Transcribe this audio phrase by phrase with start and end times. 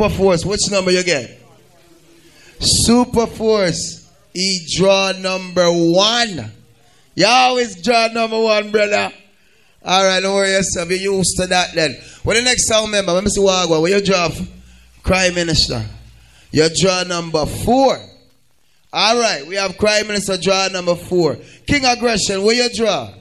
[0.00, 1.38] Super Force, which number you get?
[2.58, 6.50] Super Force, he draw number one.
[7.14, 9.12] You always draw number one, brother.
[9.84, 10.88] All right, don't worry yourself.
[10.88, 11.98] You're used to that then.
[12.22, 13.12] What the next song member?
[13.12, 14.30] Let me see what Where you draw?
[15.02, 15.84] Krime Minister.
[16.50, 17.98] You draw number four.
[18.94, 21.36] All right, we have Krime Minister draw number four.
[21.66, 23.12] King Aggression, where you draw?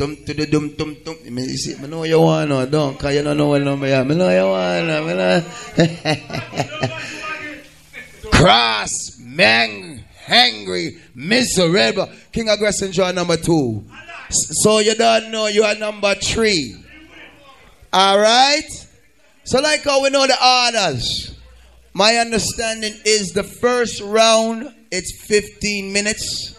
[0.00, 1.14] Dum to the dum dum dum.
[1.28, 3.92] Me see, me know you want or don't, cause you don't know what number you
[3.92, 4.02] are.
[4.02, 4.86] Me know you want.
[5.06, 5.44] Me know.
[8.32, 12.08] Cross, man, hungry, miserable.
[12.32, 13.84] King of Aggression draw number two.
[14.30, 16.82] So you don't know you are number three.
[17.92, 18.70] All right.
[19.44, 21.36] So like how we know the orders.
[21.92, 26.58] My understanding is the first round it's 15 minutes.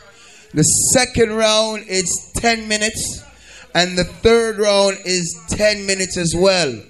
[0.53, 0.62] The
[0.94, 3.23] second round it's 10 minutes.
[3.73, 6.81] And the third round is 10 minutes as well.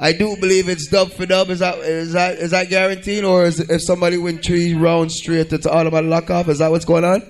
[0.00, 1.50] I do believe it's dub for dub.
[1.50, 5.52] Is that is that is that guaranteed, or is if somebody win three rounds straight,
[5.52, 6.48] it's automatic lock off?
[6.48, 7.22] Is that what's going on?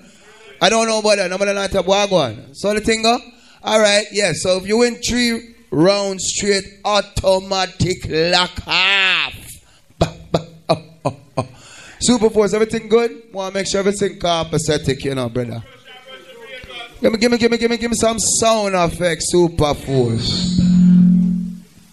[0.59, 1.29] I don't know about that.
[1.29, 2.55] Nobody not have.
[2.55, 3.05] So the thing.
[3.05, 4.31] All right, yeah.
[4.33, 9.35] So if you win three rounds straight, automatic lock off.
[10.01, 10.17] Oh,
[11.05, 11.47] oh, oh.
[11.99, 13.23] Super Force, everything good?
[13.31, 15.63] Want to make sure everything copacetic, you know, brother.
[17.03, 20.57] Give me, give me, give me, give me, give me some sound effects, Super Force.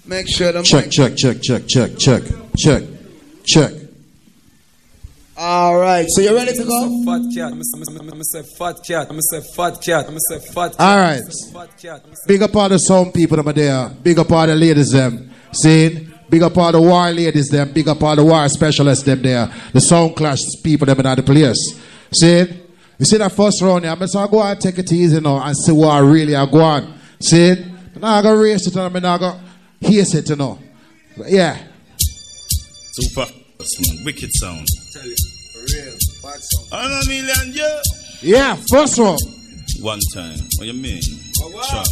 [0.07, 2.23] Make sure the check, mic- check, check, check, check, check,
[2.57, 2.83] check,
[3.45, 3.73] check.
[5.37, 7.03] All right, so you ready to go?
[7.05, 7.51] Fat cat.
[7.51, 9.09] I'm say fat cat.
[9.11, 10.07] I'm say fat cat.
[10.07, 10.81] I'm say fat cat.
[10.81, 11.23] All right.
[12.29, 13.89] Big up all the sound people them there.
[13.89, 15.29] Big up all the ladies them.
[15.53, 16.07] See?
[16.29, 17.73] Big up all the war ladies them.
[17.73, 19.53] Big up all the war specialists them there.
[19.73, 21.59] The sound clash people them in the place.
[22.13, 22.70] See?
[23.01, 25.43] You see that first round here, I'm going to go and take it easy now
[25.43, 26.93] and see what I really are going.
[27.19, 27.53] See?
[27.53, 29.41] I'm not going to race it and I'm not going
[29.81, 30.59] to hear it, you know.
[31.17, 31.57] But yeah.
[32.93, 33.25] Super
[34.05, 34.67] wicked sound.
[34.93, 35.17] Tell you,
[35.57, 36.73] real bad sound.
[36.73, 37.81] On a million, yeah.
[38.21, 39.17] Yeah, first one.
[39.81, 40.37] One time.
[40.59, 41.01] What you mean?
[41.41, 41.83] Oh, wow.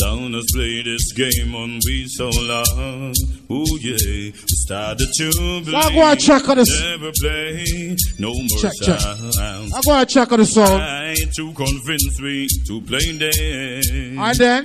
[0.00, 3.14] Sound has played this game on we so long.
[3.50, 5.30] Oh yeah, we started to
[5.62, 5.74] believe.
[5.74, 6.80] I go and check on this.
[6.80, 8.98] Never play no more check, check.
[8.98, 10.78] I go and check on the song.
[10.78, 14.18] Try to convince me to play them.
[14.18, 14.64] And then,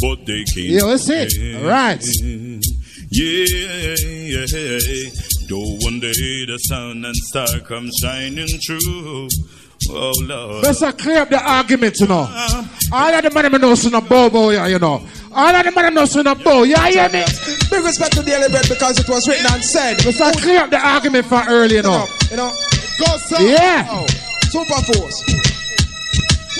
[0.00, 0.68] but they can't.
[0.68, 1.32] Yeah, let's it.
[1.62, 2.02] Right.
[3.10, 4.46] Yeah, yeah.
[5.48, 9.28] Though one day the sun and star come shining through.
[9.88, 10.62] Oh Lord.
[10.62, 12.22] Let's clear up the argument, you know.
[12.22, 15.00] Um, All of the money know in a bow, bow, yeah, you know.
[15.32, 17.24] All of the money know in a bow, yeah, you hear me?
[17.70, 20.04] Big respect to Daily Bread because it was written and said.
[20.04, 22.06] Let's clear up the argument for early, you know.
[22.30, 22.52] You know,
[22.98, 23.38] go so.
[23.40, 23.86] Yeah.
[23.90, 24.06] Oh,
[24.50, 25.24] super force.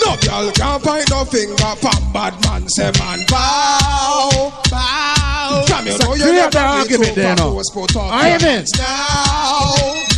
[0.03, 5.65] No girl can't find no finger pop bad man say man bow bow.
[5.67, 7.61] Come you know you clear up the argument there, no.
[7.97, 8.65] I mean.
[8.77, 10.10] Now, now.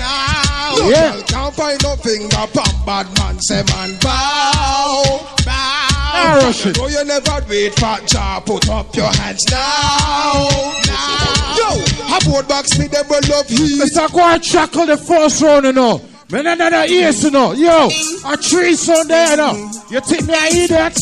[0.80, 1.12] No yeah.
[1.12, 5.84] girl can't find no finger pump bad man say man bow bow.
[6.16, 6.78] Ah, rush it.
[6.78, 8.46] you never wait for job.
[8.46, 10.50] Put up your hands now.
[10.88, 11.34] Now.
[11.58, 11.70] Yo,
[12.16, 13.82] a board box me them will love heat.
[13.82, 14.12] Mr.
[14.12, 16.02] Go and chuckle the first round, you know.
[16.32, 17.52] Me no no no ears, you know.
[17.54, 17.90] Yo,
[18.26, 19.72] a tree son there, you know.
[19.90, 20.98] You think me a idiot?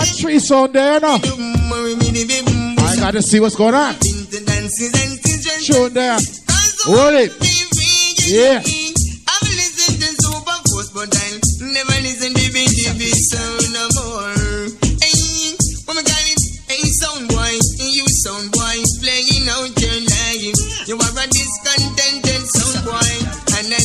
[0.00, 2.51] A tree son there, you know.
[3.02, 3.94] Gotta see what's going on.
[5.58, 6.14] Show there.
[6.86, 7.34] Hold it.
[8.30, 8.62] Yeah.
[8.62, 9.50] Never
[11.98, 14.70] listen to the sound no more.
[15.02, 20.54] Hey, sound boy, you sound boy, playing out your life.
[20.86, 23.18] You are a discontented sound boy,
[23.58, 23.82] and a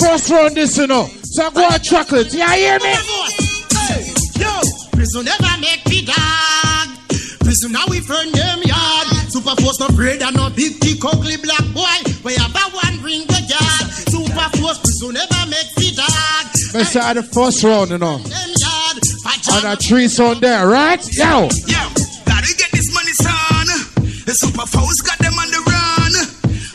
[0.00, 1.04] first round this, you know.
[1.24, 2.32] So go on chocolate.
[2.32, 2.96] Yeah, hear me?
[3.76, 4.08] Hey,
[4.40, 4.56] yo,
[4.92, 6.69] prison never make me die.
[7.60, 9.06] Prison now we friend them yard.
[9.28, 11.92] Super force no afraid and no big kick ugly black boy.
[12.24, 13.84] We have a one bring the yard.
[14.08, 16.44] Super force prison never make the dog.
[16.72, 18.16] Let's start the first round, you know.
[18.16, 21.04] On a tree son there, right?
[21.12, 21.52] Yo.
[21.68, 21.82] Yo,
[22.24, 23.68] gotta get this money, son.
[24.24, 26.12] The super force got them on the run.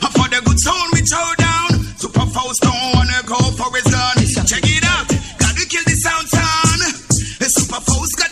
[0.05, 1.81] Up for the good sound we throw down.
[1.97, 4.21] Super force don't wanna go for his gun.
[4.45, 5.09] Check it out.
[5.41, 6.77] Gotta kill the sound, son.
[7.41, 8.24] The super force got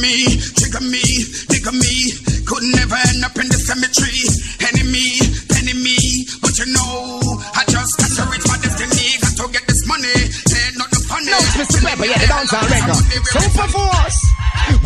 [0.00, 1.04] me, trigger me,
[1.52, 2.16] figure me.
[2.48, 4.24] Could never end up in the cemetery.
[4.72, 5.20] Enemy,
[5.60, 6.00] enemy,
[6.40, 7.20] but you know,
[7.54, 9.20] I just got to reach my destiny.
[9.20, 11.30] Got to get this money, ain't nothing funny.
[11.30, 11.84] No, it's Mr.
[11.84, 12.96] Pepper, yeah, the dance record.
[13.28, 14.20] Super Force,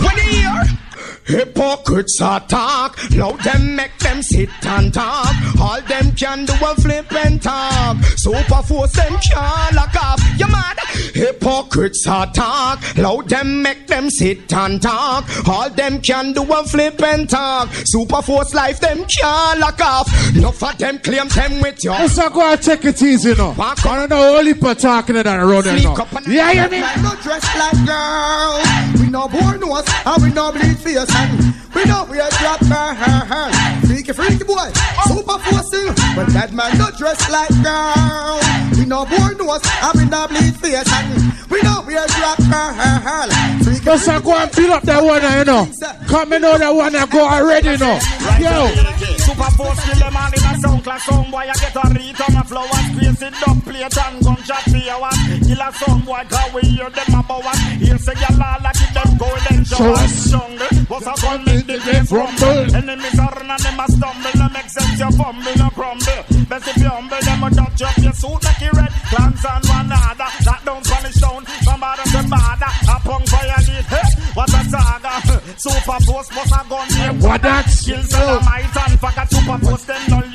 [0.02, 0.93] when you hear.
[1.26, 3.10] Hypocrites attack.
[3.12, 5.34] Loud them make them sit and talk.
[5.58, 7.96] All them can do a flip and talk.
[8.16, 10.20] Super force them can't lock off.
[10.38, 10.78] You mad?
[11.14, 12.96] Hypocrites attack.
[12.98, 15.24] Loud them make them sit and talk.
[15.48, 17.70] All them can do a flip and talk.
[17.86, 20.36] Super force life them can't lock off.
[20.36, 21.90] Enough of them claim them with you.
[21.90, 23.54] Let's not go and take it easy, know.
[23.56, 26.52] Walk I don't know only for talking that around there, you Sneak up and Yeah,
[26.52, 26.80] you mean?
[27.02, 29.00] No dress like girls.
[29.00, 32.94] We no born nose and we no bleed face and we no wear drop her
[32.94, 33.86] her her.
[33.86, 34.70] Freaky freaky boy,
[35.06, 35.94] super forcing.
[36.14, 38.44] But that man no dress like girls.
[38.78, 41.08] We no born nose and we no bleed face and
[41.50, 43.64] we no wear drop her her her.
[43.64, 45.68] Freaky Let's go and fill up that one, you know.
[46.08, 47.98] Come in on that one and go already, you know.
[48.38, 49.13] Yo.
[49.34, 52.20] Super force kill them all in a sound class Some boy I get a read
[52.22, 53.58] on a flow and space it up.
[53.66, 55.18] Plate and gunshot you one.
[55.42, 57.58] Kill a some boy cause we hear them about one.
[57.82, 60.72] He'll say you all like give them golden show So and us- jungle.
[60.86, 64.34] What's a gun make the game rumble Enemies are run and them a stumble.
[64.38, 66.22] No make sense you fumble no crumble.
[66.46, 68.92] Best if you humble them a touch up your suit make it red.
[69.10, 73.60] Clans and one another That don't punish down from bother to bother A punk fire
[73.66, 75.12] lead hey, What a saga.
[75.58, 77.66] Super force must a gun name What that?
[77.84, 78.84] Kill Salamite oh.
[78.86, 79.03] and fuck a super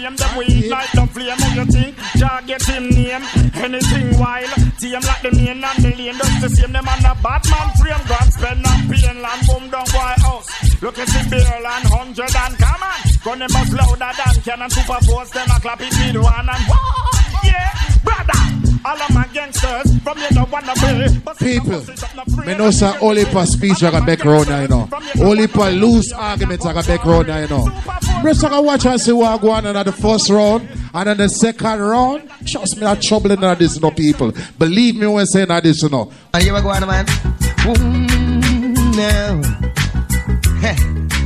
[0.08, 1.96] post them we ignite the flame Who you think?
[2.16, 3.24] Jah get him name.
[3.56, 4.50] Anything wild
[4.80, 6.72] Team like the main and the lane Just the same.
[6.72, 10.48] Them on the Batman frame Grand spend and pain land boom down White house.
[10.82, 13.00] Look at the beer land hundred and come on.
[13.24, 16.64] Gun them bust louder than cannon super force them a clap it with one and
[16.70, 17.44] whoa!
[17.44, 18.40] Yeah brother!
[18.86, 21.84] All of my gangsters from you don't wanna be But People,
[22.46, 24.90] me know say only for speech I can make round now, you know.
[25.22, 27.66] Only for loose arguments I can make round now, you know.
[28.24, 31.08] Rest I can watch and see what I go on in the first round and
[31.08, 32.30] then the second round.
[32.46, 34.32] Trust me, I'm troubling in this, you know, people.
[34.58, 36.12] Believe me when saying that this, you know.
[36.34, 37.06] And you go on, man.
[37.06, 39.42] Mm, Boom, now.
[40.62, 40.76] Heh,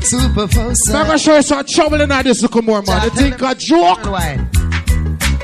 [0.01, 0.89] Super force.
[0.89, 3.03] I'm gonna show you some trouble in this, look more, man.
[3.05, 4.52] You think a joke?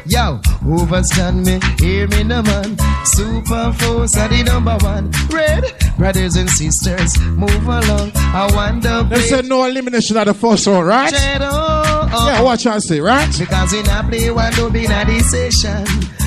[0.10, 2.76] Yo, overstand me, hear me no man.
[3.06, 5.12] Super force are the number one.
[5.30, 5.66] Red
[5.98, 8.12] brothers and sisters, move along.
[8.16, 11.14] I wonder, They said no elimination at the first round, right?
[11.42, 12.26] Oh.
[12.26, 13.30] Yeah, watch and see, right?
[13.38, 15.86] Because in a play one don't be in a decision.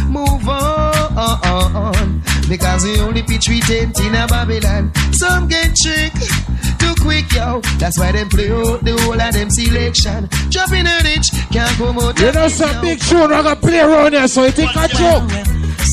[0.08, 2.23] Move on.
[2.49, 4.93] Because the only pitch we tent in a Babylon.
[5.12, 6.72] Some get trick too
[7.02, 7.60] quick, yo.
[7.78, 10.28] That's why them play out the whole of them selection.
[10.50, 12.19] Drop in a rich, can't come out.
[12.19, 15.28] You know some big tune I'm gonna play around here, so you think a joke?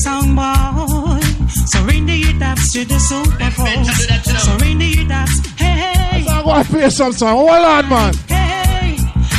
[0.02, 1.20] Sound boy,
[1.66, 4.44] surrender your taps to the super force.
[4.44, 6.26] Surrender your taps, hey, hey.
[6.28, 7.36] I'm gonna play some song.
[7.36, 8.14] Hold on, man.
[8.28, 8.96] hey.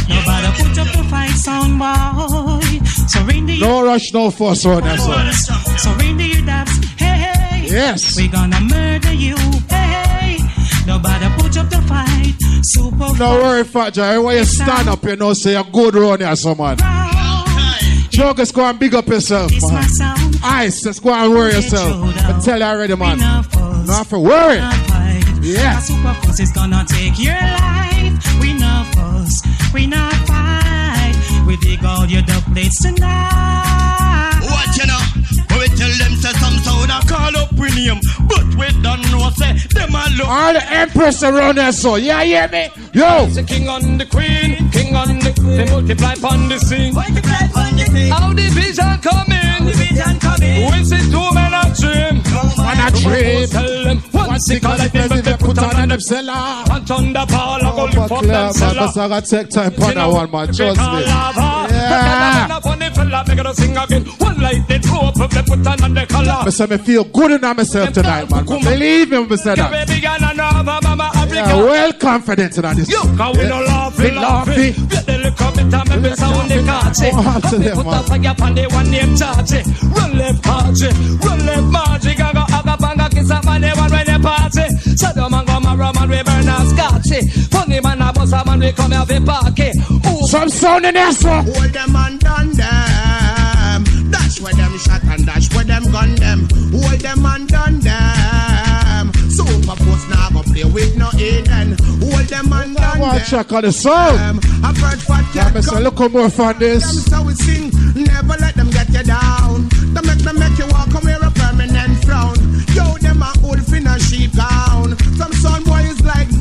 [0.10, 2.86] Nobody put up the fight, sound boy.
[3.08, 5.54] Surrender your No rush, no fuss round here, so.
[5.78, 7.08] Surrender your taps, hey.
[7.08, 7.68] Hey.
[7.68, 8.18] Yes.
[8.18, 9.36] We gonna murder you,
[9.70, 10.01] hey.
[10.92, 14.24] Nobody put up the fight, super No worry, Fat Joe.
[14.24, 16.82] When you stand up, you know, say you're good round here, so Jokers,
[18.10, 20.34] Joke, let's go and big up yourself, This my man.
[20.44, 21.96] Ice, let's go and worry yourself.
[22.18, 23.20] I tell you already, man.
[23.20, 24.58] Not for worry.
[25.42, 25.80] Yeah.
[25.80, 28.42] Super force is gonna take your life.
[28.42, 29.42] We not fuss,
[29.74, 31.16] we not fight.
[31.48, 34.40] We dig all your dub plates tonight.
[34.44, 35.00] What you know?
[35.48, 36.61] When we tell them say some
[36.92, 40.28] sound I call up we name, but we don't know say them a look.
[40.28, 41.96] All the empress around there, so.
[41.96, 42.70] Yeah, hear me?
[42.94, 43.26] Yo.
[43.28, 45.58] The king on the queen, king on the queen.
[45.58, 46.94] they multiply on the scene.
[46.94, 49.66] How the vision come in?
[49.66, 49.74] We
[50.84, 52.22] see two men a dream.
[52.58, 53.48] Man a dream.
[53.48, 56.32] Tell them one sick like them, but they put on them and thunder.
[56.32, 58.88] I go lift up them Man, cellar.
[58.94, 60.48] but I gotta take time for that one, man.
[60.54, 61.02] Trust me.
[61.02, 61.68] Yeah.
[61.72, 62.58] Yeah.
[63.28, 64.06] Make it sing again.
[64.18, 66.32] One light they throw up, they put on and they color.
[66.46, 68.46] I say me feel good in myself tonight, man.
[68.46, 69.72] Believe me when I say that.
[69.72, 72.90] Baby girl and another mama Yeah, well confident in this.
[73.18, 74.48] Cause we no laugh, we We laugh.
[74.48, 74.90] laughy.
[74.90, 77.06] Get the lick up it and make me sound the catchy.
[77.06, 77.12] Eh.
[77.14, 78.04] Oh, go on to And we them, put a man.
[78.04, 79.96] fire upon the one named Chachi.
[79.96, 82.16] Run left Hachi, run left Margie.
[82.72, 84.68] Gaga aga banga kiss up on the one when they party.
[84.96, 87.28] So the man go marrow man we burn a scotchy.
[87.52, 89.72] Funny man a bust a man we come here for party.
[90.08, 91.30] Ooh, Some sound in there, so.
[91.30, 94.12] Hold them and done them.
[94.12, 96.48] Dash where them shot and dash where them gun them.
[96.72, 99.12] Hold them and done them.
[99.32, 101.76] Super force now go play with no Eden.
[102.00, 103.26] Hold them and done Watch them.
[103.44, 104.20] check on the sound.
[104.20, 105.84] Um, I've heard fat Yeah, cat me say come.
[105.84, 107.06] look how more fun this.
[107.06, 109.68] so we sing, never let them get you down.
[109.94, 111.16] They make them make you walk away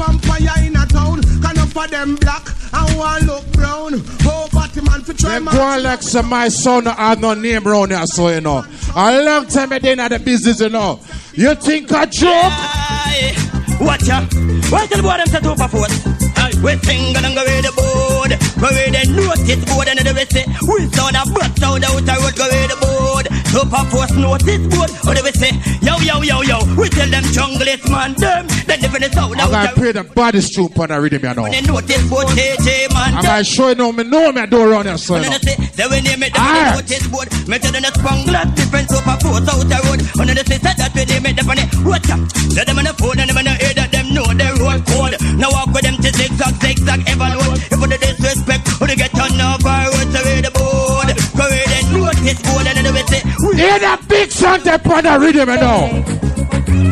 [0.01, 1.21] vampire in a town.
[1.43, 3.93] Can up for them black and one look brown.
[4.25, 7.67] Oh, Batman for try my go on like some my son not have no name
[7.69, 8.65] around here, so you know.
[8.97, 11.01] A long time I didn't have the business, you know.
[11.35, 12.53] You think a joke?
[13.81, 14.21] Watch ya.
[14.71, 15.97] Why tell boy them say super force?
[16.61, 18.31] We single and go with the board.
[18.61, 22.05] Go with the notice board and the rest say we sound a butt sound out
[22.05, 22.37] the road.
[22.37, 23.00] Go with the board.
[23.51, 24.91] Super force notice board.
[25.07, 25.51] Or the rest say
[25.83, 26.59] yo yo yo yo.
[26.79, 28.47] We tell them junglist man them.
[28.67, 31.01] They live in the south I out gotta the play the body stoop on the
[31.01, 31.51] rhythm, you know.
[31.51, 33.19] They notice board KJ man.
[33.19, 35.31] I gotta show you know me know me I do around here, so you know.
[35.35, 36.47] they say, say when they make ah!
[36.47, 40.01] them notice board, me tell them the spangler different super force out the road.
[40.15, 42.23] When they say that they make them on the road top,
[42.55, 44.81] say them on the phone and them on the head that them know the road
[44.87, 45.19] code.
[45.35, 47.67] Now walk with them to zigzag, zigzag, evaluate.
[47.67, 49.30] If you disrespect, they get on
[53.57, 55.89] Hear that big sound that on the rhythm, you know.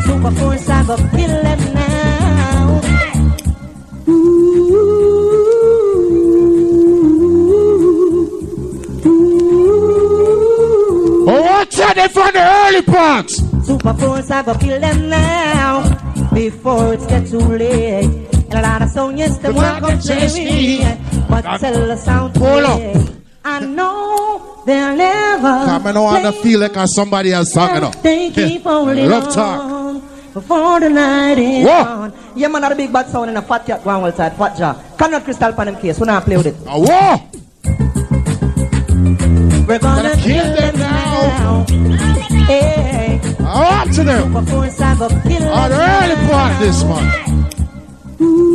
[0.01, 2.81] Super force, I go kill them now.
[4.07, 4.89] Ooh.
[11.31, 13.35] Oh, watch out there from the early parts.
[13.65, 15.83] Super force, I go kill them now.
[16.33, 18.03] Before it's get too late.
[18.33, 20.79] And a lot of songs, yes, them want to chase me.
[21.29, 23.18] But tell the sound Hold up.
[23.43, 25.65] I know they'll never.
[25.65, 27.91] Come on, I wanna feel like somebody else you know.
[28.03, 30.01] They keep holding Love talk.
[30.33, 31.71] before the night is Whoa.
[32.03, 32.13] on.
[32.35, 34.73] Yeah, man, not a big bad sound in a fat cat going outside, fat jaw.
[34.97, 36.55] Come not crystal pan them case, we not play with it.
[36.67, 37.17] Oh, whoa!
[39.67, 41.65] We're gonna kill them them now.
[42.45, 44.45] Hey, Oh, up to them.
[44.45, 47.13] force, I go kill On the them early part this month.
[48.21, 48.48] Early!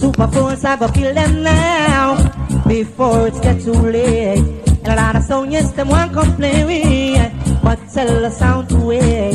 [0.00, 2.16] Super force, I go kill them now.
[2.66, 4.38] Before it's get too late.
[4.82, 7.62] And a lot of sound, yes, them want come play with.
[7.62, 9.34] But tell the sound to wait.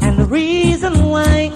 [0.00, 1.50] And the reason why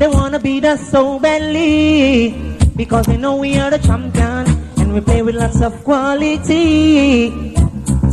[0.00, 2.34] they wanna beat us so badly.
[2.74, 4.48] Because they know we are the champion.
[4.78, 7.51] And we play with lots of quality.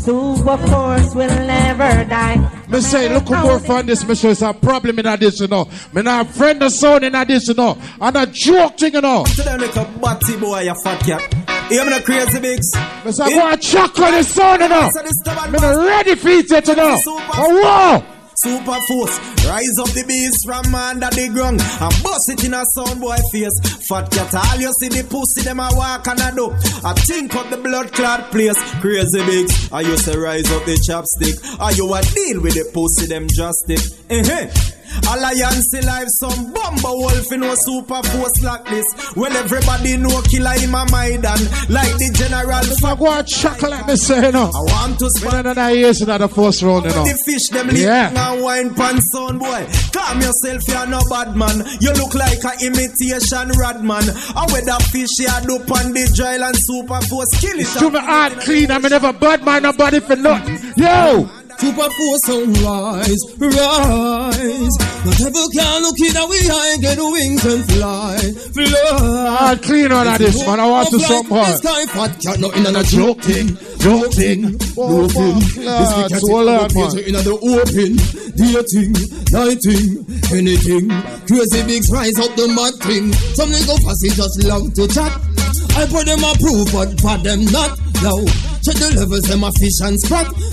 [0.03, 2.65] Super force will never die.
[2.69, 5.67] Me say, look who more fun this mission is a problem in this, you know.
[5.93, 7.77] Me not friend the sound in addition, you know.
[7.99, 9.23] And a joke thing, you know.
[9.25, 11.33] To them like a batty boy, you fat cat.
[11.69, 12.67] Hear me the crazy bigs.
[13.05, 14.89] Me say, go and chuck on the sound, you know.
[14.93, 16.97] So this stubborn Me not ready for it, yet, you know.
[17.07, 18.18] Oh, whoa!
[18.41, 22.63] Super force, rise up the beast from under the ground and bust it in a
[22.75, 23.51] sound boy face.
[23.89, 26.47] Fat cat, all you see the pussy, them a walk and a do.
[26.87, 28.57] I think of the blood clot place.
[28.79, 31.35] Crazy bigs, I used to rise up the chopstick.
[31.59, 33.83] Are you a deal with the pussy, them joystick?
[34.09, 38.85] Eh Alliance live some bomber wolf in no super force like this.
[39.15, 42.49] Well, everybody know killer in my mind and like the general.
[42.85, 44.49] I go and chuck like me say, you know.
[44.53, 47.03] I want to spend another not years in the first round, you know.
[47.03, 48.09] the fish them Yeah.
[48.31, 49.65] and wine pan son boy.
[49.93, 51.63] Calm yourself, you're no bad man.
[51.81, 54.03] You look like a imitation rad man.
[54.35, 57.93] I wear that fish you do on the dry and super force kill it.
[57.93, 60.57] Me heart clean, I'm never bad mind nobody for nothing.
[60.77, 61.29] Yo!
[61.59, 64.75] Super force and rise, rise.
[65.03, 68.17] Not ever can look in our eye, get wings and fly,
[68.55, 69.35] fly.
[69.35, 70.59] Heart clean on this, man.
[70.59, 71.57] I want to some The hard.
[71.57, 75.39] sky fat cat, not in a joke thing, joke thing, oh, no thing.
[75.39, 77.03] This the in on, the man.
[77.03, 77.91] in the open,
[78.39, 78.95] dating,
[79.35, 79.83] nighting,
[80.31, 80.87] anything.
[81.27, 83.11] Crazy bigs rise up the mad thing.
[83.35, 85.11] Some nigga fussy just love to chat.
[85.75, 87.75] I put them approve, but for them not.
[87.99, 89.97] Now, check the levels, them a fish and.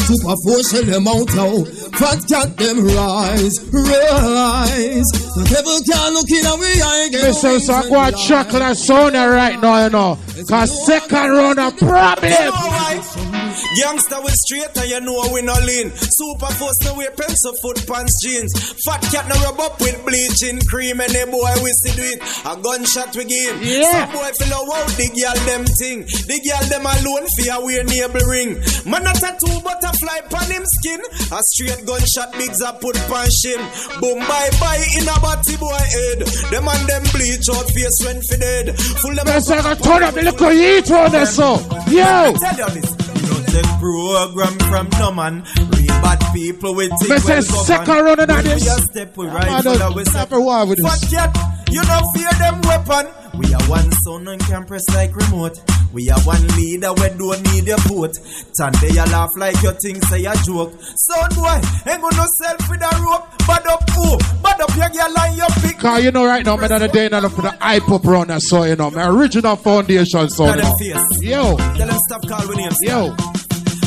[0.06, 1.64] Super force, shell them out now.
[1.98, 5.10] Fat cat, them rise, rise.
[5.36, 9.14] Not ever can't look in our eye, say, so I go and chuck that sound
[9.14, 10.18] there right now, you know.
[10.48, 12.32] Cause second round a problem.
[12.32, 13.35] Youngster
[13.74, 15.90] we straight and you know we no lean.
[15.94, 18.52] Super force no wear pencil foot pants jeans.
[18.84, 21.00] Fat cat no rub up with bleaching cream.
[21.00, 22.20] Any boy we see do it.
[22.46, 23.62] A gunshot we give.
[23.62, 24.06] Yeah.
[24.06, 25.98] Some boy feel out the girl them thing.
[26.06, 28.50] The girl them alone fear wear navel ring.
[28.86, 31.00] Man a tattoo butterfly pan him skin.
[31.32, 33.60] A straight gunshot bigs a put pan him.
[34.00, 36.20] Boom bye bye in a body boy head.
[36.50, 38.66] Them and them bleach out face when fi dead.
[38.78, 41.58] Full them Me say, I turn up the little heat on this, so.
[41.90, 42.32] Yo!
[42.38, 43.05] Tell you this.
[43.22, 45.44] Don't take program from no man.
[45.56, 47.66] Real bad people with Me think say, well governed.
[47.66, 48.62] second round of When this.
[48.64, 50.30] we a step, we rifle and we that's step.
[50.30, 51.10] never war with Fat this.
[51.10, 51.36] cat,
[51.70, 53.06] you don't fear them weapon.
[53.38, 55.58] We are one son and can press like remote.
[55.92, 58.14] We are one leader, we don't need your vote.
[58.52, 60.72] Sunday you laugh like your thing say a joke.
[60.80, 63.26] Son boy, ain't gonna self with a rope.
[63.46, 64.18] Bad up who?
[64.42, 65.78] Bad up your girl and your pick.
[65.78, 68.64] Cause you know right now, man, the day enough for the hype up that so
[68.64, 70.74] you know, my original foundation so you know.
[71.22, 72.76] Yo, Tell them stop call with names.
[72.82, 73.45] yo.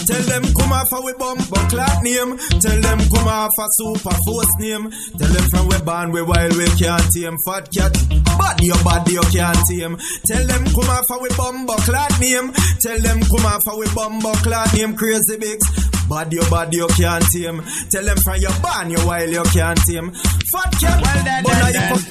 [0.09, 2.33] Tell them come off a we bump clock name.
[2.57, 4.89] Tell them come off a super force name.
[4.89, 7.37] Tell them from we born we wild we can't tame.
[7.45, 7.93] Fat cat,
[8.33, 9.95] body your body you can't tame.
[10.25, 12.51] Tell them come off a we bump clock name.
[12.81, 14.95] Tell them come off a we bump clock name.
[14.95, 15.67] Crazy bigs.
[16.09, 17.61] Bad your body you can't tame.
[17.91, 20.09] Tell them from your barn you while you can't tame.
[20.09, 22.01] Fat cat, well, then, then, put.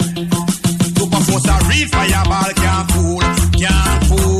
[0.99, 3.21] Super force a real fireball can't fool,
[3.59, 4.38] can't fool.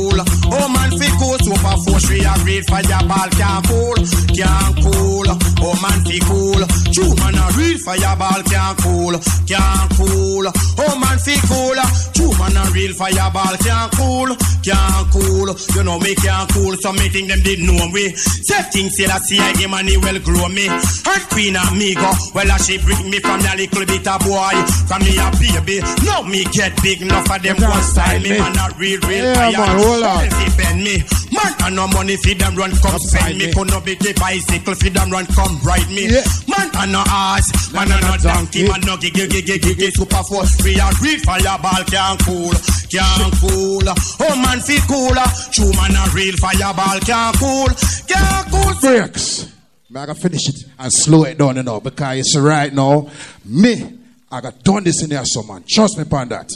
[1.69, 1.79] Cool.
[1.79, 3.95] Super force we a real fireball can't fool,
[4.33, 5.25] can't cool.
[5.61, 6.61] Oh man, fi cool.
[6.93, 9.13] True man a real fireball can't cool,
[9.45, 10.45] can't cool.
[10.79, 11.77] Oh man, fi cool.
[12.15, 14.29] True man a real fireball can't cool,
[14.63, 15.49] can't cool.
[15.75, 18.09] You know me can't cool, so me think them did know me.
[18.15, 20.67] Say things say that see I game and he well grow me.
[20.67, 24.55] Her queen amigo, well she bring me from a little bit of boy,
[24.89, 25.81] from me a baby.
[26.05, 29.35] Now me get big enough of them one style me man a real real Yeah,
[29.35, 29.51] fire.
[29.53, 30.17] man, hold on.
[30.19, 30.95] Well, fi bend me,
[31.31, 33.51] man I no money fi them run come spend me.
[33.53, 36.07] Put no big bicycle fi them run come ride me.
[36.47, 40.57] Man I no ass, man I no donkey, man no gigi gigi gigi super force.
[40.63, 42.53] We a real fireball can't cool,
[42.89, 43.83] can't cool.
[43.85, 47.69] Oh man fi cooler, true man a real fireball can't cool,
[48.07, 48.73] can't cool.
[48.81, 49.51] Breaks.
[49.89, 53.09] I gotta finish it and slow it down, you know, because it's right now.
[53.43, 53.99] Me,
[54.31, 55.63] I got done this in here, so man.
[55.67, 56.51] Trust me upon that.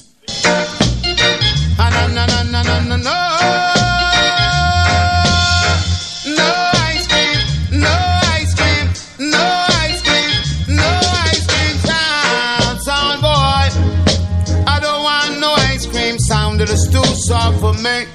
[17.16, 18.06] Soft for me.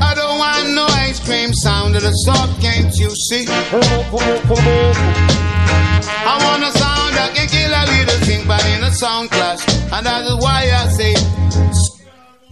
[0.00, 3.46] I don't want no ice cream sound, it is soft, can't you see?
[3.48, 3.72] I
[6.44, 10.06] want a sound that can kill a little thing, but in a sound class, and
[10.06, 11.14] that is why I say.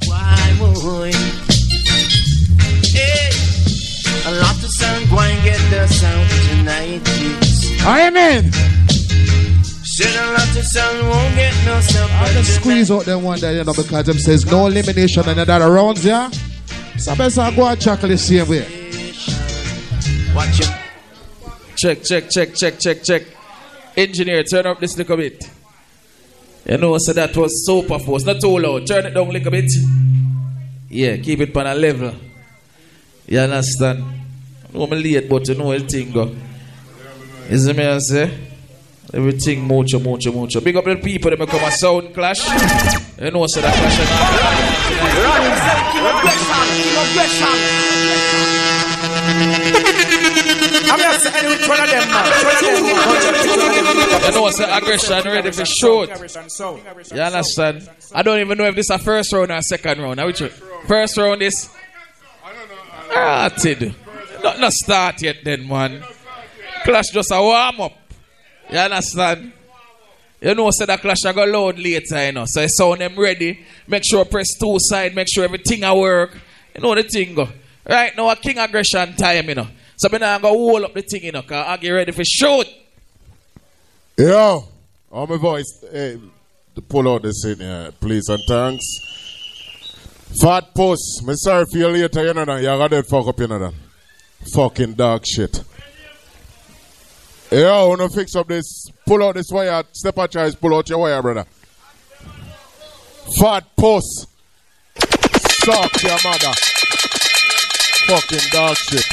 [0.09, 1.15] Why would
[2.93, 3.31] Hey,
[4.27, 7.83] a lot of sound go and get the sound tonight, yes.
[7.85, 8.82] I am in.
[9.95, 12.13] Said a lot of sound won't get no sound.
[12.13, 15.39] I just squeeze out them one day, you know, because them says no elimination and
[15.39, 16.31] that around yeah.
[16.97, 18.63] So best I go and chuckle the same way.
[20.35, 20.73] Watch it.
[21.77, 23.23] Check, check, check, check, check, check.
[23.95, 25.45] Engineer, turn up this little bit.
[26.65, 28.25] You know, so that was super force.
[28.25, 28.87] Not too loud.
[28.87, 29.71] Turn it down a little bit.
[30.89, 32.15] Yeah, keep it on a level.
[33.27, 34.03] You understand?
[34.75, 36.35] I'm late, but you know everything go.
[37.51, 38.52] Is it me I say?
[39.15, 40.61] Everything mucho, mucho, mucho.
[40.61, 42.49] Big up the people that come a sound clash.
[43.21, 43.99] You know, so that clash.
[50.85, 52.25] I'm gonna say any which one of them, man.
[54.25, 56.09] You know, so aggression ready for shoot.
[57.15, 57.89] You understand?
[58.15, 60.21] I don't even know if this a first round or second round.
[60.25, 60.51] Which one?
[60.87, 61.69] First round is.
[63.59, 63.95] Tid.
[64.43, 66.03] Not, not start yet, then, man.
[66.85, 67.93] Clash just a warm up.
[68.73, 69.53] You understand?
[70.41, 72.45] You know, so that clash I go load later, you know.
[72.47, 73.61] So I sound them ready.
[73.87, 76.37] Make sure I press two side, make sure everything a work.
[76.75, 77.49] You know the thing go.
[77.89, 79.69] Right now, a king aggression time, you know.
[79.97, 82.25] So I'm going to hold up the thing, you know, because I get ready for
[82.25, 82.67] shoot.
[84.17, 84.65] Yo,
[85.11, 86.19] all my voice, hey,
[86.75, 88.85] to pull out this in here, please and thanks.
[90.41, 92.57] Fat puss, me sorry for you later, you know.
[92.57, 93.73] You got that fuck up, you know.
[94.55, 95.63] Fucking dog shit.
[97.53, 101.01] Yo, wanna fix up this, pull out this wire, step out choice, pull out your
[101.01, 101.45] wire, brother.
[103.39, 104.27] Fat puss.
[104.97, 106.53] Suck your mother.
[108.07, 109.05] Fucking dog shit.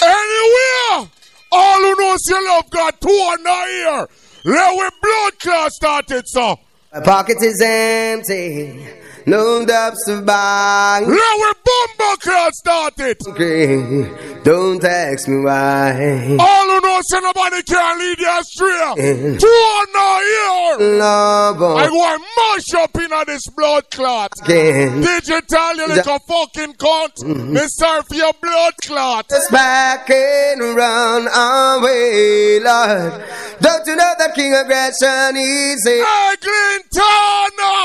[0.00, 1.10] Anywhere!
[1.50, 4.08] All who knows you love got two on the ear.
[4.44, 6.56] Let we blood clot started, so.
[6.94, 8.86] My pocket is empty,
[9.26, 11.00] no dubs to buy.
[11.00, 13.16] Let we bomba clot started.
[13.26, 16.36] Okay, don't ask me why.
[16.38, 18.68] All who knows you nobody can lead you astray.
[18.96, 19.40] Mm.
[19.40, 20.98] Two on the ear.
[20.98, 24.32] Love, I and mash up in this blood clot.
[24.42, 25.00] Again.
[25.00, 27.14] Digital, you like a fucking cunt.
[27.22, 27.52] Mm-hmm.
[27.52, 29.28] Me serve for your blood clot.
[29.28, 33.22] Just back and run away, Lord.
[33.60, 36.04] Don't you know that King Aggression is a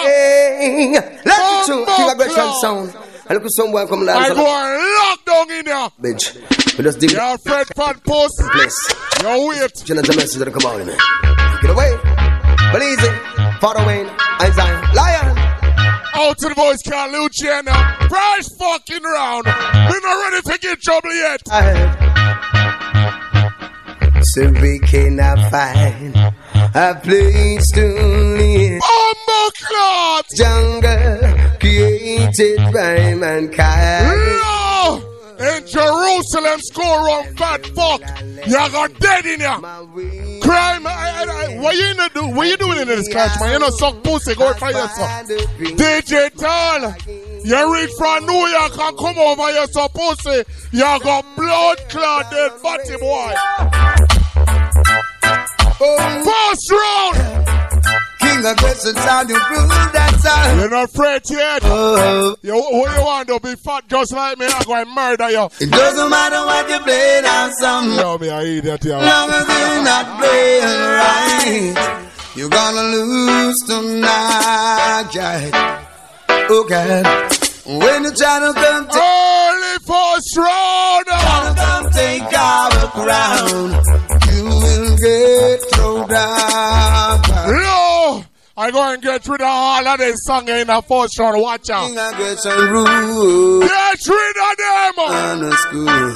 [0.04, 0.93] Hey,
[1.26, 3.07] let's do King Aggression sound.
[3.30, 4.18] And look at some boy come down.
[4.24, 5.90] I go and lock down in there.
[6.02, 6.78] Bitch.
[6.78, 8.40] We just dig You're Fred Fat Post.
[8.52, 8.96] place.
[9.22, 9.72] Yo, wait.
[9.84, 10.88] Jenna message that come out in.
[10.88, 11.92] Take it away.
[12.72, 13.12] But easy.
[13.60, 14.08] Father Wayne.
[14.18, 14.94] I'm Zion.
[14.96, 15.38] Lion.
[16.20, 17.74] Out to the voice, Carl Luciana.
[18.08, 19.46] Price fucking round.
[19.46, 21.42] We're not ready to get trouble yet.
[24.34, 26.16] So we cannot find
[26.76, 28.82] a place to live.
[30.36, 34.08] Jungle created by mankind.
[34.08, 35.04] No!
[35.40, 38.02] In Jerusalem, score on fat fuck.
[38.48, 39.60] You got dead in here.
[40.42, 42.36] Crime, I, I, I, what you gonna do?
[42.36, 43.54] What you doing in this country, man?
[43.54, 45.28] You know, suck pussy, go for yourself.
[45.60, 46.94] DJ Tall,
[47.44, 50.44] you reach from New York and come over here, so pussy.
[50.72, 53.34] You got blood clot dead body boy.
[55.78, 58.16] First round.
[58.38, 60.60] King of Christian sound, you prove that sound.
[60.60, 61.62] You're not afraid yet.
[61.63, 62.36] Oh.
[62.43, 64.45] You, who you want to be fat just like me?
[64.45, 65.45] I'm going to murder you.
[65.60, 67.93] It doesn't matter what you play that song.
[67.97, 68.91] Yo, me, I idiot, you.
[68.91, 75.10] Long as you're not playing right, you're gonna lose tonight.
[75.15, 75.86] Yeah.
[76.50, 77.06] Oh God.
[77.65, 81.06] When the channel come take Early first round.
[81.08, 83.69] Channel come take our crown,
[84.32, 87.77] you will get thrown down.
[88.60, 91.39] I go and get rid of all of this song in the first round.
[91.39, 91.91] Watch out.
[91.91, 93.60] Rule.
[93.62, 94.96] Get rid of them.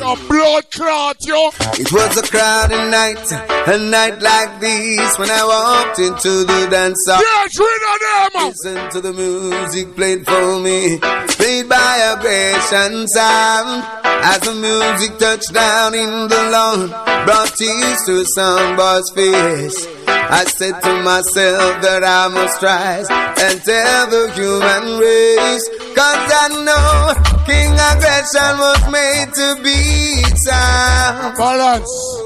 [0.02, 1.52] The blood clot, yo.
[1.78, 3.32] It was a crowded night,
[3.68, 7.22] a night like this when I walked into the dance hall.
[7.22, 8.48] Get rid of them.
[8.50, 10.98] Listen to the music played for me,
[11.38, 13.86] played by aggression sound.
[14.24, 20.01] As the music touched down in the lawn, brought tears to some boy's face.
[20.08, 25.68] I said to myself that I must rise and tell the human race.
[25.94, 27.14] Cause I know
[27.46, 31.38] King Aggression was made to beat sound.
[31.38, 32.22] Balance.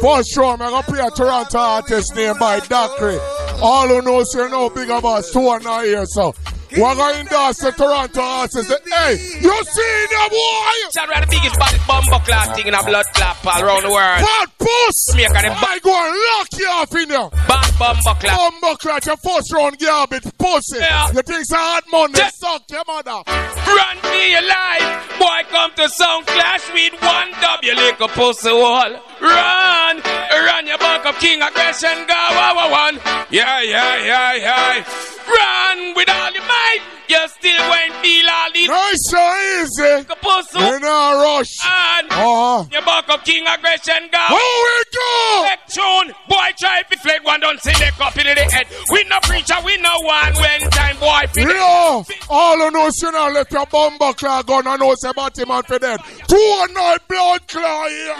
[0.00, 3.18] For sure, I'm going to play a Toronto artist named by Dockery.
[3.60, 6.32] All who knows you know big of us, two and a year, so.
[6.72, 8.68] We're going to endorse the Toronto artist.
[8.68, 10.76] Hey, you see the boy?
[10.92, 13.90] Shout out the biggest body bumbo clot thing in a blood clot all around the
[13.90, 14.20] world.
[14.20, 15.16] Fat puss!
[15.16, 17.30] Make them I go and lock you off in there.
[17.48, 18.36] Bad bumbo clot.
[18.36, 20.78] Bumbo clot, your first round garbage pussy.
[20.78, 21.08] Yeah.
[21.08, 22.20] You think it's a hard money?
[22.36, 23.22] Suck your mother.
[23.24, 25.08] Run me alive.
[25.18, 28.92] Boy, come to Sound Clash with one W, little pussy wall.
[29.20, 33.00] Run, run your back up, King Aggression, go, wow, wow, one.
[33.30, 35.17] Yeah, yeah, yeah, yeah.
[35.28, 36.80] Run with all your might.
[37.08, 38.68] You still won't feel all this.
[38.68, 39.22] Nice so
[39.60, 40.04] easy.
[40.20, 40.58] Pussy.
[40.58, 41.56] In a rush.
[41.64, 42.64] And Uh-huh.
[42.70, 44.18] your back up, King Aggression, go.
[44.28, 45.42] Here we go.
[45.44, 46.14] Back tune.
[46.28, 48.66] Boy, try if you fled one, don't see the cup in the head.
[48.90, 50.34] We no preacher, we no one.
[50.34, 54.66] When time, boy, fit Yo, all who knows you now left your bumbo claw gun
[54.66, 56.00] and knows about him man for dead.
[56.28, 58.16] Two night blood claw here.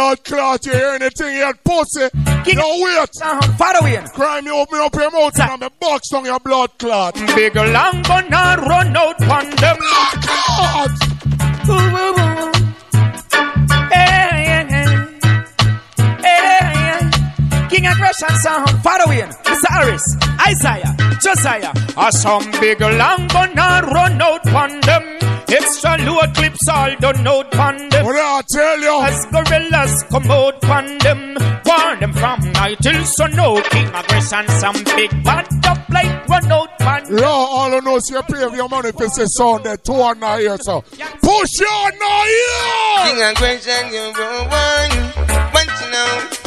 [0.00, 2.08] Blood clot, you hear anything yet, pussy?
[2.56, 3.10] No wait.
[3.20, 3.52] Uh-huh.
[3.58, 4.02] Follow in.
[4.06, 7.16] Crime, you open up your mouth and I'm a box on your blood clot.
[7.36, 9.76] Big long gonna run out on them.
[17.68, 19.68] King aggression sound Mr.
[19.68, 20.16] Harris,
[20.48, 21.74] Isaiah, Josiah.
[21.98, 25.39] Are some big long gonna run out on them.
[25.52, 28.04] Extra load clips all done out on them.
[28.06, 29.02] What I tell you?
[29.02, 31.36] As gorillas come out on them.
[31.66, 33.32] Warn them from night till sun.
[33.34, 37.18] No king aggression, some big bad up like run out on them.
[37.18, 40.40] Yo, all who knows you pay your money for say sound that two and a
[40.40, 40.82] year, so.
[40.82, 43.04] Push your now here.
[43.06, 44.94] King Aggression, you go one,
[45.52, 46.39] but you know.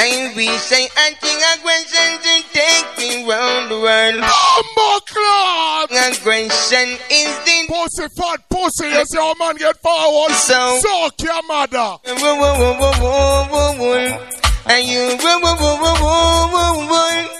[0.00, 4.20] I wish I had King Aggression to take me round the world.
[4.22, 5.90] Bumbo clot.
[5.90, 8.86] Aggression is the pussy fat pussy.
[8.88, 10.32] You see how man get forward.
[10.32, 11.98] So- suck your mother.
[12.06, 14.18] Woo, woo, woo, woo, woo, woo.
[14.66, 17.38] And you woo, woo, woo, woo, woo, woo, woo.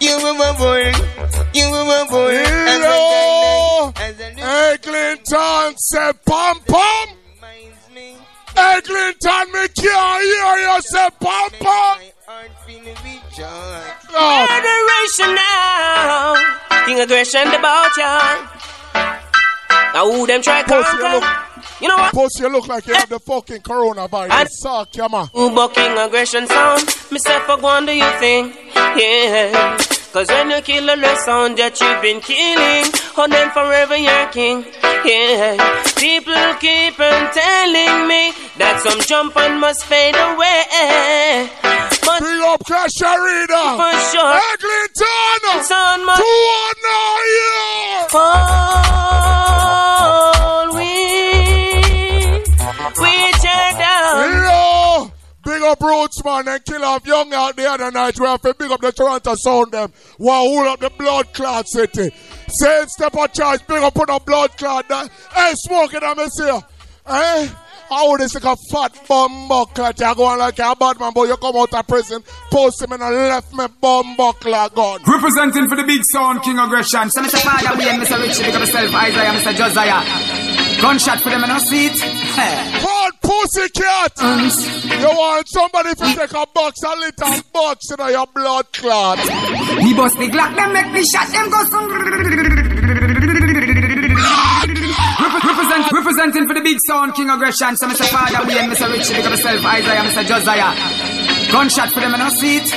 [0.00, 1.24] You woo, woo, woo.
[1.54, 7.08] You a Yo, as a hey Clinton say pom pom.
[8.54, 11.98] Hey Clinton, me can't hear you say pom pom.
[12.26, 14.06] heart feeling rejoice.
[14.10, 14.46] Oh.
[14.48, 16.86] Generation now.
[16.86, 18.48] King aggression about ya.
[19.94, 21.26] Now who them try Pussy, you conquer?
[21.80, 22.14] You know what?
[22.14, 24.30] pussy, you look like you have the fucking coronavirus.
[24.30, 25.28] And- Suck your man.
[25.34, 26.82] Uber King aggression sound.
[27.10, 27.40] Mr.
[27.46, 28.54] Fuck one do you think?
[28.74, 29.78] Yeah.
[30.14, 32.86] Cause when you kill the sound that you've been killing,
[33.18, 34.62] on them forever you're king.
[35.02, 35.58] Yeah.
[35.98, 41.50] People keep on telling me that some jump and must fade away.
[42.06, 43.74] But Big up Crash Arena.
[43.74, 45.66] for sure, Clinton.
[45.66, 46.30] son must Two
[46.62, 46.78] and
[48.14, 49.34] fall.
[50.78, 50.94] We,
[53.02, 54.30] we tear down.
[54.46, 54.83] Yo,
[55.44, 58.18] big up Roots man and kill off young out the other night.
[58.18, 59.92] We have to big up the Toronto sound them.
[60.18, 62.10] Wow, hold up the blood clot city.
[62.48, 64.86] Same step of charge, big up put a blood clot.
[64.88, 66.60] Hey, smoking I see you.
[67.06, 67.48] Eh?
[67.90, 70.00] How this like a fat bum clot?
[70.00, 72.92] You go on like a bad man, but you come out of prison, post him
[72.92, 75.00] and left me bum clot gun.
[75.06, 77.10] Representing for the big sound, King Aggression.
[77.10, 77.40] So Mr.
[77.42, 78.18] Father, me and Mr.
[78.20, 79.54] Richie, up yourself, Isaiah, Mr.
[79.54, 80.43] Josiah.
[80.84, 81.96] Gunshot for them in our seat.
[81.96, 84.20] Hard Pussycat!
[85.00, 89.18] You want somebody to take a box, a little box in your blood clot.
[89.80, 91.88] He bust the Glock, them make the shot, them go some.
[95.40, 97.76] Represent, representing for the big sound, King Aggression.
[97.80, 98.04] So, Mr.
[98.04, 98.92] Father, we and Mr.
[98.92, 100.20] Richie, up myself, Isaiah, Mr.
[100.28, 100.68] Josiah.
[101.50, 102.68] Gunshot for them in our seat.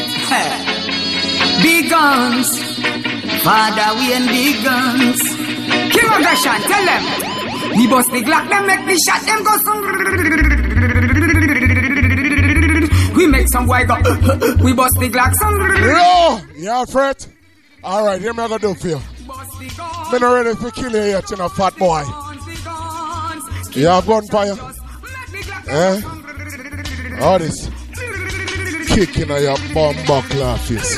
[1.60, 2.56] Big guns.
[3.44, 5.20] Father, we and big guns.
[5.92, 7.27] King Aggression, tell them.
[7.76, 9.54] He bust the Glock, them make the shot, them go.
[13.18, 13.96] We make some boy go.
[14.64, 15.56] we bust the Glock, some.
[15.84, 16.40] Yo!
[16.58, 17.16] yeah, afraid?
[17.84, 19.00] Alright, here me I gonna do for you.
[20.12, 22.04] Me not ready to kill you yet, you know, fat boy.
[23.72, 24.56] You have gunfire?
[25.68, 26.02] Eh?
[27.22, 27.70] All this
[28.88, 30.98] kicking on your bum buckler face.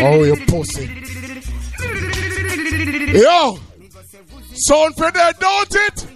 [0.00, 0.86] Oh, you pussy.
[3.18, 3.58] Yo!
[4.66, 6.06] Sound for that, don't it?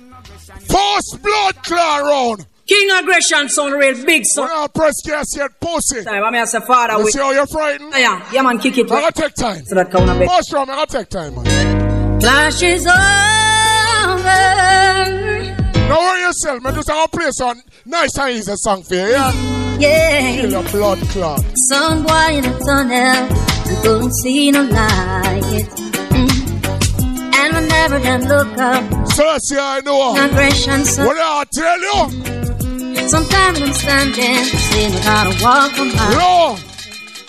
[0.69, 2.47] Post blood round.
[2.67, 4.49] King aggression sound real big son.
[4.51, 6.03] I press gas yet, pussy.
[6.05, 6.95] Time, I mean, I say father.
[6.99, 7.93] You we- see how you're frightened?
[7.95, 8.91] Yeah, yeah, man, kick it.
[8.91, 9.65] I gotta take time.
[9.67, 10.29] So that count a bit.
[10.29, 12.21] Post round, I gotta take time, man.
[12.21, 12.95] Flash is over.
[15.89, 16.75] Don't worry yourself, man.
[16.75, 19.33] Just I'll play some nice and easy song for you, yeah?
[19.79, 20.41] Yeah.
[20.41, 21.45] Kill your blood clot.
[21.69, 23.29] Some boy in a tunnel,
[23.69, 25.94] you don't see no light.
[27.75, 28.05] Mm.
[28.05, 30.13] And look up, So, see, I know.
[30.13, 33.09] What I tell you?
[33.09, 36.15] Sometimes I'm standing, seeing how to walk on by.
[36.15, 36.57] No!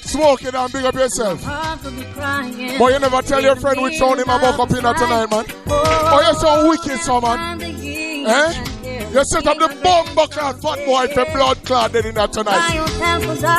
[0.01, 1.43] Smoke it and big up yourself.
[1.43, 2.79] Heart will be crying.
[2.79, 5.45] But you never tell your friend which sound him about up in tonight, man.
[5.67, 7.62] Oh, you're so wicked, so man.
[7.62, 9.12] Eh?
[9.12, 12.75] You set up the bomb bucket, fat boy, for blood clot in that tonight.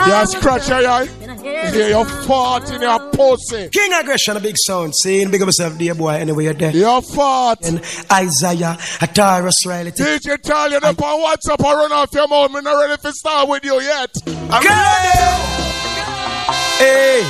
[0.06, 1.08] You scratch your eye.
[1.46, 3.68] Yeah, you're fart in your pussy.
[3.68, 4.94] King Aggression, a big sound.
[4.96, 6.72] Saying, big up yourself, dear boy, anyway you're there.
[6.72, 7.58] You're fart.
[7.64, 7.78] And
[8.10, 9.92] Isaiah, Ataris Riley.
[9.92, 12.50] DJ tell you up on WhatsApp or run off your mouth.
[12.50, 14.10] Me not ready to start with you yet.
[14.26, 15.18] I'm ready.
[16.78, 17.22] Hey,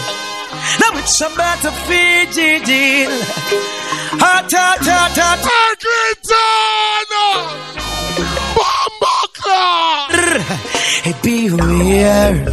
[0.81, 3.11] now it's about to Fiji deal.
[4.19, 5.57] Hot, hot, hot, hot.
[11.03, 12.45] Hey, beware.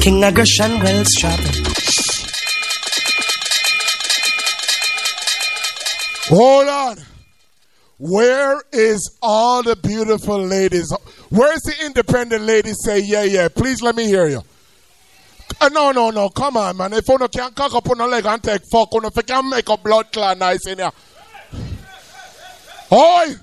[0.00, 1.56] King Aggression well strapped.
[6.28, 6.96] Hold on.
[7.98, 10.92] Where is all the beautiful ladies?
[11.28, 14.42] Where's the independent ladies say, yeah, yeah, please let me hear you.
[15.60, 16.92] Uh, no, no, no, come on, man.
[16.94, 19.68] If you can't cock up on a leg and take fuck, if you can't make
[19.68, 20.90] a blood clot nice in here.
[22.92, 23.34] Oi!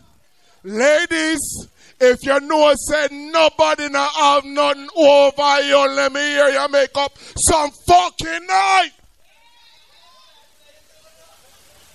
[0.63, 1.67] Ladies,
[2.00, 6.96] if you know said nobody not have nothing over you, let me hear you make
[6.96, 8.92] up some fucking night.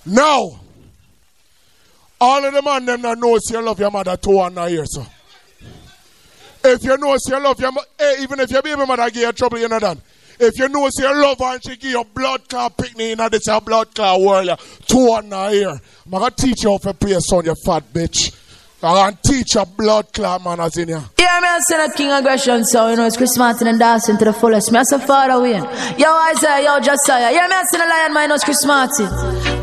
[0.05, 0.59] Now,
[2.19, 4.85] all of the man them that knows you love your mother two and a year,
[4.85, 5.05] so.
[6.65, 9.23] If you know you love your mother, eh, hey, even if your baby mother give
[9.23, 9.97] you trouble, you know that.
[10.39, 13.93] If you know you love and she give you blood clot picnic in this blood
[13.93, 15.81] clot world, two and a year.
[16.05, 18.33] I'm gonna teach you how to play a son, you fat bitch.
[18.83, 21.03] I'm gonna teach you blood clot manners in here.
[21.17, 24.17] Yeah, me I send a King Aggression so you know it's Chris Martin and dancing
[24.17, 24.71] to the fullest.
[24.71, 25.63] Me I say father win.
[25.97, 27.31] Yo Isaiah, yo Josiah.
[27.31, 29.07] Yeah, me I send a lion, my nose Chris Martin.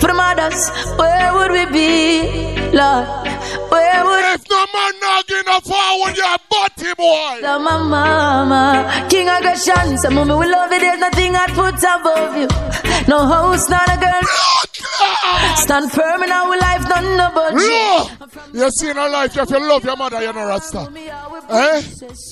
[0.00, 3.06] For the mothers, where would we be, Lord?
[3.70, 7.38] Where would if no man not getting a forward, you're a butty boy.
[7.40, 9.98] The my mama, King Aggression.
[9.98, 10.80] Some mommy we love it.
[10.80, 12.48] There's nothing I'd put above you.
[13.08, 14.22] No host, not a girl.
[15.56, 18.30] Stand firm in our life, none no budget.
[18.52, 20.88] You see in our life, you have to love your mother, you're not rasta.
[21.50, 21.82] Eh?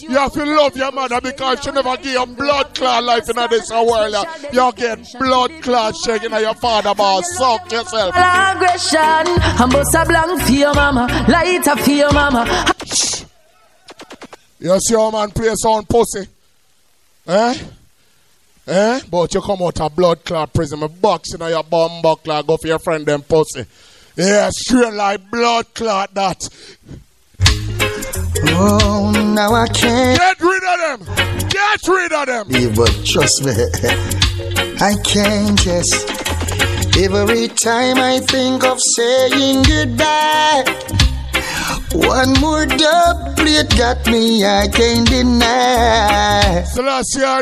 [0.03, 3.37] You have to love your mother because she never give you blood clot life in
[3.51, 4.15] this world.
[4.53, 7.25] You get blood clot shaking at your father, boss.
[7.37, 8.15] Suck yourself.
[8.15, 9.27] Aggression,
[9.61, 12.75] I'm bust a blank for your mama, lighter for your mama.
[14.61, 16.27] You see how man play sound pussy?
[17.27, 17.55] Eh?
[18.67, 19.01] Eh?
[19.11, 22.57] But you come out of blood clot prison, a box in your bum buckler, go
[22.57, 23.65] for your friend them pussy.
[24.17, 26.49] Yeah, straight like blood clot that.
[28.61, 30.19] Oh, now I can't.
[30.19, 31.49] Get rid of them.
[31.49, 32.47] Get rid of them.
[32.51, 33.53] Yeah, but trust me,
[34.81, 36.11] I can't just.
[36.99, 40.65] Every time I think of saying goodbye,
[41.93, 46.65] one more dub plate got me, I can't deny.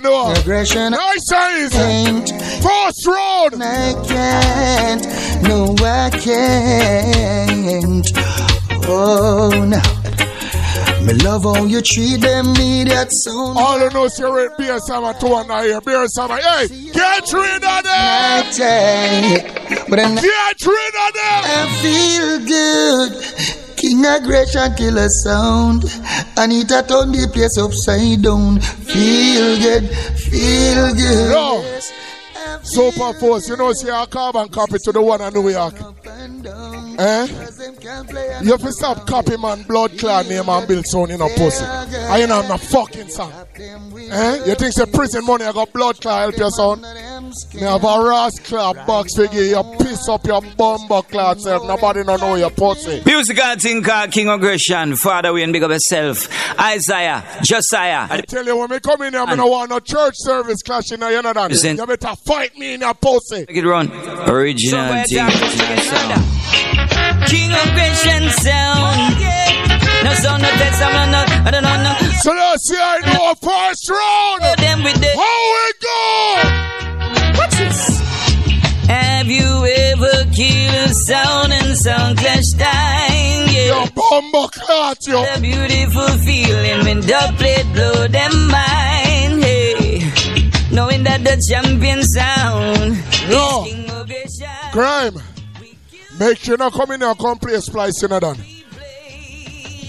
[0.03, 0.33] Know.
[0.33, 2.33] Aggression, nice easy.
[2.63, 3.63] First round.
[3.63, 5.07] I can't,
[5.43, 8.07] no, I can't.
[8.89, 9.81] Oh, no.
[11.07, 13.59] Me love how you treat them, me that sound.
[13.59, 16.37] All you know is you're at Beer Summer 2 and I hear Beer Summer.
[16.37, 18.45] Hey, get rid of them!
[19.89, 21.43] But I'm get rid of them!
[21.47, 23.66] I feel good.
[23.77, 25.85] King aggression killer sound.
[25.85, 28.61] and it Anita turn the place upside down.
[28.61, 31.31] Feel good, feel good.
[31.33, 31.81] Yo,
[32.63, 35.75] Super Force, you know, see our carbon copy to the one in New York.
[36.99, 37.27] Eh?
[38.43, 41.65] You have to stop copy man blood clot name and build son in a pussy.
[41.65, 43.33] I you know I'm a fucking son.
[43.59, 44.45] Eh?
[44.47, 46.83] You think the prison money I got blood clot help your son?
[47.55, 51.67] Me have a ras clot box figure, you piss up your bumbo clot self.
[51.67, 53.03] Nobody don't know your pussy.
[53.05, 54.95] Musical thing called King Aggression.
[54.97, 56.29] Father, we and big up yourself.
[56.61, 58.07] Isaiah, Josiah.
[58.09, 61.01] I tell you when we come in here, I don't want no church service clashing
[61.01, 61.51] now, you know that.
[61.51, 61.77] Listen.
[61.77, 63.45] You better fight me in your pussy.
[63.49, 63.91] Make it run.
[64.29, 65.27] Original thing.
[67.27, 69.19] King Aggression sound.
[70.05, 71.95] No sound, no text, I'm not, I don't know, no.
[72.21, 74.59] So let's see I know first round.
[74.59, 75.09] Them with the.
[75.17, 76.76] How we go?
[77.37, 78.01] What's this?
[78.89, 83.49] Have you ever killed a sound and sound clash time?
[83.51, 83.67] Yeah.
[83.67, 85.23] Your bumbo clot, yo.
[85.23, 89.43] The beautiful feeling when the plate blow them mind.
[89.43, 89.99] Hey,
[90.71, 92.97] knowing that the champion sound
[93.29, 93.65] Yo.
[94.09, 95.15] is Crime.
[96.19, 98.39] Make sure you not come in here and come play splice in a done.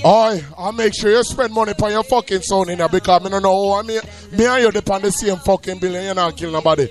[0.05, 3.29] Oi, and make sure you spend money on your fucking son in here because I
[3.29, 3.99] don't know how me,
[4.31, 6.87] me and you depend the same fucking billion, you're not kill nobody.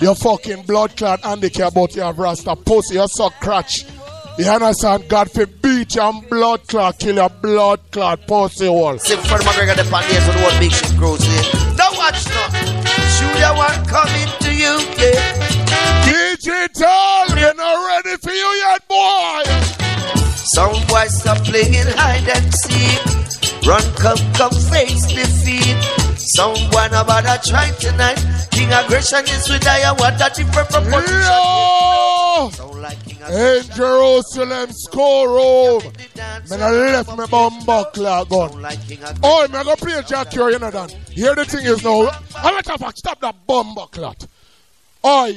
[0.00, 3.84] Your fucking blood clot handicap but you have rasta pussy, you suck crotch.
[4.38, 5.08] You understand?
[5.08, 8.96] God for beat you and blood clot, kill your blood clot pussy hole.
[8.98, 11.76] See, for McGregor, the so the whole big shit grows in.
[11.76, 12.48] Now watch now.
[13.18, 15.48] Shoot that one coming to you, yeah.
[16.06, 19.42] Digital, you're not ready for you yet, boy.
[20.54, 23.66] Some boys stop playing hide and seek.
[23.66, 25.97] Run, come, come, face defeat.
[26.36, 28.18] Some boy no bother try tonight.
[28.50, 31.20] King aggression is with I want a different proposition.
[31.24, 32.50] Yo!
[33.30, 35.82] In Jerusalem schoolroom.
[36.50, 38.50] Man, I left my bomb buckler gun.
[39.22, 40.90] Oh, man, I go play Jack here, you know that.
[41.10, 42.10] Here the thing is now.
[42.36, 44.12] I'm not talking stop that bomb buckler.
[45.02, 45.32] Oh,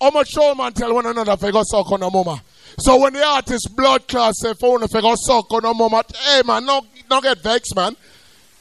[0.00, 2.40] how much show man tell one another if I go suck on a mama.
[2.78, 6.04] So when the artist blood class say phone if I go suck on a mama,
[6.14, 7.96] hey man, no, no get vexed, man.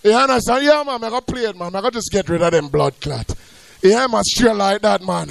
[0.05, 0.63] You understand?
[0.63, 1.73] Yeah, man, I go play it, man.
[1.73, 3.33] I go just get rid of them blood clot.
[3.81, 5.29] Yeah, man, straight like that, man.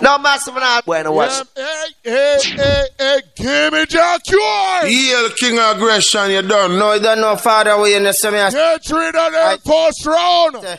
[0.00, 0.80] No, massive man.
[0.86, 1.42] Bueno, watch.
[1.54, 4.88] Hey, hey, hey, hey, give me Jack Yoy.
[4.88, 6.78] Yell King of Aggression, you done.
[6.78, 8.50] No, you don't know father way in the semi.
[8.50, 10.78] Get rid of them first round.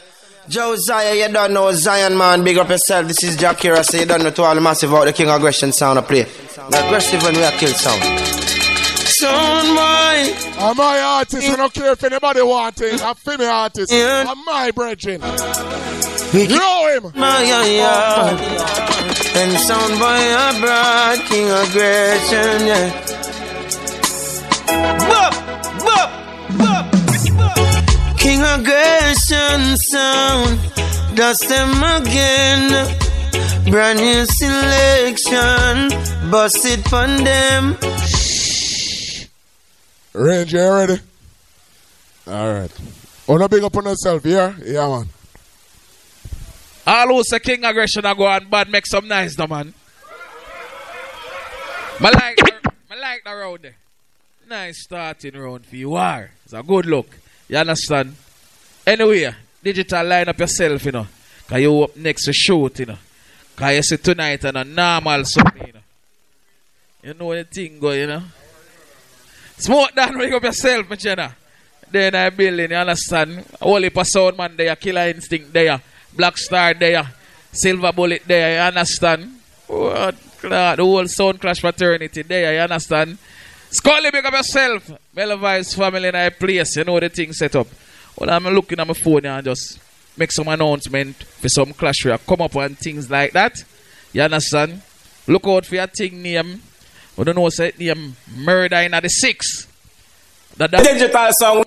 [0.49, 3.07] Josiah, you don't know Zion man, big up yourself.
[3.07, 3.75] This is Jack here.
[3.75, 5.99] I say you don't know to all the massive out the King of Aggression sound
[5.99, 6.23] I play.
[6.23, 8.46] The aggressive when we are kill sound.
[9.21, 10.35] Boy.
[10.59, 11.49] I'm my artist.
[11.49, 13.01] I don't care if anybody want it.
[13.03, 13.93] I'm me artist.
[13.93, 15.21] I'm my brethren.
[16.33, 17.11] You know him.
[17.15, 18.87] My yard.
[19.37, 22.89] And sound boy abroad, King Aggression, yeah.
[25.07, 25.33] Bop,
[25.85, 26.09] bop,
[26.57, 26.85] bop.
[28.17, 30.59] King Aggression sound,
[31.15, 32.97] dust them again.
[33.69, 35.89] Brand new selection,
[36.31, 37.77] bust it on them.
[40.17, 40.99] Range, you ready?
[42.25, 42.71] All right.
[43.27, 44.53] Wanna big up on yourself, yeah?
[44.65, 45.07] Yeah, man.
[46.87, 49.73] All who say King Aggression I go on bad make some nice though, man.
[51.99, 53.75] I like, the- I like the round there.
[54.49, 56.31] Nice starting round for you are.
[56.45, 57.09] It's a good look.
[57.49, 58.15] You understand?
[58.85, 61.07] Anyway, digital line up yourself, you know.
[61.47, 62.97] Cause you up next to shoot, you know.
[63.55, 65.79] Cause you see tonight and a normal something, you know.
[67.03, 68.23] You know the thing go, you know.
[69.57, 71.35] Smoke down, wake up yourself, my.
[71.89, 73.45] Then I building, you understand?
[73.61, 75.81] Holy for sound man there, killer instinct there,
[76.13, 77.07] black star there,
[77.51, 79.39] silver bullet there, you understand?
[79.67, 80.15] What?
[80.41, 83.17] The whole sound clash fraternity there, you understand?
[83.69, 84.91] Scully, big up yourself.
[85.15, 87.67] Melvice family in a place, you know the thing set up.
[88.17, 89.79] Well, I'm looking at my phone and just
[90.17, 93.63] make some announcement for some clash I come up and things like that.
[94.13, 94.81] You understand?
[95.27, 96.61] Look out for your thing name.
[97.17, 99.67] We don't know say name um, murder in the six.
[100.57, 101.65] That, that Digital song.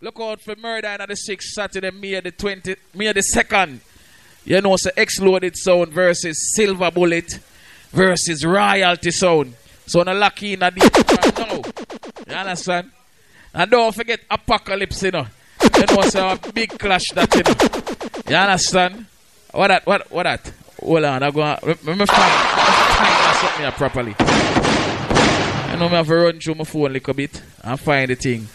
[0.00, 3.80] Look out for murder in the six Saturday, May the twenty May the second.
[4.44, 7.38] You know, say exploded sound versus silver bullet
[7.90, 9.54] versus royalty sound.
[9.86, 10.70] So no lucky in the
[11.38, 11.62] now.
[12.26, 12.90] You understand?
[13.54, 15.26] And don't forget apocalypse, you know.
[15.62, 17.54] You know, say a big clash that you know.
[18.28, 19.06] You understand?
[19.52, 20.52] What that what what that?
[20.80, 21.58] Hold on, I go on.
[22.98, 24.14] Let me time something properly.
[25.70, 28.14] You know me have to run through my phone a little bit and find the
[28.16, 28.48] thing.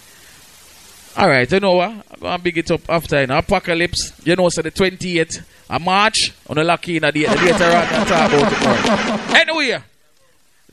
[1.18, 1.90] Alright, you know what?
[1.90, 3.38] I'm gonna big it up after you know.
[3.38, 7.88] Apocalypse, you know, so the 28th of March on the lucky in the date around
[7.94, 9.48] and talk about it.
[9.48, 9.82] Anyway,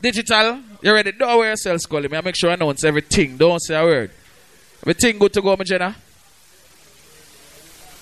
[0.01, 1.11] Digital, you ready?
[1.11, 2.07] Don't wear yourself, Scully.
[2.07, 3.37] Me, I make sure I announce everything.
[3.37, 4.09] Don't say a word.
[4.81, 5.95] Everything good to go, my Jenna?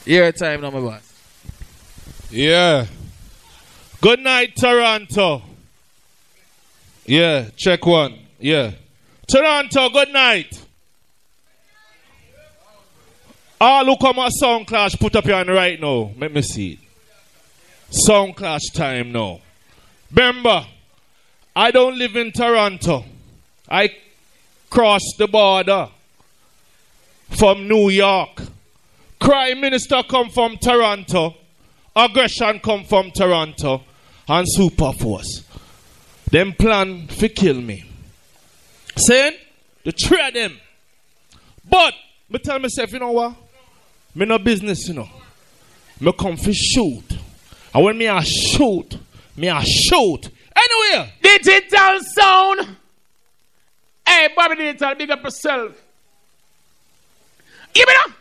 [0.05, 1.13] Your time my boss.
[2.31, 2.85] Yeah.
[3.99, 5.43] Good night, Toronto.
[7.09, 8.19] Yeah, check one.
[8.39, 8.73] Yeah.
[9.27, 10.63] Toronto, good night.
[13.59, 16.11] All who come at Sound Clash, put up your hand right now.
[16.19, 16.79] Let me see it.
[17.89, 19.41] Sound Clash time now.
[20.11, 20.67] Remember,
[21.55, 23.03] I don't live in Toronto.
[23.67, 23.89] I
[24.69, 25.89] crossed the border
[27.31, 28.39] from New York.
[29.19, 31.35] Krime Minister come from Toronto.
[31.95, 33.81] Aggression come from Toronto.
[34.27, 35.48] And Super Force.
[36.31, 37.85] Them plan to kill me.
[38.95, 39.37] Saying,
[39.83, 40.57] the three of them.
[41.67, 41.93] But,
[42.29, 43.35] me tell myself, you know what?
[44.13, 45.09] Me no business, you know.
[45.99, 47.03] Me come for shoot.
[47.73, 48.97] And when me a shoot,
[49.35, 50.29] me a shoot.
[50.55, 51.11] Anywhere.
[51.21, 52.75] Digital sound.
[54.07, 55.81] Hey, Bobby Digital, big up yourself.
[57.73, 58.13] Give me that.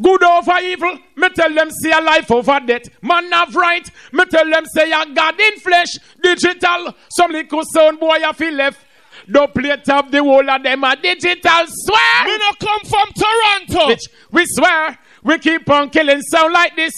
[0.00, 2.84] Good over evil, me tell them see a life over death.
[3.02, 5.98] Man have right, me tell them say a God in flesh.
[6.22, 8.84] Digital, some little sound boy I feel left.
[9.26, 12.24] The plate of the whole of them a digital swear.
[12.26, 13.92] We no come from Toronto.
[13.92, 16.94] Bitch, we swear, we keep on killing sound like this.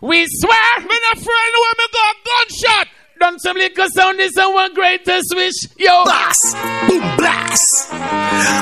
[0.00, 0.80] We swear.
[0.80, 2.88] Me no friend when me go gunshot.
[3.24, 5.54] Done some little sound is our greatest wish.
[5.78, 6.04] Yo.
[6.04, 6.54] Blast.
[6.86, 7.88] Boom blast.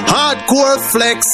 [0.07, 1.27] Hardcore flex.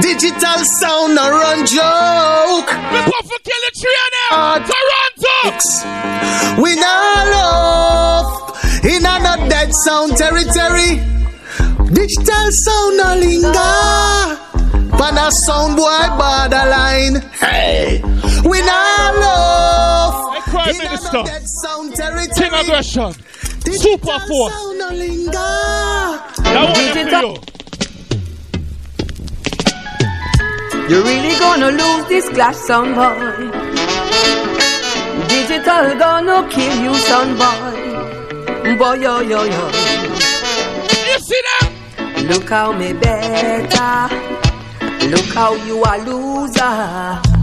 [0.00, 2.70] Digital sound a run joke.
[2.92, 3.98] Me go for kill the tree
[4.30, 4.62] now.
[4.62, 6.62] Toronto.
[6.62, 8.30] We not love
[8.84, 11.00] in a dead sound territory.
[11.92, 14.38] Digital sound a linger.
[14.96, 17.22] Pan a sound boy borderline.
[17.32, 18.00] Hey,
[18.48, 20.03] we not love
[20.64, 21.24] Hey, Krime Minister.
[21.46, 22.48] sound territory.
[22.48, 23.12] King Aggression.
[23.70, 24.54] Super Force.
[24.54, 25.32] Sound a linger.
[25.32, 27.54] That one for you.
[30.88, 33.14] You're really gonna lose this clash, son boy.
[35.28, 38.76] Digital gonna kill you, son boy.
[38.78, 39.66] Boy, yo, yo, yo.
[41.08, 41.70] You see that?
[42.28, 44.08] Look how me better.
[45.10, 47.33] Look how you are loser.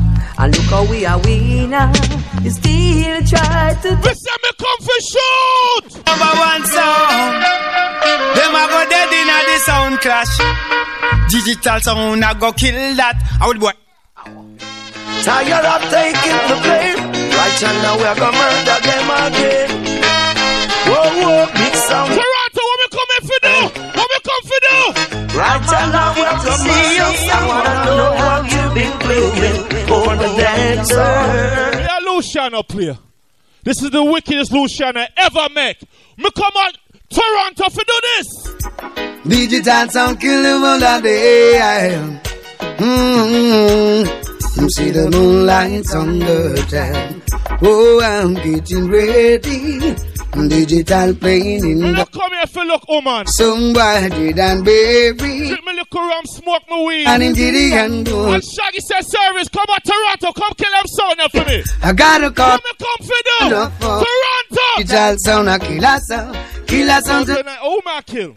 [0.42, 1.92] And look how we are winner.
[2.42, 3.90] You still try to.
[4.02, 5.86] Listen, me come for shoot.
[6.08, 7.46] Number one sound.
[8.34, 10.34] Them a go dead in a the sound clash.
[11.30, 13.22] Digital sound a go kill that.
[13.40, 13.72] I would boy.
[15.22, 17.02] Tired of taking the blame.
[17.38, 19.70] Right now we're gonna murder them again.
[20.90, 22.10] Whoa, whoa, big sound.
[22.10, 23.56] Toronto, what me come for do?
[23.94, 25.21] What me come for do?
[25.34, 25.62] Right
[25.92, 27.04] now we're gonna see you.
[27.04, 31.80] I wanna know how you've been playing for the dancer.
[31.80, 32.98] Yeah, Luciano player.
[33.64, 35.82] This is the wickedest Luciano I ever met.
[36.18, 36.72] Me come on
[37.10, 38.28] Toronto for do this.
[39.26, 42.31] Digital sound kill them all of the AM.
[42.82, 44.68] Mm-hmm.
[44.70, 47.22] See the moonlight on the town.
[47.62, 49.96] Oh, I'm getting ready.
[50.50, 53.28] Digital playing in the come here for look, woman.
[53.28, 55.48] somebody and baby.
[55.50, 57.06] Drink me little rum, smoke my weed.
[57.06, 61.18] And into the hand, And Shaggy said service, come on Toronto, come kill them son
[61.18, 61.64] now for me.
[61.84, 62.58] I gotta call.
[62.58, 64.78] What me come for for Toronto.
[64.78, 66.38] Digital sound a killer sound.
[66.66, 67.30] Killer sound.
[67.30, 68.36] Okay, now, who me I kill?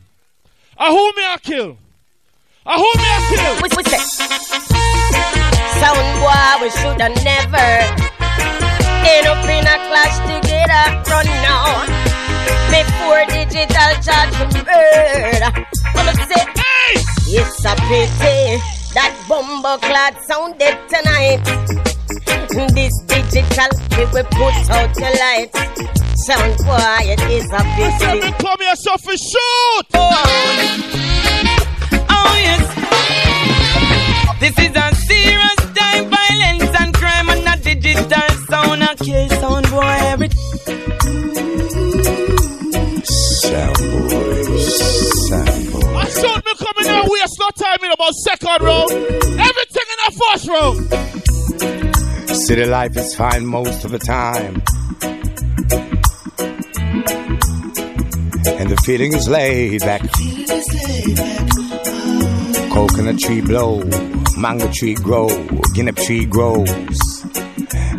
[0.77, 1.79] Uh, who me I kill?
[2.67, 3.61] Uh, who me I kill?
[3.61, 4.01] What's what's that?
[5.77, 7.69] Sound boy, we shoulda never
[9.05, 10.97] end up in a clash together.
[11.13, 11.85] Run now.
[12.73, 15.53] Before digital charge for murder.
[15.93, 17.05] Gonna say, hey,
[17.37, 18.57] it's a pity
[18.97, 21.45] that bumbo clad sounded tonight.
[22.73, 25.53] This digital, we will put out the light.
[26.17, 27.61] Sound boy, it is a
[28.17, 29.87] me come here so for shoot.
[29.93, 31.44] Oh
[52.47, 54.63] City life is fine most of the time.
[58.59, 60.03] And the feeling is laid back.
[62.75, 63.85] Coconut tree blow,
[64.37, 65.29] mango tree grow,
[65.75, 66.69] guinea tree grows.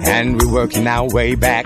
[0.04, 1.66] And we're working our way back.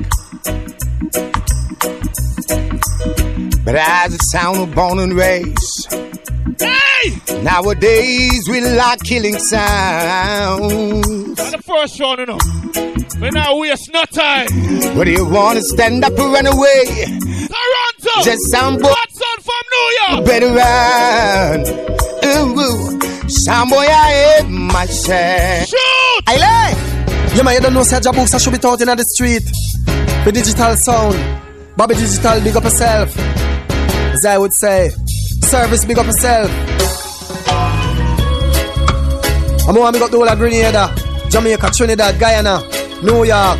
[3.65, 5.91] But as a sound of born and raised,
[6.57, 7.41] Hey!
[7.43, 11.37] nowadays we like killing sounds.
[11.37, 12.39] Not the first round, you know.
[13.19, 14.47] But now we waste no time.
[14.47, 18.23] do you wanna stand up or run away, Toronto!
[18.23, 18.93] Just sound boy.
[19.41, 20.25] From New York.
[20.25, 21.61] Better run.
[22.25, 22.99] Ooh.
[23.29, 25.67] Sound boy, I hate myself.
[25.69, 26.23] Shoot!
[26.27, 27.33] I lie.
[27.35, 29.43] Yeah, man, you don't know, Serge Books, I should be out in the street.
[30.25, 31.15] The digital sound.
[31.77, 33.15] Bobby Digital, big up yourself.
[33.17, 34.89] As I would say,
[35.43, 36.49] service, big up yourself.
[39.67, 40.93] I'm going to big up the whole of Grenada,
[41.29, 42.59] Jamaica, Trinidad, Guyana,
[43.03, 43.59] New York.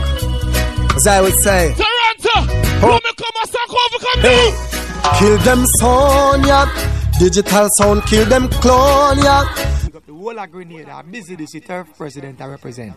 [0.95, 2.51] As I would say, Toronto.
[2.81, 2.99] Oh.
[3.03, 5.19] me come and suck over, come Hey.
[5.19, 6.65] kill them sound, yeah.
[7.19, 9.43] Digital sound, kill them clone, yeah.
[10.07, 12.95] The whole of Grenada, busy this the turf president I represent.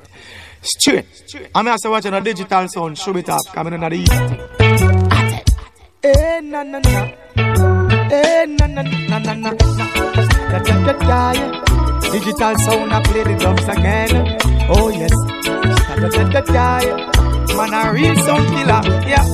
[0.62, 1.04] Straight.
[1.54, 4.12] I'm also watching a digital sound, show it up, coming in the east.
[6.04, 7.71] Eh, na na na.
[8.12, 9.50] Eh, na na na na na.
[9.78, 11.32] Yeah.
[12.12, 14.36] Digital sound, I play the drums again.
[14.68, 15.16] Oh yes.
[17.56, 19.24] Man, a real sound killer, yeah.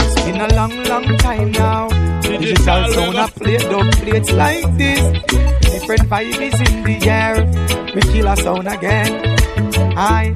[0.00, 1.88] It's been a long, long time now.
[2.22, 5.04] Digital sound, I play dub plates like this.
[5.60, 7.44] Different vibe is in the air.
[7.94, 9.36] We kill a sound again.
[9.98, 10.34] I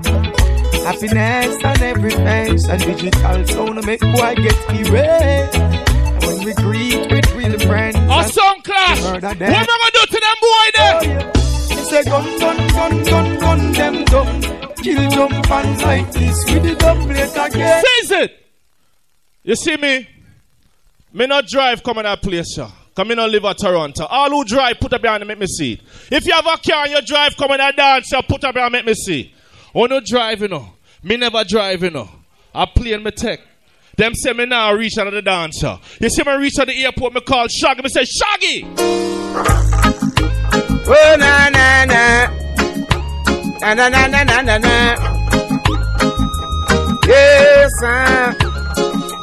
[0.85, 5.57] happiness on every face and digital sound make boy get erased.
[5.57, 9.03] And when we greet with real friends, A song clash.
[9.03, 11.33] What am I gonna do to them boy there?
[11.35, 14.75] Oh, he say gun, gun, gun, gun, gun them down.
[14.77, 17.85] Kill jump fans like this with the dub plate again.
[18.01, 18.47] Says it.
[19.45, 20.09] You see me?
[21.13, 22.69] Me not drive come in that place, sir.
[22.95, 24.05] Come me not live at Toronto.
[24.07, 25.81] All who drive, put up your hand and make me see.
[26.11, 28.55] If you have a car and you drive, come in that dance, sir, put up
[28.55, 29.33] your hand and make me see.
[29.75, 30.69] Oh no drive, you know.
[31.03, 32.09] Me never drive, you know.
[32.55, 33.41] I play in me tech.
[34.03, 35.79] Them say me now reach another dancer.
[36.01, 37.83] You see me reach at the airport, me call Shaggy.
[37.83, 38.65] Me say, Shaggy!
[40.89, 42.27] Oh, na, na, na.
[43.61, 44.97] Na, na, na, na, na, na, na.
[47.07, 48.35] Yes, sir.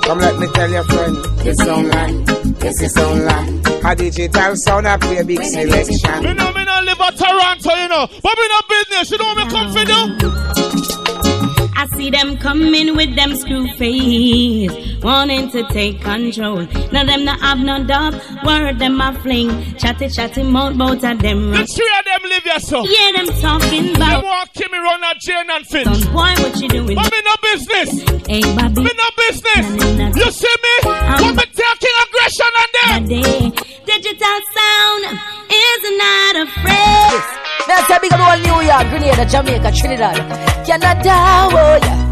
[0.05, 3.49] Come let me tell your friend, this online, like, this is sound like.
[3.83, 6.23] A digital sound, I play a big selection.
[6.23, 8.07] Me know me not live at Toronto, you know.
[8.23, 9.11] But me not business.
[9.11, 11.38] You know what me come for do?
[11.75, 16.67] I see them coming with them screw face, wanting to take control.
[16.91, 18.13] Now them not have no dub,
[18.45, 21.51] word them a fling, chatty chatty mouth bout of them.
[21.51, 22.83] The three of them live so.
[22.85, 24.21] Yeah, them talking about.
[24.21, 25.87] Them want Kimmy run that Jane and Finch.
[25.87, 26.97] Son, boy, what you doing?
[26.97, 27.89] I'm in no business.
[28.27, 28.83] Hey, Bobby.
[28.83, 30.15] Me no business.
[30.15, 30.91] You see me?
[30.91, 33.51] Um, what me taking aggression on them?
[33.85, 37.45] Digital sound is not afraid.
[37.45, 40.17] Me I say big up whole New York, Grenada, Jamaica, Trinidad,
[40.65, 41.15] Canada,
[41.51, 42.09] oh yeah.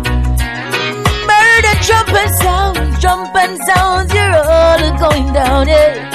[1.27, 6.09] Murder, jumping sounds, jumping sounds, you're all going down, yeah.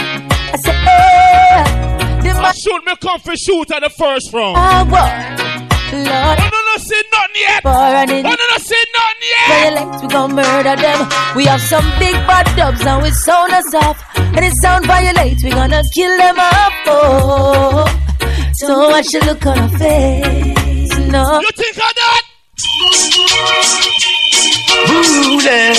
[0.53, 4.57] I say, eh, the I shoot me come for shoot at the first round.
[4.57, 5.53] Ah, what?
[5.93, 6.09] Lord.
[6.09, 7.67] I don't know see nothing yet.
[7.67, 9.49] I don't know see nothing yet.
[9.53, 11.09] Violence, we gon' murder them.
[11.37, 14.03] We have some big bad dubs and we sound us off.
[14.17, 16.73] And it sound violate, we gonna kill them off.
[16.87, 18.12] Oh.
[18.63, 20.97] So watch the look on her face.
[21.11, 21.41] No.
[21.41, 22.23] You think of that?
[24.87, 25.75] Voodoo.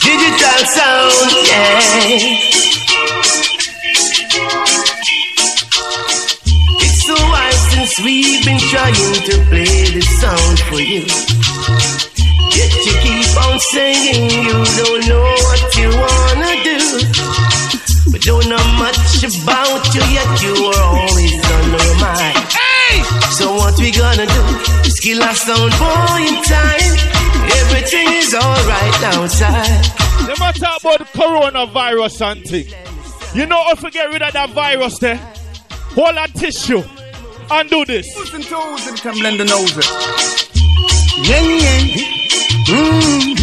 [0.00, 1.76] Digital sound, yeah.
[6.80, 8.94] It's so while since we've been trying
[9.28, 11.04] to play this sound for you.
[12.56, 17.91] Yet you keep on saying you don't know what you wanna do.
[18.10, 22.38] We don't know much about you, yet you are always on our mind.
[22.50, 23.02] Hey!
[23.30, 24.42] So what we gonna do?
[24.82, 26.94] Just kill our sound boy in time.
[27.62, 29.84] Everything is alright outside.
[30.26, 32.66] They might talk about the coronavirus and thing.
[33.34, 35.16] You know if we get rid of that virus there,
[35.94, 36.82] hold that tissue
[37.50, 38.06] and do this.
[38.16, 39.76] Listen toes and come blend the nose.
[41.28, 42.22] Yeah, yeah.
[42.66, 43.41] Mm.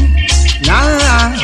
[0.65, 1.35] Nah,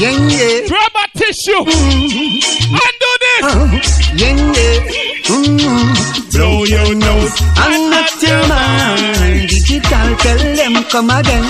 [0.00, 0.66] yeah, yeah.
[0.68, 2.74] Grab a tissue mm-hmm.
[2.74, 3.44] and do this.
[3.44, 4.16] Uh-huh.
[4.16, 5.07] Yeah, yeah.
[5.28, 6.32] Mm.
[6.32, 9.48] Blow your nose and not your mind.
[9.48, 11.44] Digital, tell them come again.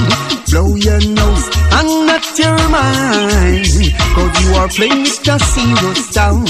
[0.50, 1.46] Blow your nose
[1.78, 3.66] and not your mind.
[4.14, 6.48] Cause you are playing with the zero sound.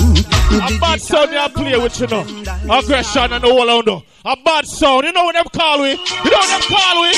[0.56, 2.24] A bad sound you play with you know.
[2.70, 4.02] Aggression and all around though.
[4.24, 5.04] A bad sound.
[5.04, 5.90] You know what them call we?
[5.90, 7.12] You know what them call we?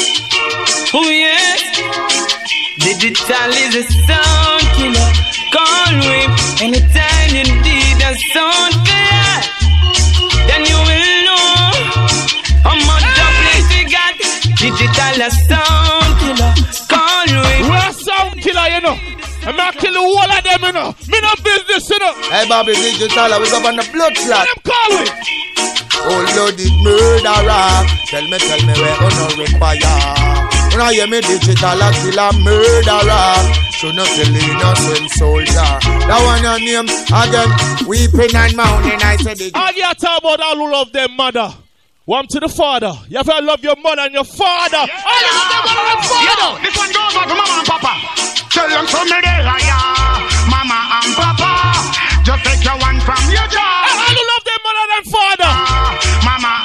[0.93, 1.55] Oh yeah.
[2.81, 5.13] Digital is a sound killer.
[5.55, 6.27] Call me
[6.67, 9.60] anytime you need a sound killer.
[10.49, 11.49] Then you will know
[12.65, 13.61] how much hey!
[13.75, 14.15] you got.
[14.57, 16.53] Digital sound killer.
[16.89, 17.53] Call me.
[17.69, 18.97] We a sound killer, you know.
[19.43, 20.95] I'm not kill the whole of them, you know.
[21.09, 22.13] Me no business, you know.
[22.29, 24.47] Hey, Bobby Digital, I was up on the blood clot.
[24.47, 25.41] Them call we.
[26.03, 27.87] Oh, loaded murderer.
[28.07, 30.50] Tell me, tell me where you no require.
[30.71, 33.35] When I hear me digital, I kill a murderer.
[33.75, 35.71] should not tell the innocent soldier.
[36.07, 37.51] That one your name again,
[37.91, 39.03] weeping and mourning.
[39.03, 39.51] I said it.
[39.55, 41.51] I get talk about all who love them mother.
[42.07, 42.93] One to the father.
[43.09, 44.83] You have to love your mother and your father.
[44.83, 46.27] All you love them mother and father.
[46.27, 47.93] Yo, this one goes out to mama and papa.
[48.51, 50.51] Tell them from me there, yeah.
[50.51, 51.51] Mama and papa.
[52.23, 53.91] Just take your one from your job.
[53.91, 55.51] All who love them mother and father.
[55.51, 56.10] Ah.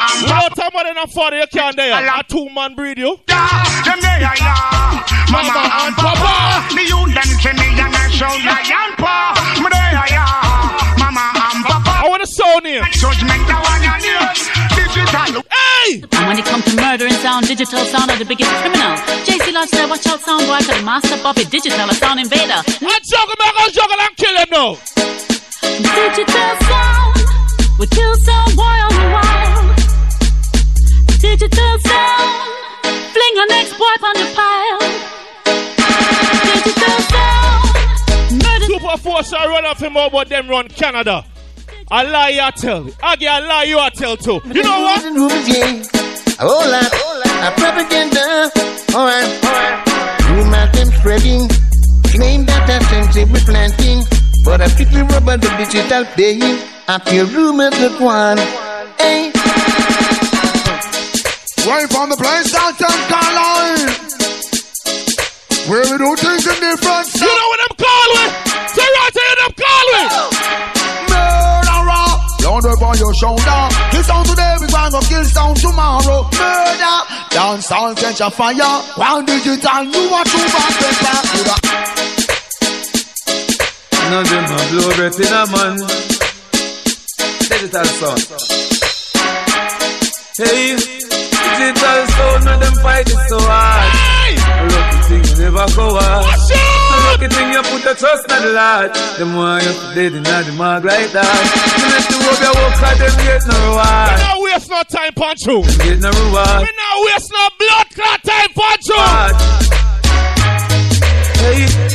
[0.06, 1.98] Mama and Without a mother and father, you can't there.
[1.98, 3.18] A two man breed you.
[3.26, 5.02] Them there, yeah.
[5.34, 6.62] Mama and papa.
[6.70, 9.34] The youth them see me and I show lion paw.
[9.58, 11.02] Me there, yeah.
[11.02, 12.06] Mama and papa.
[12.06, 12.86] I want a sound here.
[12.94, 14.40] Judgment, I want your news.
[14.78, 15.42] Digital.
[15.50, 16.06] Hey!
[16.06, 18.94] And when it comes to murder and sound, digital sound are the biggest criminal.
[19.26, 22.62] JC Lodge said, watch out, sound boy, cause master Bobby digital, a sound invader.
[22.62, 24.70] I juggle, man, I juggle and kill him now.
[25.82, 27.18] Digital sound,
[27.80, 28.95] we kill sound boy on the wild.
[31.38, 32.32] Digital sound,
[33.12, 34.80] fling our next boy on the pile.
[36.46, 38.66] Digital sound, murder.
[38.66, 41.26] Super Force, I run off him over them run Canada.
[41.92, 42.88] I lie, you tell.
[43.04, 44.40] Aggie, I lie, you I tell too.
[44.46, 45.04] You know what?
[45.04, 45.12] A
[46.40, 48.50] whole lot, whole lot propaganda.
[48.96, 50.30] Alright, alright.
[50.30, 51.50] Rumors them spreading.
[52.16, 54.06] Claim that a sensible planting.
[54.46, 56.60] But a pickle rubber the digital playing.
[56.88, 58.38] After rumors look one.
[58.98, 59.34] Hey.
[61.66, 63.90] Right from the place downtown Carlisle.
[65.66, 68.32] Where we do things in different You know what I'm calling?
[68.70, 70.10] Say right here, them calling.
[71.10, 72.06] Murderer.
[72.38, 73.62] Down up on your shoulder.
[73.90, 76.30] Kill sound today, we going to kill sound tomorrow.
[76.38, 76.98] Murder.
[77.34, 78.86] Down sound catch a fire.
[79.02, 81.18] One digital, you want to back paper.
[84.14, 85.82] No, them no blow breath in a man.
[87.50, 88.22] Digital sound.
[90.38, 91.05] Hey,
[91.58, 93.88] digital sound, no them fight it so hard.
[94.72, 96.26] Lucky thing never go hard.
[96.26, 98.90] Lucky thing you put the trust in the Lord.
[99.18, 101.26] Them want you dead in the mark like that.
[101.80, 104.12] You let the hope you work hard, them get no reward.
[104.12, 105.56] We not waste no time, Pancho.
[105.84, 106.62] Get no reward.
[106.64, 109.00] We not waste no blood clot time, Pancho.
[111.46, 111.95] Hey.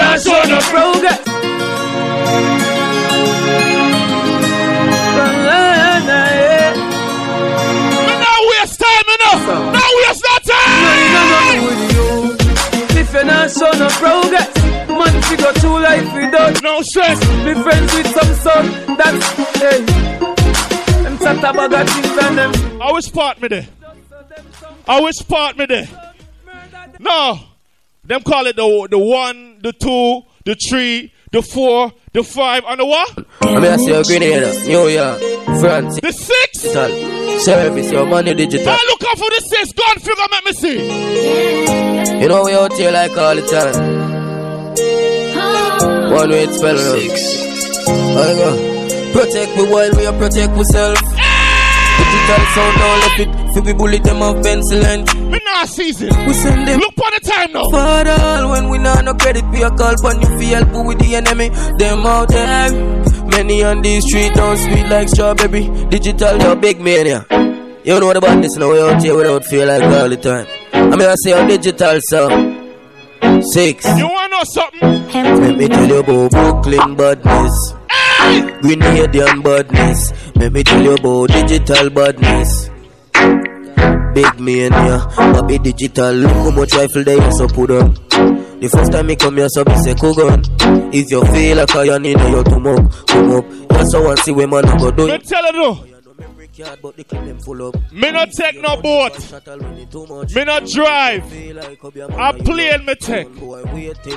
[0.00, 1.20] Not showing no progress.
[8.24, 9.44] Not waste time, enough.
[9.76, 10.80] No waste no time.
[10.84, 12.08] No, you with you.
[13.00, 14.48] If you're not showing no progress.
[14.88, 17.18] Man, you go through life without no stress.
[17.44, 18.96] Be friends with some son.
[18.96, 19.26] That's,
[19.58, 19.80] hey.
[21.04, 22.82] Them chat about that things and them.
[22.82, 23.66] I wish part me there.
[24.88, 25.88] I wish part me there.
[26.98, 27.49] No.
[28.10, 32.80] Them call it the the one, the two, the three, the four, the five, and
[32.80, 33.24] the what?
[33.42, 35.20] I mean, I see a Grenada, New York,
[35.60, 36.00] France.
[36.00, 36.62] The six?
[36.62, 37.38] Digital.
[37.38, 38.68] Service, your money digital.
[38.68, 39.72] I look out for the six.
[39.72, 42.20] Gun figure, make me see.
[42.20, 43.78] You know, we out here like all the time.
[46.10, 46.98] One way it's spelling out.
[46.98, 47.86] Six.
[47.86, 48.50] I go.
[49.12, 51.00] Protect me while we are protect ourselves.
[51.98, 53.28] Digital sound down left it.
[53.54, 56.08] Fi we bullet them off pencil and Me not season.
[56.26, 56.78] we send them.
[56.80, 57.64] Look for the time now.
[57.70, 60.98] For all when we not no credit, we a call for you fi help with
[61.00, 61.48] the enemy.
[61.78, 62.70] Them out there.
[63.30, 65.68] Many on the street don't sweet like strawberry.
[65.88, 67.26] Digital, your big mania.
[67.84, 68.70] You know what about this now?
[68.70, 70.46] We out here without feel like all the time.
[70.72, 72.56] I mean, I say on digital sound.
[73.52, 73.84] Six.
[73.98, 75.40] You wanna know something?
[75.40, 77.74] Let me tell you about Brooklyn badness.
[78.62, 80.12] Grenadian badness.
[80.36, 82.70] Let me tell you about digital badness.
[84.14, 86.12] Big mania, Bobby digital.
[86.12, 87.94] Look how much rifle they also put on.
[88.60, 90.44] The first time me come here, so me say Kogan.
[90.92, 93.44] If you feel like I need you to move, come up.
[93.70, 95.24] That's how I see man go do it.
[95.24, 95.89] tell you though.
[96.82, 97.76] But the clip them full up.
[97.92, 99.16] Me not take no boat.
[100.34, 101.24] Me not drive.
[101.24, 103.30] I play plane me take.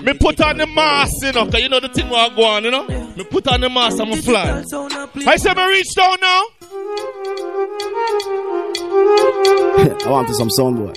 [0.04, 2.64] Me put on the mask, you know, cause you know the thing i go on,
[2.64, 2.86] you know.
[2.88, 4.64] Me put on the mask and me fly.
[5.26, 6.44] I say me reach down now.
[10.06, 10.94] I want to some sound boy.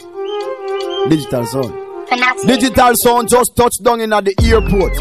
[1.08, 1.72] Digital sound.
[2.46, 4.96] Digital sound just touched down in at the airport.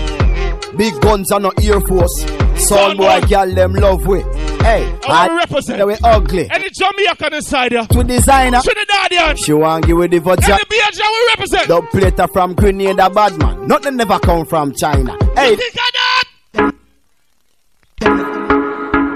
[0.78, 2.24] Big guns and no Air Force.
[2.24, 2.60] Mm.
[2.60, 4.24] Sound boy, girl, them love way.
[4.66, 5.78] Hey, I wanna represent.
[5.78, 6.50] They were ugly.
[6.50, 7.86] Any Jamaican inside here.
[7.86, 8.62] To designer.
[8.62, 9.38] Trinidadian.
[9.38, 10.56] She want give with the vagina.
[10.56, 11.68] Any BH we represent.
[11.68, 13.68] The plater from Grenada bad man.
[13.68, 15.16] Nothing never come from China.
[15.36, 15.56] Hey.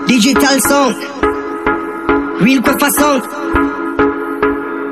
[0.07, 0.95] Digital sound.
[2.41, 3.23] Real quick for sound.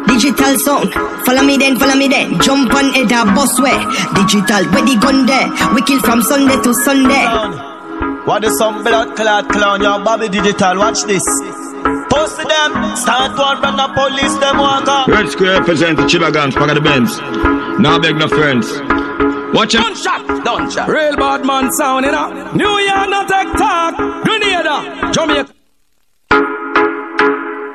[0.07, 0.91] Digital sound.
[1.25, 2.39] Follow me then, follow me then.
[2.41, 3.77] Jump on head a bus way.
[4.15, 5.47] Digital, where the gun there.
[5.75, 7.66] We kill from Sunday to Sunday.
[8.27, 9.81] What is some blood clot clown?
[9.81, 11.23] Your Bobby Digital, watch this.
[12.11, 15.07] Post them, start one run the police, them walk up.
[15.07, 17.17] Red Square represent the Chiba Gangs, pack of the Benz.
[17.79, 18.67] Now beg no friends.
[19.55, 19.77] Watch it.
[19.79, 20.89] Don't shot, don't shot.
[20.89, 22.51] Real bad man sound, you know.
[22.51, 23.95] New Year, not take talk.
[24.25, 25.53] Grenada, Jamaica.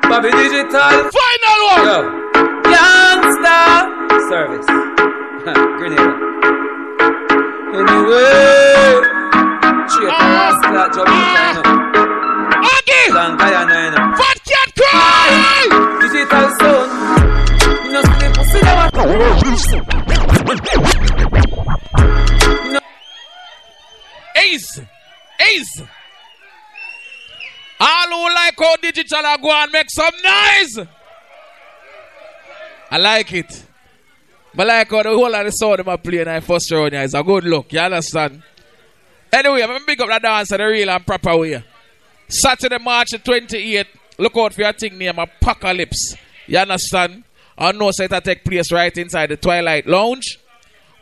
[0.05, 1.09] Bobby Digital.
[1.17, 1.81] Final one.
[1.89, 1.97] Yo.
[2.77, 3.89] Youngster.
[4.29, 4.67] Service.
[5.79, 6.13] Grenada.
[7.73, 9.22] Anyway.
[9.89, 11.65] Straight from Mascot, Jamaica, you know.
[12.73, 13.09] Aggie.
[13.13, 14.15] Long Guyana, you know.
[14.17, 15.63] Fat cat cry.
[16.01, 16.89] Digital sound.
[17.85, 18.93] You know, see the pussy them a-
[24.35, 24.81] Ace.
[25.39, 25.81] Ace.
[27.79, 30.87] All who like how digital are go and make some noise.
[32.89, 33.63] I like it.
[34.55, 37.13] But like how the whole of the sound them are playing in first round it's
[37.13, 37.73] a good look.
[37.73, 38.41] You understand?
[39.33, 41.63] Anyway, I'm going to pick up that dance in the real and proper way.
[42.27, 43.87] Saturday, March the 28th.
[44.19, 46.15] Look out for your thing named Apocalypse.
[46.45, 47.23] You understand?
[47.57, 50.37] I know say it take place right inside the Twilight Lounge.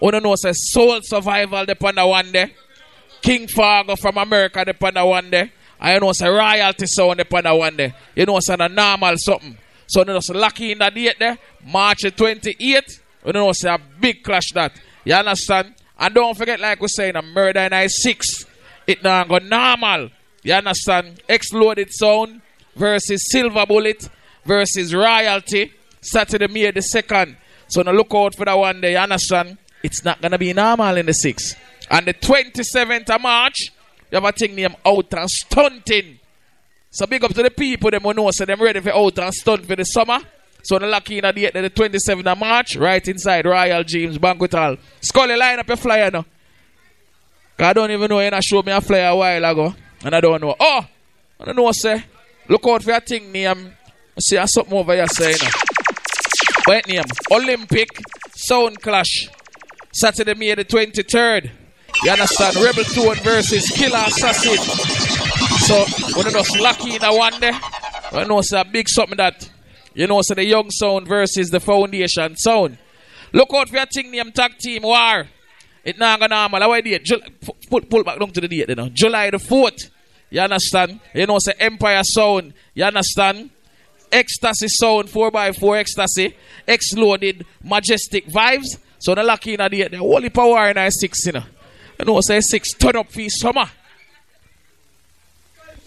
[0.02, 2.54] Oh, you know say Soul Survival depend on one day.
[3.22, 5.52] King Fargo from America depend on one day.
[5.78, 7.94] I know say royalty sound depend on one day.
[8.16, 9.58] You know say a normal something.
[9.88, 11.38] So you know lucky in that date there.
[11.66, 13.02] March the 28th.
[13.26, 14.72] You know say a big clash that.
[15.04, 15.76] You understand?
[16.02, 18.48] And don't forget like we saying a murder in I six.
[18.88, 20.10] It now go normal.
[20.42, 21.22] You understand?
[21.30, 22.42] Exploded sound
[22.76, 24.10] versus silver bullet
[24.44, 25.72] versus royalty.
[26.02, 27.38] Saturday, May the second.
[27.68, 28.94] So now look out for that one day.
[28.94, 29.60] You understand?
[29.84, 31.56] It's not gonna be normal in the six.
[31.92, 33.72] And the 27th of March,
[34.10, 36.20] you have a thing named out and stunting.
[36.90, 39.34] So big up to the people them who know so them ready for out and
[39.34, 40.20] stunt for the summer.
[40.64, 44.52] So the lucky in the date the 27th of March, right inside Royal James Banquet
[44.52, 44.78] Hall.
[45.02, 46.26] Scully line up your flyer now.
[47.60, 49.76] I don't even know you not show me a flyer a while ago.
[50.04, 50.56] And I don't know.
[50.60, 50.86] Oh!
[51.40, 52.04] I don't know say.
[52.48, 53.72] Look out for your thing name.
[54.16, 55.38] I see I something over here saying.
[56.68, 57.04] Wait name.
[57.32, 57.90] Olympic
[58.36, 59.30] Sound Clash.
[59.94, 61.52] Saturday, May the 23rd.
[62.04, 62.56] You understand?
[62.56, 64.58] Rebel Tone versus Killer Assassin.
[65.68, 65.86] So,
[66.18, 67.52] one of those lucky in a one day.
[68.12, 69.50] I know it's a big something that,
[69.94, 72.78] you know, so the Young Sound versus the Foundation Sound.
[73.34, 75.28] Look out for your thing name tag team war.
[75.84, 76.62] It not gonna normal.
[76.62, 77.04] How date?
[77.04, 78.90] Jul- pu- pull, pull back down to the date, you know.
[78.90, 79.90] July the 4th.
[80.30, 81.00] You understand?
[81.14, 82.54] You know, say Empire Sound.
[82.74, 83.50] You understand?
[84.12, 86.36] Ecstasy Sound 4x4 Ecstasy.
[86.68, 88.78] Exploded Majestic Vibes.
[89.00, 89.92] So the lucky in a date.
[89.92, 91.44] The holy power in a six, you know.
[92.00, 93.70] You know, say six turn up for summer.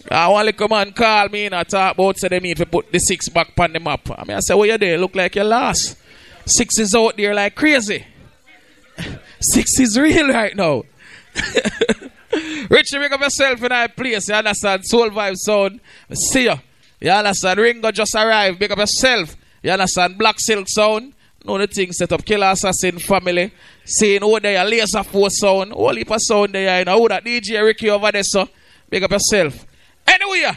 [0.09, 2.65] I want to come and call me and I talk about say them if you
[2.65, 4.07] put the six back on the map.
[4.11, 4.97] I mean I say, what you there?
[4.97, 5.97] Look like you lost.
[6.45, 8.05] Six is out there like crazy.
[9.41, 10.83] Six is real right now.
[12.69, 14.27] Richie, make up yourself in that place.
[14.27, 14.85] You understand?
[14.85, 15.79] Soul Vibe Sound.
[16.13, 16.55] See you.
[16.99, 17.59] You understand?
[17.59, 18.59] Ringo just arrived.
[18.59, 19.35] Make up yourself.
[19.61, 20.17] You understand?
[20.17, 21.13] Black Silk Sound.
[21.43, 22.25] Know the thing set up.
[22.25, 23.51] Killer Assassin Family.
[23.83, 25.71] Seeing who there, Laser Force Sound.
[25.73, 26.79] Whole heap of sound there.
[26.79, 28.47] You know who that DJ Ricky over there, so.
[28.91, 29.65] Make up yourself.
[30.07, 30.51] Anyway,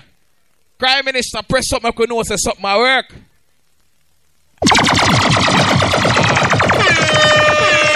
[0.79, 1.89] Prime Minister, press something.
[1.89, 3.15] I could know say something at work.
[4.71, 4.99] Ah.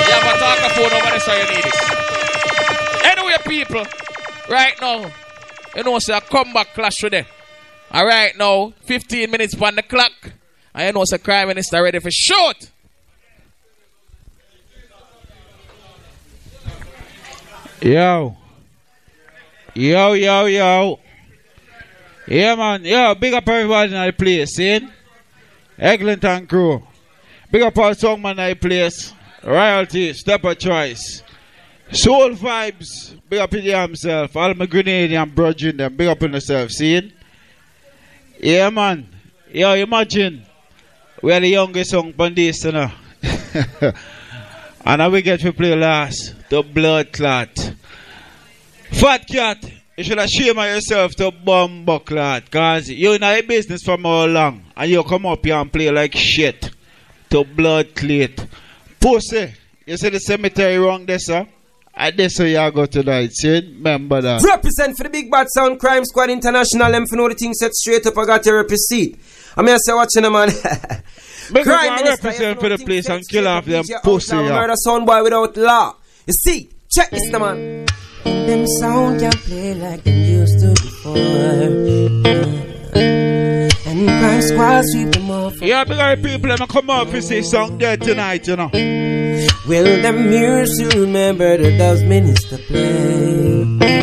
[0.03, 1.77] You have a talker phone over there, so you need it.
[3.05, 3.85] Anyway, people,
[4.49, 5.11] right now,
[5.77, 7.25] you know, say a comeback clash them.
[7.91, 10.13] All right, now, 15 minutes on the clock.
[10.77, 12.71] You know, say Krime Minister ready for shoot.
[17.83, 18.37] Yo.
[19.75, 21.01] Yo, yo, yo.
[22.27, 22.85] Yeah, man.
[22.85, 24.89] Yeah, big up everybody in the place, see?
[25.79, 26.83] Eglinton crew.
[27.51, 29.13] Big up all songman in the place.
[29.43, 31.23] Royalty, step of choice.
[31.91, 33.19] Soul vibes.
[33.29, 34.37] Big up in himself.
[34.37, 35.97] All my Grenadian brethren them.
[35.97, 37.13] Big up in yourself, see?
[38.39, 39.07] Yeah, man.
[39.53, 40.47] Yeah, imagine.
[41.21, 42.91] We are the youngest song on this, you know.
[44.85, 46.35] and now we get to play last.
[46.49, 47.75] The blood clot.
[48.91, 49.65] Fat cat,
[49.97, 52.51] you should shame of yourself to bumbo clot.
[52.51, 54.65] Cause you in a business for more long.
[54.77, 56.71] And you come up here and play like shit.
[57.31, 58.47] To blood clot.
[59.01, 59.53] Pussy,
[59.87, 61.47] you see the cemetery wrong there, sir?
[61.95, 63.61] And this way you go tonight, see?
[63.61, 64.43] Remember that.
[64.43, 66.91] Represent for the Big Bad Sound Crime Squad International.
[66.91, 68.17] Them for know the thing set straight up.
[68.17, 69.17] I got to represent.
[69.57, 70.49] I mean, I say, watching them, man.
[71.53, 74.49] Krime Minister, represent for the place and kill off them your pussy, yeah.
[74.49, 75.97] Murder sound boy without law.
[76.27, 77.87] You see, check this, man.
[78.25, 81.17] Them sound can play like they used to before.
[83.87, 85.61] And crime squad sweep them off.
[85.61, 88.71] Yeah, big up people, them come up and say song there tonight, you know.
[89.67, 94.03] Will them hear to remember the does minister play?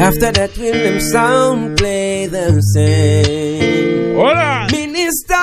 [0.00, 4.14] After that, will them sound play the same?
[4.16, 4.70] Hold on.
[4.70, 5.34] Minister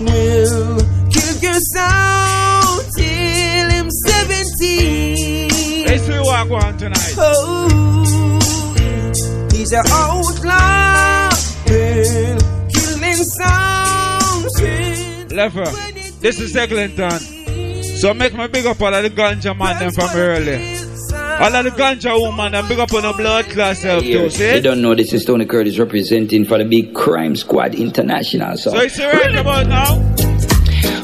[0.00, 0.78] will
[6.36, 7.14] Let's see what go on tonight.
[7.18, 8.38] Oh,
[9.52, 11.30] he's an outlaw.
[11.66, 14.60] will Killing sounds.
[15.32, 15.64] Lefer,
[16.20, 17.18] this is Eglinton.
[17.96, 20.76] So make me big up all of the ganja man them from early.
[21.42, 24.30] All of the ganja woman them big up on the blood class self too, You
[24.30, 24.60] see?
[24.60, 28.56] don't know this is Tony Curtis representing for the big Crime Squad International.
[28.58, 30.14] So, So it's right about now.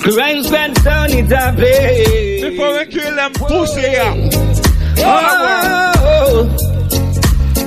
[0.00, 2.50] Crime Squad Tony to play.
[2.50, 4.61] Before we kill them pussy here.
[5.04, 6.56] Oh, oh,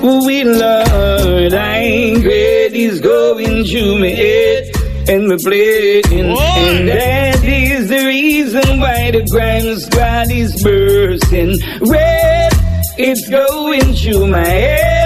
[0.04, 1.76] oh, we Lord, I
[2.76, 4.70] is going through my head
[5.08, 6.04] and we're playing.
[6.12, 11.58] And that is the reason why the crime squad is bursting.
[11.82, 12.52] Red,
[12.98, 15.05] it's going through my head.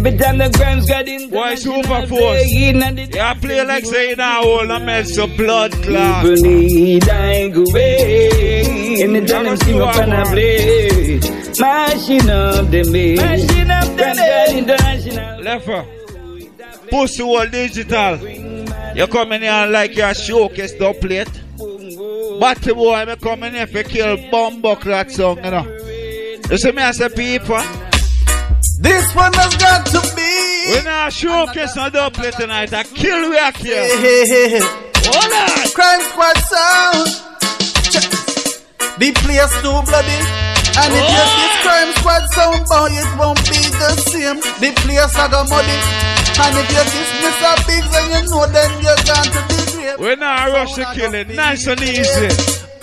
[0.00, 0.06] I'm.
[0.06, 2.42] Every time the crime squad in Why super force?
[2.48, 6.24] Yeah, play like say now all I mess up blood clot.
[6.24, 9.02] People need go away.
[9.02, 11.20] Anytime them see me and I play.
[11.58, 13.20] Mashing up the bass.
[13.20, 14.30] Mashing up the.
[14.58, 15.40] International.
[15.42, 15.86] Lefer.
[16.90, 18.18] Pussy World Digital.
[18.96, 21.30] You come in here like your showcase the plate.
[22.40, 25.64] Batty boy, me come in here for kill Bumbo Clat song, you know.
[26.50, 27.60] You see me as a people?
[28.80, 30.32] This one has got to be.
[30.72, 32.72] We're now showcase on the plate tonight.
[32.72, 33.84] I kill we a kill.
[35.08, 35.70] Hold on.
[35.72, 37.08] Crime Squad sound.
[39.00, 40.20] The place too bloody.
[40.76, 41.64] And if you this oh.
[41.64, 44.40] Crime Squad sound boy, it won't be the same.
[44.60, 45.76] The place I got muddy.
[46.40, 47.52] And if you this Mr.
[47.64, 49.98] Biggs, then you know then you're gone to the grave.
[49.98, 51.28] We're now rush to kill it.
[51.28, 52.28] Nice and easy.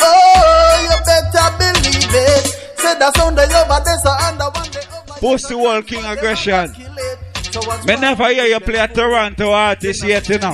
[0.01, 2.45] Oh, you better believe it.
[2.77, 4.96] Say the sound of your body, so under one day.
[5.19, 6.71] Pussy World King Aggression.
[7.85, 10.53] Me never hear you play a Toronto artist yet, you know.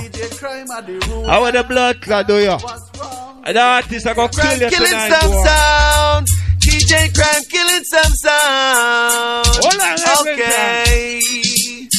[1.28, 2.57] How the blood clot do you?
[3.45, 5.43] The artist I go kill you killing tonight, some boy.
[5.45, 6.28] sound.
[6.59, 9.47] DJ Crime killing some sound.
[9.59, 11.20] Hold on, Okay.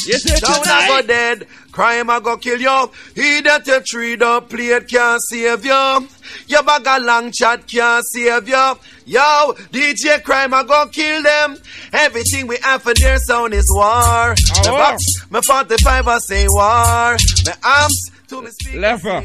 [0.07, 1.47] You say Down I go dead.
[1.75, 2.91] Crime I go kill you.
[3.16, 6.09] He that you treat up plate can't save you.
[6.47, 8.75] Your bag a long chat can't save you.
[9.07, 11.57] Yo, DJ Crime I go kill them.
[11.93, 13.85] Everything we have for their sound is war.
[13.91, 14.77] Ah, me Oh.
[14.77, 17.16] box, me 45 I say war.
[17.45, 18.04] Me arms
[18.35, 19.20] to me speak Lefer.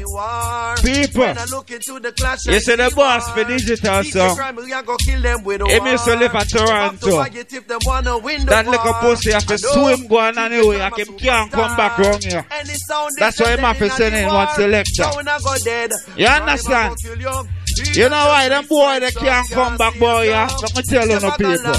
[0.82, 1.20] People.
[1.20, 4.36] When I look into the clash You see the boss for digital song.
[4.36, 7.22] crime, we a go kill them with a He used live at Toronto.
[8.46, 10.78] That little pussy have to swim going anyway.
[10.78, 12.44] Like him can't come back wrong here.
[13.18, 15.10] That's why him have to send in one selector.
[16.16, 16.96] You understand?
[17.94, 20.24] You know why them boy they can't come back, boy?
[20.24, 20.48] Yeah?
[20.60, 21.74] Let me tell you, no people.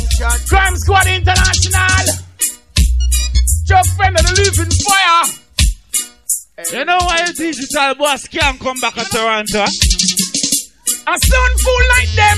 [0.50, 2.06] Crime Squad International.
[3.68, 5.42] Chuck Fender, the living fire.
[6.70, 9.66] You know why digital boss can't come back to Toronto?
[9.66, 12.38] A soon fool like them.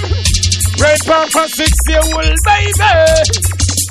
[0.80, 2.74] Red Panther six year old baby.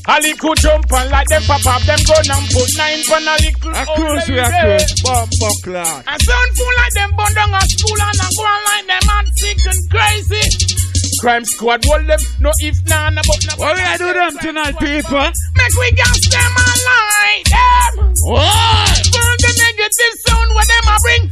[0.09, 3.35] Ali could jump and like them pop up them gun and put nine on a
[3.39, 5.03] little A cruise we a cruise.
[5.05, 6.03] Bomb buckler.
[6.09, 9.07] A soon fool like them burn down a school and a go on like them
[9.13, 10.82] and sick and crazy.
[11.23, 13.55] Crime squad hold them, no if nah, no but no.
[13.55, 15.21] What we gonna do them tonight, people?
[15.55, 18.13] Make we gas them and light them.
[18.27, 19.07] What?
[19.07, 21.31] Burn the negative sound what them a bring.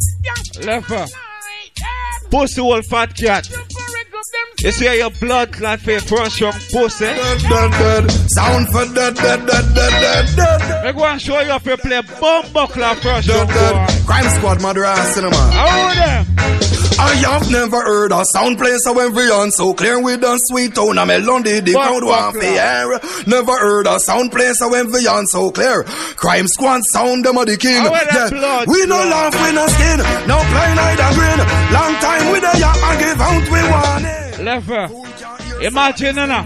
[0.65, 1.07] Lefer.
[2.31, 3.51] Pussy old fat cat.
[4.63, 7.07] You see your blood clot for your first young pussy?
[8.29, 10.85] Sound for dead, dead, dead, dead, dead, dead.
[10.85, 13.87] Me go and show you if you play bomb buckler first boy.
[14.07, 15.37] Crime Squad, mother ass cinema.
[15.37, 16.41] How them?
[17.01, 20.99] I have never heard a sound place so on so clear with a sweet tone.
[20.99, 23.01] I'm a London, the crowd want to hear.
[23.27, 25.85] Never heard a sound place so on so clear.
[26.21, 27.81] Crime squad sound them of the king.
[27.81, 29.09] Are them blood we no clot?
[29.09, 29.99] laugh, we no skin.
[30.29, 31.39] No eye and grin.
[31.73, 34.10] Long time with a yap and give out we want it.
[34.45, 34.89] Lefer.
[35.63, 36.45] Imagine, you know,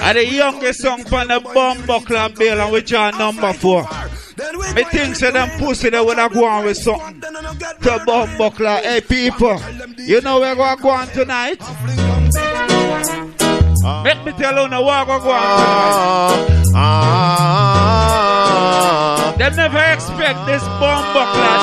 [0.00, 3.86] at the youngest song from the bomb buckler bill and which are number four.
[4.74, 8.80] Me think say them pussy they would have gone with something to bomb buckler.
[8.82, 9.60] Hey people,
[9.98, 11.60] you know where we go on tonight?
[14.04, 17.10] Let me tell you now where we go on tonight.
[19.38, 21.56] They never expect this bomb buckler,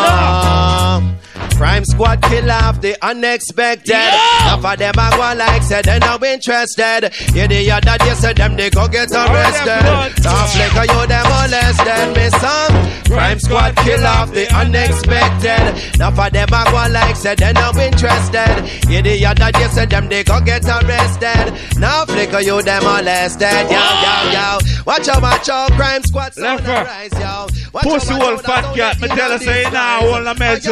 [1.11, 1.16] no.
[1.57, 3.95] Crime squad kill off the unexpected.
[3.95, 7.09] Enough of them a go like said they no interested.
[7.33, 10.21] Yeah, the other day said them they go get arrested.
[10.21, 12.15] Tough like you them molested.
[12.15, 12.73] Me some
[13.09, 15.95] crime squad kill off the unexpected.
[15.95, 18.53] Enough of them a go like said they no interested.
[18.87, 21.57] Yeah, the other day said them they go get arrested.
[21.79, 23.65] Now flicker you them molested.
[23.65, 24.57] Yo, yo, yo.
[24.85, 25.71] Watch out, watch out.
[25.71, 27.47] Crime squad sound a rise, yo.
[27.73, 30.65] Watch Pussy old fat cat, me tell me say this all the meds,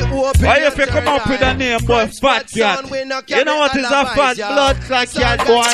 [0.00, 0.32] you know.
[0.40, 2.90] Why if you come up with a name, boy, fat cat?
[3.28, 5.64] You know what is a fat blood clot cat, boy?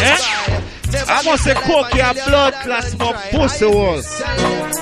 [0.00, 0.64] Eh?
[0.90, 4.00] I must say, cook your blood clot smoke pussy hole.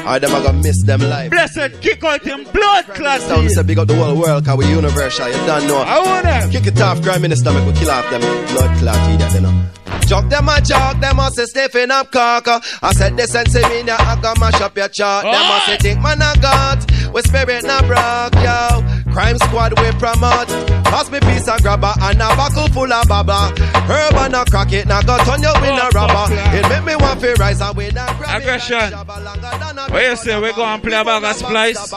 [0.06, 1.30] Alright, them I gonna miss them life.
[1.30, 3.20] Blessed, kick out him blood clot.
[3.22, 5.78] Sound say big up the whole world, cause we universal, you don't know.
[5.78, 6.50] I want them.
[6.50, 9.66] Kick it off, crime minister, make we kill off them blood clot idiot, you know.
[10.06, 12.46] Jog them a jog, them must say sniffing up cock.
[12.82, 15.24] I said this and say me now I got mash up your chart.
[15.24, 19.12] Them must say think man I got, with spirit na broke, yo.
[19.12, 20.48] Crime squad we promote.
[20.84, 23.52] Pass me piece of grabber and a buckle full of baba.
[23.88, 26.26] Herb and a crack it, now go turn you in a rubber.
[26.54, 28.92] It make me want to rise and win a grab Aggression.
[28.92, 30.40] What you say?
[30.40, 31.92] We go and play a bag of splice?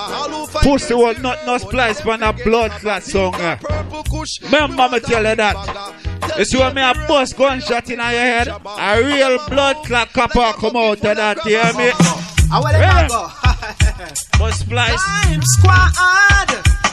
[0.63, 3.35] Pussy will not no splice but a blood clot song.
[3.35, 3.57] eh.
[4.43, 5.95] Remember me tell you that.
[6.37, 10.51] You see when me a bust gunshot in your head, a real blood clot copper
[10.59, 11.91] come out of that, you hear me?
[12.51, 13.29] I will let go.
[14.39, 15.03] Bust splice.
[15.03, 16.49] Crime squad.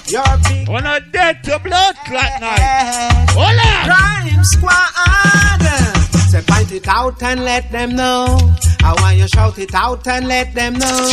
[0.06, 0.68] You're big.
[0.68, 3.26] When I dead to blood clot night.
[3.30, 3.86] Hold on.
[3.86, 5.95] Crime squad.
[6.28, 8.38] Say point it out and let them know.
[8.82, 11.08] I want you shout it out and let them know.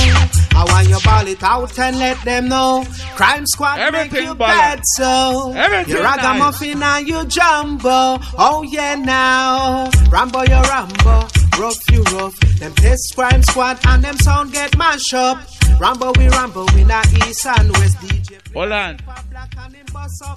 [0.55, 2.85] I want you ball it out and let them know.
[3.15, 5.53] Crime squad make you bad so.
[5.55, 8.19] Everything you ragamuffin and you jumbo.
[8.37, 9.89] Oh yeah now.
[10.09, 11.27] Rambo you Rambo.
[11.59, 12.39] Rough you rough.
[12.59, 15.39] Them test crime squad and them sound get mash up.
[15.79, 18.53] Rambo we Rambo we not east and west DJ.
[18.53, 18.99] Hold on.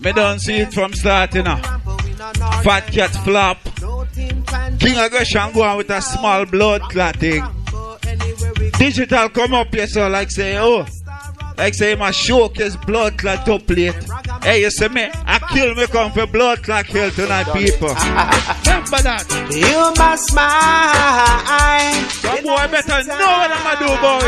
[0.01, 1.61] Me don't see it from starting now.
[2.63, 3.59] Fat cat flop.
[4.79, 7.43] King Aggression go on with a small blood clotting.
[8.79, 10.87] Digital come up here so like say oh.
[11.57, 13.95] Like say my showcase blood clot up plate.
[14.43, 15.09] Hey, you see me?
[15.25, 17.89] I kill me come for blood clot kill tonight, people.
[17.89, 19.25] Remember that.
[19.51, 21.95] You must smile.
[22.11, 24.21] Some boy better know what I'm gonna do, boy.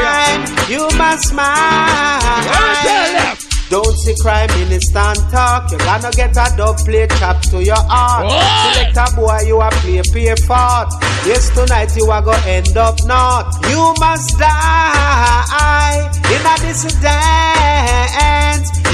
[0.73, 3.58] You must smile.
[3.71, 5.71] Don't see Krime Minister and talk.
[5.71, 8.33] You're gonna get a dub plate chop to your heart.
[8.73, 10.89] Select a boy, you a play pay fort.
[11.27, 13.55] Yes, tonight you are gonna end up not.
[13.69, 17.69] You must die in a dissident.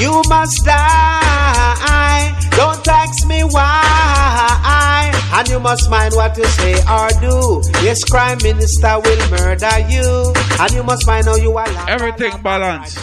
[0.00, 2.34] You must die.
[2.56, 5.10] Don't ask me why.
[5.34, 7.60] And you must mind what you say or do.
[7.82, 10.32] Yes, Krime Minister will murder you.
[10.60, 11.68] And you must mind how you are.
[11.88, 12.96] Everything balance.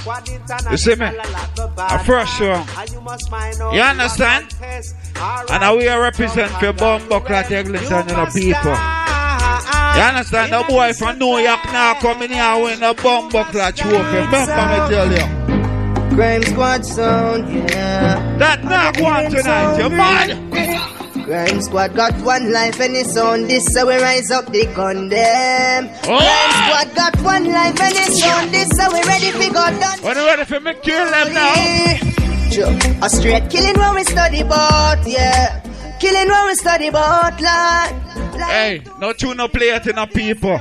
[0.69, 1.07] You see me?
[1.77, 2.65] A fresh one.
[3.73, 4.53] You understand?
[5.49, 8.71] And we are represent for Bumbuckler Eglinton, you the people.
[9.95, 10.53] You understand?
[10.53, 14.17] The boy from New York now coming here with a bomb Bumbuckler trophy.
[14.17, 15.40] Remember me tell you.
[16.15, 18.37] Crime squad sound, yeah.
[18.37, 21.25] That not one tonight, you mad?
[21.25, 25.89] Crime squad got one life and it's on this, so we rise up the condemn.
[26.03, 26.19] Oh!
[26.19, 29.99] Crime squad got one life and it's on this, so we ready for go done.
[30.01, 33.05] When you ready for me kill them now?
[33.05, 35.61] A straight killing when we study about, yeah.
[35.99, 37.95] Killing when we study about, like.
[38.49, 40.59] Hey, no tune no play it in the people.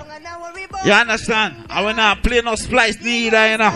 [0.85, 1.57] You understand?
[1.69, 3.71] I will not play no splice neither, you know.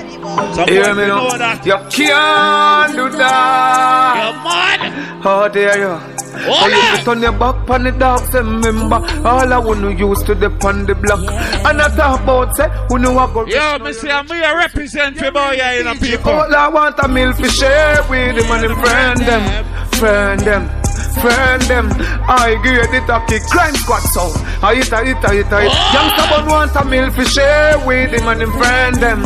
[0.64, 1.36] Hear me know now.
[1.36, 1.66] that.
[1.66, 4.14] You can't do that.
[4.16, 5.22] Oh, you mad?
[5.22, 6.14] How dare you?
[6.36, 8.96] I used to turn your back on the dogs, remember
[9.26, 11.20] All I wanna use to the on the block
[11.64, 14.56] And I talk about say, who know what I go Yo, me say I'm here
[14.56, 16.32] represent for boy, yeah, you know, people.
[16.32, 20.83] All I want a meal for share with him and him friend them Friend them
[21.20, 21.88] Friend them,
[22.28, 24.34] I get it a kick crime squad sound.
[24.62, 25.72] I hit a hit a hit a hit.
[25.94, 29.22] Youngster but want a meal for share with him and him friend them,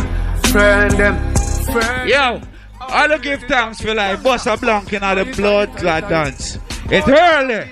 [0.53, 1.35] friend them,
[1.73, 2.09] friend.
[2.09, 2.41] Yo,
[2.81, 6.59] I do give thanks for like bust a blank in the blood clot dance.
[6.91, 7.65] It early.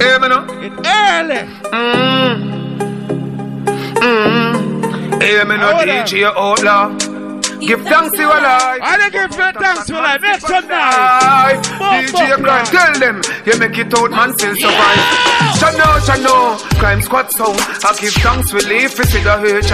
[0.00, 0.44] Hey, me no.
[0.60, 1.42] It early.
[1.70, 2.60] Mm.
[4.00, 5.22] Mm.
[5.22, 7.09] Hey, Hold DJ outlaw.
[7.60, 8.80] Give thanks to your life.
[8.82, 11.60] I do give thanks for like make some noise.
[12.10, 14.98] DJ crime, tell them you make it out, man, still survive.
[15.60, 17.60] Chano, chano, crime squad sound.
[17.84, 19.70] I give thanks, we live for the hurt.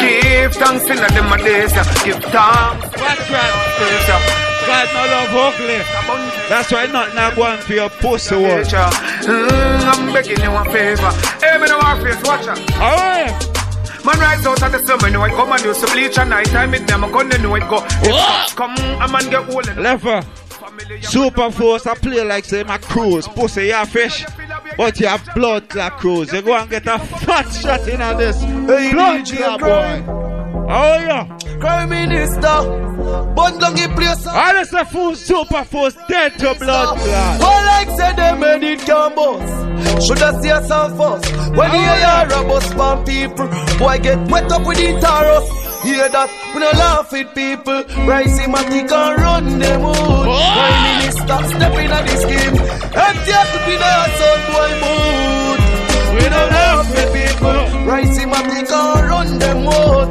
[0.00, 1.72] Give thanks in them a days.
[2.04, 2.88] Give thanks.
[4.66, 5.78] God no love ugly.
[6.48, 8.66] That's why not going for your pussy work.
[8.66, 11.10] Mm, I'm begging you a favor.
[11.44, 12.58] Hey, me no want face, watch out.
[12.80, 13.63] Alright.
[14.04, 16.46] Man rise out of the summer, know it come and use some bleach at night
[16.46, 16.74] time.
[16.74, 17.78] It them a gun, they know it go.
[17.84, 19.66] If cops come, a man get old.
[19.76, 20.10] Lever.
[20.10, 20.22] Uh,
[21.00, 23.26] super Force, I play like say my cruise.
[23.28, 24.26] Pussy, you fish.
[24.76, 26.32] But you have blood clot cruise.
[26.32, 28.42] You go and get a fat shot in on this.
[28.92, 30.33] blood clot boy.
[30.66, 31.26] Oh yeah.
[31.60, 32.84] Krime Minister.
[33.34, 34.26] Bun down the place.
[34.26, 37.40] All this a full Super Force dead to blood clot.
[37.40, 40.06] All like say them made it can boss.
[40.06, 41.30] Shoulda see us on first.
[41.56, 43.48] When you hear oh, a bus from people,
[43.78, 45.64] boy get wet up with the taros.
[45.84, 46.30] Hear that?
[46.54, 47.84] We no laugh at people.
[48.08, 49.96] Rising Matic and run them out.
[49.98, 50.52] Oh.
[50.56, 52.56] Prime Minister step in at the scheme.
[52.56, 55.63] Empty up the pin of son boy mood.
[56.14, 57.86] We no laugh at people.
[57.86, 60.08] Rising Matic and run them out.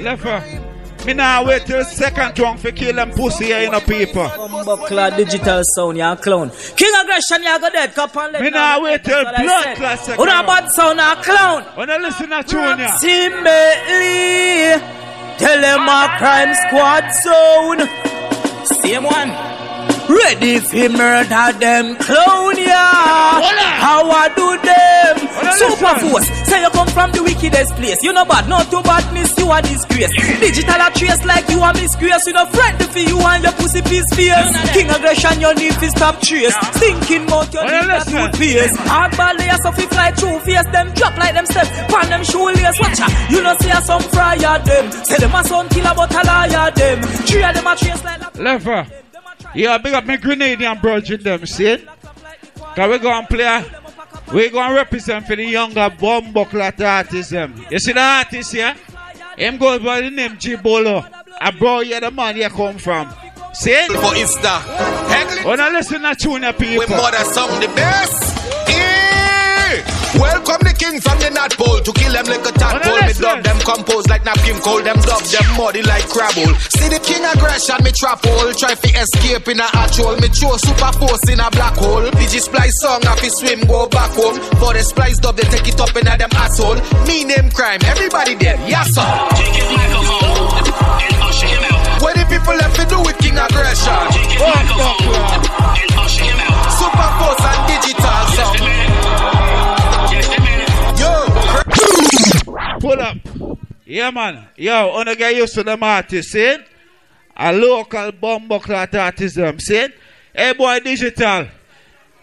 [0.00, 0.42] Lever.
[1.06, 4.28] Me now wait till second tongue for kill them pussy here, you know, people.
[4.64, 6.50] Buckler digital sound, you a clown.
[6.76, 7.94] King aggression, you go dead.
[7.94, 10.20] Cup and let Me now wait till blood class second.
[10.22, 11.62] Una bad sound, a clown.
[11.76, 12.92] When I listen to tune, ya.
[12.92, 14.80] Ultimately,
[15.38, 17.88] tell them a crime squad sound.
[18.82, 19.30] Same one.
[20.08, 23.40] Ready for murder them clown, yeah.
[23.78, 25.14] How I do them?
[25.52, 26.26] Super force.
[26.48, 28.02] Say you come from the wickedest place.
[28.02, 29.36] You know bad, not too bad, miss.
[29.38, 30.12] you are disgrace.
[30.40, 32.24] Digital a trace like you are misgrace.
[32.26, 34.48] You know friend for you and your pussy piece fierce.
[34.72, 36.56] King aggression, your need to top trace.
[36.80, 38.74] Thinking about your need that good face.
[38.88, 40.64] Hard ball layers of it fly through face.
[40.72, 41.70] Them drop like them steps.
[41.92, 42.80] Pan them shoelace.
[42.80, 43.12] Watch out.
[43.30, 44.88] You know see a some fryer them.
[45.04, 47.02] Say them a son killer but a liar them.
[47.28, 48.20] Three of them a trace like.
[48.36, 48.86] Lever.
[49.58, 51.84] Yeah, big up my Grenadian brother them, see?
[52.76, 53.64] Cause we go and play,
[54.32, 57.66] we go and represent for the younger Bumbuckler artists them.
[57.68, 58.76] You see the artist here?
[59.36, 61.04] Him goes by the name G Bolo.
[61.40, 63.12] A bro, yeah, the man here come from.
[63.52, 63.84] See?
[63.88, 64.60] For Easter.
[65.44, 66.86] When I listen to tune people.
[66.86, 68.68] We mother song the best.
[68.68, 69.17] Yeah.
[70.16, 72.96] Welcome the king from the North Pole to kill them like a tadpole.
[73.04, 74.88] Me dub them compose like napkin cold.
[74.88, 76.56] Them dub them muddy like crab hole.
[76.80, 78.48] See the king aggression, me trap hole.
[78.56, 80.16] Try to escape in a hatch hole.
[80.16, 82.08] Me throw super force in a black hole.
[82.16, 84.40] Digi splice song, I fi swim, go back home.
[84.56, 86.80] For the splice dub, they take it up in a them asshole.
[87.04, 89.04] Me name crime, everybody there, yes sir.
[92.00, 93.92] What the people left to do with king aggression?
[96.80, 98.67] Super force and digital song.
[102.80, 103.16] Pull up.
[103.84, 104.48] Yeah, man.
[104.56, 106.56] Yo, wanna get used to them artists, see?
[107.36, 108.12] A local
[108.94, 109.88] artism, see?
[110.34, 111.48] Hey, boy, digital.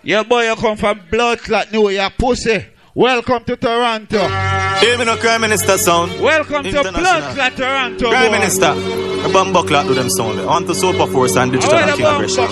[0.03, 2.65] Your boy, you come from blood clot New York, pussy.
[2.93, 4.19] Welcome to Toronto.
[4.19, 6.21] Me no Krime Minister sound.
[6.21, 8.09] Welcome to blood clot Toronto.
[8.09, 8.37] Prime boy.
[8.37, 8.73] Minister.
[8.75, 10.39] The bomb clock do them sound.
[10.39, 12.45] On to Super Force and Digital oh, and King Aggression.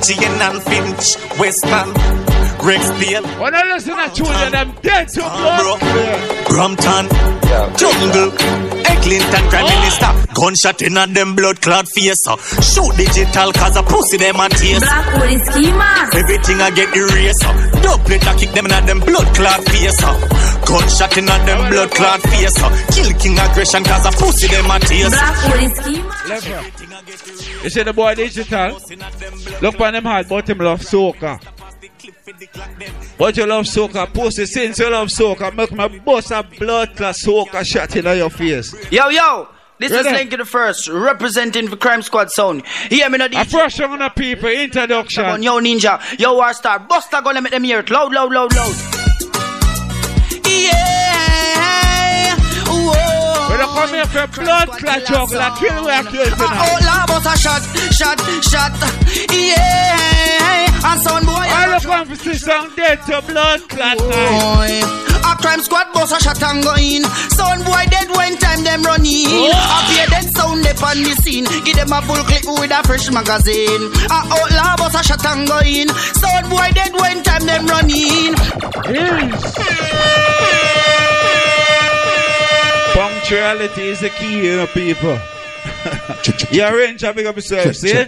[0.00, 0.42] GN hmm.
[0.42, 2.23] and Finch, Westman.
[2.64, 3.22] Rex Peel.
[3.36, 5.80] When I listen to tune, them dead to blood.
[6.48, 7.12] Brampton,
[7.76, 8.32] Jungle,
[8.88, 9.76] Eglinton, Prime oh.
[9.76, 10.10] Minister.
[10.32, 12.24] Gunshot in a them blood clot face.
[12.64, 14.80] Shoot digital cause a pussy them a taste.
[14.80, 16.08] Blackwood is schema.
[16.16, 17.44] Everything I get erased.
[17.84, 20.00] Double it, I kick them in a them blood clot face.
[20.64, 22.56] Gunshot in a them blood clot face.
[22.96, 25.12] Kill king aggression cause a pussy them a taste.
[25.12, 26.16] Blackwood is schema.
[26.32, 26.84] Lever.
[27.62, 28.80] You see the boy digital?
[29.60, 31.53] Look on them hard, but him love soca.
[33.18, 37.14] But you love soca, pussy, since you love soca, make my bust a blood clot
[37.14, 38.74] soca shot in your face.
[38.90, 39.48] Yo, yo.
[39.78, 40.08] This Ready?
[40.08, 42.64] is Linky the First, representing the Crime Squad Sound.
[42.88, 43.50] Hear me no DJ.
[43.50, 45.42] Fresh on the people, introduction.
[45.42, 46.00] Yo, Ninja.
[46.18, 46.78] Yo, War Star.
[46.78, 47.90] Buster gonna make them hear it.
[47.90, 48.74] Loud, loud, loud, loud.
[50.48, 52.36] Yeah.
[52.66, 53.48] Whoa.
[53.50, 56.70] When you come here for blood clot juggler, kill we are kill tonight.
[56.70, 57.62] Oh, la, but a shot,
[57.92, 58.72] shot, shot.
[59.30, 60.13] Yeah.
[60.84, 61.32] And son boy.
[61.32, 63.98] All the conversation dead to blood clot.
[63.98, 65.04] Boy.
[65.24, 67.02] A crime squad boss a shot and go in.
[67.32, 69.48] Son boy dead when time them run in.
[69.48, 69.48] Oh.
[69.48, 71.46] A pay dead sound they on the scene.
[71.64, 73.82] Give them a full clip with a fresh magazine.
[74.12, 75.88] A outlaw boss a shot and go in.
[76.20, 78.34] Son boy dead when time them run in.
[82.94, 85.18] Punctuality is the key, you know, people.
[86.52, 88.04] you arrange a big up yourself, see?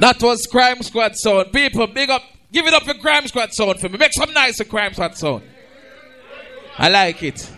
[0.00, 1.52] That was Crime Squad sound.
[1.52, 2.22] People, big up,
[2.52, 3.96] give it up for Crime Squad sound for me.
[3.96, 5.42] Make some nice Crime Squad sound.
[6.76, 7.50] I like it.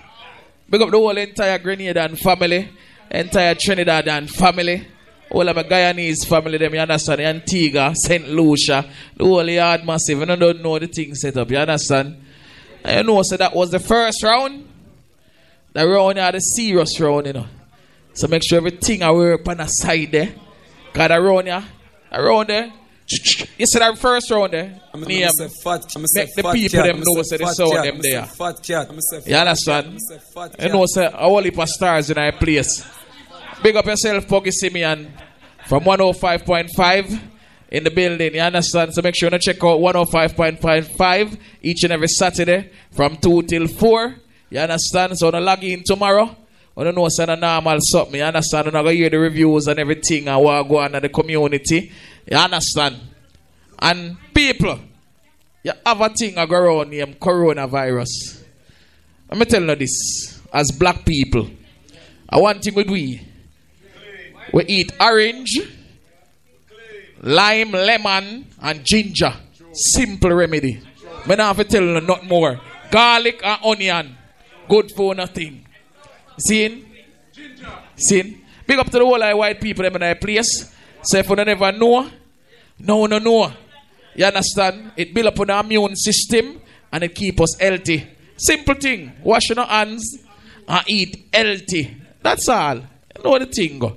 [0.68, 2.68] Big up the whole entire Grenadian family,
[3.10, 4.86] entire Trinidad and family,
[5.30, 7.20] all of my Guyanese family, them, you understand?
[7.20, 8.28] Antigua, St.
[8.28, 8.84] Lucia,
[9.16, 10.20] the whole yard massive.
[10.22, 12.22] I don't know the thing set up, you understand?
[12.84, 14.68] And you know, so that was the first round.
[15.72, 17.46] The round had the serious round, you know.
[18.12, 20.34] So make sure everything I work on the side there.
[20.92, 21.64] Cause around here,
[22.12, 22.72] around there,
[23.58, 24.80] You see that first round there?
[24.92, 25.02] I'm.
[25.04, 27.72] I'm say fat- I'm Make the fat people cat, them I'm know say the sound
[27.72, 28.24] cat, them I'm there.
[28.26, 29.02] fat cat, I'm You
[29.32, 29.84] fat understand?
[29.84, 30.72] cat, I'm a say fat You cat.
[30.72, 32.84] know, say a whole heap of stars in our place.
[33.62, 35.12] Big up yourself, Puggy Simeon,
[35.66, 37.20] from 105.5
[37.70, 38.34] in the building.
[38.34, 38.92] You understand?
[38.94, 44.14] So make sure you check out 105.55 each and every Saturday from 2 till 4.
[44.50, 45.18] You understand?
[45.18, 46.36] So, no log in tomorrow.
[46.78, 48.16] I don't know, it's a normal something.
[48.16, 48.66] You understand?
[48.66, 51.90] I'm going to hear the reviews and everything and what go on in the community.
[52.30, 52.96] You understand?
[53.78, 54.78] And people,
[55.62, 58.42] you have a thing I go around named coronavirus.
[59.30, 60.40] Let me tell you this.
[60.52, 61.48] As black people,
[62.28, 63.22] I one thing we.
[64.52, 65.60] We eat orange,
[67.22, 69.32] lime, lemon, and ginger.
[69.72, 70.80] Simple remedy.
[71.26, 72.60] Me not have to tell you not more.
[72.90, 74.16] Garlic and onion.
[74.68, 75.65] Good for nothing.
[76.38, 76.86] Seen?
[77.96, 78.42] Seen?
[78.66, 80.72] Big up to the whole of white people them in that place.
[81.02, 82.10] So if you never know,
[82.78, 83.52] no, no, no.
[84.14, 84.92] You understand?
[84.96, 86.60] It build up on our immune system
[86.92, 88.06] and it keep us healthy.
[88.36, 89.12] Simple thing.
[89.22, 90.18] Wash your hands
[90.66, 91.96] and eat healthy.
[92.22, 92.76] That's all.
[92.76, 93.78] You know the thing.
[93.78, 93.96] go.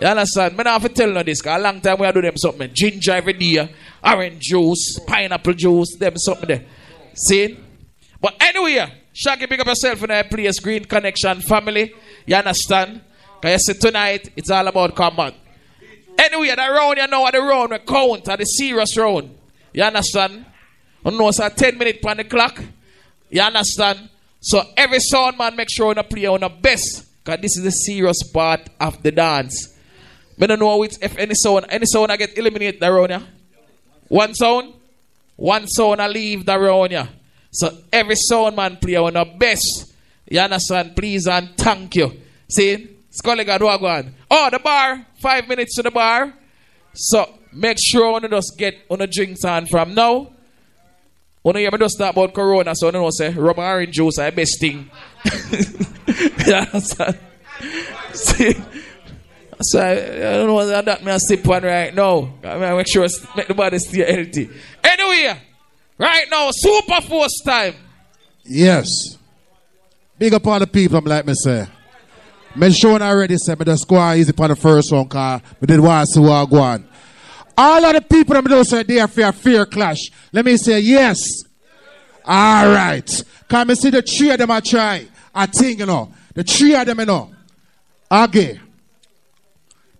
[0.00, 0.56] You understand?
[0.56, 2.70] Me not have to tell you this, because a long time we do them something.
[2.72, 3.68] Ginger every day,
[4.04, 6.64] orange juice, pineapple juice, them something there.
[7.14, 7.58] See?
[8.20, 11.92] But anyway, Shaggy, big up yourself in that place, Green Connection family.
[12.24, 13.00] You understand?
[13.40, 15.34] Because you see, tonight, it's all about combat.
[16.16, 19.36] Anyway, that round, you know what the round we count, at the serious round.
[19.72, 20.46] You understand?
[21.04, 22.62] You know, it's a 10 minute on the clock.
[23.28, 24.08] You understand?
[24.38, 27.04] So every sound man make sure you play on the best.
[27.24, 29.76] Because this is the serious part of the dance.
[30.40, 33.26] I don't know which, if any sound, any sound I get eliminated around here.
[34.06, 34.74] One sound,
[35.34, 37.08] one sound I leave the around here.
[37.58, 39.92] So every sound man play on the best.
[40.30, 40.94] You understand?
[40.94, 42.12] Please and thank you.
[42.48, 42.96] See?
[43.10, 44.14] Scully got what go on.
[44.30, 45.04] Oh, the bar.
[45.20, 46.32] Five minutes to the bar.
[46.94, 50.32] So make sure one of us get on the drinks on from now.
[51.42, 53.94] When you hear me just talk about corona, so you know say rum and orange
[53.94, 54.88] juice are the best thing.
[56.46, 57.18] you understand?
[58.12, 58.54] See?
[59.60, 62.34] So I, I don't know that me a sip one right now.
[62.44, 63.06] I mean, make sure
[63.36, 64.48] make the body stay healthy.
[64.84, 65.40] Anyway,
[65.98, 67.74] right now, super force time.
[68.44, 68.88] Yes.
[70.18, 71.66] Big up all the people, I'm like me say.
[72.56, 75.40] Me showing already said me just go on easy on the first one car.
[75.60, 76.88] Me did want to see what go on.
[77.56, 80.10] All of the people me do say they are fear, fear clash.
[80.32, 81.18] Let me say yes.
[82.24, 83.24] All right.
[83.48, 85.06] Come and see the three of them I try.
[85.34, 86.12] I think, you know.
[86.34, 87.30] The three of them, you know.
[88.10, 88.60] Okay.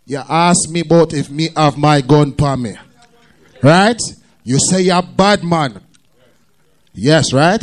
[0.04, 2.76] You ask me about if me have my gun for me.
[3.62, 4.00] Right?
[4.44, 5.80] You say you're bad man.
[7.00, 7.62] Yes, right?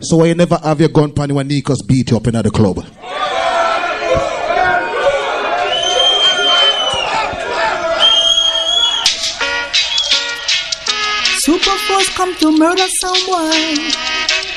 [0.00, 2.50] So why you never have your gun pan when Nikos beat you up in the
[2.50, 2.84] club?
[11.38, 13.78] Super Force come to murder someone.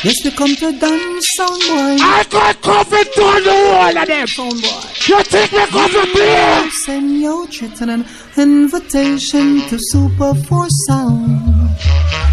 [0.03, 1.99] Yes, they come to dance someone.
[2.01, 4.25] I got covered to the wall of them.
[4.25, 5.07] Soundboy.
[5.07, 6.71] You think we come to?
[6.85, 8.05] Send your threaten an
[8.37, 11.67] invitation to Super Force Sound.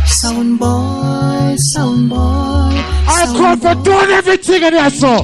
[0.07, 1.34] Soundboy, soundboy.
[3.07, 5.23] I come for doing everything in there, so.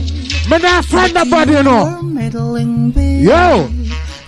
[0.49, 2.03] Me not find nobody, you know.
[2.03, 3.25] Meddling big.
[3.25, 3.71] Yo.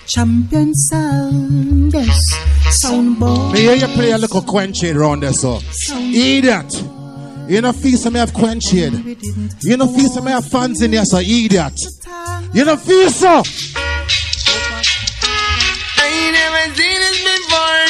[0.06, 2.34] Champion sound, yes.
[2.84, 3.52] Soundboy.
[3.52, 5.60] Me hear you play a little quenchade around there, so.
[5.90, 6.82] Idiot.
[7.48, 9.16] You know, feel some have quenchade.
[9.62, 11.78] You know, feel some have fans in there, so idiot.
[12.52, 13.42] You know, feel so.
[15.98, 17.86] I ain't never seen this before.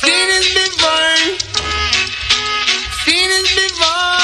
[0.00, 1.47] Seen this before.
[3.38, 4.18] Seen before.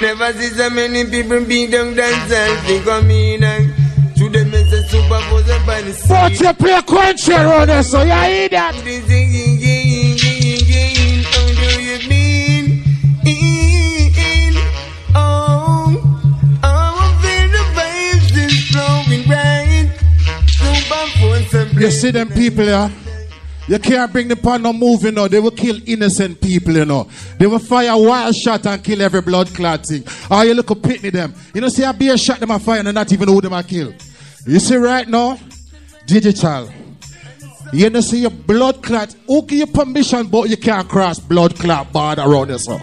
[0.00, 2.62] Never see so many people beat down themselves.
[2.66, 3.74] They come in and
[4.16, 6.08] to them as a super pose up the scene.
[6.08, 8.14] But you play quenchade around so you.
[15.14, 16.00] Oh,
[16.64, 17.20] oh,
[20.48, 22.88] super force You see them people, yeah?
[23.68, 25.28] You can't bring them on no movie, no.
[25.28, 27.06] They will kill innocent people, you know.
[27.38, 30.04] They will fire wild shot and kill every blood clot thing.
[30.30, 31.34] Oh, you look a pitney them.
[31.54, 33.62] You know, see a beer shot them a fire and not even who them a
[33.62, 33.92] kill.
[34.46, 35.38] You see right now,
[36.06, 36.70] digital.
[37.70, 39.14] You know, see your blood clot.
[39.26, 42.80] Who give you permission, but you can't cross blood clot border around so.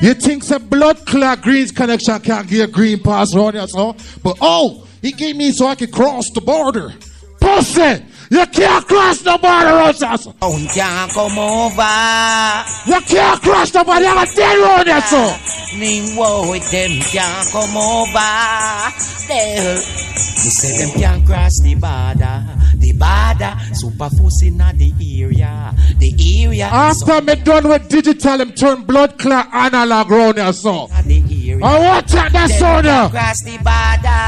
[0.00, 3.96] You think some blood clot greens connection can't give a green pass around here, so?
[4.22, 6.94] But oh, he gave me so I could cross the border.
[7.40, 8.04] Pussy!
[8.30, 10.34] You can't cross the border so.
[10.42, 11.82] Oh, can't come over.
[12.86, 15.36] You can't cross the border, you're dead around here, so.
[16.16, 18.92] Woe with them can't come over.
[19.28, 19.76] There.
[19.76, 22.44] Me say them can't cross the border.
[22.78, 23.56] The border.
[23.74, 24.92] Super force in the
[25.22, 25.74] area.
[25.98, 26.66] The area.
[26.66, 30.88] After me done with digital, him turn blood clot analog round here, so.
[30.90, 33.08] I want that, that sound there.
[33.08, 34.22] Cross the border.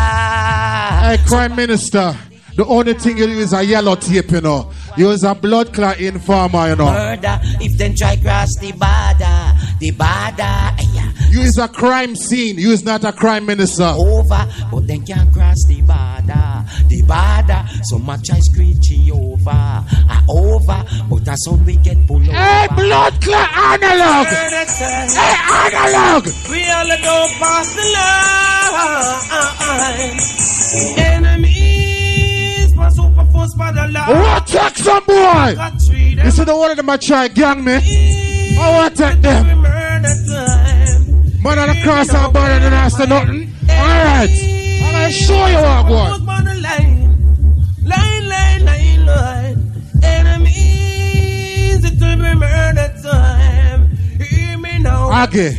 [0.99, 2.17] Hey, Krime Minister,
[2.59, 4.73] the only thing you do is a yellow tape, you know.
[4.97, 6.87] You is a blood clot informer, you know.
[6.87, 7.39] Murder.
[7.61, 9.55] If them try cross the border.
[9.79, 10.75] The border.
[10.93, 11.13] Yeah.
[11.31, 12.59] You is a crime scene.
[12.59, 13.85] You is not a Krime Minister.
[13.85, 14.45] Over.
[14.73, 16.65] But them can't cross the border.
[16.89, 17.65] The border.
[17.85, 19.51] So much try screech you over.
[19.51, 20.85] Ah, over.
[21.09, 22.33] But that's how we get pulled over.
[22.33, 24.27] Hey, blood clot analog.
[24.27, 26.27] Hey, analog.
[26.51, 30.19] We all don't pass the line.
[30.99, 31.68] Enemies,
[33.33, 35.55] What take some boy?
[36.25, 37.75] You see the one of them a try gang me?
[38.59, 39.63] I want to take them.
[41.43, 43.53] Man on the cross and border and ask nothing.
[43.71, 44.31] Alright.
[44.31, 46.25] I'm gonna show you what I want.
[47.85, 49.57] Line, line, line, line.
[50.03, 53.91] Enemies, it will be murder time.
[54.19, 55.13] Hear me now.
[55.13, 55.57] Aggie,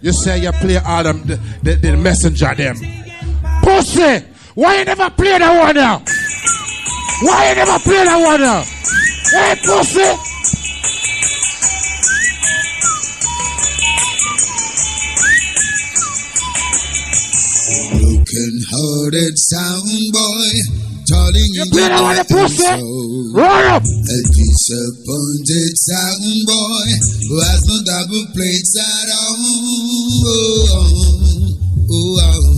[0.00, 2.76] you say you play all them the, the, the messenger them.
[3.62, 4.24] Pussy!
[4.54, 6.02] Why you never play that one now?
[7.22, 8.64] Why you never play that one now?
[9.30, 10.02] Hey pussy!
[17.94, 20.50] Broken hearted sound boy,
[21.08, 22.66] calling in play that one, pussy.
[23.30, 23.82] Roll up.
[23.82, 26.88] A disappointed sound boy
[27.30, 29.38] who has no double plates at all.
[30.26, 30.98] Oh, oh,
[31.90, 32.53] oh, oh.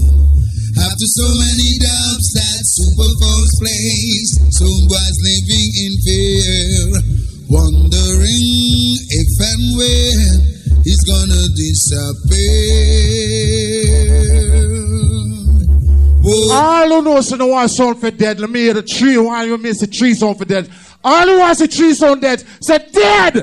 [0.79, 7.01] After so many dubs that super folks plays, some boys living in fear,
[7.49, 10.27] wondering if and when
[10.85, 13.17] he's gonna disappear.
[16.53, 18.41] All who knows so no one sound for dead.
[18.41, 19.17] Let me hear the tree.
[19.17, 20.69] Why you miss the tree sound for dead?
[21.03, 23.37] All who wants the tree sound dead, say dead.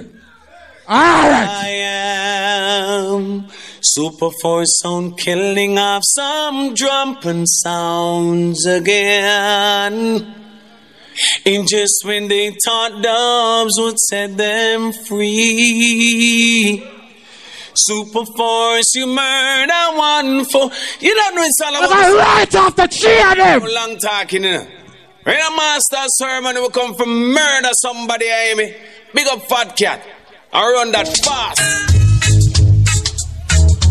[0.87, 1.49] Alright.
[1.49, 3.47] I am
[3.83, 10.35] super force sound killing off some drunken sounds again.
[11.45, 16.83] And just when they thought dubs would set them free.
[17.75, 20.69] Super force, you murder one for
[20.99, 23.63] you don't know it's all about I'm right off the tree of them.
[23.73, 24.67] Long talking, you know.
[25.23, 28.75] When a master sermon will come from murder somebody, Amy.
[29.13, 30.05] Big up fat cat.
[30.51, 32.12] I run that fast.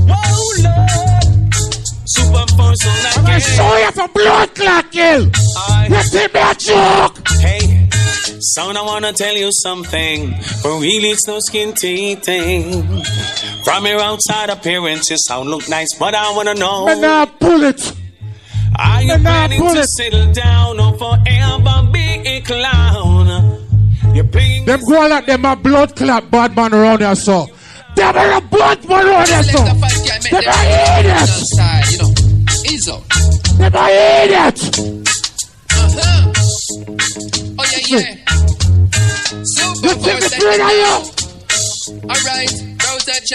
[0.09, 1.55] Whoa, Lord.
[2.05, 3.27] Super force on that I'm
[3.81, 4.95] you for blood clot.
[4.95, 5.31] You
[6.33, 7.29] me a joke?
[7.41, 7.89] Hey,
[8.41, 10.35] son, I wanna tell you something.
[10.63, 13.03] For real, it's no skin teething.
[13.65, 16.87] From your outside appearance, you sound look nice, but I wanna know.
[16.87, 17.95] Me nah pull it.
[18.79, 23.29] Are you planning to settle down or forever be a clown?
[24.15, 27.49] You're playing Them go like them a blood clot bad man around here, so.
[27.95, 29.59] Them are a blood man around here, so.
[29.65, 30.67] Them are
[30.99, 31.53] idiots.
[31.93, 32.11] you know.
[32.73, 32.97] Izzo.
[33.59, 34.63] Them are idiots.
[35.71, 36.33] Uh-huh.
[37.59, 38.15] Oh yeah, yeah.
[39.45, 41.23] Super You see me Force, play that, me.
[42.09, 43.33] Alright, Brother J.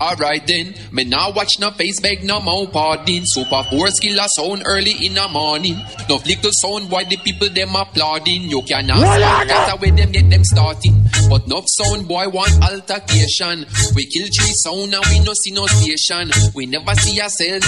[0.00, 3.22] Alright then, me now watch no face beg no more pardon.
[3.26, 5.76] Super force killer sound early in the morning.
[6.08, 8.44] No little sound why the people them applauding.
[8.44, 11.04] You cannot Roll start on that's the way them get them starting.
[11.28, 13.66] But no sound boy want altercation.
[13.94, 16.30] We kill tree sound and we no see no station.
[16.54, 17.66] We never see ourselves.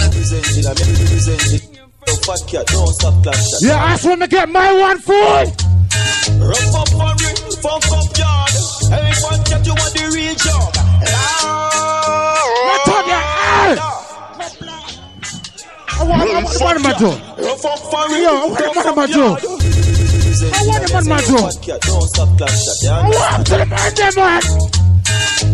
[2.22, 3.60] Fat cat, don't stop clash that.
[3.60, 5.52] Yeah, that's when me get my one food.
[6.40, 8.50] Rough up and ring, fuck up yard.
[8.88, 10.72] Hey, fat cat, you want the real job.
[11.02, 11.91] What
[15.98, 17.20] I want, I want, what am I doing?
[17.38, 19.06] Rough up and ring, Yo, what, what am I
[20.66, 21.50] want my door.
[21.50, 22.88] Fat cat, don't stop clash that.
[22.88, 24.42] I want birthday man.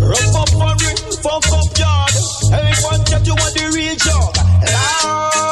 [0.00, 2.14] Rough up ring, fuck up yard.
[2.52, 5.47] Hey, fat cat, you want the real job.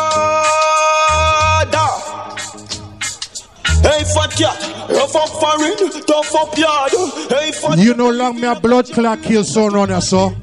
[3.86, 4.58] Hey, fat cat,
[4.90, 6.90] rough up and ring, tough up yard.
[7.30, 10.34] Hey, fat You know long me a blood clot kill son on here, so.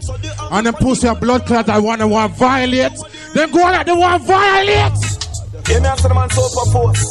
[0.50, 2.94] And them pussy a blood clot I wanna want violate.
[3.34, 4.94] Them go like they want violate.
[5.68, 7.04] Hear me answer the man super force.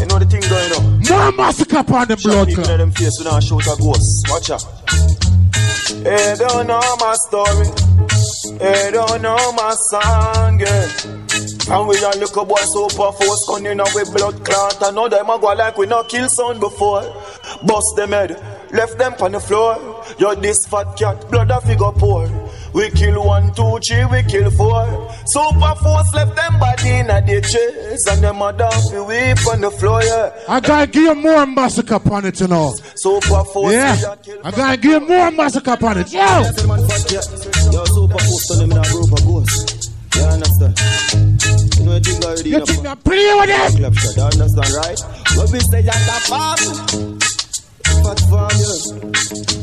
[0.00, 0.98] You know the thing going on.
[1.08, 2.68] More massacre upon the blood clot.
[2.68, 4.26] in them face when I shoot a ghost.
[4.28, 4.64] Watch out.
[6.02, 7.66] Hey, don't know my story.
[8.58, 11.47] Hey, don't know my song, yeah.
[11.70, 14.82] And we a little boy super force cunning and we blood clot.
[14.82, 17.02] I know them a go like we no kill son before.
[17.66, 18.30] Bust them head,
[18.72, 19.76] left them on the floor.
[20.18, 22.26] Yo, this fat cat, blood a figure pour.
[22.72, 25.12] We kill one, two, three, we kill four.
[25.26, 28.06] Super force left them body in a the chase.
[28.06, 30.32] And them a down fi weep on the floor, yeah.
[30.48, 32.74] I gotta give you more massacre upon it, you know.
[32.94, 36.12] Super force, Yeah, I gotta give you more massacre upon it.
[36.12, 36.20] Yo!
[36.20, 39.90] Yo, super force turn them in a group of ghosts.
[40.16, 41.37] You understand?
[41.88, 42.50] You know, you think already.
[42.50, 43.72] You think I'm play with them?
[43.78, 45.00] Clap shot, you understand, right?
[45.36, 47.18] What we say that a farm.
[48.04, 49.08] Fat farm, yeah.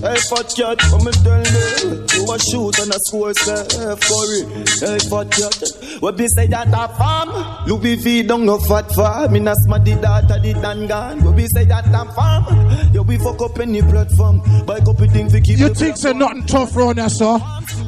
[0.02, 2.02] Hey, fat cat, come and tell me.
[2.14, 4.42] You a shoot and a score, say, hey, curry.
[4.82, 6.02] Hey, fat cat.
[6.02, 7.30] What we say that a farm.
[7.68, 9.36] Louis V don't no fat farm.
[9.36, 11.24] In a smarty data, the dan gone.
[11.24, 12.46] What we say that a farm.
[12.92, 14.42] Yeah, we fuck up any platform.
[14.66, 17.40] Buy couple things to keep You think say nothing tough around there, sir?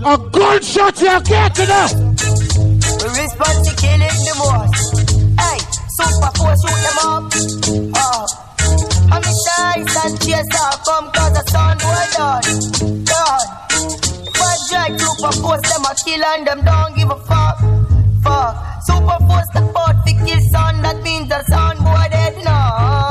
[0.05, 2.77] A gunshot you get it up!
[3.08, 5.00] We respond to killing the most.
[5.40, 5.60] Hey,
[5.96, 7.24] super force shoot them up.
[7.96, 8.26] Oh.
[9.08, 12.44] I'm nice and chase off come cause the sun boy done.
[13.08, 13.48] Done.
[14.36, 17.58] One drag super force them a kill and them don't give a fuck.
[18.24, 18.84] Fuck.
[18.84, 23.07] Super force the port to kill son that means the son boy dead now.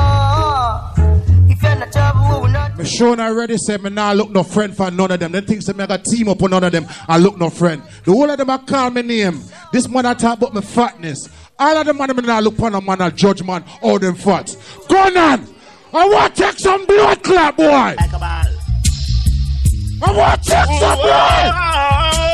[1.77, 4.75] If you're not trouble, we not Me Sean already said me nah look no friend
[4.75, 5.31] for none of them.
[5.31, 6.87] Them things say me I got team up on none of them.
[7.07, 7.83] I look no friend.
[8.03, 9.39] The whole of them I call me name.
[9.71, 11.29] This man I talk about my fatness.
[11.59, 14.15] All of them man me nah look upon a man a judge man all them
[14.15, 14.55] fat.
[14.89, 15.47] Go on!
[15.93, 17.63] I want to take some blood clot boy!
[17.63, 17.95] I
[20.01, 21.53] want to take some blood!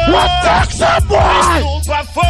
[0.10, 1.82] What take some boy!
[1.84, 2.24] Super force.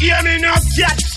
[0.00, 1.13] Hear me now, cat.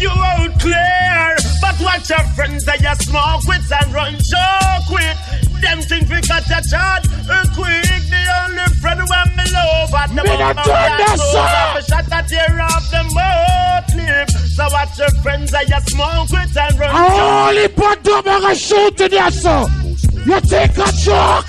[0.00, 1.36] You out clear.
[1.60, 4.40] But watch your friends that you smoke with and run so
[4.88, 5.16] quick.
[5.60, 7.84] Them think we got a chat uh, quick.
[8.08, 10.56] The only friend when me love at the Me moment.
[10.64, 11.44] doing that, so sir.
[11.44, 14.30] have a shot at tear off the mouth lip.
[14.56, 18.40] So watch your friends that you smoke with and run so Only put them I
[18.40, 19.66] can shoot in there, sir!
[20.24, 21.46] You take a shock!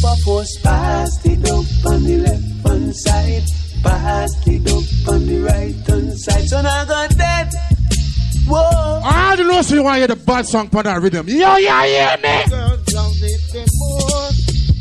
[0.00, 3.42] Super force passed it up on the left hand side,
[3.82, 6.48] passed it up on the right hand side.
[6.48, 7.52] So now I got dead.
[8.48, 9.02] Whoa.
[9.04, 11.28] I don't know so you want to hear the bad song on that rhythm.
[11.28, 12.48] Yo, yeah, hear me?
[12.48, 14.72] Girls love it the most.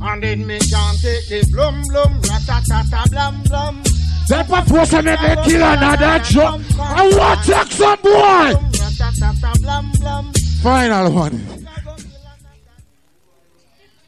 [0.00, 3.82] And then me can't take the blum blum, ratatata blam blam.
[4.30, 6.62] That purpose and then they kill another job.
[6.80, 8.54] I want to some boy!
[10.62, 11.67] Final one.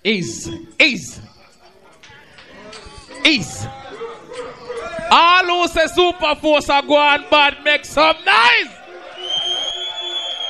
[0.03, 0.51] Ease.
[0.79, 1.21] Ease.
[3.25, 3.67] Ease.
[5.11, 8.75] All who say super force are go on bad make some noise.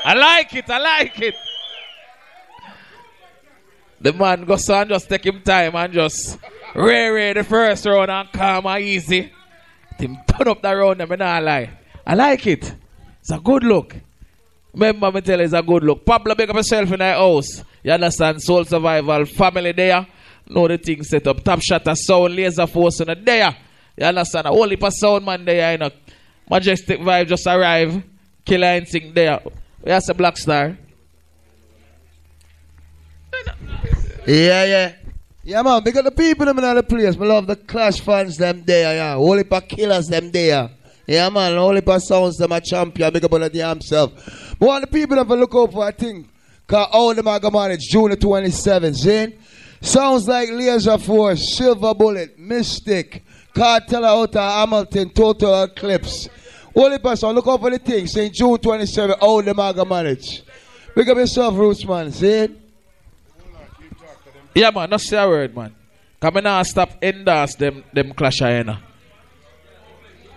[0.05, 0.71] I like it.
[0.71, 1.35] I like it.
[4.01, 6.39] The man goes on just take him time and just
[6.75, 9.33] ray the first round and calm and easy.
[9.99, 11.71] Him turn up the round and me not lie.
[12.07, 12.75] I like it.
[13.21, 13.97] It's a good look.
[14.73, 16.05] Remember me tell you it's a good look.
[16.05, 17.65] Pablo make up yourself in the house.
[17.83, 18.43] You understand?
[18.43, 20.07] Soul survival, family there.
[20.47, 21.43] Know the thing set up.
[21.43, 23.57] Top shot a sound, laser force in the there.
[23.97, 24.47] You understand?
[24.47, 25.91] A whole heap of sound man there, you know.
[26.49, 28.03] Majestic vibe just arrive.
[28.45, 29.41] Killer instinct there.
[29.83, 30.77] We have a black star.
[34.27, 34.93] Yeah, yeah.
[35.43, 38.63] Yeah, man, because the people them in the place, me love the Clash fans them
[38.65, 39.15] there, yeah.
[39.15, 40.71] Whole heap of killers them there.
[41.11, 44.13] Yeah, man, only of sounds them a champion, big up on the damn self.
[44.61, 46.29] But want the people them to look out for a thing.
[46.69, 49.35] Cause all them are going it's June the 27th, see?
[49.81, 56.29] Sounds like Laser Force, Silver Bullet, Mystic, Cartel out of Hamilton, Total Eclipse.
[56.77, 60.45] Only person, look out for the thing, saying June 27th, all them are manage.
[60.95, 62.57] Big up yourself, Roots, man, see?
[64.55, 65.75] Yeah, man, not say a word, man.
[66.21, 68.77] Come in and stop endorse them, them clash know.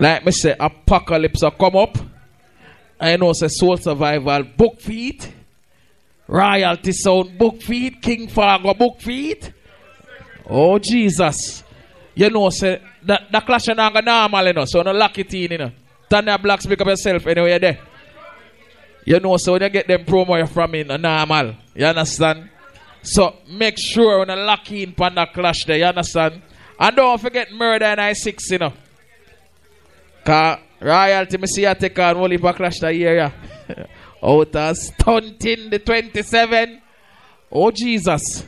[0.03, 1.97] Like me say, apocalypse will come up.
[2.99, 5.31] I know say soul survival book feet.
[6.27, 8.01] Royalty sound book feet.
[8.01, 9.53] King Fargo book feet.
[10.49, 11.63] Oh Jesus.
[12.15, 14.65] You know say that the clash is not normal, you know.
[14.65, 15.71] So no lock it in, you know.
[16.09, 17.79] Tanya Blacks pick up yourself anyway you're there.
[19.05, 21.55] You know, so when you get them promo from in normal.
[21.75, 22.49] You understand?
[23.03, 26.41] So make sure when you lock in the clash there, you understand?
[26.77, 28.73] And don't forget murder and I six, you know.
[30.25, 33.33] Cause royalty me see you take on only for clash the year.
[34.23, 36.81] Out of stunting the 27.
[37.51, 38.45] Oh Jesus.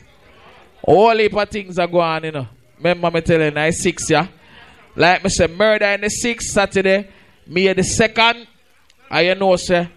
[0.84, 2.48] All heap of things are going on, you know.
[2.78, 4.28] Remember me telling I six, yeah.
[4.96, 7.10] Like me say, murder in the sixth Saturday,
[7.48, 8.48] me the second.
[9.10, 9.90] I you know, sir.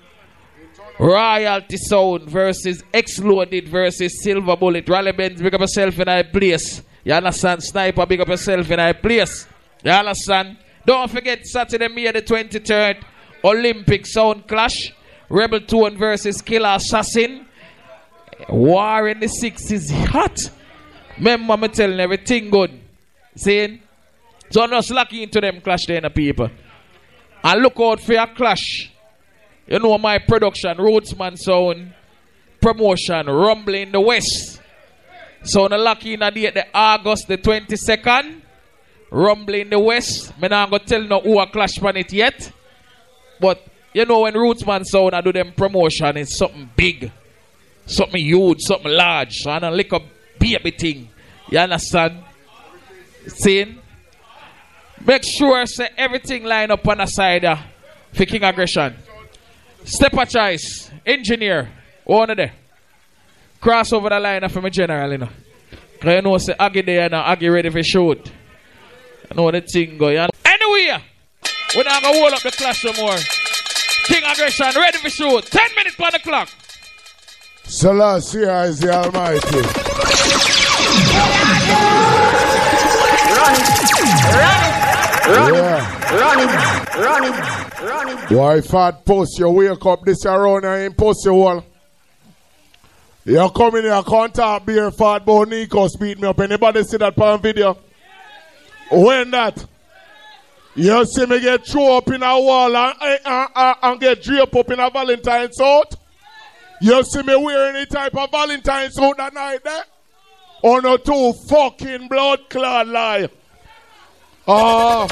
[0.98, 4.88] Royalty Sound versus Exploded versus Silver Bullet.
[4.88, 6.82] Rally Benz, big up yourself in a place.
[7.04, 7.62] You understand?
[7.62, 9.46] Sniper, big up yourself in I place.
[9.84, 10.58] You understand?
[10.88, 13.02] Don't forget Saturday, May the 23rd,
[13.44, 14.94] Olympic Sound Clash.
[15.28, 17.46] Rebel Tone versus Killer Assassin.
[18.48, 20.38] War in the six is hot.
[21.18, 22.70] Remember, I'm telling everything good.
[23.36, 23.82] Saying,
[24.48, 26.48] so I'm just lucky into them clash there, the people.
[27.44, 28.90] And look out for your clash.
[29.66, 31.92] You know my production, Rootsman Sound,
[32.62, 34.62] promotion, Rumble in the West.
[35.42, 38.44] So I'm lucky in the date, the August the 22nd.
[39.10, 40.38] Rumble in the West.
[40.40, 42.52] Me not gonna tell no who a clash on it yet.
[43.40, 47.10] But you know when Rootsman Sound I do them promotion, it's something big.
[47.86, 49.32] Something huge, something large.
[49.36, 50.02] So I don't lick up
[50.38, 51.08] baby thing.
[51.50, 52.22] You understand?
[53.26, 53.78] Seeing?
[55.06, 57.56] Make sure say everything line up on the side uh,
[58.12, 58.94] for King Aggression.
[59.84, 60.90] Step a choice.
[61.06, 61.70] Engineer.
[62.04, 62.52] One of there.
[63.60, 65.28] Cross over the line uh, for general, you know.
[66.00, 68.30] Cause you know say Aggie there now, Aggie ready for shoot.
[69.30, 70.08] I know the thing go.
[70.08, 70.26] You?
[70.44, 71.02] Anyway,
[71.76, 73.16] we're not gonna hold up the clash no more.
[74.04, 75.44] King Aggression ready for shoot.
[75.46, 76.48] Ten minutes on the clock.
[77.64, 79.60] Selassie is the Almighty.
[85.28, 85.98] Run Yeah.
[86.08, 86.50] Run it,
[86.96, 88.30] run it, run it.
[88.30, 91.64] Why fat post you wake up this around and in post your wall.
[93.26, 96.40] You come in here, contact beer fat boy Nikos beat me up.
[96.40, 97.76] Anybody see that pan video?
[98.90, 99.64] When that?
[100.74, 104.54] You see me get throw up in a wall and, and, and, and get draped
[104.54, 105.96] up in a Valentine suit?
[106.80, 109.82] You see me wearing any type of Valentine suit that night there?
[110.62, 113.28] On a two fucking blood clot lie.
[114.46, 115.08] Ah.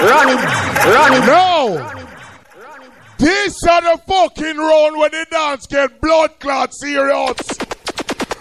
[0.00, 0.44] Run it,
[0.86, 1.26] run it.
[1.26, 2.00] No!
[3.18, 7.36] This are the fucking round where the dance get blood clot serious.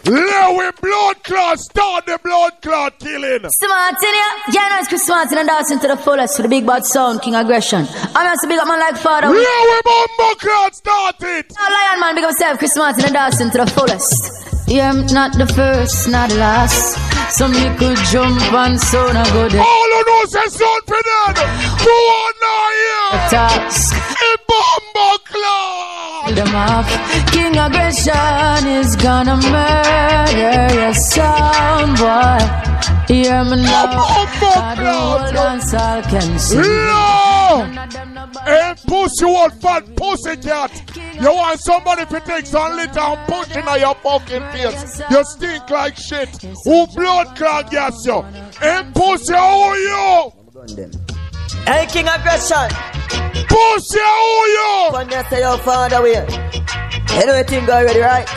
[0.05, 3.45] Let we blood clot start the blood clot killing.
[3.49, 4.29] Smart in ya.
[4.53, 7.21] Yeah, no, it's Chris Martin and dancing to the fullest for the big bad sound,
[7.21, 7.85] King Aggression.
[8.15, 9.27] I'm also big up man like father.
[9.27, 11.53] Let we bomber clot start it.
[11.57, 14.48] No, Lion man, big up himself, Chris Martin and dancing to the fullest.
[14.69, 16.95] Yeah, I'm not the first, not the last.
[17.35, 19.61] Some little jump and sound I go there.
[19.61, 21.33] All of those is sound for them.
[21.81, 23.29] Who are not here?
[23.33, 23.95] Task.
[23.95, 26.35] A bomber clot.
[26.35, 26.87] them off.
[27.31, 32.68] King Aggression is gonna murder your sound, boy.
[33.07, 33.85] Hear me now.
[34.39, 36.57] God, the whole dance all can see.
[36.57, 37.29] No!
[38.45, 40.71] Hey, pussy old fat pussy cat.
[41.19, 45.01] You want somebody to take some litter and push in your fucking face.
[45.09, 46.29] You stink like shit.
[46.63, 48.21] Who blood clot gas you?
[48.61, 50.31] Hey, pussy, how are you?
[51.65, 52.69] Hey, King Aggression.
[53.47, 54.93] Pussy, how are you?
[54.93, 56.25] When you say your father way.
[57.19, 58.27] You know the thing already, right?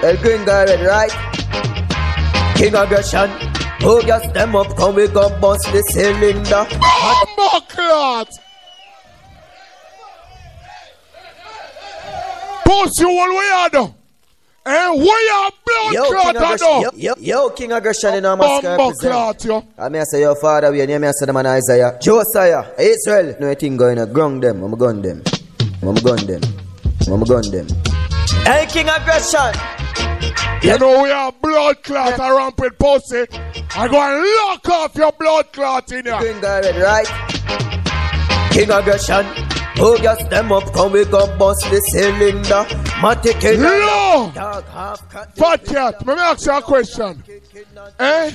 [0.00, 1.12] The green guy already, right?
[2.56, 3.53] King Aggression.
[3.84, 6.64] Who gas them up, come we go bust the cylinder.
[6.80, 8.28] Bomber clot.
[12.64, 13.94] Pussy, what we are do?
[14.66, 18.38] And we are blood Yo, clot King are Yo, yo, yo, King Aggression in our
[18.38, 19.44] mask Bomber represent.
[19.44, 19.64] yo.
[19.76, 21.98] I may say your father way, and I may say the man Isaiah.
[22.00, 23.36] Josiah, Israel.
[23.38, 24.10] No thing going on.
[24.14, 24.62] Ground them.
[24.62, 25.22] I'm gun them.
[25.82, 26.40] I'm gun them.
[27.12, 27.66] I'm gun them.
[28.46, 29.52] Hey, King Aggression.
[30.64, 33.26] You know we are blood clot around with pussy.
[33.76, 36.18] I go and lock off your blood clot in here.
[36.18, 38.50] King already, right?
[38.50, 39.26] King Aggression.
[39.76, 42.64] Who gas them up, come we go bust the cylinder.
[43.02, 43.60] Matic King.
[43.60, 44.32] No!
[44.34, 45.36] Dog half cut.
[45.36, 47.22] Fat cat, let me ask you a question.
[47.98, 48.30] Eh?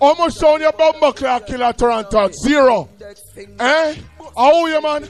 [0.00, 2.28] How much sound your bomber clock killer Toronto?
[2.32, 2.88] Zero.
[3.60, 3.94] Eh?
[4.36, 5.08] How you man?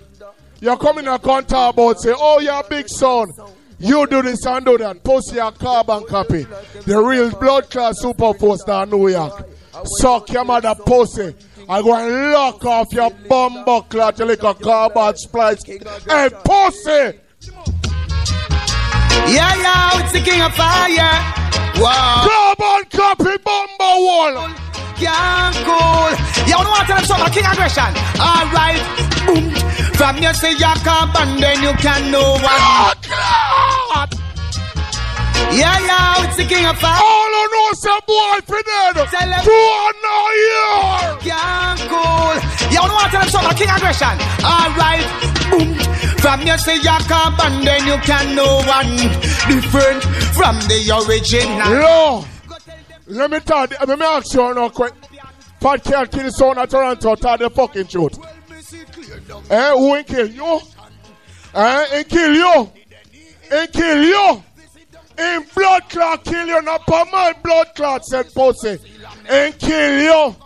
[0.61, 3.29] You're coming and contact about say, oh you're a big son.
[3.79, 5.05] You do this and do that.
[5.05, 6.47] Post your carbon copy.
[6.85, 9.49] The real blood class super force down New York.
[9.85, 11.35] Suck your mother pussy.
[11.69, 15.63] I go and lock off your bomber clot, you like a carbon splice.
[15.65, 17.19] Hey, pussy!
[19.29, 21.35] Yeah, yeah, it's the king of fire.
[21.77, 22.55] Wow.
[22.57, 24.68] Carbon copy bomber wall.
[25.01, 26.11] Yeah, cool.
[26.47, 27.33] You know what I'm talking about?
[27.33, 27.93] King aggression.
[28.19, 28.83] All right.
[29.27, 29.51] Boom.
[29.95, 32.99] From you say you carbon, then you can know what.
[35.51, 37.01] Yeah, yeah, it's the king of fire.
[37.01, 38.95] All I know is a boy for dead.
[39.09, 39.43] Tell him.
[39.43, 41.33] Two are not here.
[41.33, 42.37] Yeah, cool.
[42.69, 43.57] You know what I'm talking about?
[43.57, 44.15] King aggression.
[44.45, 45.07] All right.
[45.51, 45.75] Boom.
[46.21, 48.97] From you say you and then you can know one
[49.49, 50.03] different
[50.37, 51.73] from the original.
[51.73, 52.25] Yo,
[53.09, 54.93] let me tell you, let me ask you no quick.
[55.61, 58.19] Fat cat kill son of Toronto, tell the fucking truth.
[59.51, 60.61] Eh, who ain't kill you?
[61.55, 62.71] Eh, ain't kill you?
[63.51, 64.43] Ain't kill you?
[65.19, 68.79] In blood clot kill you, not per my blood clot said pussy.
[69.29, 70.37] Ain't kill you.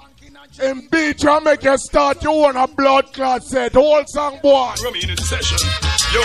[0.63, 3.73] In beat you make you start you want a blood clot set.
[3.73, 4.73] Whole song boy.
[4.83, 5.59] Rummy in session.
[6.13, 6.23] Yo.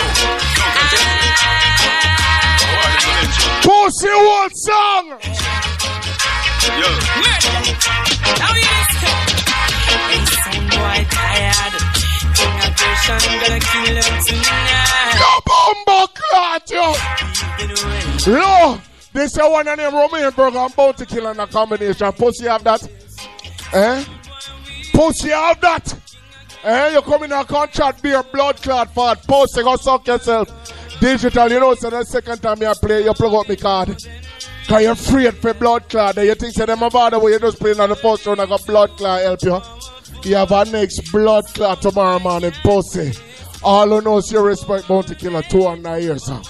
[3.62, 5.06] Pussy whole song.
[6.78, 6.90] Yo.
[8.38, 9.16] Now you listen.
[10.28, 11.74] Some boy tired.
[12.34, 15.16] King aggression gonna kill him tonight.
[15.18, 16.86] No bomber clot yo.
[18.26, 18.78] Yo,
[19.12, 22.12] this is one of them Romain Virgo and bounty killer in a combination.
[22.12, 22.82] Pussy have that?
[23.72, 24.04] Eh?
[24.92, 25.94] Pussy have that?
[26.64, 26.92] Eh?
[26.92, 29.26] You come in a contract, be a blood clot fat.
[29.26, 30.48] Pussy, go suck yourself.
[31.00, 33.96] Digital, you know, so the second time you play, you plug up my card.
[34.66, 36.16] Cause you're afraid for blood clot.
[36.16, 38.46] You think say them about the way you just playing on the first round, I
[38.46, 39.60] got blood clot help you.
[40.30, 43.12] You have a next blood clot tomorrow morning, pussy.
[43.62, 46.42] All who knows you respect bounty killer two and nine years, sir.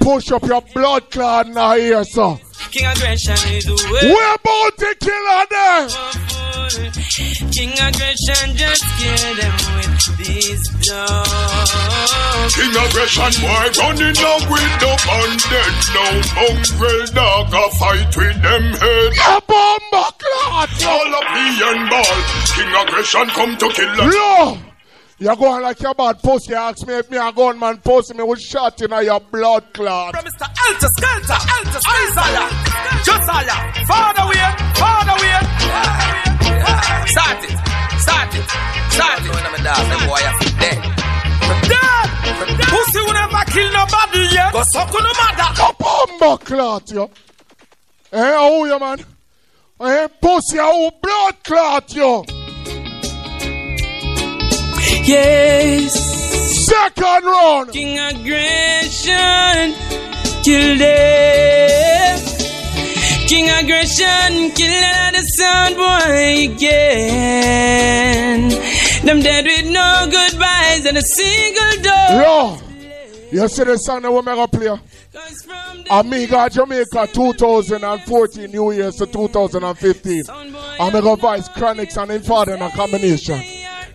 [0.00, 2.38] Push up your blood clot now here, sir.
[2.70, 4.12] King aggression is the way.
[4.12, 5.86] Where bounty killer there?
[5.90, 6.35] Oh.
[7.52, 11.68] King aggression just kill them with this blood.
[12.52, 18.64] King aggression boy running down with the bandit now mongrel dog a fight with them
[18.76, 22.16] head A bomber clot All up the end ball
[22.54, 24.65] King aggression come to kill us Yo!
[25.18, 26.50] You're going like your bad pussy.
[26.50, 30.14] You ask me if me a gunman pussy me with shot in your blood clot.
[30.14, 30.44] From Mr.
[30.44, 32.48] Alta Skelter, Alta Isaiah,
[33.00, 35.46] Josiah, Father Wayne, Father Wayne.
[37.08, 37.56] Start it,
[37.96, 38.44] start it,
[38.92, 39.32] start it.
[39.32, 40.84] When I'm down, them boy are dead.
[41.64, 42.08] Dead.
[42.68, 44.52] Pussy will never kill nobody yet.
[44.52, 45.48] Go suck on no mother.
[45.62, 47.10] A bomber clot, yo.
[48.12, 48.98] Eh, how you man?
[49.80, 52.45] Eh, pussy, how blood clot, yo.
[55.04, 55.92] Yes.
[56.66, 57.72] Second round.
[57.72, 59.74] King aggression,
[60.42, 62.18] kill them.
[63.28, 68.48] King aggression, kill another sound boy again.
[69.04, 72.10] Them dead with no goodbyes and a single door.
[72.22, 72.58] Yo,
[73.32, 74.78] you see the song that we make a play?
[75.90, 80.22] Amiga Jamaica 2014 New Year's to 2015.
[80.80, 83.40] Amiga Vice Chronics and Infada in a combination.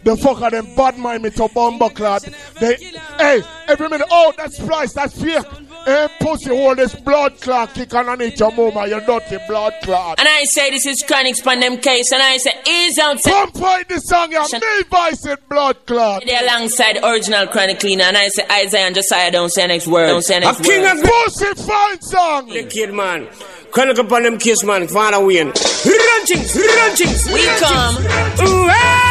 [0.04, 2.24] The fuck are them bad mind me to bomber clad.
[2.60, 2.76] They
[3.18, 5.46] hey, every minute, oh that's splice, that's fake.
[5.86, 10.20] Hey, pussy, hold this blood clot kick underneath your mama, You're dirty blood clot.
[10.20, 13.22] And I say this is chronic span them case, and I say ease out.
[13.24, 16.24] Pump fight the song, yeah, me vice it blood clot.
[16.26, 20.08] They alongside original chronic cleaner, and I say Isaiah and Josiah don't say next word.
[20.08, 20.98] Don't say next A king word.
[20.98, 22.50] of Pussy fine song.
[22.50, 23.28] The kid man.
[23.72, 25.48] Chronic upon them kiss man, Father Wayne.
[25.48, 27.26] Run things, run things.
[27.32, 28.48] We come.
[28.48, 29.11] Ooh, hey.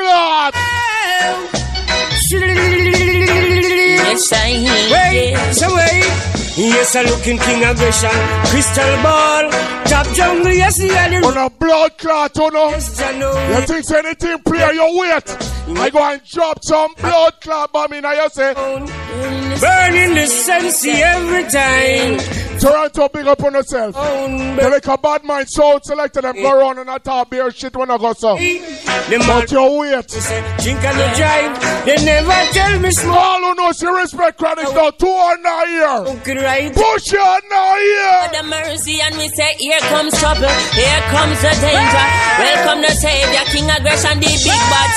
[0.00, 0.54] Bomber clot.
[4.02, 4.52] Yes, I
[4.92, 6.30] Wait, so wait.
[6.56, 8.10] Yes, I looking king of aggression.
[8.50, 9.50] Crystal ball.
[9.84, 11.24] Top jungle, yes, he had it.
[11.24, 12.68] On a blood clot, oh, you know.
[12.70, 13.58] Yes, I know.
[13.58, 15.36] You think say anything play your weight?
[15.78, 20.90] I go and drop some blood clot bomb in and you say Burning the sensi
[20.90, 22.49] every time.
[22.60, 23.94] Toronto big up on yourself.
[23.98, 27.30] Oh, um, they like a bad mind sound selected them go around and I talk
[27.30, 28.36] beer shit when I go so.
[28.36, 30.08] But your weight.
[30.60, 31.84] Drink and the drive.
[31.86, 33.16] They never tell me small.
[33.18, 36.42] All who knows you respect chronic now two are not here.
[36.42, 36.72] Right.
[36.74, 38.42] Push you are not here.
[38.42, 42.06] the mercy and we say here comes trouble here comes the danger
[42.38, 44.90] welcome the savior king aggression the big bad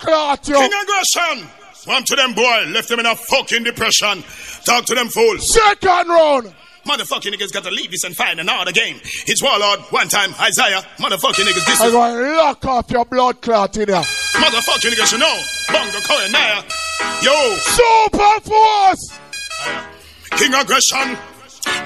[0.00, 1.48] clot yo King aggression
[1.86, 4.24] Swam to them boy Left them in a fucking depression
[4.64, 6.52] Talk to them fools Second round
[6.84, 9.00] Motherfucking niggas got to leave this and find another game.
[9.26, 10.82] It's Warlord, one time Isaiah.
[10.98, 11.92] Motherfucking niggas, this I is.
[11.92, 13.96] go and lock off your blood clot in here.
[13.96, 15.42] Motherfucking niggas, you know.
[15.72, 16.62] Bongo Koya Naya.
[17.22, 17.56] Yo.
[17.56, 19.18] Super force.
[20.38, 21.18] King aggression.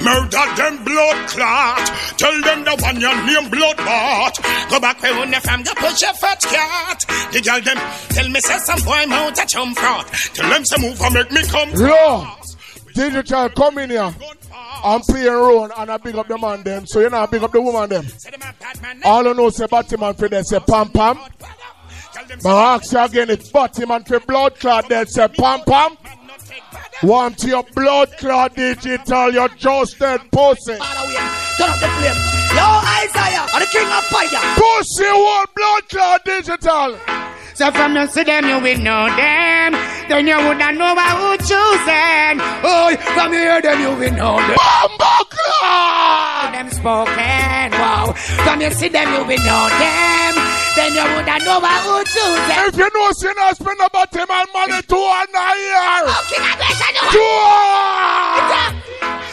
[0.03, 1.87] Murder them blood clot.
[2.17, 4.71] Tell them the one your name bloodbath.
[4.71, 7.05] Go back where the fam go push your fat cat.
[7.33, 7.77] The girl them
[8.09, 10.09] tell me say some boy mount a chum front.
[10.35, 11.71] Tell them some move and make me come.
[11.71, 12.27] Yo,
[12.95, 14.15] digital come in here.
[14.83, 16.87] I'm playing round and I big up the man them.
[16.87, 18.07] So you know I big up the woman them.
[19.05, 21.19] All you know say Batman for them say pam pam.
[22.43, 25.97] But I ask you again if Batman for blood clot they say pam pam.
[27.03, 30.77] Want your blood clot digital, you just dead pussy.
[30.77, 32.21] Turn up the flame.
[32.53, 32.67] Yo,
[33.01, 34.57] Isaiah, I'm the king of fire.
[34.57, 36.99] Pussy what blood clot digital.
[37.55, 39.73] So from you see them, you will know them.
[40.09, 42.41] Then you would not know about who choosing.
[42.65, 44.57] Oh, from you hear them, you will know them.
[44.57, 46.53] Bumbo clock!
[46.53, 48.13] Them spoken, wow.
[48.45, 50.50] From you see them, you will know them.
[50.77, 52.59] Then you would not know about who choosing.
[52.69, 56.07] If you know, see not spend about him and money two and a year.
[56.07, 58.81] Oh, King Aggression, Two!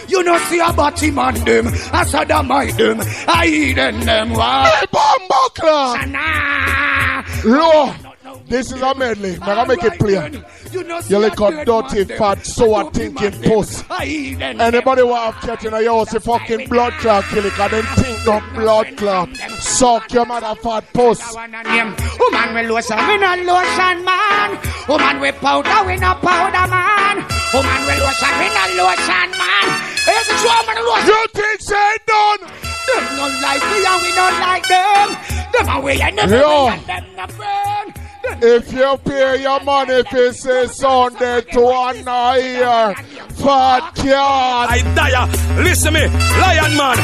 [0.09, 4.31] You You know see a body man them, a sodomite them, a heathen them.
[4.31, 4.83] Why?
[4.91, 7.27] Bombo clap.
[7.45, 8.06] Low.
[8.47, 9.37] This is a medley.
[9.39, 10.31] Man, I make it clear.
[10.71, 13.83] You look a dirty, fat, sour thinking puss.
[13.91, 17.83] Anybody want to catch in a house, a fucking blood clot kill it, and then
[17.95, 19.35] think no blood clot.
[19.59, 21.35] Suck your mother fat puss.
[21.35, 24.59] Woman we lotion, we no lotion man.
[24.87, 27.17] Woman we powder, we no powder man.
[27.53, 29.67] Woman we lotion, we no lotion man.
[30.07, 31.07] Here's a true man lotion.
[31.07, 32.39] You think say done?
[32.87, 35.07] Them not like we and we not like them.
[35.51, 38.06] Them we and never and them not burn.
[38.41, 42.95] If you pay your money, if you say Sunday to one ear,
[43.35, 44.69] fat cat.
[44.69, 45.63] I die.
[45.63, 46.97] Listen me, lion man.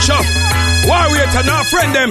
[0.00, 0.24] Sure.
[0.86, 2.10] Warrior now friend them.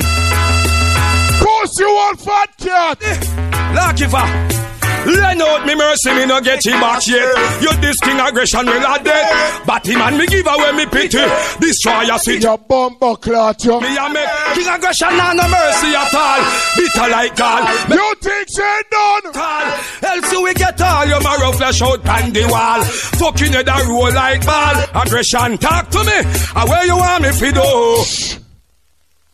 [1.41, 2.97] Course you want fat cat.
[3.01, 4.64] Eh, Lucky for.
[5.05, 7.61] Lend out me mercy, me no get him back yet.
[7.61, 9.65] You this king aggression will a dead.
[9.65, 11.21] But him and me give away me pity.
[11.59, 12.41] Destroy your city.
[12.41, 13.79] Your bumper clot, you.
[13.81, 16.41] Me a make king aggression nah no mercy at all.
[16.75, 17.89] Bitter like God.
[17.89, 19.33] You think say done?
[19.33, 19.65] Tall.
[20.09, 22.81] Else you will get all your marrow flesh out on the wall.
[22.83, 24.75] Fucking head a roll like ball.
[25.01, 26.17] Aggression talk to me.
[26.55, 28.03] And where you want me fi do?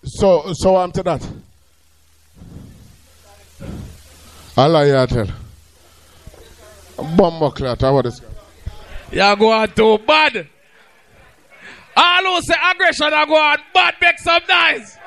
[0.04, 1.28] So, so I'm to that.
[4.58, 4.86] Allah
[7.18, 8.22] Bumper clot, how this?
[9.12, 10.48] You go on too bad.
[11.96, 14.98] All who say aggression are go on bad, make some noise.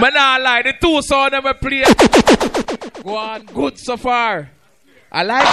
[0.00, 1.84] Man, I lie, the two sound them play.
[3.02, 4.50] Go on good so far.
[5.10, 5.48] I like it.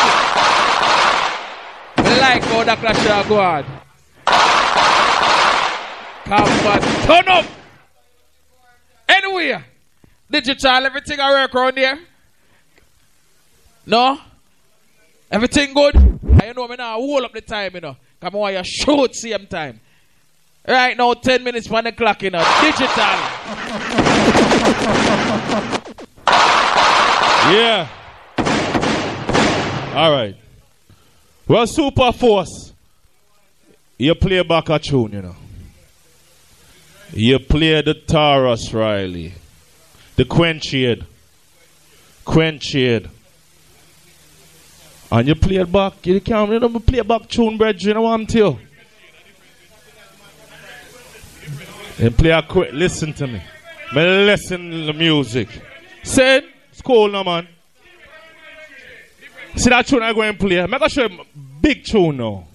[1.98, 3.64] I like how the clash are go on.
[6.26, 7.46] Come on, turn up.
[9.10, 9.64] Anyway,
[10.30, 12.00] digital, everything I work around here.
[13.86, 14.20] No?
[15.32, 15.96] Everything good?
[15.96, 17.98] And you know me now hold up the time, you know.
[18.20, 19.80] Come on, you shoot same time.
[20.68, 22.44] Right now, 10 minutes on the clock, you know.
[22.62, 22.88] Digital.
[27.52, 27.88] Yeah.
[29.96, 30.36] All right.
[31.48, 32.72] Well, Super Force,
[33.98, 35.36] you play back a tune, you know.
[37.14, 39.34] You play the Tarrus Riley,
[40.16, 41.06] the Quenchade,
[42.26, 43.10] Quenchade.
[45.12, 48.60] And you play it back, you can't you know, play back tune, brethren, I'm telling
[48.60, 48.68] you.
[52.06, 53.42] And play a quick, listen to me.
[53.94, 55.50] Me listen to the music.
[56.04, 57.48] Say, it's cool now, man.
[59.56, 60.66] See that tune I go and play?
[60.66, 61.26] To show you
[61.62, 62.48] big tune now.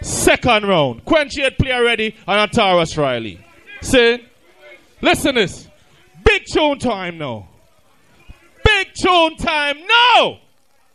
[0.00, 1.04] Second round.
[1.04, 3.38] Quenchy had play already and Tarrus Riley.
[3.82, 4.26] See?
[5.02, 5.68] Listen this.
[6.24, 7.46] Big tune time now.
[8.64, 10.38] Big tune time now!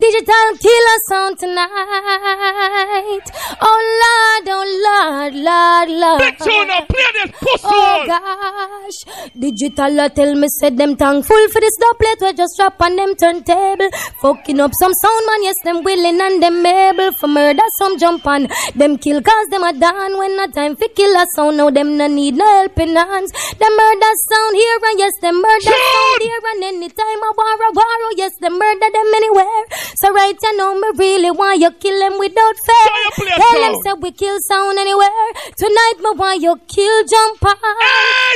[0.05, 3.25] Digital killer sound tonight.
[3.67, 6.19] Oh Lord, oh Lord, Lord, Lord.
[6.21, 6.37] Big
[6.67, 8.99] now, play this pussy Oh gosh,
[9.39, 13.15] digital uh, tell me said them thankful for this doublet we just drop on them
[13.15, 13.89] turntable.
[14.21, 18.27] Fucking up some sound man, yes them willing and them able for murder some jump
[18.27, 18.47] on.
[18.75, 21.57] Them kill cause them a done when a time for kill a sound.
[21.57, 23.31] Now them no need no helping hands.
[23.57, 27.71] Them murder sound here and yes them murder sound here and anytime a war a
[27.73, 29.65] war oh yes them murder them anywhere.
[29.97, 32.87] So right you know me really want you kill them without fear.
[33.15, 35.27] play Tell them say we kill sound anywhere.
[35.57, 37.55] Tonight me want you kill jump on.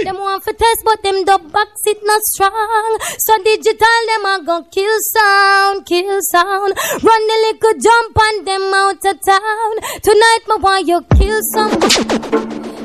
[0.03, 2.97] Them want for test but them dub box it not strong.
[3.19, 6.73] So digital them a go kill sound, kill sound.
[7.03, 9.71] Run the little jump on them out of town.
[10.01, 11.79] Tonight me want you kill some.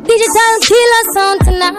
[0.05, 1.75] Digital killer sound tonight.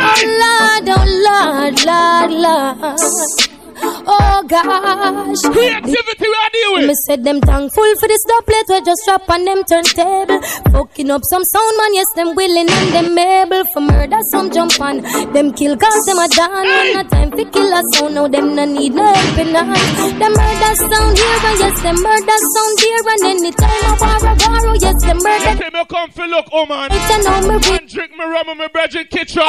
[0.00, 3.57] Oh Lord, oh Lord, Lord, Lord.
[3.82, 5.42] Oh gosh.
[5.54, 6.86] Creativity we are dealing with.
[6.88, 10.40] Me said them thankful for this doublet we just drop on them turntable.
[10.72, 14.80] Fucking up some sound man, yes them willing and them able for murder some jump
[14.80, 15.02] on.
[15.32, 18.14] Them kill cause them a done when no time for kill a sound.
[18.14, 20.20] Now them no need no helping hand.
[20.20, 24.32] Them murder sound here and yes them murder sound here and anytime a war a
[24.34, 25.52] war oh yes them murder.
[25.58, 26.90] Okay, me come for look, oh man.
[26.92, 29.42] It's a know me One drink me rum and me brethren kitchen.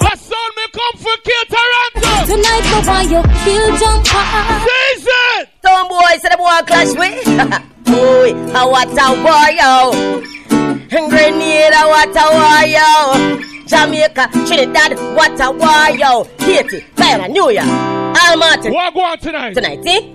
[0.00, 2.12] My son me come for kill Toronto.
[2.28, 4.66] Tonight me want you kill jump on.
[4.66, 5.46] Season.
[5.64, 7.70] Some boy say the boy clash with.
[7.84, 10.34] Boy, I what a war, yo.
[10.88, 13.44] Grenada, what a war, yo.
[13.66, 16.24] Jamaica, Trinidad, what a war, yo.
[16.38, 17.66] Haiti, Guyana, New York.
[17.66, 18.72] Almaty.
[18.72, 19.54] What go on tonight?
[19.54, 20.13] Tonight, eh?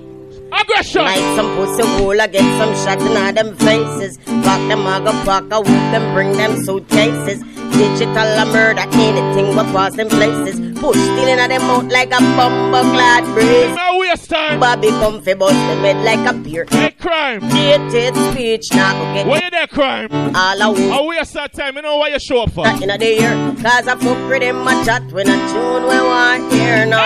[0.52, 1.04] Aggression.
[1.04, 4.18] Like some pussy hole, I get some shot in all them faces.
[4.18, 7.44] Fuck them, I go fuck, I whoop them, bring them suitcases.
[7.80, 10.60] Digital a murder, anything but pass them places.
[10.80, 13.74] Push stealing at them out like a bumper clad breeze.
[13.76, 14.60] Now we waste time.
[14.60, 16.66] Bobby come fi bust them head like a beer.
[16.70, 17.40] Hey, crime.
[17.50, 20.10] Dated speech now get Why you there, crime?
[20.36, 20.92] all a woo.
[20.92, 21.76] I waste that time.
[21.78, 22.66] You know why you show up for?
[22.66, 25.84] Not in a day here, cause I fuck with them a chat when a tune
[25.84, 27.06] we want here now.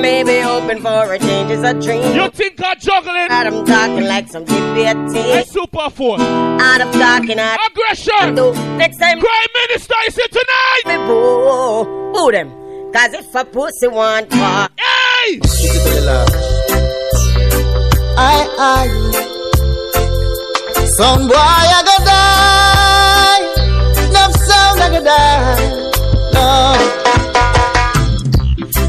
[0.00, 2.14] Maybe hoping for a change is a dream.
[2.14, 3.28] You think I'm juggling?
[3.30, 4.96] I'm talking like some debate.
[5.12, 6.20] Hey, super force.
[6.20, 8.34] Out of talking at aggression.
[8.76, 10.82] Next time, Prime Minister is here tonight.
[10.86, 12.50] Me boo, boo them.
[12.92, 15.40] Cause if a pussy want fuck, hey,
[18.18, 18.86] I, I,
[20.96, 23.42] some boy I go die,
[24.08, 25.86] enough sound I go die.
[26.32, 26.46] No,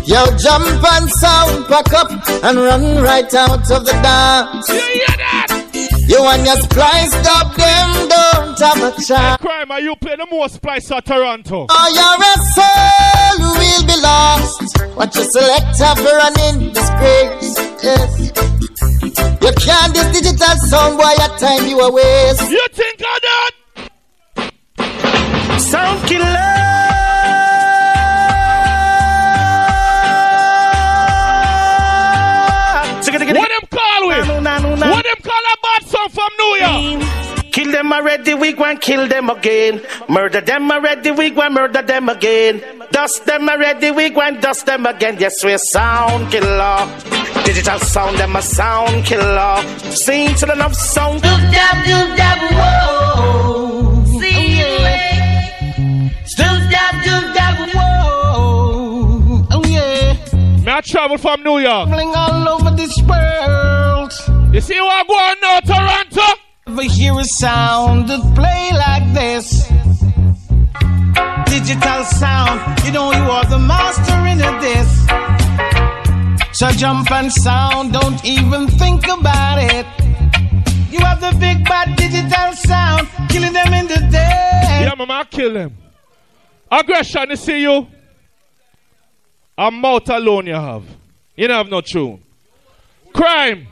[0.07, 2.09] yo jump and sound, pack up
[2.43, 4.69] and run right out of the dance.
[4.69, 5.67] You hear that?
[6.07, 9.41] You and your splice up them don't have a chance.
[9.41, 11.67] Crime, are you playing the most splice at Toronto?
[11.69, 14.95] Oh, you're a soul who will be lost.
[14.95, 17.57] What you select have running disgrace.
[17.83, 18.31] Yes.
[19.41, 22.49] You can't this digital sound boy at time you are waste.
[22.49, 23.51] You think of that?
[25.59, 26.56] Sound killer.
[33.77, 34.27] Call with?
[34.93, 37.51] What them call a bad song from New York?
[37.51, 39.81] Kill them already, we go and kill them again.
[40.07, 42.61] Murder them already, we go and murder them again.
[42.91, 45.17] Dust them already, we go and dust them again.
[45.19, 46.77] Yes, we're sound killer.
[47.45, 49.55] Digital sound, them a sound killer.
[49.89, 51.21] Sing to the love sound.
[51.21, 53.66] dab, do dab, whoa.
[60.77, 61.87] I travel from New York?
[61.87, 64.13] Traveling all over this world.
[64.53, 66.41] You see what I go on now, Toronto?
[66.67, 69.65] Ever hear a sound that play like this?
[71.49, 74.89] Digital sound, you know you are the master in this.
[76.55, 79.87] So jump and sound, don't even think about it.
[80.91, 84.81] You have the big bad digital sound, killing them in the day.
[84.85, 85.75] Yeah, mama, I kill them.
[86.69, 87.87] Aggression, you see you?
[89.57, 90.83] A mouth alone you have.
[91.35, 92.21] You don't have no tune.
[93.13, 93.67] Crime.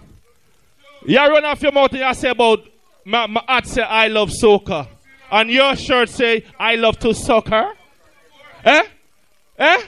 [1.05, 2.63] You run off your mouth and you say about
[3.03, 4.87] my, my hat say I love soccer.
[5.31, 7.71] And your shirt say I love to soccer.
[8.63, 8.83] Eh?
[9.59, 9.83] Eh?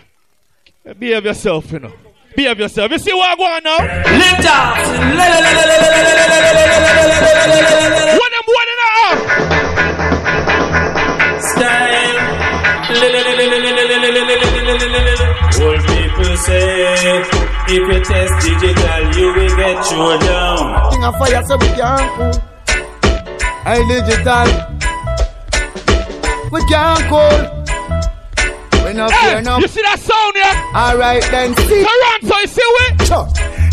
[0.99, 1.93] Behave yourself, you know.
[2.35, 2.91] Behave yourself.
[2.91, 3.77] You see what I go on now?
[4.17, 4.77] Lift up.
[8.17, 8.75] What them in
[11.59, 12.46] the
[15.59, 16.95] Old people say,
[17.67, 20.91] if you test digital, you will get thrown down.
[20.91, 22.31] King of fire, so we can't cool.
[23.65, 24.47] Hey, digital.
[26.49, 27.39] We can't cool.
[28.85, 29.57] We not Hey, fear no.
[29.59, 30.55] you see that sound here?
[30.73, 31.83] Alright then, see.
[31.83, 33.05] Toronto, you see we?
[33.05, 33.27] Sure.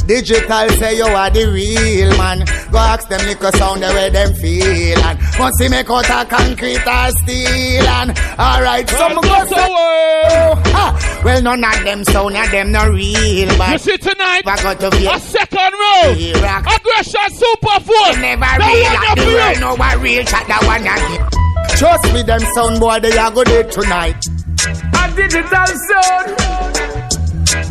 [0.06, 2.44] Digital say you are the real man.
[2.70, 6.28] Go ask them little sound the way them feel and once he make out a
[6.28, 12.36] concrete or steel and alright, some go say oh, ah, well none of them sound
[12.36, 14.42] of them no real but You see tonight?
[14.46, 16.12] I got to be A second row.
[16.12, 16.66] Iraq.
[16.66, 18.16] Aggression super force.
[18.18, 21.44] never real at the world no one real shot that one again.
[21.78, 24.22] Trust me, them sound boy they are good tonight.
[24.68, 26.73] A digital sound.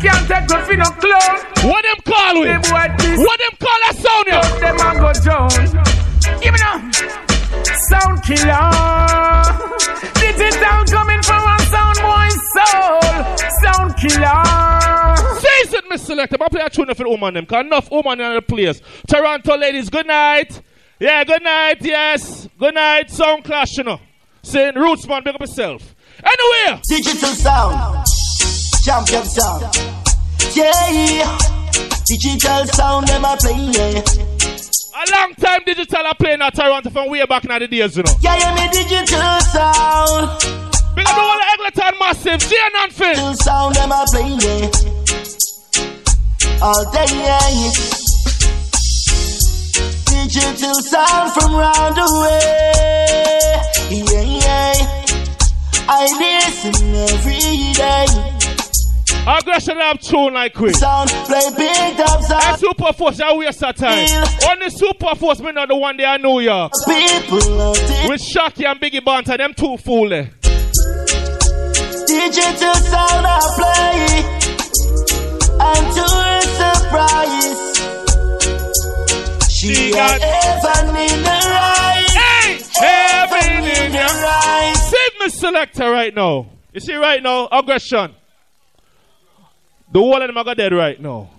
[0.04, 1.36] Can't take no for no clown.
[1.64, 2.46] What them call we?
[2.46, 3.18] Them boy this.
[3.18, 4.44] What them call a sound here?
[4.60, 5.48] Them a go down.
[6.42, 6.76] Give me now.
[7.88, 8.68] Sound killer.
[10.20, 13.00] Digital coming from a sound boy soul.
[13.62, 15.40] Sound killer.
[15.40, 16.36] Season, Miss Selector.
[16.40, 17.46] I play a tune for the woman them.
[17.46, 18.82] Cause enough woman in the place.
[19.08, 20.60] Toronto ladies, good night.
[21.00, 22.48] Yeah, good night, yes.
[22.58, 24.00] Good night, sound clash, you know.
[24.42, 25.94] Saying roots man, big up yourself.
[26.22, 26.80] Anyway.
[26.88, 28.06] Digital sound,
[28.84, 29.93] champion sound.
[30.54, 31.38] Yeah,
[32.06, 33.58] digital sound them a play.
[33.72, 34.02] Yeah,
[34.94, 38.02] A long time digital are playing at Toronto from way back in the days, you
[38.04, 38.12] know.
[38.20, 40.28] yeah, yeah me digital sound.
[40.94, 43.08] Big up the whole of Eglinton Massive, Jane and Phil.
[43.14, 44.38] Digital sound them a play.
[44.38, 44.70] Yeah,
[46.62, 47.06] all day.
[47.10, 47.72] Yeah,
[50.06, 53.58] digital sound from round the way.
[53.90, 54.74] Yeah, yeah.
[55.88, 58.33] I listen every day.
[59.26, 60.74] Aggression have tune like quick.
[60.76, 62.42] Sound play big up sound.
[62.42, 64.06] That Super Force, I waste that time.
[64.50, 66.72] Only Super Force, me not the one they are New York.
[66.86, 67.74] People
[68.06, 70.24] With Shocky and Biggie Banter, them two fool eh.
[70.24, 70.30] there.
[72.06, 74.24] digital sound I play.
[75.58, 77.60] And to her surprise,
[79.50, 82.12] she got heaven in her eyes.
[82.12, 82.60] Hey!
[82.74, 84.90] Heaven in her your eyes.
[84.90, 86.46] Save me selector right now.
[86.74, 88.14] You see right now, aggression.
[89.94, 91.30] The whole of them are dead right now.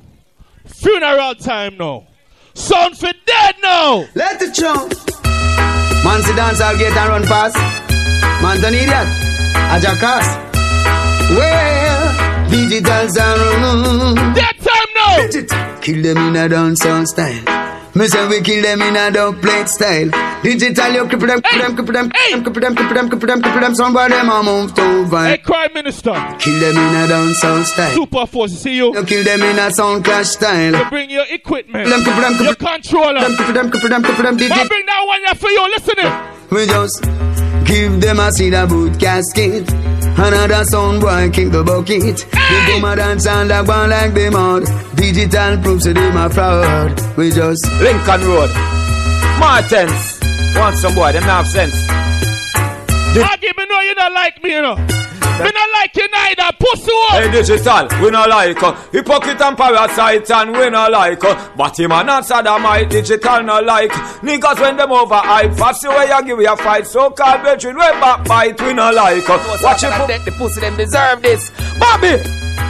[0.65, 2.07] Funeral time now.
[2.53, 4.06] Sound for dead now.
[4.15, 4.88] Let it show.
[6.06, 7.57] Man sit dance all gate and run fast.
[8.41, 9.10] Man's an idiot.
[9.76, 10.27] A jackass.
[11.36, 14.18] Well, digital sound.
[14.38, 15.27] That time now.
[15.27, 15.82] Digital.
[15.82, 17.74] Kill them in a dancehall style.
[17.95, 20.09] Me say we kill them in a dub plate style.
[20.43, 22.09] Digital, you cripple them, cripple them, cripple them,
[22.43, 23.76] cripple them, cripple them, cripple them, cripple them.
[23.76, 25.27] Somebody them a move to vibe.
[25.27, 26.11] Hey, Krime Minister.
[26.39, 27.93] Kill them in a dancehall style.
[27.93, 28.93] Super Force, see you.
[28.93, 30.73] You kill them in a sound clash style.
[30.76, 31.88] You bring your equipment.
[31.88, 33.22] Them, cripple them, cripple your controller.
[33.22, 34.51] them, cripple them, cripple them, cripple them.
[34.51, 35.67] I bring that one here for you.
[35.69, 36.51] Listen it.
[36.51, 37.01] We just
[37.65, 39.94] give them a a boot casket.
[40.17, 42.25] Another sound boy kick the bucket.
[42.31, 44.65] They come a dance and like one like them out.
[44.95, 47.17] Digital proofs that them a fraud.
[47.17, 48.51] We just Lincoln Road.
[49.39, 50.19] Martins.
[50.55, 51.75] Want some boy, them not have sense.
[53.17, 55.05] Aggie, me know you don't like me, you know.
[55.44, 56.49] Me not like you neither.
[56.60, 57.24] Pussy one.
[57.24, 61.78] Hey digital, we not like uh, hypocrite and parasite and we not like uh, but
[61.78, 63.91] him and not sodomite, digital not like
[64.22, 67.76] niggas when them over hype, fast way you give you a fight, so called brethren
[67.76, 71.52] we backbite, we not like uh, watch it That the pussy them deserve this.
[71.80, 72.18] Bobby,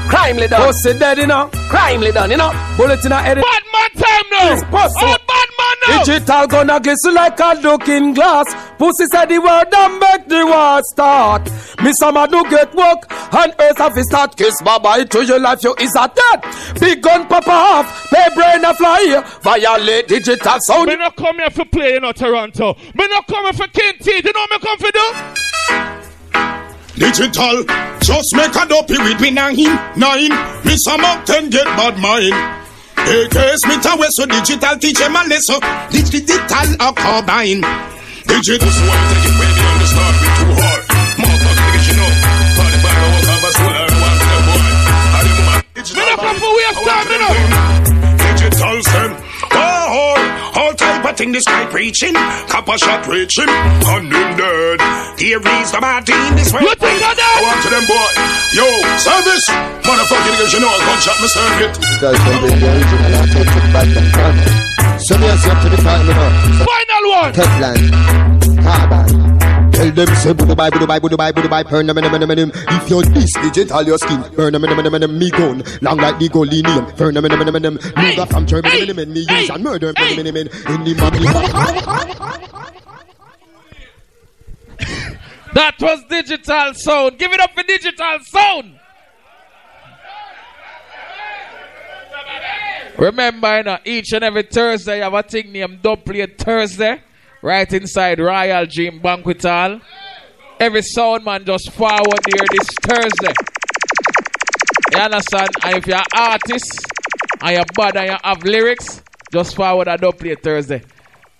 [0.09, 0.61] crimely done.
[0.67, 1.49] Pussy dead, oh, you know.
[1.69, 2.51] Crimely done, you know.
[2.77, 3.37] Bullet in a head.
[3.37, 4.69] Bad man time now.
[4.71, 6.03] Oh, bad man now.
[6.03, 8.45] Digital gonna glisten like a looking glass.
[8.77, 11.49] Pussy said the word and make the war start.
[11.83, 14.35] Me some a do get work and earth have to start.
[14.35, 16.79] Kiss bye bye to your life, you is a dead.
[16.79, 19.23] Big gun pop off, pay brain a fly.
[19.41, 20.87] Violate digital sound.
[20.87, 22.75] Me not come here for play, you know, Toronto.
[22.93, 24.11] Me not come here for King T.
[24.15, 25.94] You know me come for do?
[26.95, 27.63] Digital,
[27.99, 29.59] just make a dopey with me nine,
[29.99, 30.31] nine.
[30.63, 32.31] Miss a mountain get bad mind.
[32.95, 35.59] AK Smith and Wesson digital teach him a lesson.
[35.91, 37.61] Digital a combine.
[38.23, 38.71] Digital.
[38.71, 40.81] So I take it when you understand me too hard.
[41.19, 42.11] Motherfucker, niggas, you know.
[42.55, 44.63] Party by the of a soul, I want to boy.
[44.95, 47.35] I didn't want Me not come for waste time, you know.
[48.23, 49.14] Digital send.
[50.55, 52.13] All type of thing this guy preaching.
[52.47, 53.49] Copper shot preaching.
[53.49, 54.79] And in dead.
[55.19, 56.61] Theories the Martin this way.
[56.63, 57.33] You think of that?
[57.35, 58.11] I want to them boy.
[58.55, 59.45] Yo, service.
[59.83, 61.73] Motherfucking niggas, you know a gunshot me serve it.
[61.99, 64.37] Guys, when they the original, I take it back and front.
[65.03, 66.29] So me I say up to the time, you know.
[66.63, 67.33] Final one.
[67.35, 69.24] Teflon, carbon.
[69.75, 72.51] Tell them say budu bye budu bye budu bye budu bye burn them them them.
[72.55, 76.17] If you're this digital your skin burn them them them them me gun long like
[76.19, 77.77] the golinium burn them them them them.
[77.77, 81.19] Nigga from Germany them me use and murder them them them in the mommy.
[85.55, 87.17] That was digital sound.
[87.17, 88.79] Give it up for digital sound.
[92.97, 97.01] Remember, you know, each and every Thursday, you have a thing named Play Thursday,
[97.45, 99.79] right inside Royal Dream Banquet Hall.
[100.59, 103.33] Every sound man just forward here this Thursday.
[104.91, 105.49] You understand?
[105.63, 106.87] And if you're an artist
[107.41, 110.81] and you're bad and you have lyrics, just forward a Dub Play Thursday.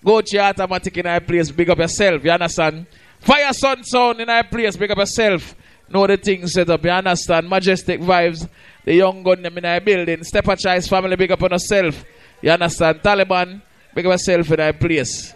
[0.03, 2.23] Go to your automatic in our place, big up yourself.
[2.23, 2.85] You understand?
[3.19, 5.55] Fire Sun Sound in our place, big up yourself.
[5.89, 7.49] Know the things set up, you understand?
[7.49, 8.47] Majestic vibes,
[8.83, 10.23] the young gun them in our building.
[10.23, 12.05] Step a choice family, big up on yourself.
[12.43, 12.99] You understand?
[12.99, 13.59] Taliban,
[13.95, 15.33] big up yourself in our place.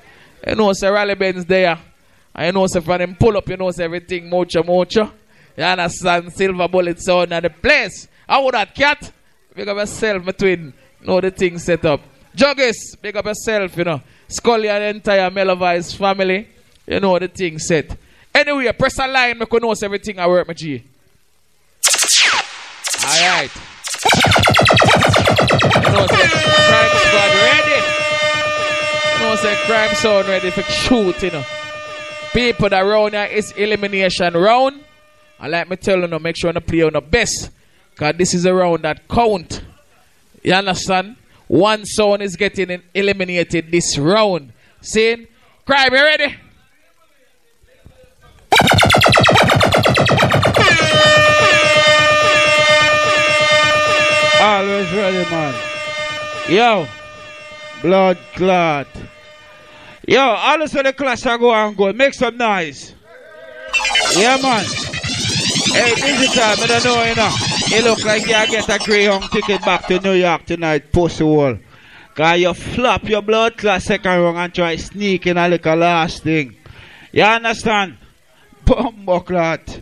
[0.48, 1.78] You know, say Rally Benz there.
[2.36, 5.12] And you know, say from them pull up, you know, say everything mocha mocha.
[5.58, 6.32] You understand?
[6.34, 8.08] Silver bullets on in the place.
[8.28, 9.12] How would that cat?
[9.54, 10.74] Big up yourself, my twin.
[11.02, 12.02] Know the things set up.
[12.36, 14.02] Juggis, big up yourself, you know.
[14.28, 16.48] Scully and entire Melovice family.
[16.86, 17.98] You know the thing set.
[18.34, 20.84] Anyway, press a line, make you know everything I work, my G.
[23.04, 23.52] Alright.
[25.76, 26.08] You know,
[27.44, 27.99] ready.
[29.30, 31.46] Know, say crime sound ready for shoot, you know.
[32.34, 34.84] People that round here is elimination round.
[35.40, 37.52] And like me tell you, know, make sure you play on the best.
[37.92, 39.62] Because this is a round that count.
[40.42, 41.16] You understand?
[41.48, 44.52] One sound is getting eliminated this round.
[44.82, 45.28] See?
[45.64, 46.36] Crime, you ready?
[54.42, 55.56] Always ready, man.
[56.50, 56.88] Yo,
[57.84, 58.88] blood clot.
[60.10, 61.94] Yo, all of the class are go and go.
[61.94, 62.96] Make some noise.
[64.18, 64.66] Yeah, man.
[65.72, 67.32] Hey, digital, me don't know, you know.
[67.68, 71.60] You look like you get a Greyhound ticket back to New York tonight, pussy wall.
[72.16, 76.24] Cause you flop your blood class second round and try sneak in a little last
[76.24, 76.56] thing.
[77.12, 77.96] You understand?
[78.66, 79.80] Bumbo clot.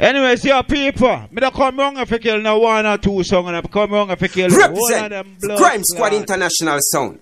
[0.00, 3.46] Anyways, your people, me don't come wrong if you kill no one or two song
[3.46, 6.12] and I come wrong if you kill one of Represent them blood Crime Squad.
[6.12, 7.20] International Sound.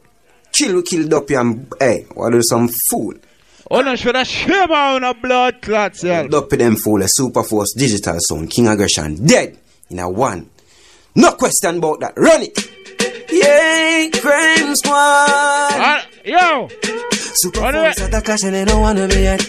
[0.59, 3.14] Kill we killed up and hey, what do some fool?
[3.70, 6.32] Oh no, should I shame on a blood clot self?
[6.35, 9.56] Up them fool, a super force digital sound, King Aggression, dead
[9.90, 10.51] in a one.
[11.14, 12.14] No question about that.
[12.16, 12.70] Run it.
[13.30, 15.80] Yeah, crime squad.
[15.80, 16.68] Uh, yo.
[17.19, 19.43] Super What do phones at the clash and they don't wanna be at.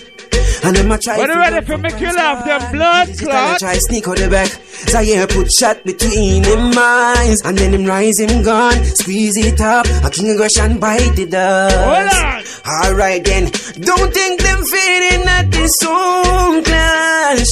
[0.62, 3.30] And them a try What to you ready for me kill off them blood Digital
[3.30, 3.60] a clot?
[3.60, 4.50] try sneak out the back.
[4.90, 7.42] Zaire put shot between him eyes.
[7.46, 8.84] And then him rise him gun.
[8.84, 9.86] Squeeze it up.
[10.04, 12.62] A king aggression bite the dust.
[12.68, 13.46] Alright then.
[13.80, 17.48] Don't think them fading at this song clash.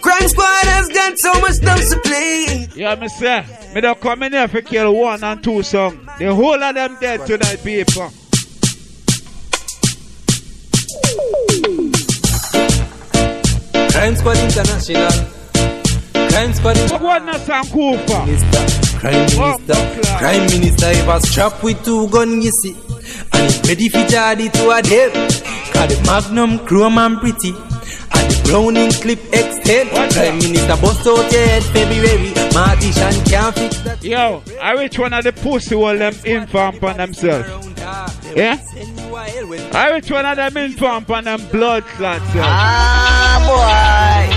[0.00, 2.68] Crime squad has got so much stuff to play.
[2.74, 3.44] Yeah, me say,
[3.74, 6.08] me don't come in here for kill one and two song.
[6.18, 8.10] The whole of them dead tonight, people.
[14.16, 15.10] Squad International.
[16.28, 17.02] Crime Squad International.
[17.02, 18.22] What Sam Cooper?
[18.98, 19.74] Krime Minister.
[20.18, 22.76] Krime Minister, he was strapped with two guns, you see.
[23.32, 25.14] And he ready for Jardy to a death.
[25.72, 27.52] Cause the Magnum chrome and pretty.
[28.14, 29.90] And the Browning clip extend.
[29.90, 32.32] Krime Minister bust out your head February.
[32.54, 34.02] Martian can't fix that.
[34.02, 37.48] Yo, I reach one of the pussy all them inform on themselves.
[38.34, 38.58] Yeah?
[39.72, 42.24] I reach one of them inform on them blood clots.
[42.36, 44.34] Ah, boy.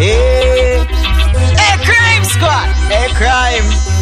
[0.00, 0.84] Hey.
[1.56, 2.68] Hey, crime squad.
[2.88, 3.92] Hey, crime.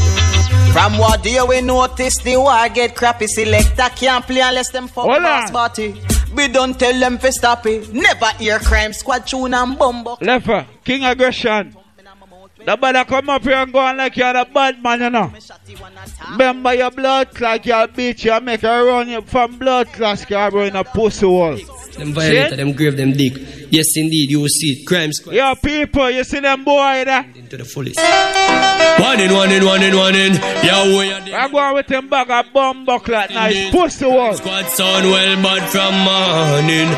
[0.72, 3.26] From what day we notice the war get crappy.
[3.26, 5.94] Selector can't play unless them fuck boss on.
[6.34, 7.92] We don't tell them to stop it.
[7.92, 10.16] Never hear crime squad tune and bumbo.
[10.16, 11.76] Leffer, King Aggression.
[12.64, 15.32] The bother come up here and go on like you're a bad man, you know.
[16.32, 20.66] Remember your blood clot, you'll beat you, make her run you from blood clot, you're
[20.66, 21.58] a pussy wall.
[21.98, 23.38] Them violator, them grave, them dig.
[23.70, 24.86] Yes, indeed, you will see it.
[24.86, 27.26] Crime squad Yo, people, you see them boy there?
[27.50, 27.98] to the fullest.
[29.00, 30.34] One in, one in, one in, one in.
[30.62, 34.34] Yo, we are I go with them bag of bomb bucklet, nice pussy wall.
[34.34, 36.90] Squad sound well bad from morning.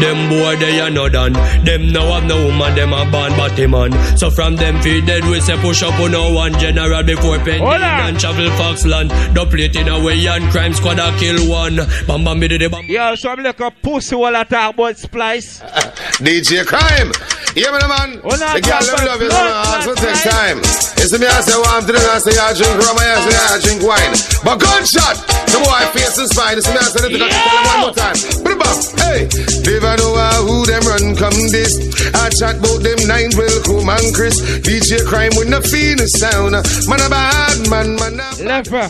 [0.00, 1.32] Them boy they are not done.
[1.64, 3.92] Them now have no woman, them a born body man.
[4.16, 7.62] So from them feet dead we say push up on no one general before pending
[7.62, 9.08] and travel Foxland.
[9.34, 11.76] The plate in a way and crime squad a kill one.
[12.06, 12.86] Bam bam bidi bam.
[12.86, 15.60] Yo, some like a pussy wall attack about splice.
[16.24, 17.12] DJ Crime.
[17.54, 18.10] Yeah, man, man.
[18.24, 19.52] The girl them love you, so man.
[19.52, 20.58] Also take time.
[21.02, 23.60] You see me, I say one drink, I say I drink rum, I say I
[23.60, 24.14] drink wine.
[24.40, 25.20] But gunshot,
[25.52, 26.56] the boy face is fine.
[26.56, 27.28] You see me, I say the yeah.
[27.28, 28.16] tell him one more time.
[28.40, 28.72] Blah.
[29.12, 29.28] Hey,
[29.68, 31.76] never know uh, who them run come this.
[32.14, 34.40] I chat about them nine will come and Chris.
[34.64, 36.56] DJ Crime with the Phoenix sound.
[36.88, 38.88] Man a bad man, man a Leffer.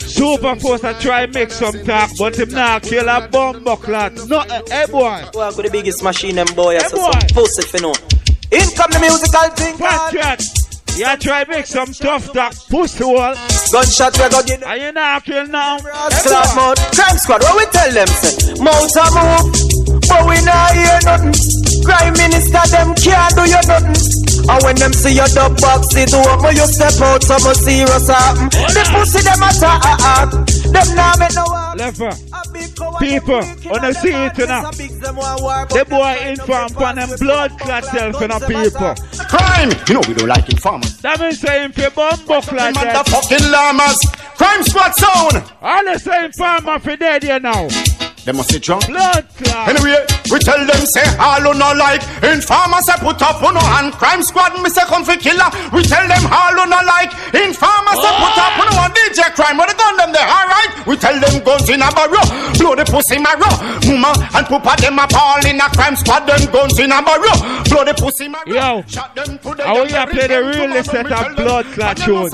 [0.00, 3.62] Super force I try make some talk, but him not kill a bomb
[4.24, 4.48] bucklet.
[4.48, 5.24] No, uh, hey boy.
[5.32, 6.74] Boy, go the biggest machine them boy.
[6.74, 7.12] Hey, saw boy.
[7.12, 7.92] some pussy for no.
[8.50, 9.74] In come the musical thing.
[10.96, 13.34] Yeah, try make some tough talk, pussy wall.
[13.72, 15.78] Gunshot we go get And you not kill now.
[15.78, 16.78] Clap mouth.
[16.94, 18.54] Crime squad, what we tell them say?
[18.62, 21.34] Mouth a move, but we not hear nothing.
[21.84, 24.23] Crime minister them can't do you nothing.
[24.46, 28.14] And when them see your dub box it open, you step out some serious uh,
[28.14, 28.52] mm.
[28.52, 28.74] happen.
[28.74, 30.26] The pussy them attack, uh, uh,
[30.72, 31.78] them nah make no walk.
[31.78, 32.12] Leffer.
[32.98, 34.70] People, wanna see it now.
[34.70, 38.94] The boy inform on them blood clot self in a people.
[39.28, 39.70] Crime!
[39.88, 40.96] You know we don't like informers.
[40.98, 42.74] That means saying for bomb bucklet.
[42.74, 43.98] Motherfucking llamas.
[44.36, 45.42] Crime squad zone.
[45.62, 47.68] All the same farmer for dead here now.
[48.24, 48.86] They must sit drunk.
[48.88, 49.68] Blood clot.
[49.68, 50.00] Anyway,
[50.32, 52.00] we tell them say all who no like.
[52.24, 53.92] Informer say put up on no hand.
[54.00, 55.44] Crime squad me say come for killer.
[55.76, 57.12] We tell them all who no like.
[57.36, 58.84] Informer say put up on no.
[58.96, 60.24] DJ crime where the gun them there.
[60.24, 60.86] Alright.
[60.88, 62.24] We tell them guns in a barrow.
[62.56, 63.52] Blow the pussy marrow.
[63.84, 66.24] Mama and pupa them a ball in a crime squad.
[66.24, 67.36] Them guns in a barrow.
[67.68, 68.48] Blow the pussy marrow.
[68.48, 68.80] Yo,
[69.60, 72.30] I want you to play the realest set of blood clot tune.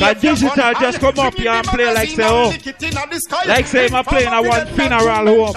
[0.00, 1.92] That digital just come up here and play oh.
[1.92, 2.52] like say oh,
[3.46, 5.54] like say I'm playing a one funeral home.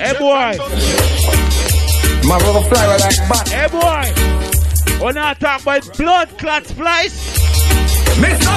[0.00, 0.52] Hey boy,
[2.28, 3.48] My brother fly like bat.
[3.48, 7.16] hey boy, when I talk about blood clot splice,
[8.18, 8.54] Mr.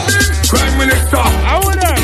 [0.50, 1.18] Krime Minister.
[1.18, 1.96] I wanna.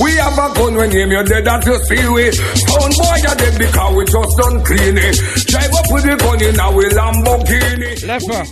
[0.00, 3.34] We have a gun when name you dead that you see we Sound boy you
[3.36, 5.16] dead because we just done clean it
[5.50, 8.44] Drive up with the gun in our Lamborghini Leffer,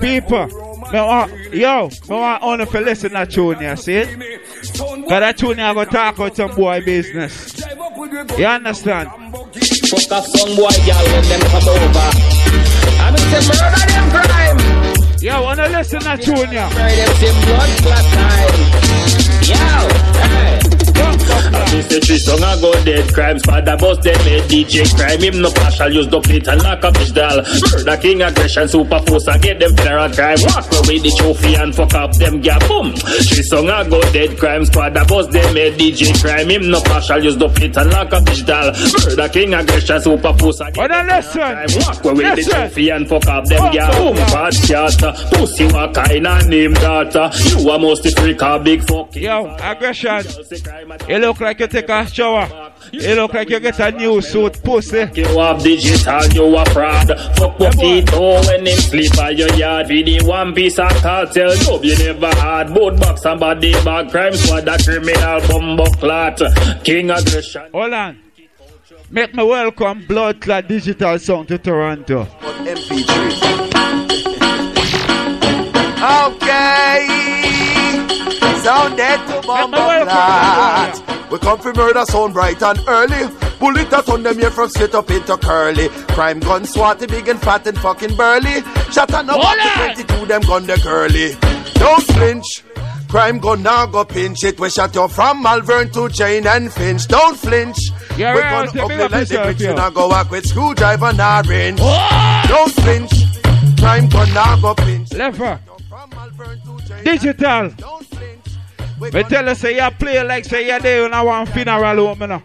[0.00, 4.04] people, me want, uh, yo, me want only for listen to tune, you see?
[4.04, 7.60] Cause that tune I go talk about some boy business.
[8.38, 9.08] You understand?
[9.10, 12.10] Fuck a some boy girl when them come over.
[12.98, 14.58] I mean say murder them crime.
[15.20, 16.68] Yo, wanna listen to tune, yeah?
[16.70, 18.56] Murder them blood clot time.
[19.42, 19.54] Yo,
[20.20, 20.75] hey.
[21.76, 22.00] Mr.
[22.00, 25.20] Tree song I go dead crime squad a bust them head DJ crime.
[25.20, 27.42] Him no partial use the plate and knock up his doll.
[27.42, 30.38] Murder king aggression super force and get them federal crime.
[30.40, 32.94] Walk away the trophy and fuck up them gap boom.
[32.94, 36.48] Tree song I go dead crime squad a bust them head DJ crime.
[36.48, 38.72] Him no partial use the plate and knock up his doll.
[39.04, 41.68] Murder king aggression super force and get them federal crime.
[41.76, 44.16] Walk away the trophy and fuck up them gap boom.
[44.32, 44.96] Bad cat
[45.32, 47.30] pussy wa kind of name daughter?
[47.44, 50.24] You a must freak a big fuck Yo, aggression.
[51.08, 52.72] You look like you take a shower.
[52.92, 55.08] You look like you get a new suit, pussy.
[55.14, 57.08] You have digital, you a fraud.
[57.36, 59.88] Fuck your feet oh when him sleep at your yard.
[59.88, 62.72] Be the one piece of cartel job you never had.
[62.74, 66.40] Both box and body bag crime squad, a criminal bumbo clot.
[66.84, 67.70] King aggression.
[67.72, 68.18] Hold on.
[69.10, 72.26] Make me welcome Blood Clot Digital Sound to Toronto.
[76.26, 77.85] Okay.
[78.66, 81.30] Sound dead to bomba flat.
[81.30, 83.32] We come from murder sound bright and early.
[83.60, 85.88] Bullet a ton them here from straight up into curly.
[85.88, 88.62] Crime gun swatty big and fat and fucking burly.
[88.90, 89.40] Shot and up
[89.96, 91.36] to 22 them gun the curly.
[91.74, 92.64] Don't flinch.
[93.08, 94.58] Crime gun now go pinch it.
[94.58, 97.06] We shot you from Malvern to Jane and Finch.
[97.06, 97.78] Don't flinch.
[98.16, 99.60] Yeah, we right, gun take up the up like the yourself, bricks.
[99.60, 101.78] We now go walk with screwdriver now range.
[101.78, 103.12] Don't flinch.
[103.78, 105.12] Crime gun now go pinch.
[105.12, 105.60] Lever.
[107.04, 107.70] Digital.
[109.00, 112.20] We tell us say you play like say you're there on a one funeral home,
[112.20, 112.42] you know.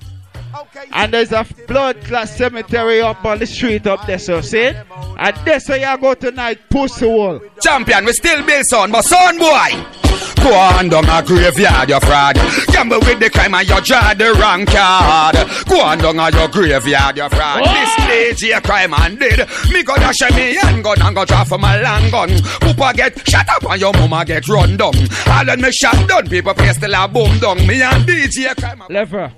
[0.91, 4.65] And there's a blood clot cemetery up on the street up there, so see?
[4.65, 7.39] And that's where you go tonight, pussy wall.
[7.61, 10.00] Champion, we still build son, but son boy.
[10.43, 12.35] Go on down a graveyard, you fraud.
[12.67, 15.35] Gamble with the crime and you draw the wrong card.
[15.67, 17.63] Go on down a your graveyard, you fraud.
[17.63, 19.39] This DJ crime and did.
[19.71, 22.29] Me go dash me handgun and go draw for my long gun.
[22.29, 24.95] Poopa get shut up and your mama get run down.
[25.27, 27.57] All of me shot down, people pay still a boom down.
[27.67, 28.83] Me and DJ crime.
[28.89, 29.31] Lever.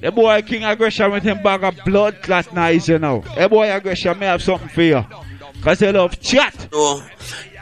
[0.00, 3.22] The boy King Aggression with him bag of blood clot nice, you know.
[3.36, 5.04] The boy Aggression may have something for you.
[5.62, 6.68] Cause he love chat.
[6.72, 7.00] No.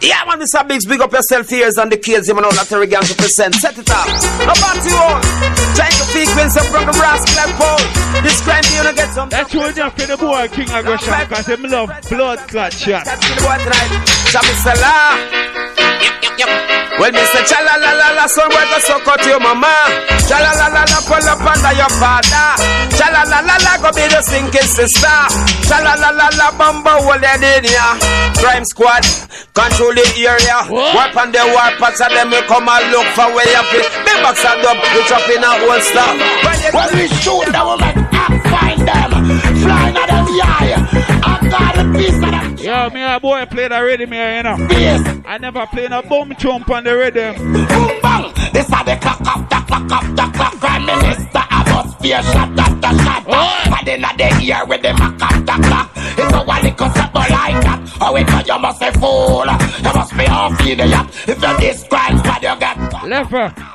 [0.02, 0.66] Yeah, man, Mr.
[0.66, 3.54] Biggs, big up yourself here and the kids, you know, not the gang to present.
[3.56, 4.08] Set it up.
[4.48, 5.20] Up on you all.
[5.76, 7.84] Trying to frequency from the brass clap pole.
[8.24, 9.28] This crime, you know, get some.
[9.28, 13.04] That's what enough for the boy King Aggression cause him love blood clot chat.
[13.04, 13.92] the boy tonight.
[14.32, 15.60] Shabby Salah.
[17.00, 17.40] Well, Mr.
[17.48, 19.72] Chala la la la, son boy go suck out your mama.
[20.28, 22.48] Chala la la la, pull up under your father.
[22.92, 25.20] Chala la la la, go be the sinking sister.
[25.64, 27.96] Chala la la la, bumbo hold it in ya.
[28.36, 29.00] Crime squad,
[29.54, 30.58] control the area.
[30.70, 33.86] Wipe on the warpaths and them we come and look for where you fit.
[34.06, 36.14] Big box and up, we drop in a whole stuff.
[36.74, 39.10] When we shoot them, we make up find them.
[39.60, 40.74] Flying at them eye.
[41.22, 42.18] I got a piece
[42.70, 42.92] of.
[42.92, 44.56] Yo, me a boy played a rhythm here, you know.
[45.26, 47.36] I never played a boom chump on the rhythm.
[47.36, 48.32] Boom bang.
[48.52, 50.54] This are the clock up, the clock up, the clock.
[50.60, 53.84] Prime Minister atmosphere shot at the shot.
[53.84, 55.90] Then at the ear with the mac up the clock.
[55.96, 57.98] It's a one little simple like that.
[58.00, 59.46] Oh, it you must be fool.
[59.46, 61.28] You must be off idiot.
[61.28, 63.04] If you this crime squad, you get.
[63.04, 63.54] Lever.
[63.56, 63.70] Uh,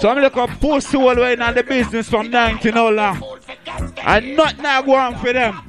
[0.00, 3.22] some look up pussy all way in the business from 19 how long.
[4.04, 5.67] And not now go on for them.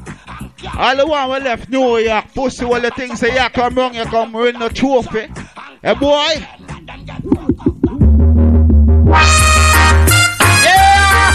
[0.77, 3.93] All the one we left New York, pussy all the things say you come wrong,
[3.95, 5.27] you come win the trophy.
[5.81, 6.45] Hey boy.
[10.65, 11.31] Yeah!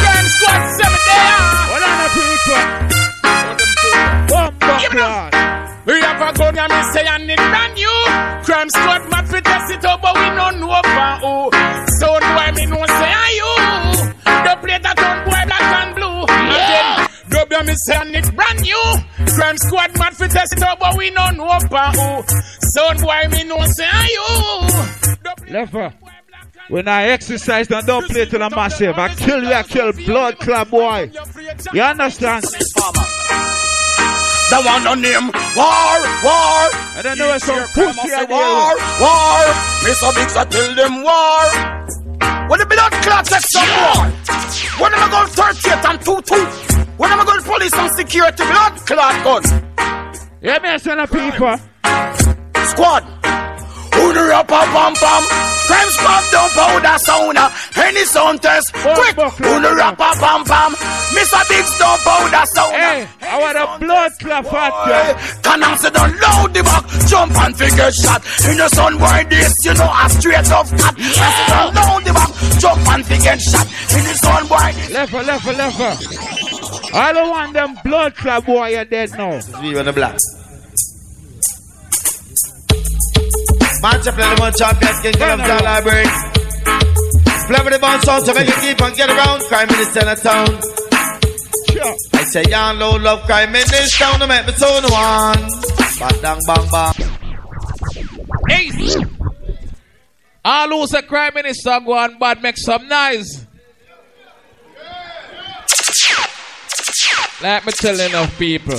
[0.00, 1.34] Crime squad cemetery.
[1.70, 2.62] Hold on, people.
[4.90, 5.34] Class.
[5.86, 8.04] We have a gun and me say and it brand new.
[8.44, 11.59] Crime squad mad fi test it out, but we no know for who.
[17.70, 18.94] Me say and it brand new.
[19.34, 22.22] Crime squad mad fi test it out, but we no know for who.
[22.74, 24.26] So boy me know say are you.
[25.52, 25.92] Lever.
[26.68, 30.38] When I exercise and don't play to the massive, I kill you, I kill blood
[30.38, 31.10] club boy.
[31.72, 32.44] You understand?
[34.50, 35.26] The one on name
[35.56, 36.70] War, War.
[36.96, 39.46] I don't know some pussy I War, War.
[39.86, 40.14] Mr.
[40.14, 41.50] Biggs, I tell them war.
[42.48, 44.12] When the blood clot take some war.
[44.80, 46.22] When am I going 38 and 2
[46.66, 46.69] 2?
[47.00, 49.48] When am I going to police and security blood clot guns?
[50.42, 51.56] Yeah, me send a people.
[52.68, 53.08] Squad.
[53.96, 55.22] Who the rapper pam pam?
[55.64, 57.38] Crime squad don't powder sound.
[57.80, 58.68] Any sound test.
[58.84, 59.16] Oh, Quick.
[59.16, 60.72] Who the rapper pam pam?
[61.16, 61.40] Mr.
[61.48, 62.76] Biggs don't powder sound.
[62.76, 65.42] Hey, I want a blood clot fat.
[65.42, 68.20] Can I say don't the back, jump and figure shot.
[68.44, 70.94] In the sun boy this, you know a straight up cat.
[71.00, 73.64] I say don't load the back, jump and figure shot.
[73.96, 74.90] In the sun boy this.
[74.92, 76.39] Lever, lever, lever.
[76.92, 79.40] I don't want them blood club boy you're dead now.
[79.60, 80.18] We on the black.
[83.82, 86.06] Man, play the one champion, King of the Library.
[87.46, 89.40] Flavor the bounce sound to make it keep and get around.
[89.44, 90.60] Crime in a town.
[92.12, 95.48] I say, young low love crime in this town to make me tune one.
[95.98, 96.94] Bang, bang, bang, bang.
[98.50, 98.96] Ace.
[100.44, 103.46] All who say crime minister go on bad make some noise.
[107.42, 108.78] Let me tell enough people.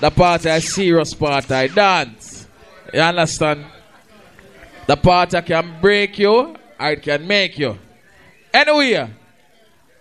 [0.00, 1.54] The party is serious party.
[1.54, 2.46] I dance.
[2.92, 3.64] You understand?
[4.86, 7.78] The party can break you or it can make you.
[8.52, 9.10] Anyway,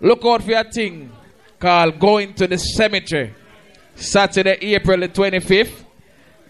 [0.02, 1.12] look out for your thing
[1.60, 3.34] called Going to the Cemetery.
[3.96, 5.84] Saturday, April the 25th.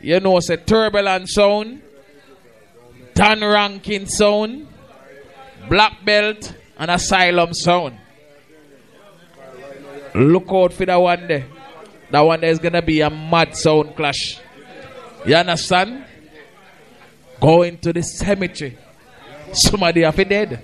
[0.02, 1.82] You know it's a turbulent sound.
[3.14, 4.68] Dan Rankin sound.
[5.70, 7.98] Black Belt and Asylum sound.
[10.16, 11.46] Look out for that one there.
[12.10, 14.40] That one there is gonna be a mad sound clash.
[15.26, 16.06] You understand?
[17.42, 18.78] Going to the cemetery.
[19.52, 20.64] Somebody have it dead.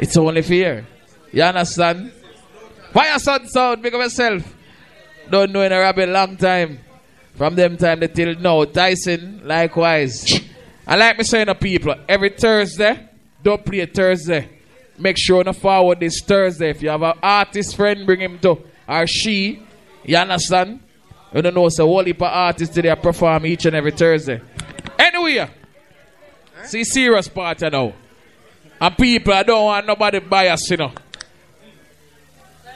[0.00, 0.84] It's only fear.
[1.32, 2.12] You understand?
[2.92, 4.54] Fire sound sound, make of yourself.
[5.30, 6.80] Don't know in a rabbit long time.
[7.34, 8.64] From them time they till now.
[8.64, 10.40] Tyson, likewise.
[10.86, 13.08] I like me saying to people, every Thursday,
[13.42, 14.48] don't play Thursday.
[14.98, 16.70] Make sure to forward this Thursday.
[16.70, 19.62] If you have an artist friend, bring him to or she.
[20.04, 20.80] You understand?
[21.34, 24.40] You don't know, so whole heap artists today perform each and every Thursday.
[24.98, 25.48] Anyway,
[26.64, 27.92] see serious party now.
[28.80, 30.92] And people, I don't want nobody bias, you know.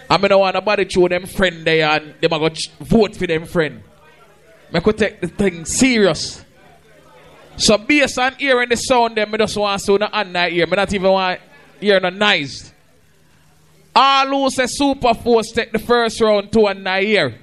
[0.09, 3.17] I mean, I want nobody show them friend there and them are going to vote
[3.17, 3.83] for them friend.
[4.73, 6.45] I could take the thing serious.
[7.57, 10.67] So based on hearing the sound, them I just want to no hand that ear.
[10.71, 11.41] I not even want
[11.81, 12.73] hear no nice.
[13.99, 17.35] All who say super force take the first round to nine ear.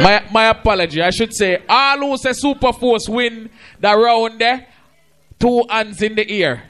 [0.00, 1.00] My, my apology.
[1.00, 3.48] I should say all who say super force win
[3.78, 4.66] the round there.
[5.38, 6.62] Two hands in the ear.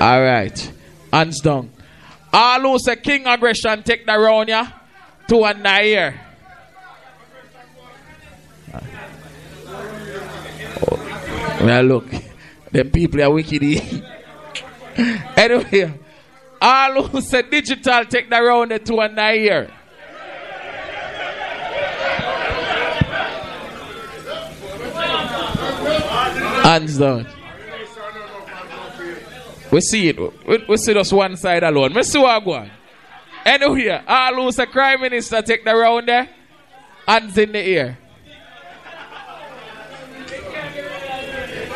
[0.00, 0.72] All right.
[1.12, 1.70] Hands down.
[2.32, 4.68] All who say King Aggression take the round, yeah?
[5.28, 6.25] Two and nine here.
[11.66, 12.06] Well, look.
[12.70, 13.60] the people are wicked.
[15.36, 15.98] anyway,
[16.62, 19.68] all who say digital take the round the two and here.
[26.62, 27.26] Hands down.
[29.72, 30.46] We see it.
[30.46, 31.94] We, we see just one side alone.
[31.94, 32.68] We see what.
[33.44, 36.28] Anyway, all who say Krime Minister take the round there.
[37.08, 37.98] Hands in the air.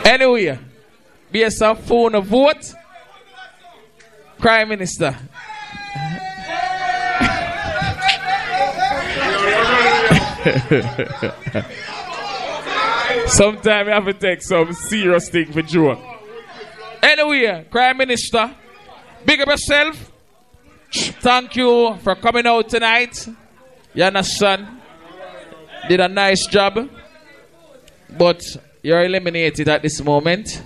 [0.04, 0.58] Anyway,
[1.30, 2.74] based on phone a vote.
[4.38, 5.16] Krime Minister.
[13.26, 15.98] Sometimes you have to take some serious thing for joke.
[17.02, 18.54] Anyway, Prime Minister,
[19.24, 20.10] big up yourself.
[20.90, 23.28] Thank you for coming out tonight.
[23.92, 24.66] You understand?
[25.88, 26.88] Did a nice job.
[28.16, 28.42] But
[28.82, 30.62] you're eliminated at this moment.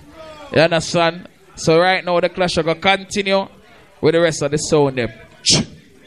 [0.53, 1.27] You understand?
[1.55, 3.47] So right now the clash are gonna continue
[4.01, 5.11] with the rest of the sound them.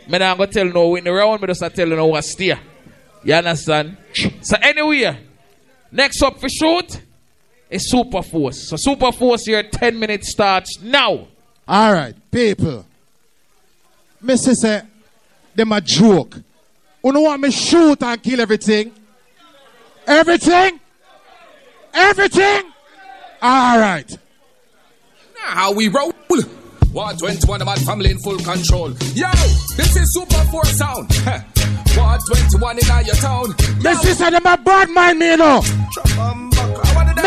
[0.09, 2.59] Me not gonna tell no win the round, me just tell you no what steer.
[3.25, 3.97] You understand?
[4.43, 5.19] So anyway,
[5.91, 7.03] next up for shoot
[7.69, 8.69] is Super Force.
[8.69, 11.29] So Super Force here, 10 minutes starts now.
[11.67, 12.87] All right, people.
[14.21, 14.83] Missy say,
[15.55, 16.37] them a joke.
[17.05, 18.93] You know want me shoot and kill everything?
[20.07, 20.81] Everything?
[21.99, 22.63] Everything?
[23.43, 24.09] All right.
[25.35, 26.13] Now how we roll.
[26.93, 28.91] 121 about family in full control.
[29.15, 29.31] Yo,
[29.77, 31.11] this is Super Force sound.
[31.13, 33.55] 121 in your town.
[33.83, 36.48] Missy say them a bad mind me, you know.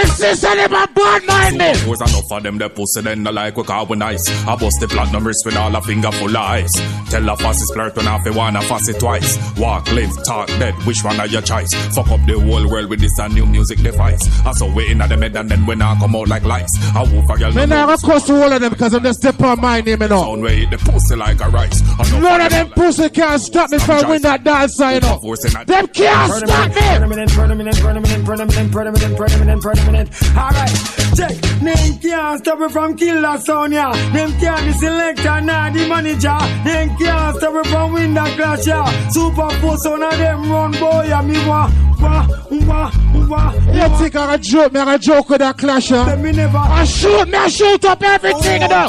[0.02, 1.90] Missy say them a bad mind me.
[1.90, 4.23] Was enough of them the pussy then the like we call we nice.
[4.48, 6.73] I bust the platinum wrist with all a finger full of ice.
[7.10, 9.38] Tell a fussy flirt when I fi wanna fussy twice.
[9.57, 11.73] Walk, live, talk, dead, which one are your choice?
[11.94, 14.22] Fuck up the whole world with this a new music device.
[14.45, 16.76] I saw we in at the mid and then when I come out like lights.
[16.95, 17.52] I woof a girl.
[17.52, 20.07] Me not gonna cuss all of them because I'm just step on my name, you
[20.07, 20.22] know.
[20.22, 21.82] Sound way the pussy like a rice.
[22.11, 25.19] None of them pussy can't stop me from win that dance, you know.
[25.65, 26.82] Them can't stop me.
[29.91, 30.09] Permanent.
[30.38, 30.76] Alright,
[31.15, 31.61] check.
[31.61, 33.91] Name can't stop me from killer Sonia.
[34.13, 36.38] Name can't the selector, nah the manager.
[36.65, 39.09] Name can't stop me from win that clash, yeah.
[39.09, 41.69] Super force on of them run, boy, yeah, me wah,
[41.99, 42.91] wah, wah,
[43.27, 43.53] wah.
[43.53, 44.73] You think I a joke?
[44.73, 46.15] Me I a joke with that clash, huh?
[46.18, 46.57] Me never.
[46.57, 48.88] I shoot, me I shoot up everything, you know.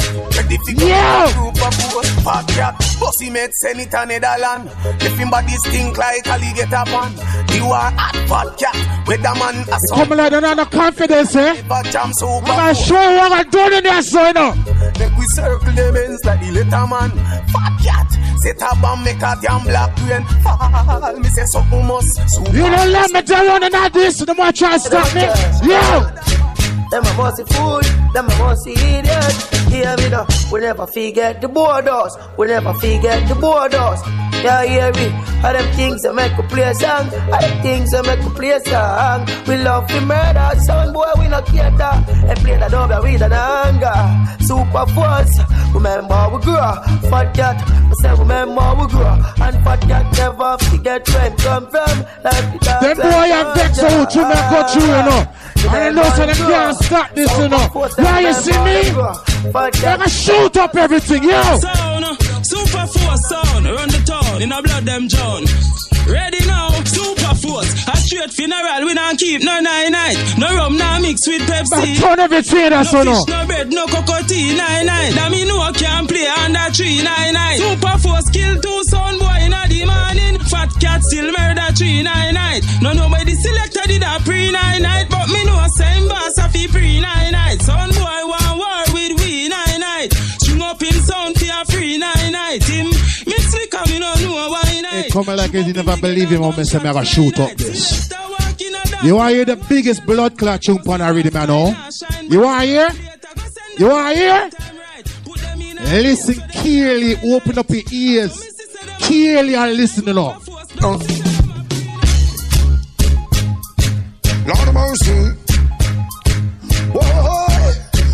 [0.48, 0.88] difficult.
[0.88, 1.26] Yeah.
[1.26, 4.70] Super Force, fat cat, pussy made Senator Netherland.
[5.00, 7.12] If him body stink like alligator pan,
[7.54, 9.06] you are hot fat cat.
[9.06, 10.08] With the man a son.
[10.08, 11.54] Come like another confidence, eh?
[11.62, 14.50] Never jam super I'm gonna show you what I'm doing in there, so you know.
[14.98, 17.10] Make we circle them ends like the little man.
[17.52, 18.08] Fat cat,
[18.42, 21.16] set a bomb, make a damn black rain fall.
[21.18, 22.10] Me say something must.
[22.34, 25.22] Super You don't let me down running at this, the more try to stop me.
[25.68, 25.82] Yo!
[26.90, 27.80] Them a must fool,
[28.12, 29.34] them a must idiot.
[29.70, 32.16] Hear me though, we never forget the borders.
[32.36, 34.00] We never forget the borders.
[34.42, 35.06] Yeah, hear me.
[35.44, 37.06] All them things that make a play a song.
[37.32, 39.26] All them things that make a play a song.
[39.46, 41.94] We love the murder, son boy, we not cater.
[42.26, 44.00] And play the double with an anger.
[44.42, 45.38] Super force,
[45.74, 46.74] remember we grow.
[47.10, 47.58] Fat cat,
[47.88, 49.14] we say remember we grow.
[49.38, 51.94] And fat cat never forget where we come from.
[52.26, 55.22] Like the Them boy have vex out to me go through, you know.
[55.64, 57.88] And I know so them can't stop this, you know.
[57.98, 58.78] Yeah, you see me?
[59.52, 61.42] They're gonna shoot up everything, yo!
[61.58, 62.04] Sound,
[62.44, 65.44] super force sound, run the town, in a blood them John.
[66.06, 66.70] Ready now,
[67.22, 67.72] super force.
[67.88, 70.16] A straight funeral, we don't keep no nine night.
[70.38, 72.00] No rum, no mix with Pepsi.
[72.00, 75.14] Turn everything, that's no fish, no bread, no cocoa tea, nine nine.
[75.14, 77.58] That me know can play under three nine nine.
[77.58, 80.38] Super force kill two son boy in the morning.
[80.50, 82.62] Fat cat still murder three nine nine.
[82.82, 86.66] No nobody selected it a pre nine night, but me know same boss a fi
[86.66, 87.62] pre nine night.
[87.62, 90.12] Son boy want war with we nine night.
[90.42, 92.62] String up him sound fi a free nine night.
[92.64, 92.90] Him
[93.52, 95.04] me slick and me no know why night.
[95.04, 97.38] Hey, come like as you never believe him, when me say me have a shoot
[97.38, 98.10] up this.
[99.02, 101.74] You want to hear the biggest blood clot tune on a rhythm, I know?
[102.22, 102.88] You want to hear?
[103.78, 104.50] You want to hear?
[106.02, 108.48] Listen clearly, open up your ears.
[109.00, 110.38] Clearly and listen, you know.
[110.80, 111.02] Lord
[114.68, 115.32] of mercy.
[116.92, 117.46] Whoa,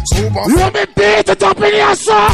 [0.06, 0.48] super.
[0.48, 2.28] You want me beat it up in here, sir?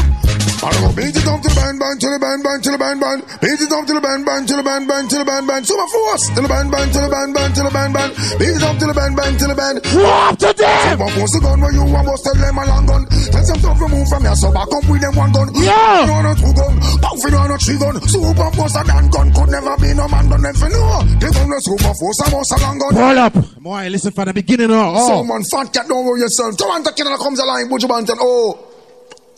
[0.62, 3.00] I beat it up to the band, band, to the band, band, to the band,
[3.00, 3.20] band.
[3.42, 5.62] Beat it up to the band, band, to the band, band, to the band, band.
[5.66, 6.24] Super force.
[6.34, 8.10] To the band, band, to the band, band, to the band, band.
[8.38, 9.76] Beat it up to the band, band, to the band.
[9.96, 10.84] What to them?
[10.94, 13.02] Super force the gun where you want, bust tell them a long gun.
[13.08, 15.48] Tell some stuff remove from your so back up with them one gun.
[15.54, 16.00] Yeah.
[16.00, 16.74] You know no two gun.
[17.02, 17.94] Pound for no three gun.
[18.08, 21.02] Super force a gun gun could never be no man done them for no.
[21.18, 22.92] The gun the super force a must a long gun.
[22.94, 23.34] Pull up.
[23.60, 24.92] Boy, listen from the beginning now.
[24.94, 25.08] Oh.
[25.08, 26.56] Someone fat cat, don't worry yourself.
[26.56, 28.18] Toronto Canada comes alive, Buju Banton.
[28.20, 28.73] Oh,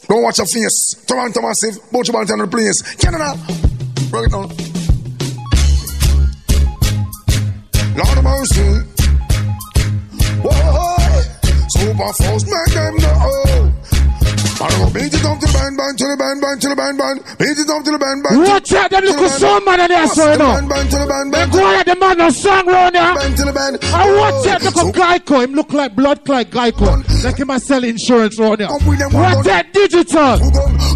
[0.08, 0.94] don't watch your face.
[1.06, 2.82] Toronto massive, Buju Banton on the place.
[2.96, 3.34] Canada,
[4.10, 4.48] bring it on.
[7.96, 8.84] Lord of mercy.
[10.42, 11.22] Whoa,
[11.70, 13.72] super force, make them know.
[14.60, 16.96] I beat it up to the band, band, to the band, band, to the band,
[16.98, 17.18] band.
[17.38, 18.36] Beat it up to the band, band.
[18.40, 20.52] Watch out, them little son man in there, so you know.
[20.56, 21.52] Band, band, to the band, They band.
[21.52, 23.14] go like the man on song round there.
[23.14, 23.74] Band to the band.
[23.92, 24.50] I watch oh.
[24.50, 25.44] out, look at Geico.
[25.44, 27.24] Him look like blood clot Geico.
[27.24, 28.68] Like him a sell insurance round there.
[28.68, 30.38] Watch that digital.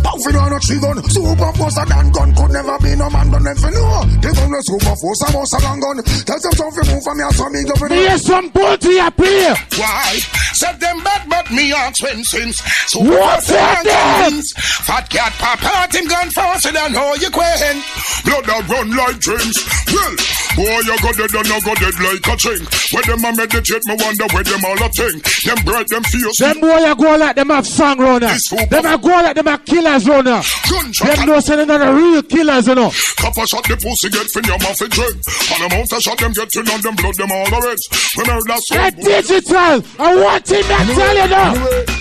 [0.00, 0.96] Pound for no tree gun.
[1.10, 4.04] Super force a gun gun could never be no man done them for no.
[4.20, 5.96] The gun the super force a must a long gun.
[6.24, 9.16] Tell some stuff you move from here so me go for Here's some booty up
[9.20, 9.54] here.
[9.76, 10.18] Why?
[10.60, 12.60] Said them bad, but me ask when since.
[12.88, 13.00] So
[13.38, 14.42] Then?
[14.86, 17.76] Fat cat pop out him gun faster than how you queen.
[18.24, 19.56] Blood that run like dreams.
[19.90, 20.14] Well,
[20.56, 22.62] boy, you go dead and you go dead like a chink.
[22.92, 25.22] Where them a meditate, me wonder where them all a think.
[25.46, 26.38] Them bright, them fierce.
[26.38, 28.36] Them boy a go like them have song round there.
[28.66, 30.42] Them a go like them have killers round there.
[30.42, 32.90] Them know say them the real killers, you know.
[33.16, 35.16] Couple shot the pussy get fin your mouth and drink.
[35.54, 37.84] On the mount shot them get fin on them blood them all the reds.
[38.18, 38.78] Remember that song?
[38.78, 39.82] That digital.
[39.98, 41.99] I want him to tell you now.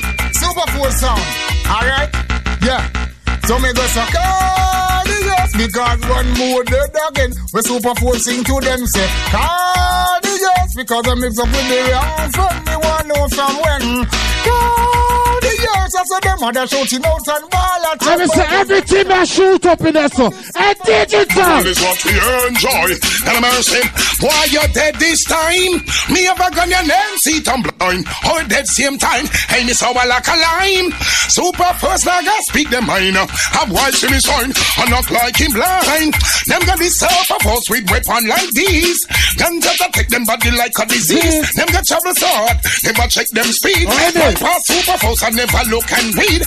[0.49, 1.21] Super Force sound.
[1.69, 2.09] Alright?
[2.65, 2.81] Yeah.
[3.45, 7.31] So me go say, Cardigas, because one more dead again.
[7.53, 12.31] We Super Force sing to them say, Cardigas, because I mix up with the wrong
[12.33, 13.81] from me one know from when.
[14.41, 19.27] Cardigas, I said them other shouting out and ball at I mean, say everything that
[19.27, 20.27] shoot up in there, so.
[20.27, 21.61] A digital.
[21.61, 22.11] This is what we
[22.49, 22.97] enjoy.
[23.29, 23.81] And I'm mercy.
[24.19, 25.79] Why you dead this time?
[26.11, 28.05] Me have a gun your name, see I'm blind.
[28.27, 29.25] Or dead same time.
[29.47, 30.91] Hey, me sour like a lime.
[31.31, 33.15] Super first I speak the mind.
[33.15, 34.51] Have why see me sign.
[34.77, 36.13] I'm not like him blind.
[36.47, 38.99] Them got this self of us with weapon like these.
[39.37, 41.53] Guns that attack them body like a disease.
[41.55, 42.57] Them got travel sword.
[42.83, 43.87] Never check them speed.
[43.87, 44.35] Alright.
[44.35, 46.43] Pass super force and never look and read.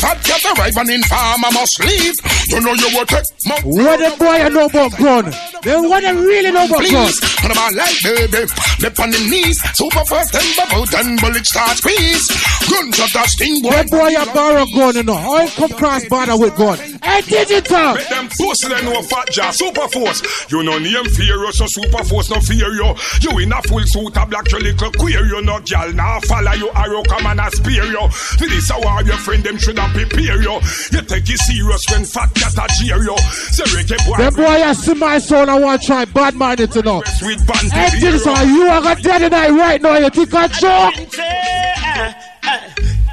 [0.00, 2.16] Fat cat arrive and in farm I must leave.
[2.48, 5.26] You know you will take my What the boy I know about gun?
[5.62, 7.09] Then what they really know about God.
[7.10, 8.46] Please, and I'm like baby,
[8.80, 9.58] lip on the knees.
[9.74, 12.26] Super first, then bubble, then bullet start squeeze.
[12.70, 13.70] Gunshot that sting boy.
[13.70, 15.16] That boy a borrow gun, you know.
[15.18, 16.78] How come cross border with gun?
[17.02, 17.94] Hey, digital.
[17.94, 20.22] Make them pussy they know fat jar super force.
[20.50, 22.94] You no name fear you, so super force no fear you.
[23.20, 26.52] You in a full suit a black your little queer you no gal now follow
[26.52, 28.08] you arrow come and a spear you.
[28.10, 30.60] For this hour your friend them should have prepare you.
[30.92, 33.16] You take it serious when fat cat a cheer you.
[33.18, 34.16] Say Ricky boy.
[34.18, 36.99] Them boy I see my son I want to try bad mind it to know.
[37.06, 39.96] Sweet band Hey, digital, you are got dead tonight right now.
[39.98, 40.94] You think I joke?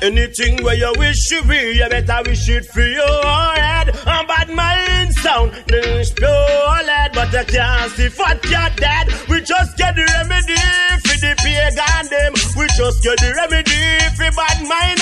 [0.01, 3.23] Anything where you wish to be, you better wish it for your
[3.55, 3.89] head.
[3.89, 6.67] A bad mind sound, then explode.
[7.13, 9.07] But I can't see fat cat dead.
[9.27, 10.53] We just get the remedy
[11.01, 12.33] for the pagan them.
[12.55, 13.73] We just get the remedy
[14.15, 14.96] for bad mind and.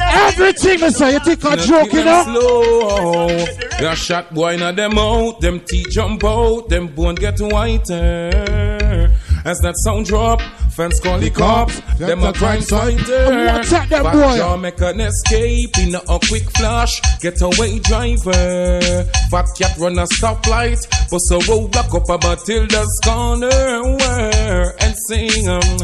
[0.00, 2.22] Everything, I say, you think I joke, you know?
[2.24, 3.46] Slow.
[3.80, 9.10] Got shot boy in them out, them teeth jump out, them bone get whiter.
[9.44, 10.40] As that sound drop,
[10.72, 13.46] fans call the cops, them a crime fighter.
[13.46, 14.36] What's up, that boy?
[14.36, 19.04] jaw make an escape in a quick flash, getaway driver.
[19.30, 23.96] Fat cat run a stoplight, bust a roadblock up a Matilda's corner.
[23.96, 25.78] Where and sing um,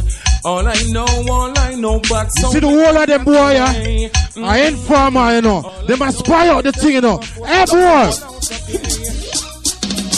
[0.44, 3.72] all I know, all I know, but You see the whole of them boy, yeah?
[4.44, 4.86] I ain't mm.
[4.86, 5.72] farmer, you know.
[5.86, 7.18] They must spy out the thing, you know.
[7.46, 8.10] Hey, boy.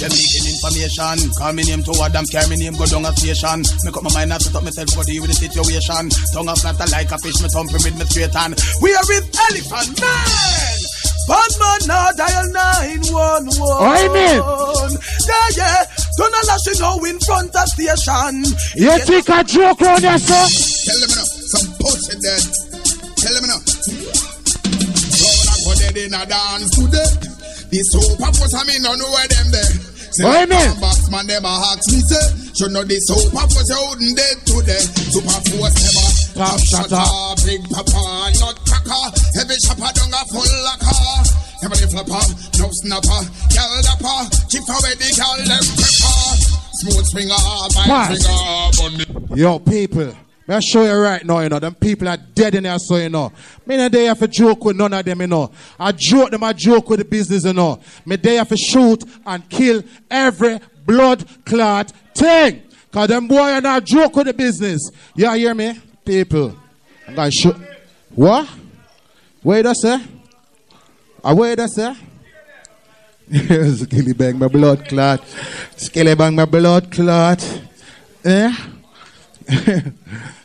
[0.01, 1.31] Them leaking information.
[1.39, 3.63] Call me name to a damn carry me name go down a station.
[3.85, 6.09] Make up my mind and set up myself for deal with the situation.
[6.33, 8.57] Tongue a flatter like a fish, me thumping with me straight hand.
[8.81, 10.84] We are with elephant man.
[11.27, 13.49] Bad man now dial 911.
[13.57, 14.41] Oi, man.
[15.25, 15.85] Yeah, yeah.
[16.17, 18.45] Don't a lash you know in front of station.
[18.77, 20.45] You think I joke around here, sir?
[20.85, 22.45] Tell them now, some pussy dead.
[23.17, 23.61] Tell them now.
[25.17, 27.09] Roll a go dead in a dance today.
[27.73, 29.73] The super force, I mean, don't know where them there.
[30.15, 30.79] Say, Oi, man.
[30.79, 32.23] Box man, them a ask me, say,
[32.63, 34.85] you know the super force, you wouldn't dead today.
[35.11, 36.07] Super force, them a
[36.39, 37.11] top shutter,
[37.49, 39.24] big papa, not cracker.
[39.35, 41.45] Heavy chopper, down a full locker.
[41.65, 42.23] Every flapper,
[42.59, 43.21] no snapper,
[43.51, 44.31] gal dapper.
[44.49, 46.55] Chief away the gal, them pepper.
[46.79, 47.35] Smooth swinger,
[47.75, 49.41] my swinger, bunny.
[49.41, 50.15] Yo, people.
[50.47, 51.59] Me I show you right now, you know.
[51.59, 53.33] Them people are dead in there, so you know.
[53.65, 55.51] Me not have a joke with none of them, you know.
[55.81, 57.81] I joke them, I joke with the business, you know.
[58.05, 62.63] Me have for shoot and kill every blood clot thing.
[62.93, 64.91] Cause them boy are not joke with the business.
[65.17, 65.81] You hear me?
[66.05, 66.55] People.
[67.09, 67.57] I'm gonna shoot.
[68.15, 68.49] What?
[69.45, 70.01] Wait a sec.
[71.23, 71.97] I wait a sec.
[73.31, 75.23] Skilly bang my blood clot.
[75.77, 77.43] Skilly bang my blood clot.
[78.25, 78.55] Eh?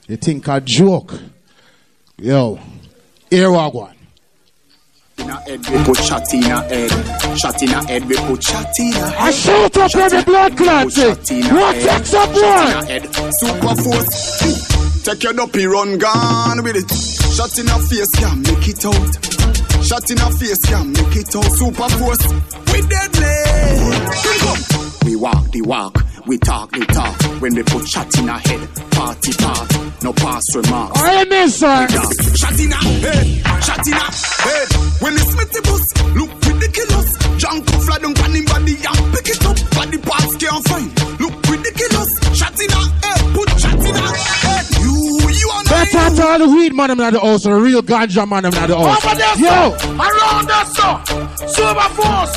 [0.07, 1.13] you think I joke?
[2.17, 2.59] Yo,
[3.29, 3.89] here we go.
[5.17, 7.37] In a head, we put shot in a head.
[7.37, 9.15] Shot in a head, we put shot in a head.
[9.17, 10.85] I shoot up every blood clot.
[10.87, 13.31] What takes up one?
[13.31, 14.88] Super force.
[15.09, 16.85] Take your dopey run gone with it.
[17.33, 19.09] Shot in a face, yeah, make it out.
[19.81, 21.49] Shot in a face, yeah, make it out.
[21.57, 22.29] Super force.
[22.69, 23.33] We deadly.
[25.09, 27.41] We walk the walk, we talk the talk.
[27.41, 31.01] When we put shot in a head, party part, no pass remarks.
[31.01, 31.87] I miss sir.
[32.37, 34.05] Shot in a head, shot in a
[34.45, 34.69] head.
[35.01, 35.85] When it's Smithy bus,
[36.21, 37.17] look ridiculous.
[37.41, 39.57] Junk fly down on him body and pick it up.
[39.73, 41.19] Body parts can't find.
[41.19, 42.09] Look ridiculous.
[42.37, 44.68] Shot in a head, put shot in a head.
[45.69, 48.53] Better to all the weed man them in the house, the real ganja man them
[48.53, 49.05] in the house.
[49.05, 49.95] Over there, Yo, sir.
[49.95, 50.93] Around us, sir.
[51.47, 52.33] Super force.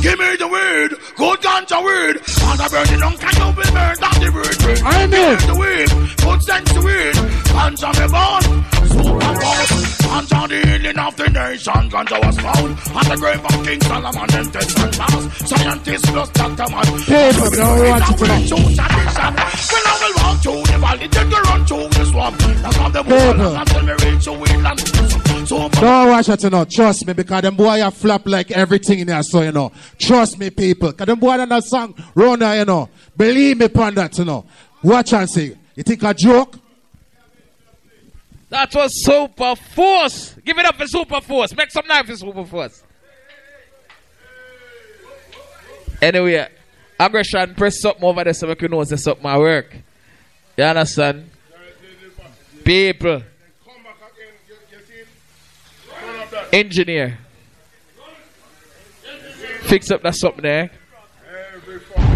[0.04, 2.16] Give me the weed, good ganja weed.
[2.44, 4.82] And I burn it down, can you be burned down the weed?
[4.84, 5.32] I'm Give in.
[5.32, 5.88] me the weed,
[6.20, 7.16] good sense weed.
[7.48, 8.42] Ganja me born,
[8.84, 9.94] super force.
[10.04, 11.82] Ganja the healing of the nation.
[11.92, 15.48] Ganja was found at the grave of King Solomon and test and pass.
[15.48, 16.68] Scientists plus Dr.
[16.72, 16.84] Man.
[17.04, 19.32] People, don't watch it It's a true tradition.
[19.72, 22.38] When I will walk through the valley, take the run through the swamp.
[22.38, 23.56] That's how the People.
[23.56, 25.24] until me reach the.
[25.46, 26.64] So don't watch it, you know.
[26.64, 29.72] Trust me, because them boy are flop like everything in there, so you know.
[29.98, 30.90] Trust me, people.
[30.90, 31.94] Because them boy done that song,
[32.38, 32.88] there, you know.
[33.16, 34.46] Believe me upon that, you know.
[34.82, 35.54] Watch and see.
[35.74, 36.56] You think I joke?
[38.48, 40.34] That was Super Force.
[40.44, 41.54] Give it up for Super Force.
[41.56, 42.82] Make some noise for Super Force.
[46.00, 46.48] Anyway,
[46.98, 49.74] aggression, press something over there so we can know say something my work.
[50.56, 51.30] You understand?
[52.64, 53.22] People.
[56.52, 57.18] Engineer.
[59.62, 60.70] Fix up that something there.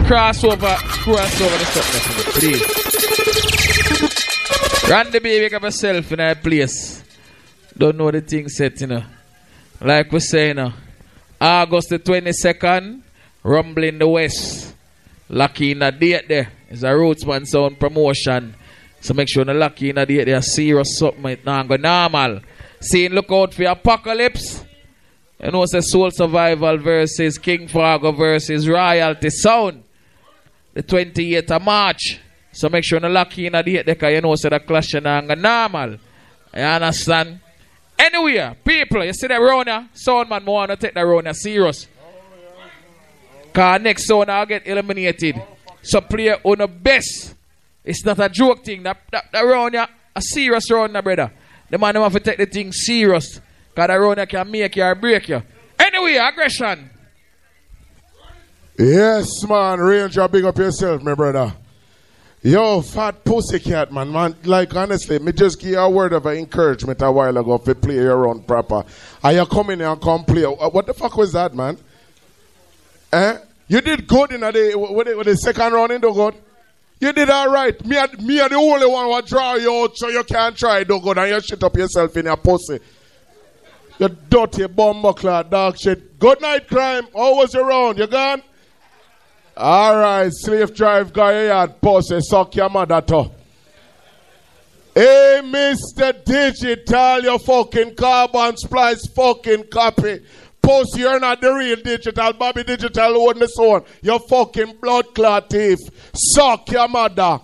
[0.06, 4.37] Crossover, crossover the something there for me, please.
[4.88, 7.04] Randy baby got myself in a place.
[7.76, 9.04] Don't know the thing set, you know.
[9.80, 10.72] Like we say, you know.
[11.40, 13.02] August the 22nd,
[13.42, 14.74] Rumbling the West.
[15.28, 16.50] Lucky in the date there.
[16.70, 18.54] It's a Rootsman Sound promotion.
[19.00, 20.42] So make sure the lucky in the date there.
[20.42, 21.26] Serious something.
[21.26, 22.40] It not go normal.
[22.80, 24.64] Seeing look out for Apocalypse.
[25.42, 29.84] You know, it's a Soul Survival versus King Fargo versus Royalty Sound.
[30.74, 32.20] The 28th of March.
[32.52, 33.94] So make sure the lucky in the date there.
[33.94, 35.98] Because you know, it's a clash go normal.
[36.54, 37.40] You understand?
[37.98, 39.90] Anyway, people, you see that Rona?
[39.94, 41.86] Soundman, I want to take that Rona serious.
[43.52, 45.42] Cause next sound I'll get eliminated.
[45.82, 47.34] So play on the best.
[47.84, 48.82] It's not a joke thing.
[48.84, 51.32] That, that, that round ya, a serious round, na brother.
[51.68, 53.40] The man have to take the thing serious.
[53.74, 55.42] Cause that round ya can make you or break you.
[55.78, 56.90] Anyway, aggression.
[58.78, 59.80] Yes, man.
[59.80, 61.52] Ranger, big up yourself, my brother.
[62.42, 64.12] Yo, fat pussycat, man.
[64.12, 67.74] Man, like honestly, me just give you a word of encouragement a while ago to
[67.74, 68.84] play your own proper.
[69.24, 70.44] Are you coming here and come play?
[70.44, 71.76] Uh, What the fuck was that, man?
[73.12, 73.38] Eh?
[73.66, 76.34] You did good in the, with the, with the second round in the good.
[77.00, 77.84] You did all right.
[77.84, 81.00] Me, me are the only one who draw you out so you can't try do
[81.00, 82.78] good and you shit up yourself in your pussy.
[83.98, 86.18] You dirty bumbuckler, dog shit.
[86.20, 87.08] Good night, Krime.
[87.14, 87.98] How was your round?
[87.98, 88.42] You gone?
[89.60, 93.28] All right, slave drive guy, had pussy, suck your mother to.
[94.94, 96.24] Hey, Mr.
[96.24, 100.20] Digital, your fucking carbon splice fucking copy.
[100.62, 102.32] Post, you're not the real digital.
[102.34, 103.82] Bobby Digital own this one.
[104.00, 105.78] Your fucking blood clot thief.
[106.14, 107.40] Suck your mother.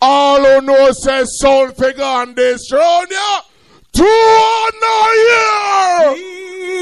[0.00, 3.40] All who know says soul figure on this round, yeah.
[3.92, 4.72] Two on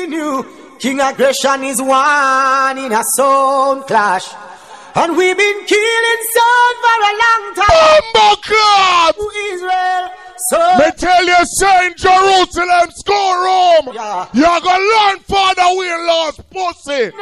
[0.09, 0.47] knew
[0.78, 4.49] King Aggression is one in a sound clash.
[4.94, 7.66] And we've been killing sound for a long time.
[7.70, 10.10] Oh bumbo To Israel.
[10.50, 13.94] So Me tell you, Saint Jerusalem schoolroom.
[14.34, 17.12] You're gonna learn Father we lost pussy.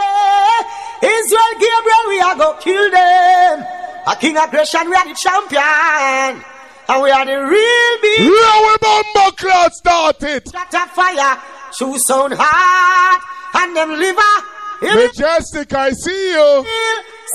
[1.02, 3.66] Israel Gabriel, we are gonna kill them.
[4.06, 6.42] A King Aggression, we are the champion.
[6.88, 8.20] And we are the real big.
[8.20, 10.50] Yeah, we bumbo cloud started.
[10.50, 11.38] Got a fire,
[11.76, 13.22] shoe sound hard,
[13.56, 14.57] and them liver.
[14.82, 16.64] Majestic, I see you.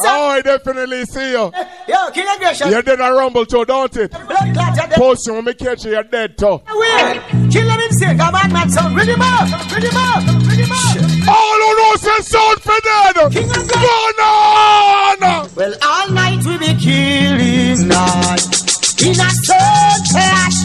[0.06, 1.52] Oh, I definitely see you.
[1.54, 2.70] Eh, yo, King Aggression.
[2.72, 4.12] You did a rumble too, don't it?
[4.12, 6.60] Pussy, when me catch you, you're dead too.
[6.74, 7.22] Wait,
[7.52, 8.96] kill in sick, a bad man sound.
[8.96, 10.98] Ready him up, ready him up, ready him up.
[11.30, 13.16] All who knows say sound for dead.
[13.32, 15.48] King Banana.
[15.56, 18.63] Well, all night we be killing night.
[19.02, 20.60] In a soul clash.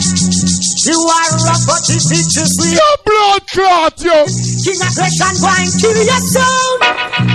[0.87, 2.73] You are rough, but the bitches we.
[2.77, 4.27] Your blood clot, yo.
[4.65, 6.83] King Aggression, go and kill your sound.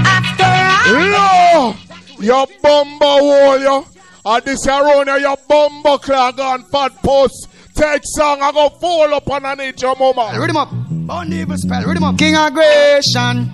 [0.07, 0.93] After all.
[1.11, 1.75] No.
[2.19, 3.85] Your bumbo wall, yo.
[4.25, 7.47] And this around here, your bumbo clot gone fat puss.
[7.75, 10.39] Take song, I go fall up underneath your mama.
[10.39, 10.69] Read him up.
[10.71, 11.83] Bond evil spell.
[11.83, 12.17] Read him up.
[12.17, 13.51] King aggression.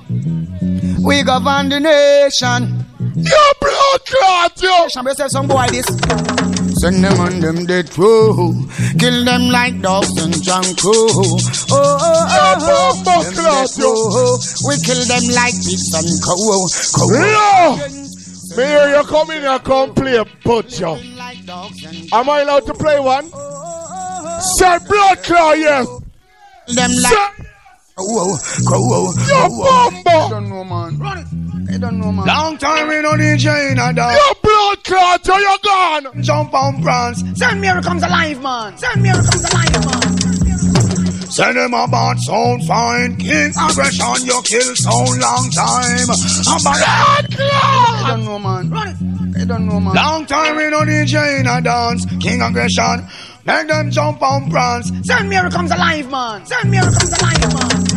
[1.03, 2.85] We govern the nation.
[3.19, 4.87] Your blood clot, yo.
[4.89, 5.85] Somebody say some boy this.
[6.79, 8.53] Send them on them dead row.
[8.97, 10.91] Kill them like dogs and Janko.
[10.91, 11.37] Oh,
[11.71, 11.97] oh,
[12.31, 13.23] oh, oh.
[13.23, 14.37] Them dead row.
[14.67, 16.67] We kill them like pigs and cow.
[16.95, 18.09] cow.
[18.57, 20.97] Me hear you come in here, come play butcher.
[22.11, 23.29] Am I allowed to play one?
[24.41, 25.87] Sir Blood Claw, yes.
[26.67, 27.45] Them like.
[27.97, 30.09] Whoa, whoa, Your bumbo.
[30.09, 30.97] I don't know, man.
[30.97, 31.48] Run it.
[31.71, 32.25] I don't know, man.
[32.25, 34.13] Long time we know DJ in a dog.
[34.13, 36.23] Your blood clot, so you're gone.
[36.23, 37.23] Jump on France.
[37.35, 38.77] Send Mary comes alive, man.
[38.77, 40.01] Send Mary comes alive, man.
[41.29, 43.15] Send him about sound fine.
[43.17, 46.09] King aggression, you kill sound long time.
[46.09, 48.69] About I don't know, man.
[48.71, 49.41] Run it.
[49.41, 49.93] I don't know, man.
[49.93, 52.05] Long time we know DJ in a dance.
[52.19, 53.07] King aggression.
[53.45, 54.91] Make them jump on France.
[55.03, 56.45] Send Mary comes alive, man.
[56.45, 57.88] Send Mary comes alive, man.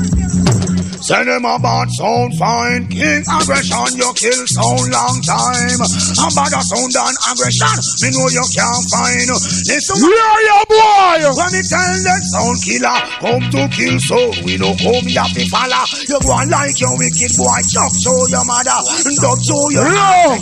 [1.02, 2.86] Send him about sound fine.
[2.86, 5.82] King aggression, you kill sound long time.
[6.14, 7.74] About a sound and aggression,
[8.06, 9.26] me know you can't find.
[9.66, 11.26] Listen, yeah, yeah, boy.
[11.26, 15.42] When me tell that sound killer, come to kill soul, we no come here to
[15.50, 15.82] follow.
[16.06, 18.78] You go on like your wicked boy, chuck show your mother,
[19.18, 20.38] dog show your No.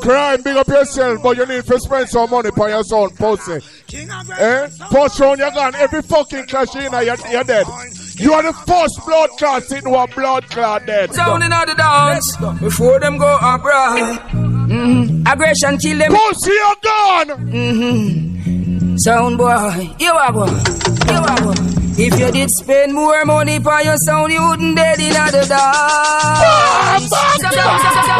[0.00, 3.60] Krime, big up yourself, but you need to spend some money for your son, pussy.
[3.92, 4.68] Eh?
[4.88, 5.74] Post round, you're gone.
[5.76, 7.66] Every fucking clash in you're, you're dead.
[8.16, 11.14] You are the first blood clot with a blood clot dead.
[11.14, 14.18] Sounding out the dance before them go abroad.
[14.30, 15.26] Mm-hmm.
[15.26, 16.12] Aggression kill them.
[16.12, 17.28] Pussy, you're gone.
[17.50, 18.96] Mm-hmm.
[18.98, 21.54] Sound boy, you are boy, you are boy.
[21.96, 27.08] If you did spend more money for your sound, you wouldn't dead in the dance.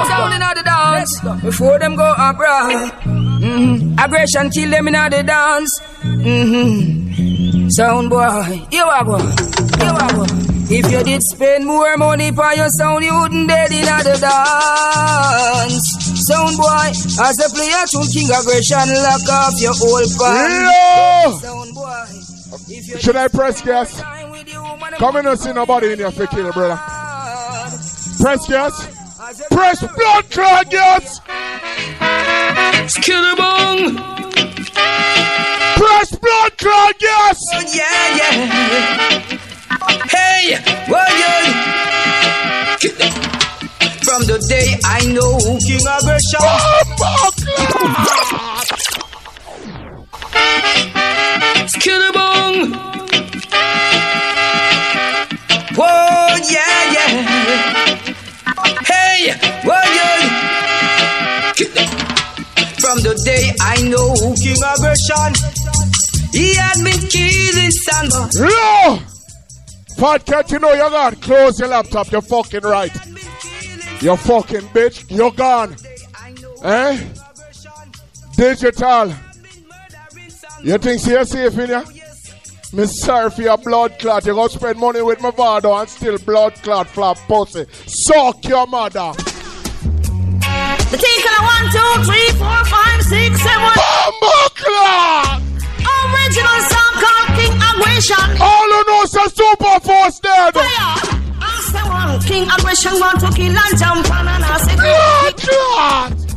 [0.08, 3.31] Sound in the dance before them go abroad.
[3.42, 3.98] Mm-hmm.
[3.98, 5.80] Aggression kill them in the dance.
[6.02, 7.68] Mm-hmm.
[7.70, 10.26] Sound boy, you are go, you are go.
[10.70, 15.82] If you did spend more money for your sound, you wouldn't dead in the dance.
[16.30, 16.88] Sound boy,
[17.18, 21.34] as a player tune king aggression, lock off your old band.
[21.42, 22.06] Sound boy,
[23.00, 24.00] Should I press gas?
[24.98, 26.78] Come in and see nobody in for kill, brother.
[28.20, 29.01] Press gas.
[29.22, 31.20] Press blood clot gas.
[32.90, 33.96] Skillabong.
[35.76, 37.38] Press blood clot gas.
[37.54, 38.34] Oh, yeah, yeah.
[40.10, 41.38] Hey, what you?
[44.02, 46.42] From the day I know King Aggression.
[51.68, 52.74] Skillabong.
[55.74, 58.01] Oh, Whoa, yeah, yeah.
[59.22, 60.02] Hey, what you?
[62.80, 65.30] From the day I know King Aggression,
[66.32, 68.28] he had been killing Sandra.
[68.34, 68.98] No!
[69.96, 71.14] Fat cat, you know you're gone.
[71.16, 72.10] Close your laptop.
[72.10, 72.92] You're fucking right.
[74.00, 75.08] You're fucking bitch.
[75.08, 75.76] You're gone.
[76.64, 76.98] Eh?
[78.36, 79.14] Digital.
[80.62, 81.84] You think you're safe in here?
[82.74, 84.24] Me sorry for your blood clot.
[84.24, 87.66] You gonna spend money with my Vado and still blood clot flap pussy.
[87.86, 89.12] Suck your mother.
[90.88, 93.76] The tinkle one, two, three, four, five, six, seven.
[93.76, 95.42] Bumble clot!
[95.84, 98.40] Original song called King Aggression.
[98.40, 100.54] All you know is a super force dead.
[100.54, 100.96] Fire!
[101.44, 102.20] Ask the one.
[102.22, 106.32] King Aggression want to kill and jump on and I say, Blood clot!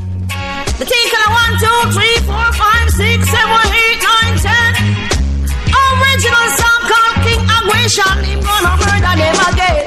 [0.75, 3.84] The of one, two, three, four, five, six, seven, eight,
[7.65, 8.23] Aggression.
[8.23, 9.85] Him gonna murder them again.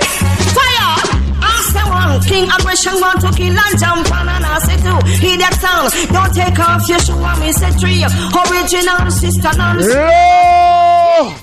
[0.54, 0.94] Fire!
[1.40, 2.20] Ask the one.
[2.22, 4.98] King Aggression want to kill and jump on and I say two.
[5.22, 5.92] Hear that sound.
[6.12, 8.04] Don't take off your shoe and me say three.
[8.04, 11.34] Original sister non Yo!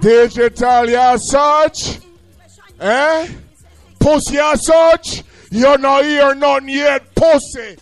[0.00, 1.98] Digital, you such?
[2.80, 3.28] Eh?
[4.00, 5.22] Pussy, you such?
[5.52, 7.76] You're not here, none yet, pussy.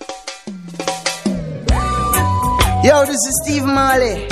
[2.84, 4.26] Yo, this is Steve Marley,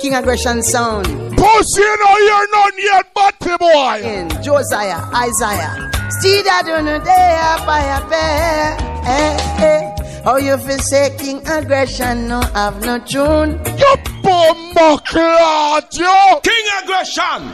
[0.00, 1.06] King Aggression Sound.
[1.06, 4.00] Pussy, you know you're none yet, batty boy.
[4.02, 5.90] In Josiah, Isaiah.
[6.20, 8.76] See that on the day up by a bear.
[9.04, 10.22] Eh, eh.
[10.24, 13.60] How you feel say King Aggression no have no tune?
[13.78, 16.40] You bumbo clot, yo!
[16.42, 17.52] King Aggression!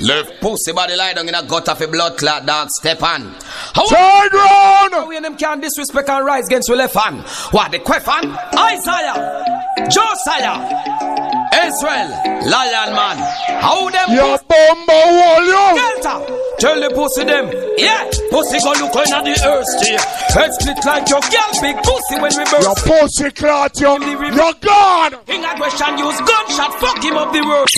[0.00, 3.34] Left pussy body lie down in a gutter for blood clot dog step on.
[3.74, 5.08] How Turn round!
[5.08, 7.22] We and them can't disrespect and rise against we left hand.
[7.52, 8.36] What the Quefan?
[8.58, 9.44] Isaiah,
[9.90, 11.23] Josiah,
[11.68, 12.08] Israel,
[12.44, 13.16] Lion man.
[13.60, 15.64] How them You bumbo wall, yo!
[15.74, 16.14] Delta.
[16.58, 20.04] Tell the pussy them, yeah, pussy go look on the earth, yeah.
[20.32, 22.64] Head split like your girl, big pussy when we burst.
[22.64, 23.96] Your pussy clot, yo!
[23.98, 25.14] You're gone!
[25.26, 27.68] King aggression use gunshot, fuck him up the world.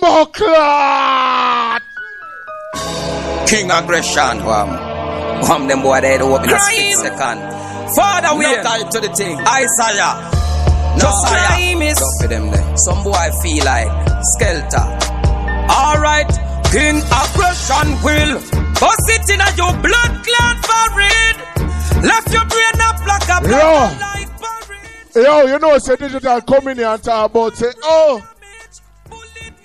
[0.00, 1.82] Bumbo clot!
[3.46, 4.68] King aggression, wham.
[5.48, 7.40] Wham them boy they do up in a split second.
[7.94, 9.38] Father, we no type to the thing.
[9.38, 10.47] Isaiah.
[10.96, 11.98] No, crime is.
[11.98, 12.76] Don't them there.
[12.76, 13.88] Some boy feel like
[14.34, 14.86] skelter.
[15.68, 16.30] Alright,
[16.72, 18.40] King aggression will.
[18.80, 21.36] Bust it in a your blood clot forehead.
[22.04, 25.22] Left your brain up like a Yo!
[25.22, 28.22] Yo, you know, say digital come in here and talk about, say, oh,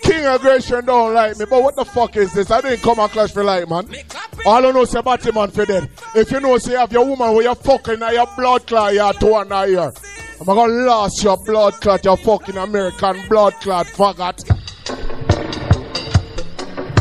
[0.03, 2.51] King Aggression don't like me, but what the fuck is this?
[2.51, 3.87] I didn't come and clash for like, man.
[4.45, 5.89] All I don't know say about man for dead.
[6.15, 9.13] If you know, say, have your woman where you're fucking and your blood clot, you're
[9.13, 9.93] two and a year.
[10.39, 14.43] I'm gonna lose your blood clot, your fucking American blood clot, faggot.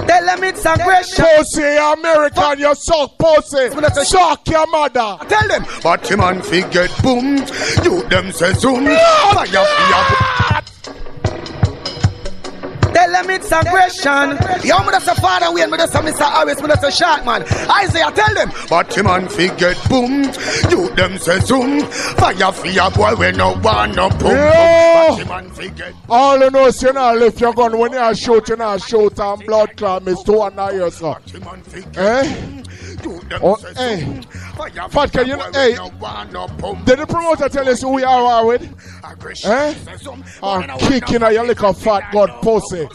[0.07, 1.25] Tell them it's aggression.
[1.25, 3.71] Pussy, American, you suck pussy.
[4.05, 5.17] Suck your mother.
[5.27, 7.39] Tell them, but him and fi get boom.
[7.83, 8.85] You them say zoom.
[8.85, 10.62] Fire, fire.
[12.95, 14.39] Tell them it's aggression.
[14.69, 16.31] Yo, me that's a father, we me that's a Mr.
[16.31, 17.43] Harris, me that's a shark man.
[17.71, 20.25] Isaiah, tell them, but him and fi get boom.
[20.71, 21.81] You them say zoom.
[21.83, 24.37] Fire, fire, boy, we no want no boom.
[24.37, 27.93] But him and fi get All you know is you not lift your gun when
[27.93, 31.17] you shoot, you not shoot and blood clot miss two and a year, sir.
[31.97, 32.63] Eh?
[33.05, 34.21] Oh, hey.
[34.91, 35.75] Fat, can you know, hey,
[36.85, 38.63] did the promoter tell us who we are, with?
[39.45, 39.75] Eh?
[40.43, 42.89] I'm kicking at your little fat god pussy.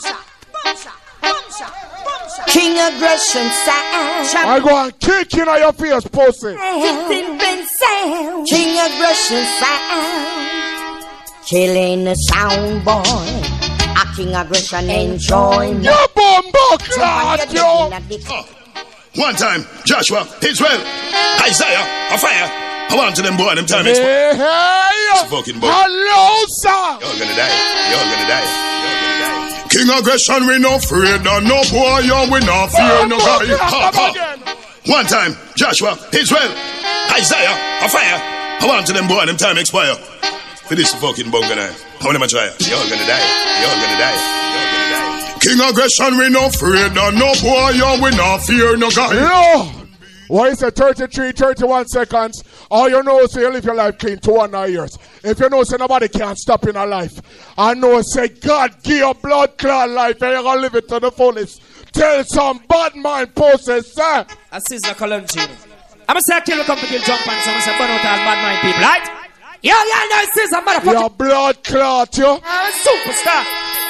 [2.48, 4.28] King Aggression sound.
[4.38, 6.56] I go and kick at your face, pussy.
[8.46, 11.06] King Aggression sound.
[11.46, 13.04] Killing the sound boy.
[13.04, 15.84] A King Aggression enjoyment.
[15.84, 17.90] You bumbo clot, yo.
[19.18, 20.78] One time, Joshua, Israel,
[21.42, 22.48] Isaiah, a fire.
[22.90, 24.36] I want to them boy, them time Hey, expire.
[24.38, 25.68] hey, It's a fucking boy.
[25.68, 26.86] hello, sir.
[27.02, 27.52] You're gonna die.
[27.92, 28.48] You're gonna die.
[28.48, 29.68] You're gonna die.
[29.74, 33.58] King aggression, we no afraid of no boy, yo, we no fear no guy.
[33.58, 34.08] Ha, ha.
[34.86, 36.52] One time, Joshua, Israel,
[37.12, 38.22] Isaiah, a fire.
[38.62, 39.96] I want to them boy, them time expire.
[40.70, 41.74] For this fucking bunga now.
[42.00, 42.54] How many try?
[42.64, 43.26] You're gonna die.
[43.66, 44.47] You're gonna die.
[45.44, 45.82] You're gonna die.
[45.86, 49.14] King aggression, we no afraid of no boy, yo, we no fear no guy.
[49.14, 49.72] No.
[50.30, 52.44] Why is it 33, 31 seconds?
[52.70, 54.98] All you know is you live your life clean to one years.
[55.24, 57.22] If you know say nobody can stop in a life,
[57.58, 61.00] I know say God give your blood clot life and you're gonna live it to
[61.00, 61.62] the fullest.
[61.94, 64.26] Tell some bad mind poses, sir.
[64.52, 65.48] A Sizzla Columchino.
[66.10, 67.90] I'm gonna say I kill a company kill jump and so I'm gonna say burn
[67.90, 69.08] out all bad mind people, right?
[69.62, 71.00] Yo, yo, no, Sizzla, motherfucker.
[71.00, 72.40] Your blood clot, yo.
[72.44, 73.46] I'm a superstar.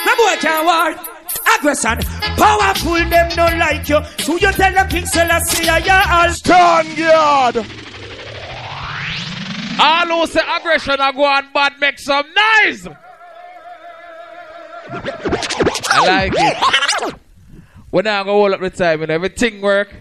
[0.05, 1.06] No boy can war.
[1.55, 1.99] Aggression,
[2.35, 4.03] powerful, them don't like you.
[4.19, 7.65] So you tell the King Selassie, yeah, all stand guard.
[9.79, 12.87] All who say aggression are go on bad make some noise.
[14.89, 17.15] I like it.
[17.91, 19.93] We now go all up the time and everything work.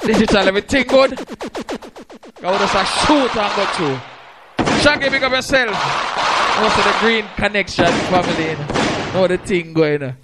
[0.00, 1.16] Digital, everything good.
[1.16, 3.98] Go just a shoot and go through.
[4.80, 5.76] Shaggy, pick up yourself.
[6.58, 8.50] Also the green connection family.
[8.50, 10.16] You know, know the thing going on.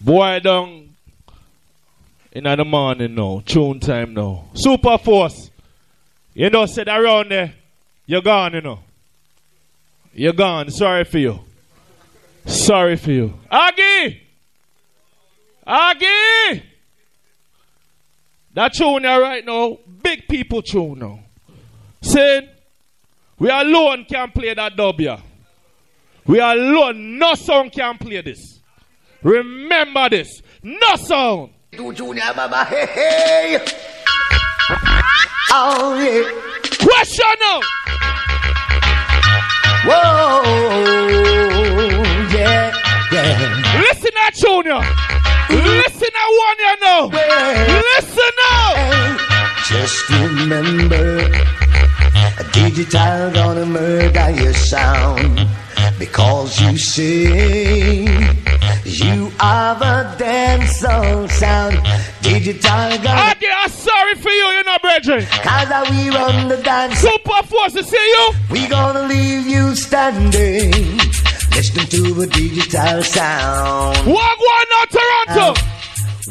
[0.00, 0.90] Boy down
[2.32, 3.42] in the morning now.
[3.46, 4.46] Tune time now.
[4.54, 5.50] Super force.
[6.34, 7.54] You know, sit around there.
[8.06, 8.80] You're gone, you know.
[10.12, 10.70] You're gone.
[10.70, 11.40] Sorry for you.
[12.44, 13.34] Sorry for you.
[13.50, 14.20] Aggie!
[15.66, 16.62] Aggie!
[18.52, 21.20] That tune there right now, big people tune now.
[22.02, 22.48] Saying,
[23.38, 25.16] we alone can play that W.
[26.26, 28.60] We alone, no sound can play this.
[29.22, 30.42] Remember this.
[30.62, 31.50] No sound.
[31.72, 33.58] Do Junior Mama, hey, hey.
[35.50, 36.22] Oh, yeah.
[36.80, 37.60] Question now.
[39.86, 40.42] Whoa,
[42.32, 42.72] yeah,
[43.12, 43.82] yeah.
[43.82, 44.80] Listen that Junior.
[45.50, 47.00] Listen that one you know.
[47.92, 48.72] Listen now.
[49.68, 51.04] Just remember,
[52.14, 55.48] a digital gonna murder your sound
[55.98, 58.02] because you say
[58.84, 61.80] you have a dance song sound.
[62.22, 63.34] Digital gonna.
[63.64, 65.24] I'm sorry for you, you know, brethren.
[65.42, 66.98] Cause we run the dance.
[66.98, 68.32] Super Force, to see you.
[68.50, 70.98] We gonna leave you standing.
[71.50, 73.96] Listening to the digital sound.
[74.06, 75.60] What one now, Toronto?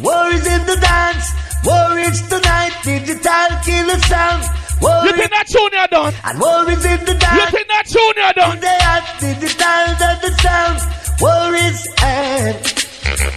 [0.02, 1.32] War is in the dance.
[1.64, 2.74] War is tonight.
[2.84, 4.63] Digital killer sound.
[4.84, 6.14] You think that tune you done?
[6.24, 7.40] And war is in the dance.
[7.40, 8.60] You think that tune you done?
[8.60, 10.78] They are digital that the sound.
[11.22, 12.84] War is and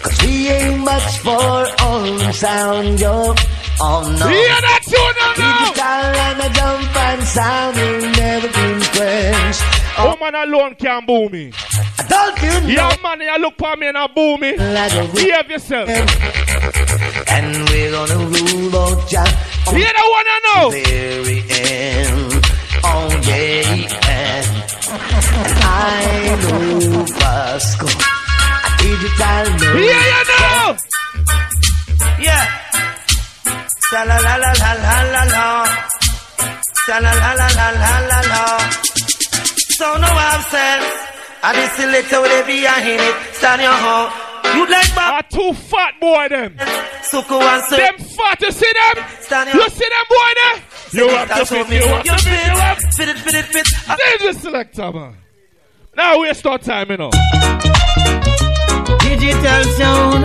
[0.03, 3.35] Cause we ain't much for own sound, yo.
[3.79, 4.27] Oh no.
[4.27, 5.35] Hear that tune now?
[5.37, 9.76] Digital and a jump and sound will never been quenched.
[9.99, 11.53] Oh, man alone can boo me.
[12.09, 12.67] Don't you know?
[12.69, 14.57] Yeah, man, you look for me and I boo me.
[14.57, 15.89] Like Behave yourself.
[15.89, 19.25] And we're gonna rule out Jah.
[19.73, 20.71] You don't wanna know?
[20.71, 22.45] Very end.
[22.85, 23.73] Oh yeah,
[24.07, 24.49] and
[25.65, 27.87] I know Vasco.
[27.87, 29.75] A digital know.
[29.81, 30.77] Yeah, you know.
[32.21, 32.45] Yeah.
[33.91, 35.45] Sa la la la la la la la.
[36.87, 38.96] Sa la la la la la la la.
[39.77, 40.89] So no absence.
[41.43, 43.35] I be selected with a behind it.
[43.35, 44.09] Stand your home.
[44.57, 46.57] You like Are too fat boy them.
[47.05, 47.77] Suku and say.
[47.77, 49.05] Them fat, you see them?
[49.21, 50.63] Stand You see them boy there?
[50.93, 53.45] You have to fit, you have to fit, you have to fit it, fit it,
[53.45, 53.67] fit.
[53.99, 55.15] This is selector, man.
[55.95, 57.11] Now we start time, you know.
[59.01, 60.25] Digital sound.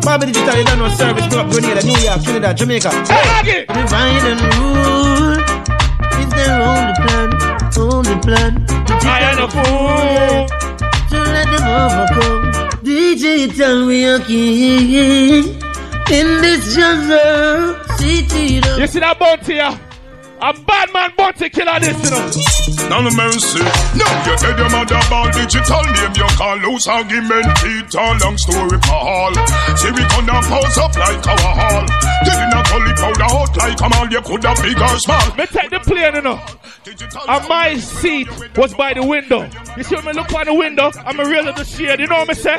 [0.00, 1.26] Bobby Digital, you don't know service.
[1.28, 2.90] Go up Grenada, New York, Trinidad, Jamaica.
[3.06, 5.41] Hey, Divide and rule.
[6.20, 7.30] Is their only plan,
[7.78, 8.52] only plan.
[9.04, 10.46] I am a fool.
[11.10, 12.82] To let them overcome.
[12.82, 15.44] Digital, we are king.
[16.10, 18.60] In this jungle, city.
[18.78, 19.91] You see that bounty here?
[20.42, 22.90] A bad man bounty killer this, you know.
[22.90, 23.62] None of mercy.
[23.94, 26.12] No, you tell your mother about digital name.
[26.18, 27.46] You call loose argument.
[27.62, 29.32] It a long story for all.
[29.78, 31.86] See, we gonna pose up like our hall.
[32.26, 34.08] Did not only powder out like a mall.
[34.10, 35.36] You could have big or small.
[35.36, 36.40] Me take the plane, you know.
[37.28, 39.48] And my seat was by the window.
[39.76, 42.00] You see when me look by the window, I'm a real the shade.
[42.00, 42.58] You know what me say?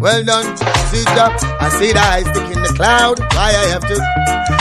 [0.00, 1.40] Well done, sit up.
[1.62, 3.20] I see the eyes stick in the cloud.
[3.20, 3.94] Why I have to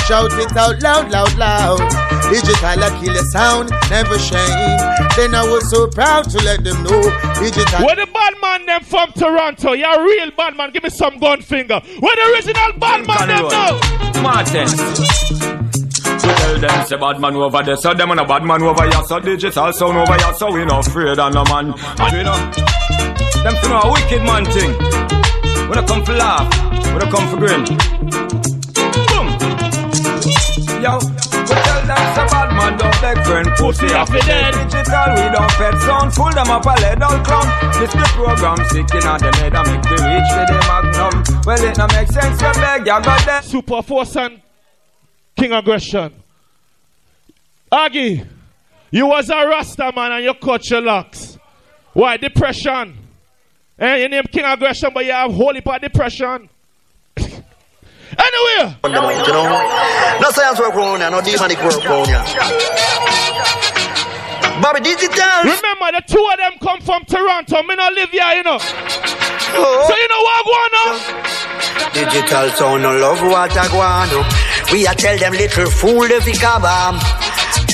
[0.05, 2.13] shout it out loud, loud, loud.
[2.43, 4.51] Digital, I kill your sound, never shame.
[5.15, 7.01] Then I was so proud to let them know.
[7.39, 7.85] Digital.
[7.85, 9.71] Where the bad man them from Toronto?
[9.73, 10.71] You're a real bad man.
[10.71, 11.81] Give me some gun finger.
[11.99, 13.79] Where the original bad man them know?
[14.21, 14.67] Martin.
[16.23, 18.83] So tell them say bad man over there, so them and a bad man over
[18.83, 21.73] here, so digital sound over here, so we not afraid of no man.
[21.99, 22.37] And we know
[23.43, 24.71] them to know a wicked man thing.
[25.69, 26.47] We don't come for laugh,
[26.93, 27.65] we don't come for grin.
[29.07, 29.27] Boom.
[30.81, 32.02] Yo, we tell them say
[32.33, 34.53] bad man don't beg friend, pussy off the dead.
[34.57, 37.47] Digital we don't pet sound, full them up a lead all clown.
[37.77, 41.13] This the program sick in on them head and make the reach for the magnum.
[41.45, 43.43] Well it no make sense, you beg, you got that.
[43.45, 44.41] Super Force and
[45.37, 46.13] King Aggression.
[47.71, 48.23] Aggie,
[48.91, 51.37] you was a Rasta man and you cut your locks.
[51.93, 52.17] Why?
[52.17, 52.97] Depression.
[53.77, 56.49] Eh, your name King Aggression, but you have holy part depression.
[58.33, 58.73] Anyway.
[58.83, 59.45] You know,
[60.19, 62.23] no science work around here, no demonic work around here.
[64.61, 65.43] Bobby Digital.
[65.43, 67.63] Remember, the two of them come from Toronto.
[67.63, 68.57] Me not live here, you know.
[68.59, 69.85] Oh.
[69.87, 70.95] So you know what going on?
[71.93, 74.11] Digital sound, no love what I want.
[74.71, 76.99] We a tell them little fool if he come on.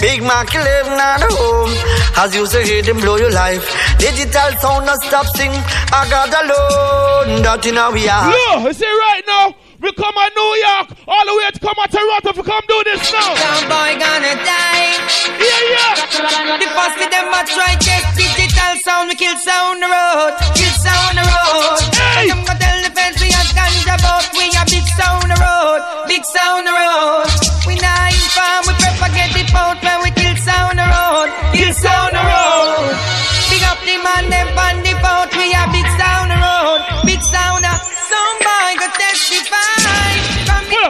[0.01, 1.71] Big Mac living at home.
[2.17, 3.63] As you say, them blow your life.
[3.97, 5.51] Digital sound, no stop sing.
[5.51, 7.41] I got alone.
[7.43, 8.29] That in how we are.
[8.31, 11.77] No, you see right now, we come to New York, all the way to come
[11.79, 13.31] to Toronto to come do this now.
[13.31, 14.91] Some boy gonna die.
[15.39, 16.59] Yeah, yeah.
[16.59, 19.07] The first with them a try test digital sound.
[19.07, 20.35] We kill sound the road.
[20.59, 21.79] Kill sound the road.
[21.95, 22.27] Hey.
[22.27, 25.79] Them go tell the fence we a ganja but we a big sound the road.
[26.11, 27.31] Big sound the road.
[27.63, 28.61] We not inform.
[28.67, 31.29] We propagate the out when we kill sound the road.
[31.55, 32.99] Kill sound the road.
[33.47, 35.31] Big up the man them on the boat.
[35.39, 36.18] We a big sound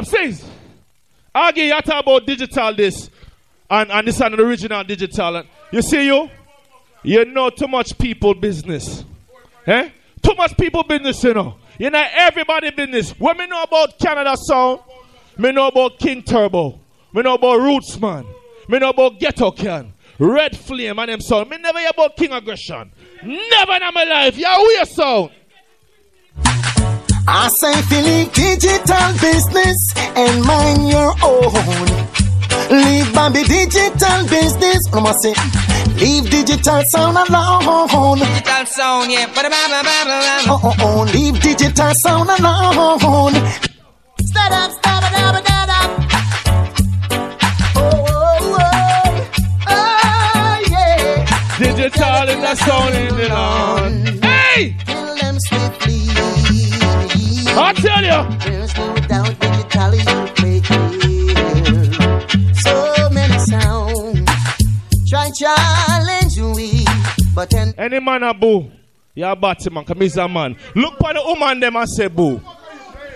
[0.09, 0.45] sis?
[1.33, 3.09] Aggie, you talk about digital this,
[3.69, 5.37] and, and this is an original digital.
[5.37, 6.29] And you see you?
[7.03, 9.05] You know too much people business.
[9.65, 9.89] Eh?
[10.21, 11.55] Too much people business, you know.
[11.77, 13.11] You know everybody business.
[13.11, 14.81] What me know about Canada Sound,
[15.37, 16.79] me know about King Turbo,
[17.13, 18.25] me know about Rootsman,
[18.67, 21.49] me know about Ghetto Can, Red Flame and them sound.
[21.49, 22.91] Me never hear about King Aggression.
[23.23, 24.37] Never in my life.
[24.37, 25.31] Yeah, we are sound.
[27.31, 29.77] I say Philly digital business
[30.17, 31.85] and mind your own.
[32.71, 34.81] Leave Bobby digital business.
[34.91, 35.35] No more say,
[36.01, 38.17] leave digital sound alone.
[38.17, 39.27] Digital sound, yeah.
[40.49, 43.35] Oh, oh, oh, leave digital sound alone.
[44.25, 45.89] Stand up, stand up, stand oh, up, stand up.
[47.75, 49.29] Oh, oh, oh,
[49.69, 51.59] oh, yeah.
[51.59, 54.23] Digital in the sound in the land.
[54.25, 54.88] Hey!
[57.49, 57.65] Kill them.
[57.65, 58.39] I tell you.
[58.39, 61.93] There's no doubt digital you play kill.
[62.53, 64.29] So many sounds.
[65.09, 66.85] Try challenge we,
[67.33, 68.69] but then Any man a boo,
[69.15, 70.55] you a batty man, come a man.
[70.75, 72.39] Look for the woman them and say boo.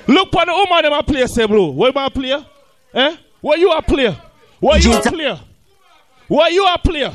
[0.08, 1.68] Look for the woman them and play say boo.
[1.72, 2.46] What you a player?
[2.96, 3.16] Eh?
[3.42, 4.18] What you a player?
[4.60, 5.40] What you a player?
[6.28, 7.12] What you a player?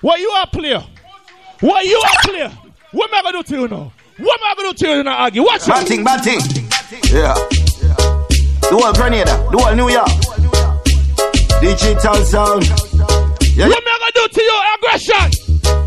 [0.00, 0.84] What you a player?
[1.60, 2.52] What you a player?
[2.92, 3.92] What am I gonna do to you now?
[4.18, 5.40] What am I gonna do to you now, Aggie?
[5.40, 5.88] Watch Bad it.
[5.88, 6.40] thing, bad thing.
[7.12, 7.34] Yeah.
[7.34, 10.08] The whole Grenada, the whole New York.
[11.60, 12.64] Digital sound.
[13.56, 13.68] Yeah.
[13.68, 14.56] What am I gonna do to you?
[14.76, 15.45] Aggression.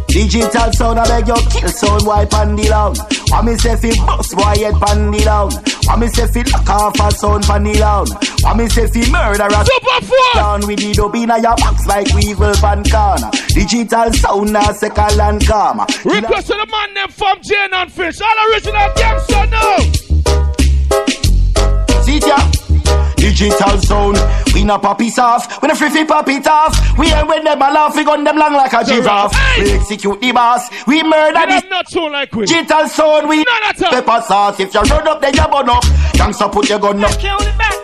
[0.10, 2.96] Digital sound, I beg you, kill sound, wipe on the down.
[3.30, 5.52] What me say fi bust boy head pan the down.
[5.86, 8.08] What me say fi lock off a sound pan the down.
[8.42, 10.34] What me say fi murder a Super Force.
[10.34, 13.30] down with the dub inna your box like weevil pan corner.
[13.54, 15.86] Digital sound a second and karma.
[16.04, 18.20] Request to the man them from Jane and Finch.
[18.22, 19.78] All original gangster now.
[22.02, 22.69] See ya.
[23.20, 24.18] Digital sound,
[24.54, 26.98] we not pop it off, we not free fi pop it off.
[26.98, 29.34] We ain't when them a laugh, we gun them long like a giraffe.
[29.58, 31.64] We execute the boss, we murder this.
[31.70, 32.46] not so like we.
[32.46, 33.44] Digital sound, we
[33.80, 34.60] pepper sauce.
[34.60, 35.84] If you run up, then you burn up.
[36.16, 37.12] Gangsta put your gun up.
[37.20, 37.76] Count it back.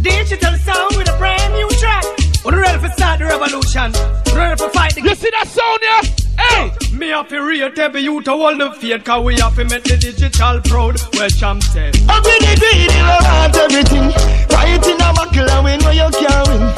[0.00, 2.04] Digital sound with a brand new track.
[2.44, 3.92] We're ready for start the revolution.
[4.36, 5.00] Ready for fight the.
[5.00, 6.02] You see that sound yeah?
[6.36, 6.68] Hey!
[6.92, 9.84] Me have to rate every you to hold the faith, cause we have to make
[9.84, 11.00] the digital proud.
[11.16, 11.96] Well, champ said.
[12.04, 14.12] I'm greedy, greedy, I want everything.
[14.52, 16.68] Right in a buckle and we know you can win.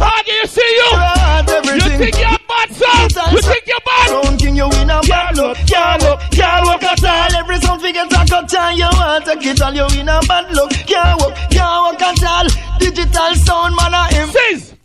[0.00, 0.88] Ah, Aggie, you see you?
[0.96, 1.92] I want everything.
[1.92, 3.28] You think you're bad, son?
[3.28, 4.08] You think you're bad?
[4.08, 5.52] Sound king, you win a battle.
[5.68, 7.36] Can't look, can't walk at all.
[7.36, 8.72] Every sound figure talk up time.
[8.80, 10.72] You want to get all, you win a bad luck.
[10.88, 12.48] Can't walk, can't walk at all.
[12.80, 14.32] Digital sound, man, I am.
[14.32, 14.79] Sis,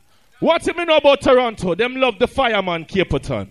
[0.46, 1.74] what you me know about Toronto?
[1.74, 3.48] Them love the fireman Capleton.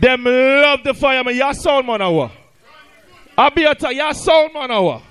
[0.00, 1.36] Them love the fireman.
[1.36, 2.00] Your sound man?
[3.36, 5.02] I be your sound man what?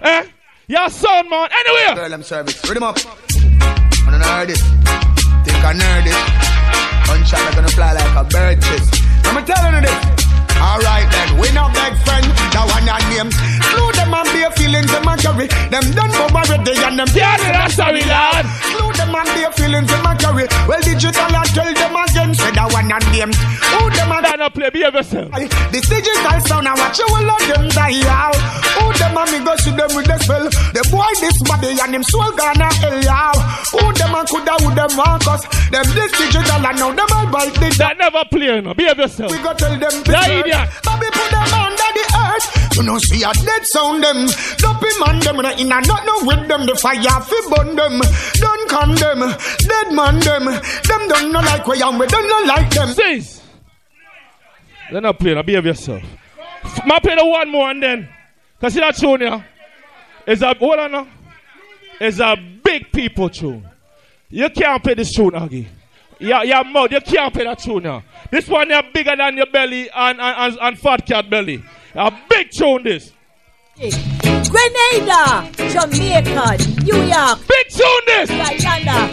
[0.00, 0.26] Eh?
[0.68, 1.48] Your sound man.
[1.52, 1.94] Anyway.
[1.96, 2.64] Girl, I'm service.
[2.68, 2.98] Read them up.
[2.98, 4.58] I don't heard it.
[5.44, 7.08] Think I nerd it.
[7.08, 9.02] Gunshot are gonna fly like a bird chest.
[9.24, 10.27] I'm telling you this.
[10.62, 13.30] Alright then, we not beg friend, that one your name.
[13.30, 15.46] Slew them and bare feelings them a carry.
[15.70, 18.44] Them done for already and them Yeah, that's how we learn.
[18.70, 20.46] Slew them and bare feelings them a carry.
[20.66, 23.32] Well, digital I tell them again, say that one your name.
[23.34, 25.32] Who them a Stand up, play, behave yourself.
[25.72, 28.36] This digital sound, I watch you all of them die out.
[28.76, 30.46] Who them a me go see them with the spell?
[30.46, 33.40] The boy this body and him soul gonna hell out.
[33.72, 35.42] Who them a coulda, who them want us?
[35.72, 38.74] Them this digital and now them all bite the That never play, no.
[38.74, 39.32] Behave yourself.
[39.32, 40.10] we go tell them to
[40.48, 40.68] Idiot.
[40.84, 42.76] Bobby put them under the earth.
[42.76, 44.26] You know see a dead sound them.
[44.58, 46.66] Dopey man them in a not no with them.
[46.66, 48.00] The fire fi burn them.
[48.34, 49.20] Don't condemn.
[49.20, 50.44] Dead man them.
[50.44, 52.88] Them don't know like we and we don't know like them.
[52.88, 53.42] Sis.
[54.90, 56.02] Let not play, now behave yourself.
[56.86, 58.08] Ma play the one more and then.
[58.60, 59.42] Cause see that tune yeah?
[60.26, 61.08] It's a hold on now.
[62.00, 63.68] It's a big people tune.
[64.30, 65.68] You can't play this tune, Aggie.
[66.20, 68.02] Yeah, your mouth, you can't play that tune now.
[68.30, 71.62] This one is bigger than your belly and, and, and, and fat cat belly.
[71.94, 73.12] A big tune this.
[73.78, 77.38] Grenada, Jamaica, New York.
[77.46, 78.30] Big tune this.
[78.30, 79.10] Guyana,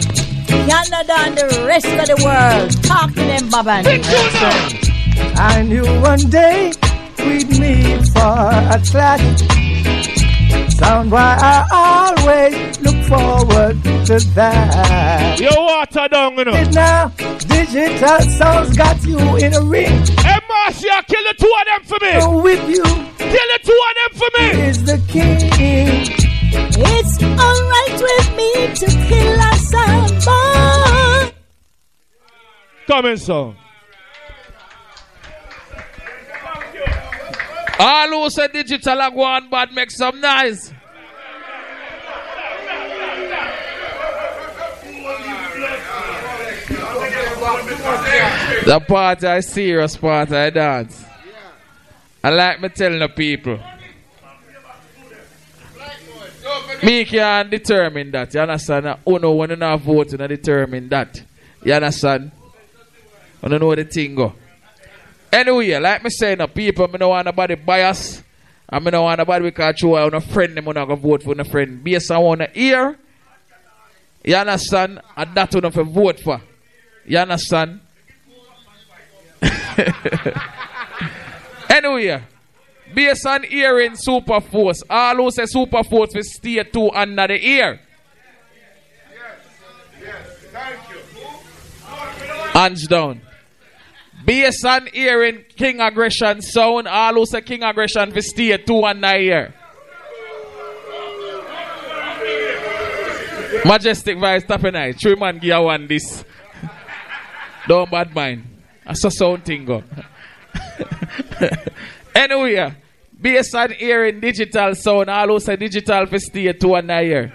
[0.66, 2.82] Canada, and the rest of the world.
[2.82, 3.84] Talk to them, Baban.
[3.84, 4.68] Big tune now.
[5.36, 6.72] I knew one day
[7.18, 9.65] we'd meet for a clash.
[10.70, 15.38] Sound why I always look forward to that.
[15.40, 16.54] You water down, you know.
[16.54, 17.08] It now,
[17.48, 19.90] digital sounds got you in a ring.
[20.18, 22.20] Hey, Marcia, kill the two of them for me.
[22.20, 24.46] So with you Kill the two of them for me.
[24.68, 25.36] is the king.
[26.78, 31.32] It's alright with me to kill a samba.
[32.86, 33.56] Come in, son.
[37.78, 40.72] All who say digital and go on bad make some noise.
[48.64, 51.04] The part I serious part I dance.
[52.24, 53.60] I like me telling the people.
[56.82, 58.34] Me can determine that.
[58.34, 58.98] You understand?
[59.06, 61.22] Oh no, when you not voting, I determine that.
[61.62, 62.30] You understand?
[63.42, 64.32] I don't know the thing go.
[65.32, 68.22] Anyway, like me saying, the people, me don't want nobody bias.
[68.68, 71.38] And me don't want nobody because you are a friend, them not gonna vote for
[71.38, 71.82] a friend.
[71.82, 72.98] Based on one ear.
[74.24, 75.00] You understand?
[75.16, 76.40] And that one for vote for.
[77.04, 77.80] You understand?
[81.70, 82.22] anyway,
[82.92, 87.46] based on hearing super force, all who say super force will stay two under the
[87.46, 87.80] ear.
[92.52, 93.20] Hands down.
[94.26, 99.06] Based on hearing King Aggression sound, all who say King Aggression will stay two under
[99.06, 99.54] the ear.
[103.64, 104.92] Majestic Vice Tapping Eye.
[104.92, 106.24] Three man give one this.
[107.68, 108.44] Don't bad mind.
[108.84, 109.84] I saw something go.
[112.14, 112.74] anyway,
[113.20, 117.32] based on hearing digital sound, all who say digital for stay two and a year.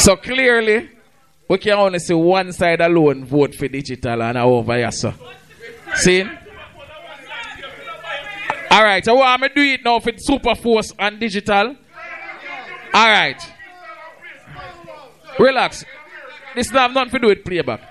[0.00, 0.88] So clearly,
[1.46, 5.12] we can only see one side alone vote for digital and over here, sir.
[5.96, 6.22] See?
[8.70, 11.76] All right, so what I'm gonna do it now for super force and digital.
[12.94, 13.36] All right.
[15.38, 15.84] Relax.
[16.54, 17.82] This now have nothing to do with playback.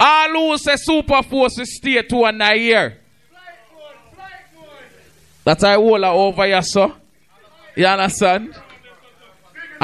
[0.00, 2.98] All who say super force will stay two and a year.
[5.44, 6.90] That's I hold over here, sir.
[7.76, 8.54] You understand?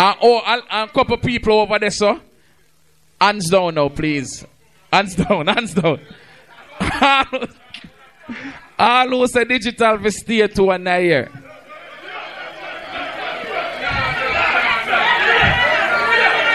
[0.00, 2.18] And oh, and, and couple people over there, sir.
[3.20, 4.46] Hands down now, please.
[4.90, 6.00] Hands down, hands down.
[8.78, 11.30] All who say digital will stay two and a year.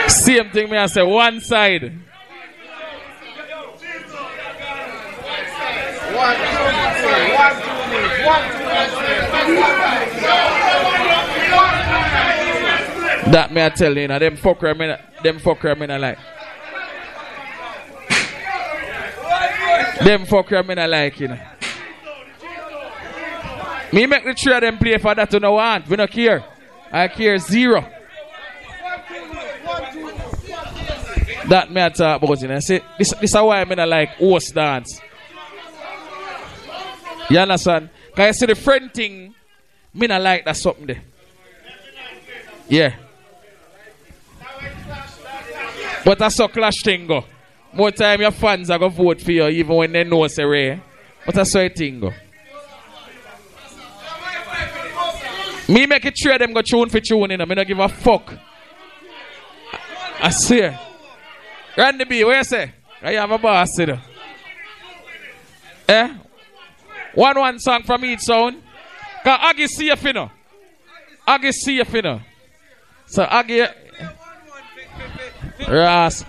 [0.08, 1.94] Same thing, me I say one side.
[13.32, 16.18] That me I tell you, know, them fucker me, not- them fucker me not like.
[20.04, 21.40] Them fucker me not like, you know.
[23.92, 25.88] Me make the three of them play for that to know want.
[25.88, 26.44] We don't care.
[26.92, 27.82] I care zero.
[31.50, 32.60] That me I talk about, you know.
[32.60, 35.00] See, this, this is why I mean I like horse dance.
[37.30, 37.90] You understand?
[38.08, 39.34] Because you see the friend thing,
[39.94, 41.02] me not like that something there.
[42.68, 42.96] Yeah.
[46.06, 47.26] But that's a clash thing go.
[47.74, 50.82] More time your fans are gonna vote for you even when they know it's rare.
[51.26, 52.14] But that's how it thing go.
[55.68, 57.42] Me make it three of them go tune for tune in.
[57.42, 58.34] I don't give a fuck.
[60.22, 60.80] I swear.
[61.76, 62.72] Randy B, where you say?
[63.02, 64.00] I have a boss there.
[65.90, 66.16] Eh?
[67.16, 68.62] One one song from each sound.
[69.24, 70.30] Cause Aggie see you finna.
[71.28, 72.22] Aggie see you finna.
[73.08, 73.66] So Aggie.
[75.68, 76.26] Ras.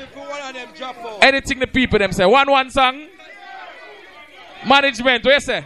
[1.21, 2.25] Anything the people them say.
[2.25, 3.07] One one song.
[4.67, 5.65] Management, what you say?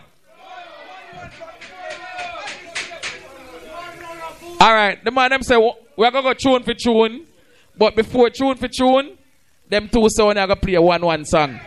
[4.61, 5.57] All right, the man them say
[5.97, 7.27] we're gonna go tune for tune,
[7.77, 9.17] but before tune for tune,
[9.69, 11.59] them two sound are gonna play one one song.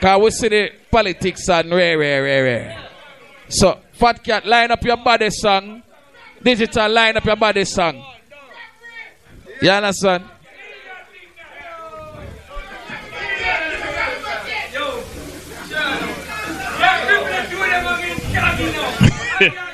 [0.00, 2.88] Cause we see the politics and rare, rare, rare, rare.
[3.48, 5.82] So, Fat Cat, line up your body song.
[6.42, 8.04] Digital, line up your body song.
[9.60, 10.24] You understand?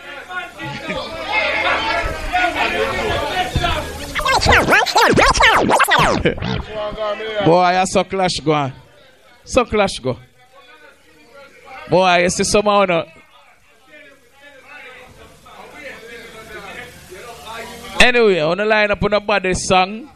[7.44, 8.70] Boy, I saw clash go.
[9.44, 10.18] So clash go.
[11.89, 13.07] Boy, you see somehow no.
[18.01, 20.10] Anyway, on the line up on a body song,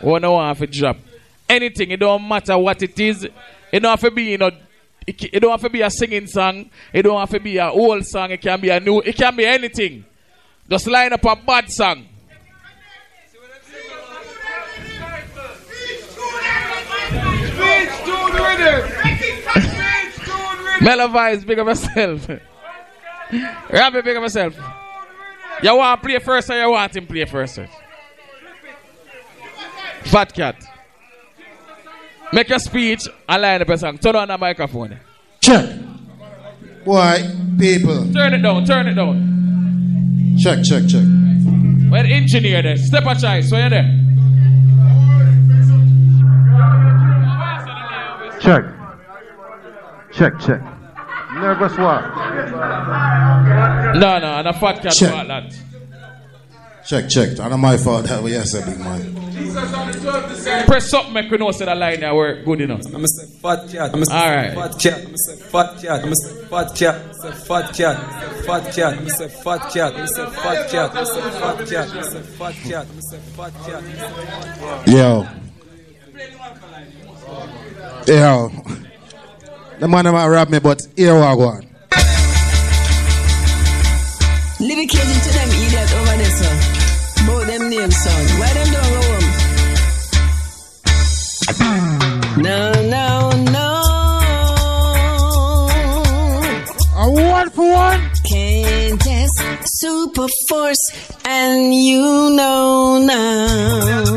[0.00, 0.96] one want to drop.
[1.46, 3.24] Anything, it don't matter what it is.
[3.24, 4.50] It don't have to be, you know,
[5.06, 6.70] it, it don't have to be a singing song.
[6.92, 8.30] It don't have to be a old song.
[8.32, 9.00] It can be a new.
[9.00, 10.04] It can be anything.
[10.68, 12.06] Just line up a bad song.
[20.80, 22.28] Mellow vibes, big of myself.
[23.70, 24.56] Rabbi, big of myself.
[25.62, 27.60] You want to play first or you want him play first?
[30.04, 30.75] Fat cat.
[32.32, 33.98] Make a speech and line up a song.
[33.98, 34.98] Turn on the microphone.
[35.40, 35.64] Check.
[36.84, 37.22] Boy,
[37.58, 38.12] people.
[38.12, 40.36] Turn it down, turn it down.
[40.38, 41.04] Check, check, check.
[41.90, 42.76] Where the engineer there?
[42.76, 44.02] Step a choice, so you there?
[48.40, 48.64] Check.
[50.12, 50.62] Check, check.
[51.34, 52.02] Nervous what?
[53.96, 55.12] No, no, and a fat cat Check.
[55.12, 55.56] want that.
[56.86, 57.28] Check, check.
[57.30, 59.16] And not my fault that way, yes, a big man.
[60.66, 62.82] Press up, make we know say that line there work good enough.
[62.94, 63.90] I'm a say fat cat.
[63.92, 64.54] I'm a say All right.
[64.54, 65.04] fat cat.
[65.04, 66.04] I'm a say fat cat.
[66.04, 66.94] I'm a say fat cat.
[66.94, 67.96] I'm a say fat cat.
[68.46, 68.92] Fat cat.
[68.98, 69.94] I'm a say fat cat.
[69.94, 70.90] I'm a say fat cat.
[70.94, 71.88] I'm a say fat cat.
[71.90, 72.86] I'm a say fat cat.
[72.86, 73.02] I'm a say fat cat.
[73.02, 74.88] I'm a say fat cat.
[74.88, 75.26] Yo.
[78.06, 78.50] Yo.
[79.80, 81.66] The man might rob me, but here we go on.
[84.58, 85.15] Living cage
[87.76, 87.84] son.
[87.84, 88.40] Both them.
[88.40, 89.26] Why them don't go home?
[92.42, 93.68] No, no, no.
[96.96, 98.10] A one for one.
[98.24, 99.40] Can't test
[99.80, 104.16] super force, and you know now.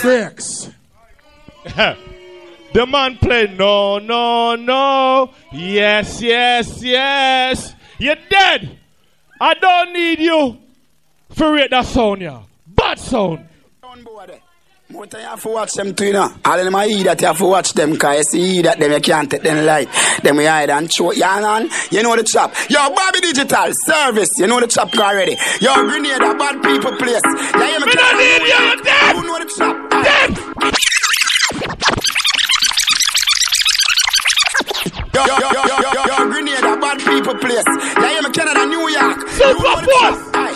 [0.00, 0.68] Bricks.
[2.74, 5.30] the man play no, no, no.
[5.52, 7.74] Yes, yes, yes.
[7.98, 8.78] You're dead.
[9.40, 10.58] I don't need you
[11.34, 12.42] for rate that sound, yeah.
[12.66, 13.48] Bad sound.
[14.92, 16.30] More time you have to watch them too, you know.
[16.44, 18.92] All of them are that you have to watch them, cause you see that them
[18.92, 19.88] you can't take them light.
[20.22, 21.16] Them we hide and choke.
[21.16, 21.70] Yeah, man.
[21.90, 22.52] You know the chop.
[22.68, 24.28] Yo, Bobby Digital, service.
[24.36, 25.38] You know the chop already.
[25.62, 27.22] Yo, Grenade, a bad people place.
[27.24, 29.16] Yeah, you need you, you're dead.
[29.16, 29.76] You know the chop.
[35.14, 37.64] Yo, yo, yo, yo, yo, yo, Grenade, a bad people place.
[37.96, 39.26] Yeah, you Canada, New York.
[39.40, 40.51] Super Force.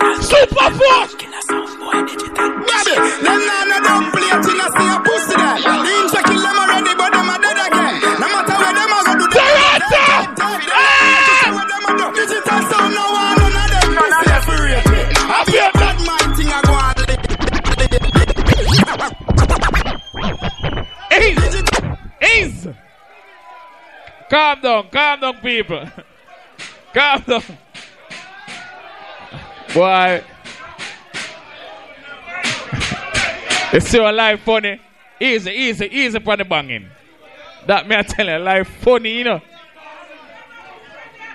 [0.00, 1.12] Super Force.
[1.14, 5.60] Baby, them nah no dumb plate in a see a pussy there.
[5.60, 8.00] The inch a kill them already, but them a dead again.
[8.16, 10.24] No matter where them a go do, them a dead.
[11.52, 12.06] What them a do?
[12.16, 14.88] Digital sound no one, none of them no separate.
[15.20, 16.96] I feel that my thing a go on.
[21.20, 21.60] Ease!
[22.32, 22.64] Ease!
[24.30, 25.84] Calm down, calm down, people.
[26.94, 27.42] calm down.
[29.74, 30.24] Boy.
[33.72, 34.80] You see what life funny?
[35.20, 36.88] Easy, easy, easy for the banging.
[37.66, 39.40] That me I tell you, life funny, you know.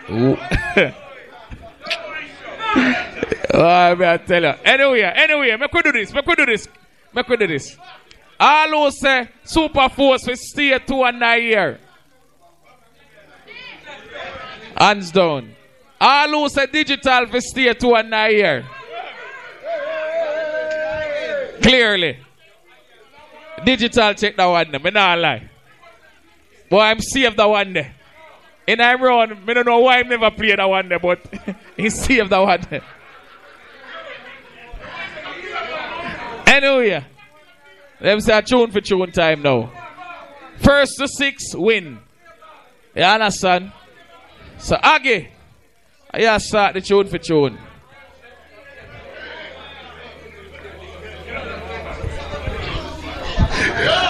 [0.10, 0.36] Oh,
[3.96, 4.54] me I tell you.
[4.66, 6.68] Anyway, anyway, make we do this, make we do this,
[7.14, 7.78] make we do this.
[8.38, 11.80] All who say super force will stay two and nine year.
[14.76, 15.56] Hands down.
[16.00, 18.64] All who say digital will stay two and nine.
[21.62, 22.18] Clearly.
[23.64, 24.72] Digital check that one.
[24.72, 25.50] Me not lie.
[26.70, 27.96] Boy, I'm saved that one there.
[28.68, 31.20] In I run, me don't know why I never played that one but
[31.78, 32.82] he saved that one.
[36.48, 37.06] Anyway,
[38.02, 39.72] let me say tune for tune time now.
[40.58, 42.00] First to six win.
[42.96, 43.72] You understand?
[44.58, 45.30] So Aggie,
[46.24, 47.58] I start the tune for tune.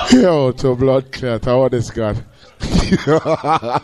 [0.12, 2.24] Yo, to blood clot, how this God?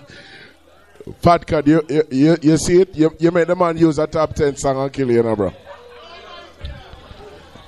[1.20, 2.96] Fat cut, you, you, you, you see it?
[2.96, 5.52] You, you make the man use a top 10 song and kill you, you bro.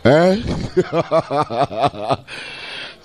[0.06, 0.35] Eh?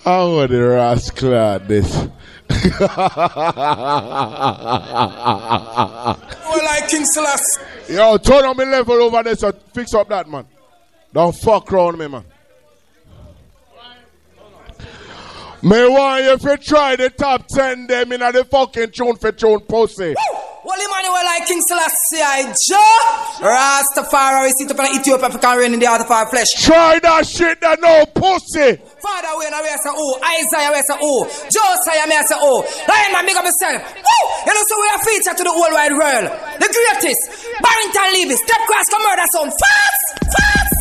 [0.05, 2.09] how would the rascal this?
[6.49, 7.61] Well, like King Selassie.
[7.91, 10.47] Yo, turn on me level over there, so fix up that, man.
[11.13, 12.25] Don't fuck around me, man.
[15.61, 19.59] Me want if you try the top 10 them in the fucking tune for tune
[19.67, 20.15] pussy.
[20.15, 23.43] Well, Emmanuel, like King Selassie, I Joe.
[23.43, 26.47] Rastafari, sit up in Ethiopia, African rain in the heart of our flesh.
[26.63, 28.79] Try that shit that no pussy.
[29.03, 33.11] Father, we know we say oh, Isaiah we say oh, Josiah me say oh, Lion
[33.11, 33.83] man, big up yourself.
[33.99, 34.23] Woo!
[34.47, 36.31] You know, so we are featured to the whole wide world.
[36.63, 37.19] The greatest,
[37.59, 40.03] Barrington Levy, Step Cross, come murder some fast,
[40.39, 40.79] fast,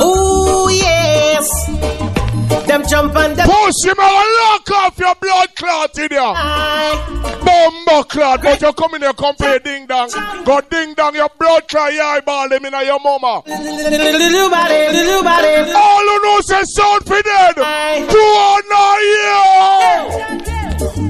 [0.00, 0.13] Ooh,
[1.34, 1.50] yes.
[2.66, 3.48] Them jump and them.
[3.48, 6.34] Pussy, man, lock off your blood clot in here.
[7.44, 10.10] Bumbo clot, but you come in here come play ding dong.
[10.44, 13.42] Go ding dong, your blood clot, your eyeball them in your mama.
[13.46, 15.70] Little body, little body.
[15.74, 17.54] All who know say sound for dead.
[18.10, 19.06] Two or nine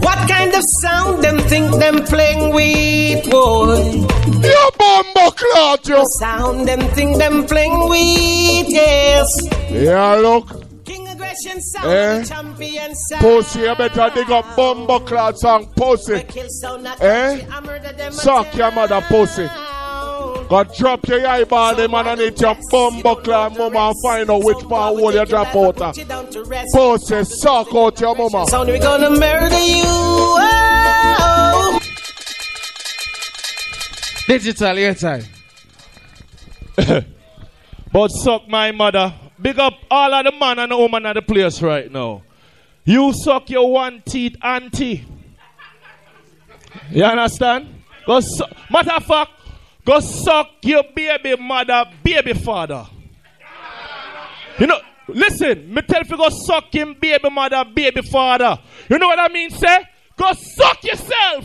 [0.01, 4.24] What kind of sound them think them playing with, boy?
[4.45, 6.05] You bumbo clot, you.
[6.19, 9.27] Sound them think them playing with, yes.
[9.71, 10.47] Yeah, look.
[10.85, 12.25] King aggression sound, Eh?
[12.25, 13.23] champion sound.
[13.23, 16.25] Pussy, you better dig up bumbo clot song, pussy.
[17.01, 17.41] Eh?
[18.11, 19.49] Suck your mother, pussy.
[20.47, 23.15] Go drop your eyeball, them underneath your bumbo
[23.51, 25.77] mama, and find out which part hole you drop out.
[26.73, 28.47] Pussy, suck out your mama.
[28.49, 29.83] Sound we gonna murder you.
[29.87, 31.14] Oh.
[34.27, 35.23] Digital, your time.
[37.93, 39.13] but suck my mother.
[39.41, 42.23] Big up all of the man and the woman at the place right now.
[42.85, 45.05] You suck your one teeth auntie.
[46.91, 47.83] You understand?
[48.07, 49.31] Go su- matter of fact,
[49.85, 52.87] go suck your baby mother, baby father.
[54.59, 54.79] You know,
[55.09, 58.59] listen, me tell you go suck him baby mother, baby father.
[58.89, 59.79] You know what I mean, say?
[60.17, 61.45] Go suck yourself.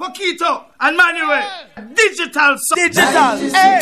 [0.00, 1.50] And Poquito and Manuel,
[1.94, 2.76] digital sound.
[2.76, 3.80] Digital, hey.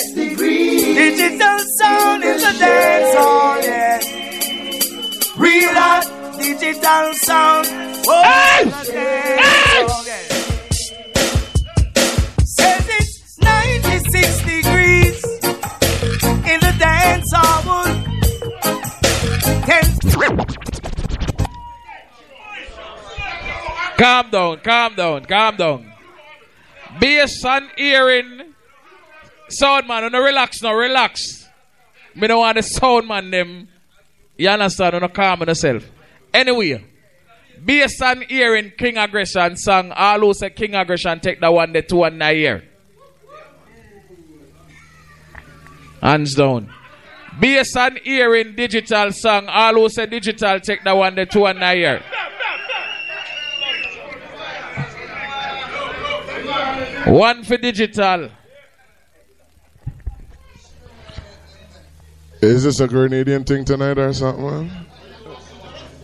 [0.94, 4.00] Digital sound is a dance hall, yeah.
[5.36, 7.66] Real hot digital sound.
[8.08, 8.62] Oh, Hey!
[8.64, 8.92] it's a
[10.06, 10.22] yeah.
[12.44, 15.24] Says it's 96 degrees
[16.50, 17.62] in the dance hall.
[23.98, 25.95] Calm down, calm down, calm down.
[27.00, 28.54] Bass and hearing.
[29.48, 31.48] Sound man, no relax now, relax.
[32.14, 33.68] Me don't want the sound man them.
[34.36, 35.00] You understand?
[35.00, 35.84] No calm yourself.
[36.32, 36.84] Anyway,
[37.64, 39.92] bass and hearing King Aggression song.
[39.92, 42.64] All who say King Aggression take that one, the two and nine year.
[46.02, 46.72] Hands down.
[47.40, 49.48] Bass and hearing digital song.
[49.48, 52.02] All who say digital take that one, the two and nine year.
[57.06, 58.30] One for digital.
[62.42, 64.86] Is this a Grenadian thing tonight or something, man?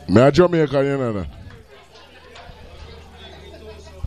[0.09, 1.29] Me a Jamaican, you know that.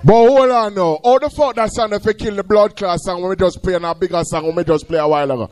[0.03, 0.99] But hold on now.
[1.03, 3.61] How the fuck that song if you kill the blood class song when we just
[3.61, 5.49] play a bigger song when we just play a while ago?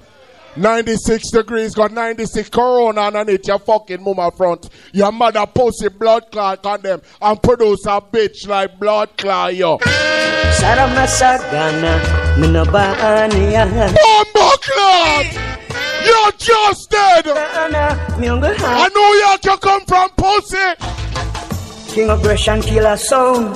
[0.56, 4.70] 96 degrees, got 96 corona underneath your fucking mama front.
[4.92, 9.80] Your mother pussy blood clot on them and produce a bitch like blood clot, yo.
[9.80, 12.00] Sarah Masagana,
[12.38, 13.66] Minabania.
[13.96, 15.26] Bumbo clot!
[16.06, 17.28] You're just dead!
[17.28, 21.94] I know you can come from pussy!
[21.94, 23.56] King of aggression killer sound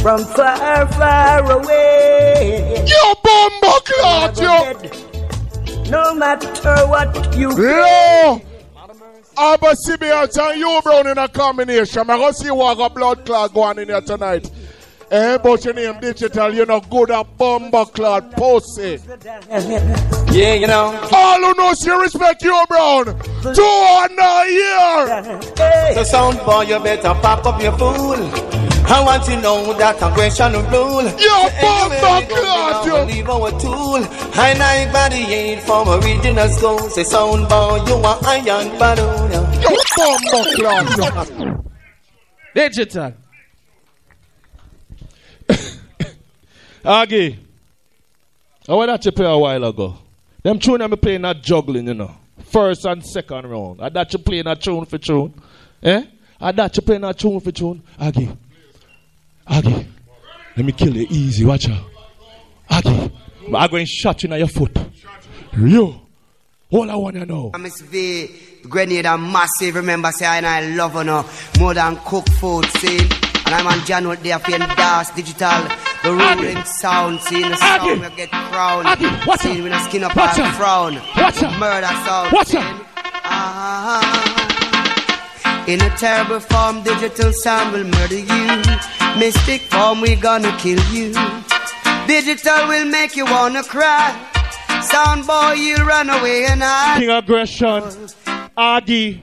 [0.00, 2.84] from far, far away.
[2.84, 5.05] You bumbo clot, yo!
[5.90, 8.42] No matter what you No!
[9.38, 12.08] Abba Sibians and you brown in a combination.
[12.08, 14.50] I go see what a blood clot going in here tonight.
[15.10, 18.98] Eh, but your name digital, you know, good at bumbo clot pussy.
[20.32, 21.08] Yeah, you know.
[21.12, 23.04] All who know you respect you, Brown.
[23.04, 25.94] Two on a year.
[25.94, 28.65] So sound boy, you better pop up your fool.
[28.88, 31.04] I want to know that aggression will rule.
[31.18, 33.04] Yo, Bomba Clot, yo.
[33.04, 34.00] Leave our tool.
[34.38, 36.78] I like body ain't from original school.
[36.90, 39.32] Say sound boy, you are iron balloon.
[39.60, 41.64] Yo, Bomba Clot.
[42.54, 43.12] Digital.
[46.84, 47.38] Aggie.
[48.68, 49.98] I went at you play a while ago.
[50.42, 52.14] Them tune I'm playing that juggling, you know.
[52.44, 53.80] First and second round.
[53.82, 55.34] I that you playing a tune for tune.
[55.82, 56.04] Eh?
[56.40, 57.82] I that you playing a tune for tune.
[57.98, 58.30] Aggie.
[59.48, 59.86] Aggie.
[60.56, 61.84] Let me kill you easy, watch out.
[62.70, 63.12] Aggie.
[63.54, 64.76] I'm going to shot you in your foot.
[65.56, 66.02] Yo.
[66.70, 67.52] All I want to know.
[67.60, 68.28] Miss V,
[68.68, 69.76] grenade are massive.
[69.76, 71.24] Remember, say I and I love her no
[71.60, 72.98] more than cook food, see.
[72.98, 75.68] And I'm on John with fan Das Digital,
[76.02, 78.84] the ruling sound, seeing the sound we get crown.
[79.38, 80.94] Seeing when I skin up Watch and frown.
[81.16, 81.56] Watch out.
[81.60, 82.32] Murder sound.
[82.32, 82.86] Watch out.
[83.24, 84.36] Ah.
[85.68, 89.05] In a terrible form, digital sound will murder you.
[89.18, 91.12] Mystic form, we gonna kill you.
[92.06, 94.14] Digital will make you wanna cry.
[94.82, 97.00] Sound boy, you'll run away and hide.
[97.00, 97.82] King Aggression.
[98.56, 99.22] Aggie.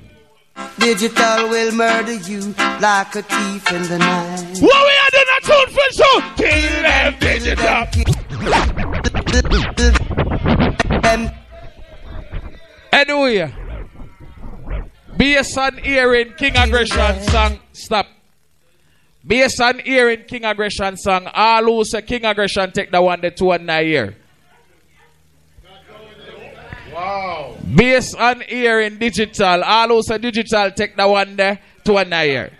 [0.79, 4.59] Digital will murder you like a thief in the night.
[4.61, 6.15] What we are doing a tune for show?
[6.37, 7.87] Kill them digital.
[12.91, 13.53] Anyway.
[15.17, 18.07] Based on hearing King Aggression song, stop.
[19.25, 23.31] Based on hearing King Aggression song, all who say King Aggression take the one, the
[23.31, 24.15] two, and nine year.
[26.93, 27.55] Wow.
[27.73, 32.27] Based on hearing digital, all who say digital take the one, the two, and nine
[32.27, 32.51] year.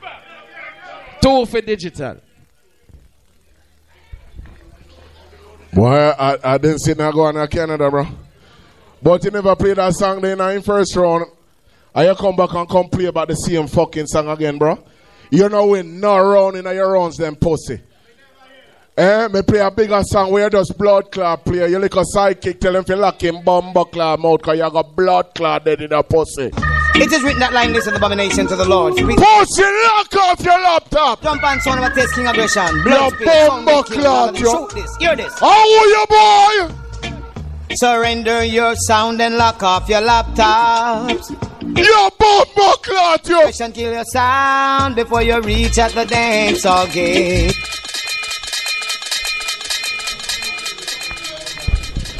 [1.22, 2.18] Two for digital.
[5.74, 8.06] Boy, I, I didn't see that go on in Canada, bro.
[9.02, 11.26] But you never played that song then in first round.
[11.96, 14.82] And you come back and come play about the same fucking song again, bro.
[15.34, 17.82] You know win no round in your rounds, them pussy.
[18.96, 21.68] Eh, me play a bigger song where does blood clot play.
[21.72, 24.96] You like a sidekick, tell him to lock him bumbo clot mouth cause you got
[24.96, 26.52] blood clot dead in the pussy.
[26.94, 28.94] It is written that line, this is an abomination to the Lord.
[28.94, 31.24] Speak- Pussy, lock off your laptop!
[31.24, 32.84] Jump on sound of a aggression.
[32.84, 34.52] Blood spill, sound bumbo make king clot, yo.
[34.52, 35.40] Shoot this, hear this.
[35.40, 36.06] How are you,
[36.70, 36.83] boy?
[37.76, 41.30] Surrender your sound and lock off your laptops.
[41.76, 43.42] Your bumbo clot, yo.
[43.42, 47.56] Question kill your sound before you reach at the dance hall gate.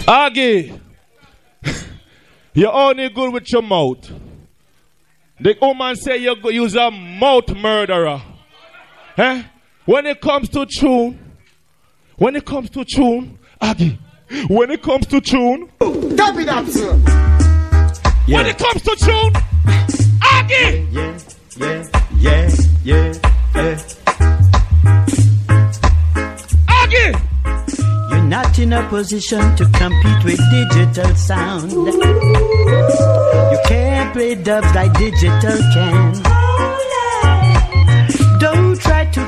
[0.08, 0.74] Aggie.
[2.54, 4.12] You're only good with your mouth.
[5.40, 8.22] The woman say you go use a mouth murderer.
[9.18, 9.44] Eh?
[9.86, 11.20] When it comes to tune,
[12.18, 13.98] when it comes to tune, Aggie,
[14.48, 16.94] when it comes to tune, Tap it up, sir.
[18.28, 19.34] when it comes to tune,
[20.22, 21.18] Aggie, Yeah,
[21.58, 21.84] yeah,
[22.18, 22.50] yeah,
[22.84, 23.14] yeah.
[23.56, 23.78] yeah.
[26.68, 27.14] Aggie,
[28.10, 31.72] You're not in a position to compete with digital sound.
[31.72, 36.14] You can't play dubs like digital can.
[36.14, 37.03] Don't try to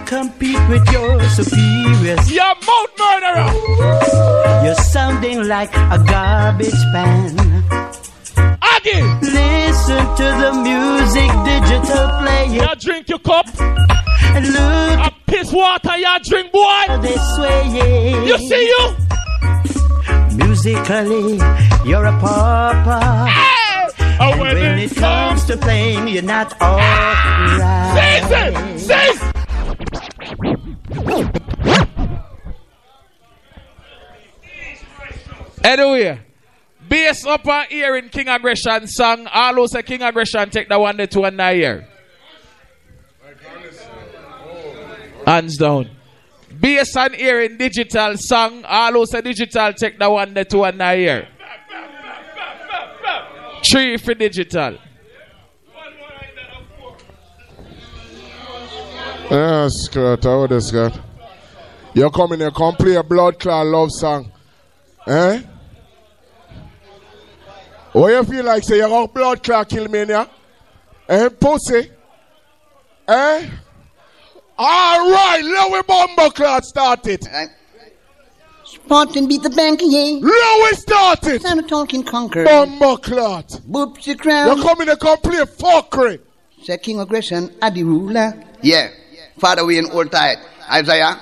[0.06, 2.32] compete with your superiors.
[2.32, 4.64] Your mouth murderer.
[4.64, 7.64] You're sounding like a garbage pan.
[8.62, 12.54] Aggie, Listen to the music digital playing.
[12.54, 13.46] you drink your cup.
[14.36, 16.84] And look a piss water, you drink, boy.
[17.02, 18.26] They sway.
[18.28, 18.96] You see you?
[20.38, 21.38] Musically,
[21.90, 23.00] you're a pauper.
[24.18, 28.24] Oh, And when when it it comes to playing, you're not alright.
[28.24, 29.32] Season, season.
[35.64, 36.20] Anyway,
[36.88, 41.08] based upon hearing King Aggression song, all who say King Aggression take the one, the
[41.08, 41.88] two, and nine year.
[45.26, 45.90] Hands down.
[46.60, 50.78] Based on hearing digital song, all who say digital take the one, the two, and
[50.78, 51.28] nine year.
[53.70, 54.78] Three for digital.
[59.32, 61.00] Yeah, Scott, how this Scott?
[61.96, 64.32] You come in here, come play a blood clot love song.
[65.08, 65.42] Eh?
[67.94, 70.28] What you feel like say you got blood clot kill me yeah?
[71.10, 71.90] Eh, pussy?
[73.08, 73.50] Eh?
[74.60, 77.26] Alright, let we bomber clot start it.
[78.64, 80.20] Spartan beat the bank, yeah.
[80.22, 81.42] Let we start it.
[81.42, 82.44] Sound of talking conquer.
[82.44, 83.48] Bomber clot.
[83.68, 84.56] Boop your crown.
[84.56, 86.20] You come in here, come play fuckery.
[86.62, 88.44] Say King Aggression, are the ruler.
[88.62, 88.90] Yeah.
[89.40, 90.38] Father, we in old tight.
[90.72, 91.20] Isaiah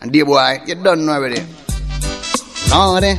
[0.00, 1.42] and dear boy, you done know already.
[2.70, 3.06] Lordy.
[3.08, 3.18] Eh?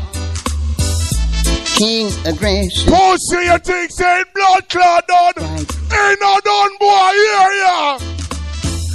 [1.76, 2.92] King Aggression.
[2.92, 5.34] Pussy, you think say blood clot done?
[5.38, 7.98] Ain't no done, boy, here, yeah.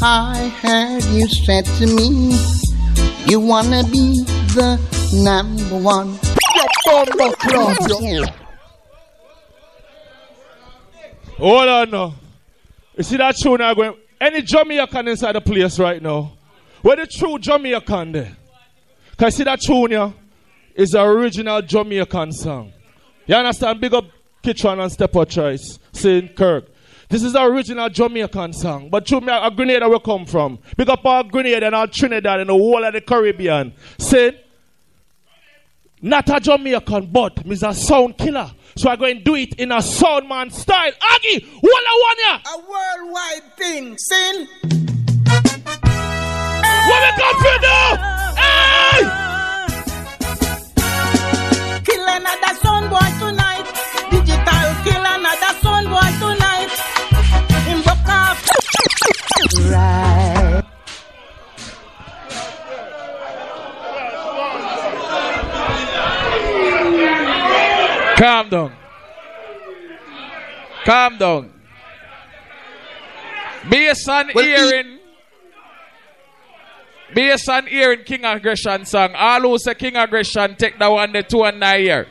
[0.03, 2.37] I heard you said to me,
[3.27, 4.25] you wanna be
[4.55, 4.81] the
[5.23, 6.19] number one.
[11.39, 12.15] Hold on now.
[12.97, 13.95] You see that tune now going?
[14.23, 16.35] Any Jamaican inside the place right now?
[16.83, 18.37] Where the true Jamaican there?
[19.17, 20.15] Can you see that tune here?
[20.77, 22.73] Is the original Jamaican song.
[23.27, 23.81] You understand?
[23.81, 24.05] Big up
[24.41, 26.37] Kitchen and Step Out Choice, St.
[26.37, 26.69] Kirk.
[27.09, 28.91] This is the original Jamaican song.
[28.91, 30.61] But true me, a Grenada where come from.
[30.77, 33.73] Big up all Grenada and all Trinidad and the whole of the Caribbean.
[33.99, 34.41] Say,
[36.03, 38.51] not a Jamaican, but me's a sound killer.
[38.77, 40.93] So I'm going to do it in a sound man style.
[41.11, 42.39] Aggie, what I want ya?
[42.53, 44.49] A worldwide thing, sin.
[46.89, 47.89] What we come for now?
[48.43, 49.01] Hey!
[51.85, 53.67] Kill another son boy tonight.
[54.11, 56.71] Digital kill another son boy tonight.
[57.67, 58.39] Him broke off.
[59.71, 60.12] Right.
[68.23, 68.73] Calm down.
[70.85, 71.53] Calm down.
[73.69, 75.01] Based on hearing,
[77.13, 81.25] based on hearing King Aggression song, all who say King Aggression take that one the
[81.25, 82.07] two and nine year.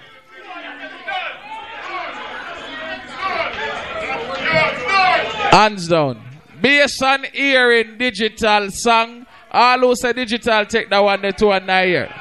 [5.52, 6.22] Hands down.
[6.60, 11.66] Based on hearing digital song, all who say digital take that one the two and
[11.66, 12.14] nine year.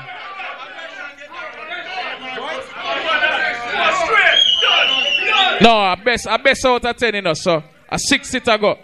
[5.61, 8.79] No, I best I best out of ten, you know, so a six it ago.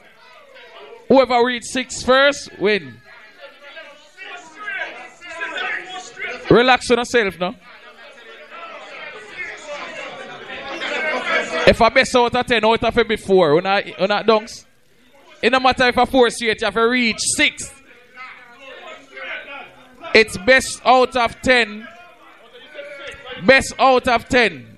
[1.08, 3.00] Whoever read six first, win.
[6.50, 7.55] Relax on yourself now.
[11.66, 14.64] If I best out of ten, out of it before, when I when I dunks.
[15.42, 17.72] It no matter if I force you, you have to reach six.
[20.14, 21.86] It's best out of ten.
[23.44, 24.75] Best out of ten.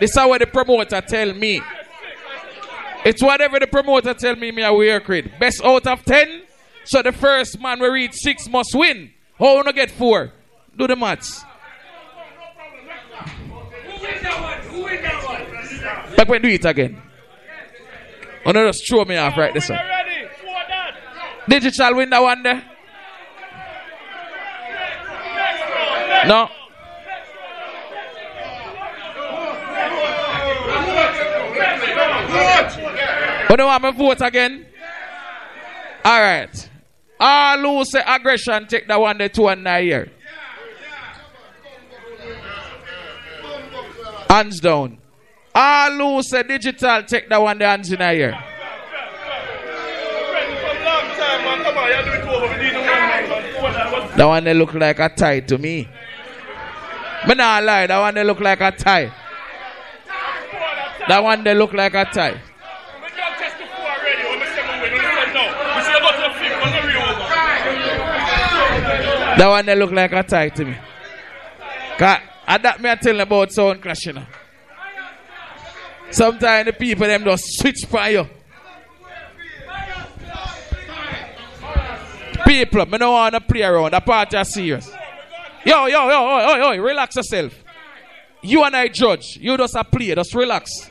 [0.00, 1.60] This is what the promoter tell me.
[3.04, 5.38] It's whatever the promoter tell me, me I wear cred.
[5.38, 6.42] Best out of ten.
[6.84, 9.12] So the first man we reach six must win.
[9.38, 10.32] How wanna get four?
[10.76, 11.44] Do the maths.
[16.16, 17.00] Back when do it again.
[18.46, 19.80] Oh no, just throw me off right this one.
[21.48, 22.62] Digital win that one there.
[26.26, 26.48] No.
[33.48, 34.66] But do want me vote again?
[36.04, 36.70] All right.
[37.20, 40.10] All who say aggression take that one, the two, and nine here.
[44.28, 44.98] Hands down.
[45.54, 48.36] All who say digital take that one, the hands in here.
[54.16, 55.88] That one they look like a tie to me.
[57.26, 59.12] Me not lie, that one they look like a tie.
[61.08, 62.40] That one they look like a tie.
[69.36, 70.76] That one they look like a tie to me.
[71.98, 74.24] Cause I that me I tell about sound clash, you know.
[76.10, 78.26] Sometimes the people them just switch you.
[82.46, 83.92] People, me don't wanna play around.
[83.92, 84.90] The party is serious.
[85.64, 87.54] Yo, yo, yo, yo, yo, yo, relax yourself.
[88.42, 89.38] You and I judge.
[89.40, 90.14] You just a play.
[90.14, 90.90] Just relax.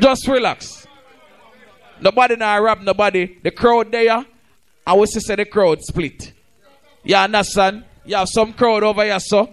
[0.00, 0.86] Just relax.
[2.00, 3.38] Nobody now rap nobody.
[3.42, 4.24] The crowd there.
[4.86, 6.32] I will say the crowd split.
[7.02, 7.84] You understand?
[8.04, 9.50] You have some crowd over here, so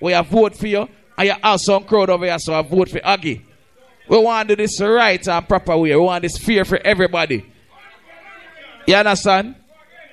[0.00, 0.88] we have vote for you.
[1.16, 3.44] And you have some crowd over here, so I vote for Aggie.
[4.08, 5.90] We want to do this right and proper way.
[5.90, 7.44] We want this fair for everybody.
[8.86, 9.56] You understand?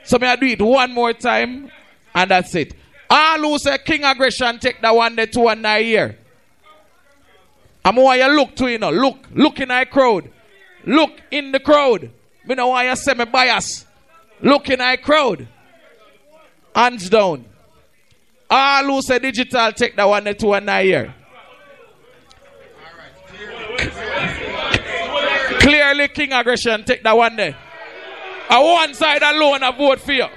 [0.04, 1.72] So may I do it one more time
[2.14, 2.74] and that's it.
[3.10, 6.18] All who say King Aggression take that one, the two, and nine here.
[7.86, 8.90] I'm want you look to you know.
[8.90, 10.32] Look, look in the crowd.
[10.86, 12.10] Look in the crowd.
[12.44, 13.86] Me know why you say me bias.
[14.42, 15.48] Look in the crowd.
[16.74, 17.46] Hands down.
[18.50, 21.14] All who say digital take that one, to and nine.
[25.60, 27.56] Clearly, King Aggression take that one there.
[28.50, 30.28] On one side alone, I vote for you.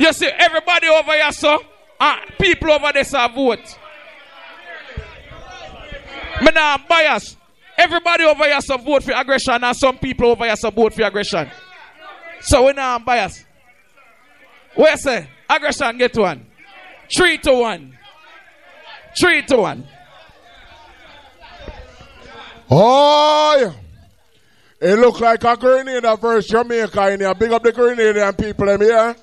[0.00, 1.64] You see, everybody over here, so
[2.00, 3.78] uh, people over there, so vote.
[6.42, 7.36] Me not bias.
[7.78, 11.48] Everybody over here, vote for aggression, and some people over here, vote for aggression.
[12.40, 13.44] So we not bias.
[14.74, 16.46] Where say aggression get one?
[17.14, 17.98] Three to one.
[19.18, 19.86] Three to one.
[22.70, 23.74] Oh,
[24.80, 27.34] It look like a Grenada versus Jamaica in here.
[27.34, 29.16] Big up the Grenadian people them here.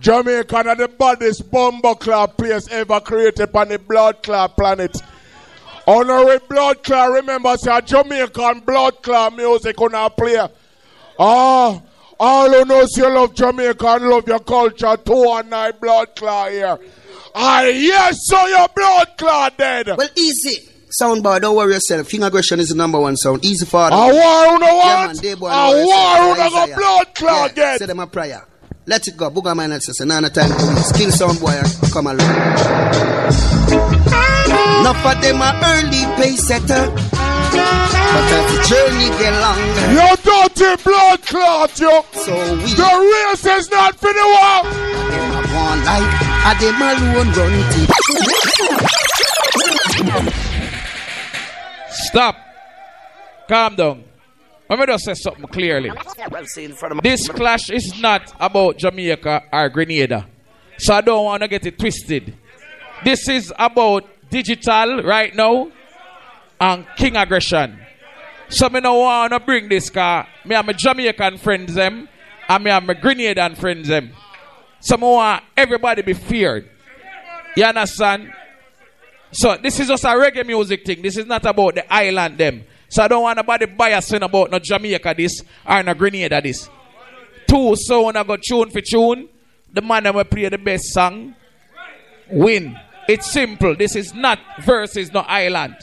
[0.00, 5.00] Jamaica are the baddest bomber club place ever created on the blood club planet.
[5.86, 10.36] Honorary blood clot, remember, say Jamaican blood clot music on our play.
[11.18, 11.82] Ah,
[12.20, 16.50] all who knows you love Jamaica and love your culture, two and nine blood clot
[16.52, 16.78] here.
[17.34, 19.88] Ah, yes, so your blood clot dead.
[19.88, 20.68] Well, easy.
[21.00, 22.08] Soundbar, don't worry yourself.
[22.08, 23.44] King aggression is the number one sound.
[23.44, 23.98] Easy for them.
[23.98, 25.06] A war on the Yeah, what?
[25.06, 27.78] man, they boy A war on the blood clot yeah, get.
[27.78, 28.46] Say them a prayer.
[28.86, 29.30] Let it go.
[29.30, 30.04] Booger man and sister.
[30.04, 30.94] None of time to waste.
[30.94, 31.60] Kill some boy
[31.92, 33.21] come along.
[34.82, 36.90] Enough of them are early pay setter.
[36.90, 39.86] But as the journey get longer.
[39.94, 42.02] You dirty blood clot, you.
[42.12, 42.74] So we.
[42.74, 44.62] The race is not for the war.
[44.66, 46.10] Them have one life.
[46.48, 47.92] And them alone run it.
[51.90, 52.36] Stop.
[53.48, 54.02] Calm down.
[54.68, 55.92] Let me just say something clearly.
[56.28, 60.26] Well seen from This clash is not about Jamaica or Grenada.
[60.78, 62.34] So I don't want to get it twisted.
[63.04, 65.70] This is about digital right now
[66.58, 67.78] and king aggression.
[68.48, 70.26] So me no want to bring this car.
[70.44, 72.08] Me and my Jamaican friends them
[72.48, 74.12] and me and my Grenadian friends them.
[74.80, 76.68] So me want everybody be feared.
[77.56, 78.32] You understand?
[79.30, 81.02] So this is just a reggae music thing.
[81.02, 82.64] This is not about the island them.
[82.88, 86.68] So I don't want nobody biasing about no Jamaica this or no Grenada this.
[87.46, 89.28] Two so sound I go tune for tune.
[89.72, 91.34] The man that will play the best song
[92.30, 92.76] win.
[93.08, 93.74] It's simple.
[93.76, 95.76] This is not versus no island.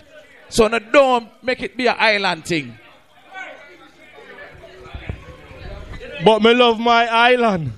[0.49, 2.77] So no don't make it be an island thing.
[6.23, 7.71] But me love my island.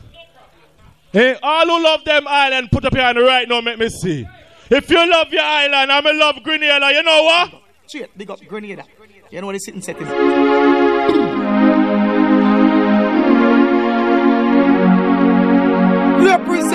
[1.11, 4.26] Hey, all who love them island, put up your hand right now, make me see.
[4.70, 7.61] If you love your island, I'm love Grenada, you know what?
[7.86, 8.86] Straight, big up Grenada.
[9.30, 10.08] You know what the sitting set is?
[16.26, 16.70] Represent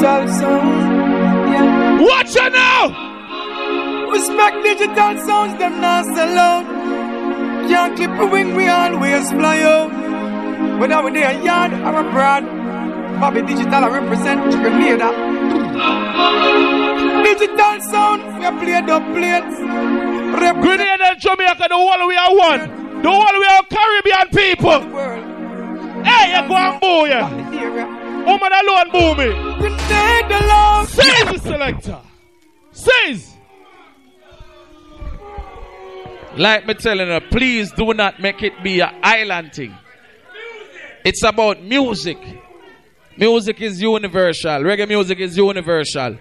[0.00, 1.52] digital sound.
[1.52, 2.00] Yeah.
[2.00, 4.10] Watch it now!
[4.10, 6.64] Respect digital sounds, them not sell out.
[7.68, 10.80] Can't clip a wing, we always fly out.
[10.80, 12.44] Whether we there yard or abroad,
[13.20, 15.10] Bobby Digital I represent Grenada.
[17.22, 19.56] Digital sound, we played up plates.
[20.62, 23.02] Grenada and Jamaica, the whole we are one.
[23.02, 24.80] The whole we are Caribbean people.
[26.02, 27.99] Hey, you go and boo ya.
[28.26, 29.32] Woman alone boo me.
[29.58, 30.88] Grenada love.
[30.88, 31.98] Says the selector.
[32.72, 33.36] Says.
[36.36, 39.76] Like me telling her, please do not make it be an island thing.
[41.04, 42.18] It's about music.
[43.16, 44.60] Music is universal.
[44.62, 46.16] Reggae music is universal.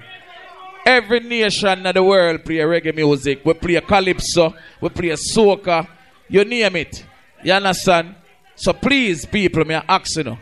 [0.86, 3.42] Every nation in the world play reggae music.
[3.46, 5.88] We play calypso, we play soca,
[6.28, 7.06] you name it.
[7.44, 8.16] You understand?
[8.56, 10.38] So please, people, me asking you.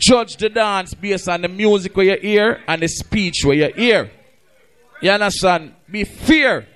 [0.00, 3.72] Judge the dance based on the music where you hear and the speech where you
[3.74, 4.10] hear.
[5.02, 5.74] You understand?
[5.90, 6.66] Be fair.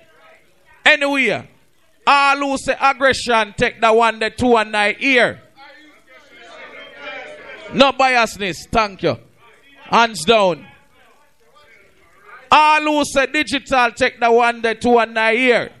[0.85, 1.49] Anyway,
[2.05, 5.41] all who say aggression, take the one, the two, and nine ear.
[7.73, 9.17] No biasness, thank you.
[9.83, 10.67] Hands down.
[12.51, 15.71] All who say digital, take the one, the two, and nine ear.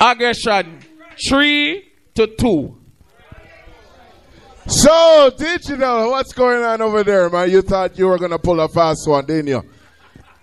[0.00, 0.80] Aggression,
[1.28, 2.77] three to two.
[4.68, 7.50] So, digital, what's going on over there, man?
[7.50, 9.62] You thought you were gonna pull a fast one, didn't you?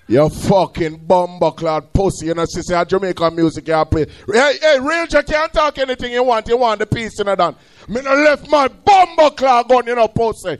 [0.08, 2.28] You fucking bumbleclad pussy.
[2.28, 4.08] You know, she say, Jamaican music you play.
[4.32, 6.48] Hey, hey, Ranger can't talk anything you want.
[6.48, 7.56] You want the in you done.
[7.88, 10.58] Me no left my bumbleclad gun, you know, pussy.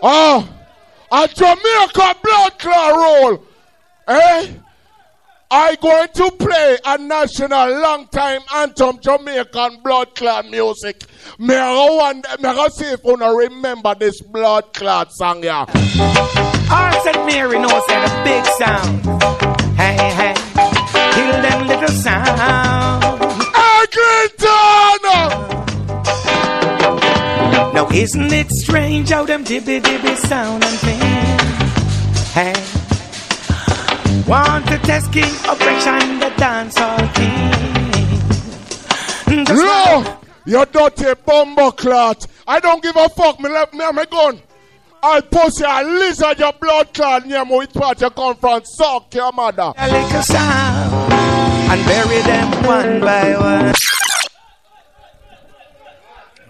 [0.00, 0.48] Oh,
[1.10, 3.44] a Jamaica blood clot roll.
[4.06, 4.52] Eh?
[5.54, 11.04] I going to play a national long time anthem Jamaican blood clot music.
[11.38, 15.66] Me I me I see if you remember this blood clot song yeah.
[15.68, 17.26] Heart St.
[17.26, 19.04] Mary knows that a big sound.
[19.76, 20.34] Hey, hey, hey.
[21.12, 23.22] kill them little sound.
[27.74, 31.00] Now isn't it strange how them dibby dibby sound and thing?
[32.32, 32.81] Hey,
[34.26, 37.50] want to test King Operation the dancehall king.
[39.44, 42.26] Just No, you dirty bumbleclot.
[42.46, 43.40] I don't give a fuck.
[43.40, 44.40] Me left me and my gun.
[45.02, 48.62] I'll pussy a lizard your blood clot near me which part you come from.
[48.64, 49.72] Suck your mother.
[49.76, 53.74] a little sound and bury them one by one.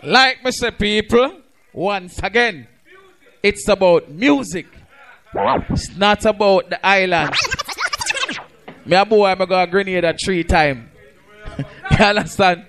[0.05, 0.77] Like Mr.
[0.77, 1.41] people,
[1.73, 2.67] once again,
[3.43, 4.67] it's about music.
[5.35, 7.35] It's not about the island.
[8.85, 10.91] Me a boy, I go a Grenada three time.
[11.59, 12.67] you understand?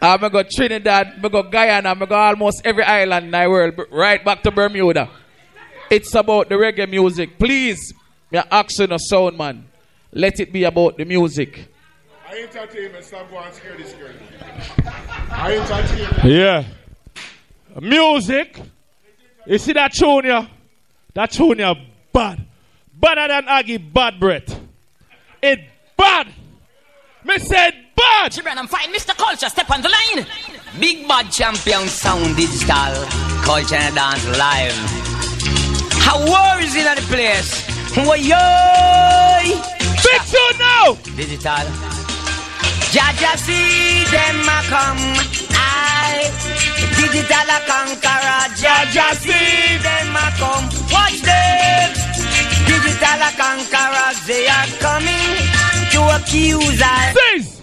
[0.00, 4.24] I go Trinidad, I go Guyana, I go almost every island in the world, right
[4.24, 5.08] back to Bermuda.
[5.90, 7.38] It's about the reggae music.
[7.38, 7.94] Please,
[8.30, 9.66] me a asking a sound man.
[10.12, 11.68] Let it be about the music.
[12.28, 14.14] I entertainment, stop going scary, scary.
[15.30, 16.24] I entertainment.
[16.24, 16.64] Yeah.
[17.80, 18.60] Music.
[19.46, 20.46] You see that tune ya?
[21.14, 21.74] That tune ya
[22.12, 22.44] bad.
[22.94, 24.65] Badder than Aggie bad breath.
[25.46, 25.60] It
[25.96, 26.26] bad.
[27.24, 28.32] Me said bad.
[28.32, 28.92] Children, I'm fine.
[28.92, 29.16] Mr.
[29.16, 30.26] Culture, step on the line.
[30.80, 32.92] Big bad champion sound digital.
[33.46, 34.74] Culture and dance live.
[36.02, 37.62] How war is in the place?
[37.94, 38.42] Why yo?
[40.02, 40.98] Big tune now.
[41.14, 41.66] Digital.
[42.90, 45.06] Jaja see them a come.
[45.54, 46.26] I
[46.98, 48.50] digital a conqueror.
[48.58, 50.66] Jaja see them a come.
[50.90, 52.25] Watch them.
[52.76, 54.26] Digital conquerors.
[54.26, 55.36] They are coming
[55.92, 57.16] to accuse us.
[57.16, 57.62] Says.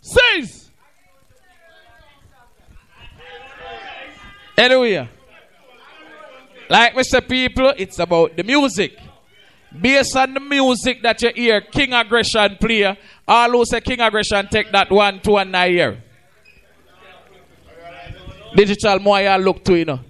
[0.00, 0.70] Says.
[4.56, 5.08] Anyway,
[6.68, 7.26] like Mr.
[7.26, 8.98] People, it's about the music.
[9.80, 14.46] Based on the music that you hear King Aggression play, all who say King Aggression
[14.48, 16.02] take that one, two, and nine year.
[18.54, 20.00] Digital more you look to, you know.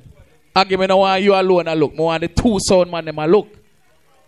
[0.54, 1.94] I give me no one you alone I look.
[1.94, 3.61] More want the two sound man them a look.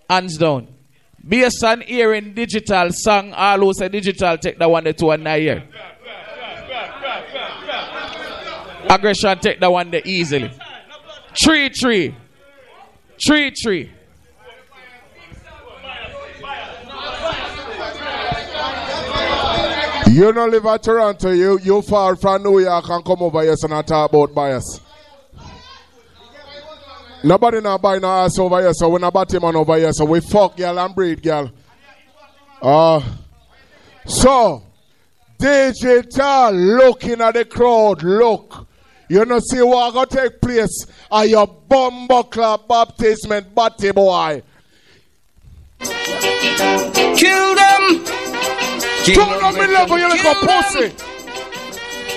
[0.08, 0.68] Hands down.
[1.26, 5.66] Based on hearing digital song, all who say digital take that one, two, and year.
[8.90, 10.50] Aggression take that one there easily.
[11.42, 12.14] Three, three.
[13.26, 13.90] Three, three.
[20.10, 23.56] You don't live at Toronto, you you far from New York and come over here
[23.60, 24.80] and talk about bias.
[27.24, 29.92] Nobody now buy no ass over here, so we not bat him on over here,
[29.94, 31.50] so we fuck girl and breed girl.
[32.60, 33.00] Uh,
[34.04, 34.62] so,
[35.38, 38.66] digital looking at the crowd, look.
[39.08, 44.42] You know see what gonna take place at your bumbuckler baptism batty boy.
[45.80, 48.04] Kill them.
[49.04, 50.92] Turn on me level, you little pussy.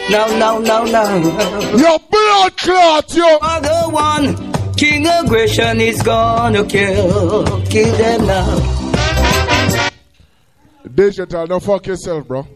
[0.10, 1.20] No, no, no, no.
[1.78, 3.38] Your blood clot, yo.
[3.42, 4.47] Other one.
[4.78, 7.62] King aggression is gonna kill.
[7.66, 9.90] Kill them now.
[10.94, 12.48] Digital, don't fuck yourself, bro.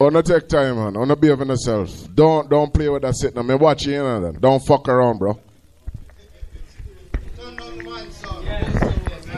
[0.00, 0.96] Oh, no take time, man.
[0.96, 2.08] Oh, no behave in yourself.
[2.14, 3.34] Don't don't play with that shit.
[3.34, 4.40] Now, me watch you, you know, then.
[4.40, 5.38] Don't fuck around, bro.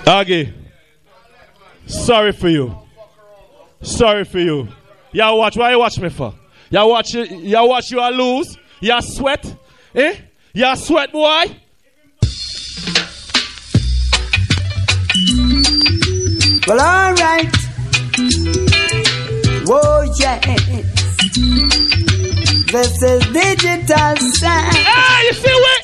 [0.06, 0.52] Aggie.
[1.86, 2.76] Sorry for you.
[3.82, 4.68] Sorry for you.
[5.12, 5.56] Y'all watch.
[5.56, 6.34] Why you watch me for?
[6.70, 7.14] Y'all watch.
[7.14, 7.90] Y'all watch.
[7.90, 8.56] You all lose.
[8.80, 9.56] Y'all sweat.
[9.94, 10.16] Eh?
[10.52, 11.44] Y'all sweat, boy.
[16.66, 17.54] Well, alright.
[19.64, 20.44] Whoa, yes.
[22.72, 24.74] This is digital sound.
[24.74, 25.82] Hey, you see what?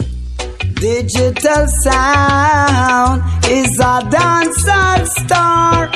[0.80, 5.90] Digital sound is a dancehall star.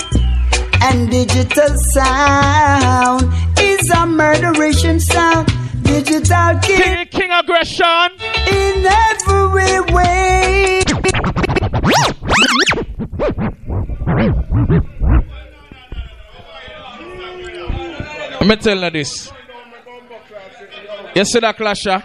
[0.82, 5.48] And digital sound is a murderation sound.
[5.82, 8.39] Digital king, King, King aggression.
[8.80, 10.82] In every way.
[18.40, 19.32] Let me tell you this.
[21.14, 22.02] You see that clasher?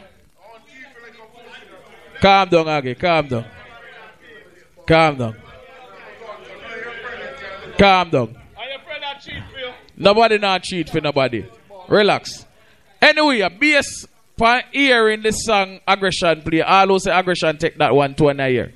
[2.22, 2.96] Calm down, Aggie.
[2.96, 3.46] Calm down.
[4.88, 5.36] Calm down.
[7.78, 8.36] Calm down.
[9.98, 11.46] Nobody not cheat for nobody.
[11.88, 12.46] Relax.
[13.02, 18.14] Anyway, based upon hearing the song Aggression play, all who say Aggression take that one
[18.16, 18.74] to another year.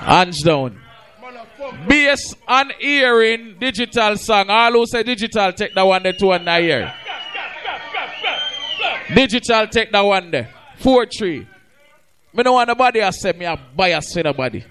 [0.00, 0.80] Hands down.
[1.88, 6.94] Based on hearing digital song, all who say digital take that one to another year.
[9.14, 10.50] Digital take that one there.
[10.78, 11.46] 4 3.
[12.34, 14.62] Me no want nobody to say me a bias for nobody.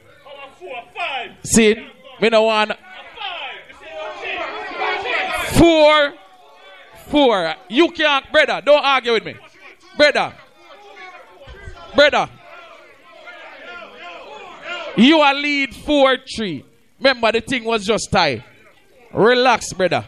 [1.43, 1.75] See?
[2.21, 2.73] Me no want.
[5.57, 6.13] Four.
[7.07, 7.55] Four.
[7.69, 8.61] You can't, brother.
[8.65, 9.35] Don't argue with me.
[9.97, 10.33] Brother.
[11.95, 12.29] Brother.
[14.95, 16.65] You are lead 4 3.
[16.99, 18.43] Remember, the thing was just tie.
[19.11, 20.05] Relax, brother.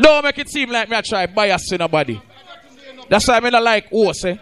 [0.00, 2.20] Don't make it seem like me I try bias in nobody.
[3.08, 4.36] That's why I not like horse, eh?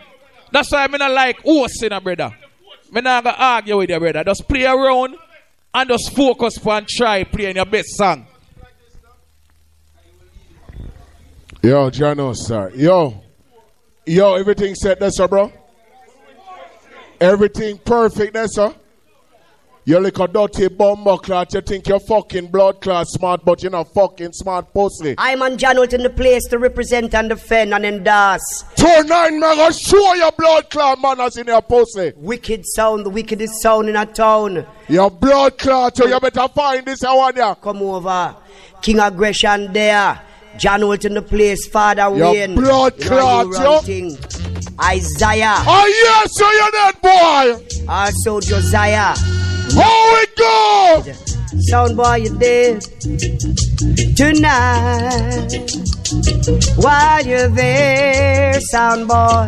[0.51, 2.35] That's why I not like in a brother.
[2.91, 4.25] Me not gonna argue with you, brother.
[4.25, 5.17] Just play around
[5.75, 8.27] and just focus and try playing your best song.
[11.63, 12.73] Yo, Jano, sir.
[12.75, 13.23] Yo.
[14.05, 15.53] Yo, everything set there, sir, bro?
[17.21, 18.75] Everything perfect there, sir.
[19.85, 21.55] You look a dirty bomber clot.
[21.55, 25.15] You think you're fucking blood clot smart, but you're not fucking smart pussy.
[25.19, 28.65] I'm on Janot in the place to represent and defend and endorse.
[28.79, 32.13] Nine, man, gonna show your blood clot manners in your pussy.
[32.17, 34.67] Wicked sound, the wickedest sound in a town.
[34.89, 37.55] Your blood clot, so you better find this one here.
[37.61, 38.37] Come over.
[38.81, 40.21] King Aggression there.
[40.59, 42.55] John Holt in the place, Father Your Wayne.
[42.55, 43.81] blood clot, yo.
[43.81, 44.17] thing.
[44.81, 45.57] Isaiah.
[45.67, 47.85] Oh, yes, so you're that boy.
[47.89, 49.15] Ah, also Josiah.
[49.75, 51.13] How it go?
[51.61, 52.83] Sound boy, you dead.
[54.17, 55.51] Tonight.
[56.77, 59.47] While you're there, sound boy,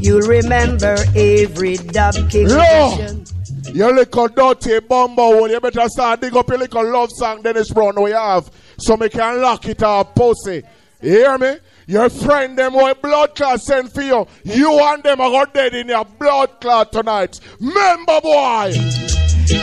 [0.00, 2.48] you'll remember every dub king.
[2.48, 3.28] Lord.
[3.74, 5.48] You little dirty bumble.
[5.48, 8.50] You better start dig up your little love song Dennis Brown we have.
[8.82, 10.64] So me can lock it up, pussy.
[11.00, 11.54] You hear me?
[11.86, 14.26] Your friend them what blood clot send for you.
[14.42, 17.38] You and them are got dead in your blood clot tonight.
[17.60, 18.72] Remember boy.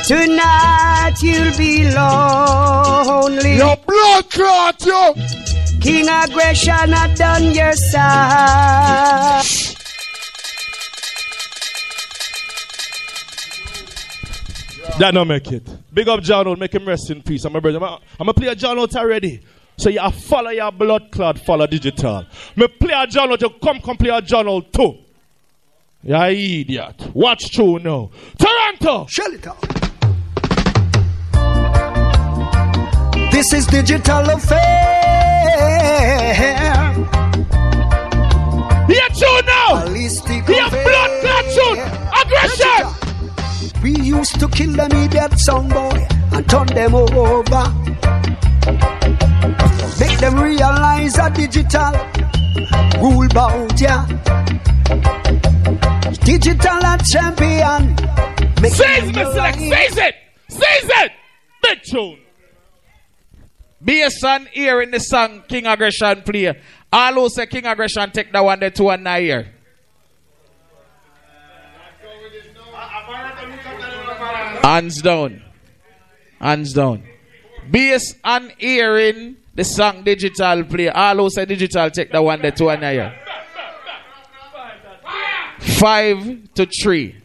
[0.06, 3.58] Tonight you'll be lonely.
[3.58, 5.14] Your blood clot, yo.
[5.82, 9.44] King Aggression had done your side.
[14.98, 15.94] That don't make it.
[15.94, 17.46] Big up John Holt, make him rest in peace.
[17.46, 17.80] I'm a brother.
[17.84, 19.42] I'm gonna play a John Holt already.
[19.78, 22.26] So you follow your blood clot, follow digital.
[22.58, 24.98] Me play a John Holt, you come come play a John Old too.
[26.04, 27.12] You idiot.
[27.14, 28.10] Watch true now.
[28.38, 29.06] Toronto!
[29.08, 29.60] Shut it up.
[33.32, 34.90] This is digital affair.
[38.90, 39.86] Yeah, true now.
[39.86, 41.80] Yeah, blood clot tune.
[42.22, 42.99] Aggression.
[43.82, 47.64] We used to kill them idiot sound boy and turn them over.
[50.00, 51.94] Make them realize that digital
[53.02, 54.06] rule bout ya.
[56.26, 57.96] Digital a champion.
[58.62, 59.58] Make Seize me, select.
[59.58, 60.16] Seize it.
[60.50, 61.12] Seize it.
[61.64, 62.20] Big tune.
[63.82, 66.54] Bass and ear in the song King Aggression play.
[66.92, 69.54] All who say King Aggression take that one, the two and nine here.
[74.62, 75.42] Hands down.
[76.40, 77.04] Hands down.
[77.70, 80.90] Bass and hearing the song digital play.
[80.90, 83.20] All who say digital take the one, the two and nine here.
[85.60, 87.16] Five to three.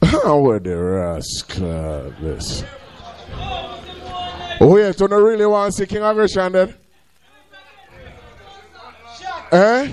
[0.00, 2.64] Where the rascal this?
[4.62, 6.74] Oh yes, you don't really want to see King Aggression then?
[9.52, 9.88] Eh?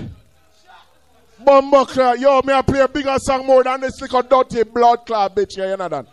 [1.48, 4.64] Bumbo clot, uh, yo, me I play a bigger song more than this little dirty
[4.64, 6.04] blood clot bitch here, you know that?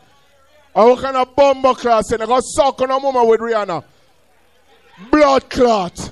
[0.73, 2.21] And what kind of bumbo clot uh, saying?
[2.21, 3.83] I got suck on a mama with Rihanna.
[5.11, 6.11] Blood clot.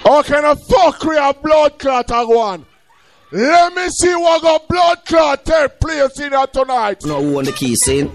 [0.00, 2.64] What kind of fuckery a blood clot I on?
[3.32, 7.02] Let me see what got blood clot take place in here tonight.
[7.06, 8.12] No want the keys in.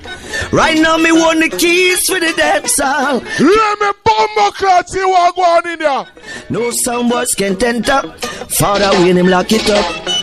[0.51, 3.15] Right now me want the keys for the dance hall.
[3.15, 6.05] Let me bumbo clot see what go on in here.
[6.51, 8.13] No sound boys can enter.
[8.59, 10.17] Father Wayne him lock it up.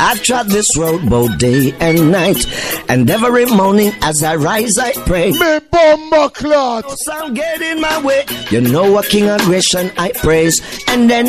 [0.00, 2.46] I've trod this road both day and night,
[2.88, 5.32] and every morning as I rise I pray.
[5.32, 6.84] Me bumbo clot.
[6.84, 8.24] No sound get in my way.
[8.50, 11.26] You know what King Aggression I praise, and then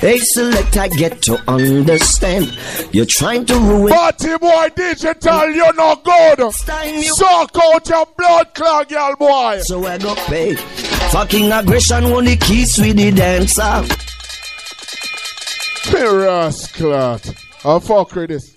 [0.00, 2.53] they select I get to understand.
[2.92, 3.92] You're trying to ruin.
[3.92, 6.52] Party boy digital, you're not good.
[6.52, 9.60] Suck out your blood clot, girl boy.
[9.62, 10.54] So I go pay.
[10.54, 13.82] Fucking aggression want the keys with the dancer.
[15.92, 17.20] Me rascal.
[17.62, 18.56] How fuck with this?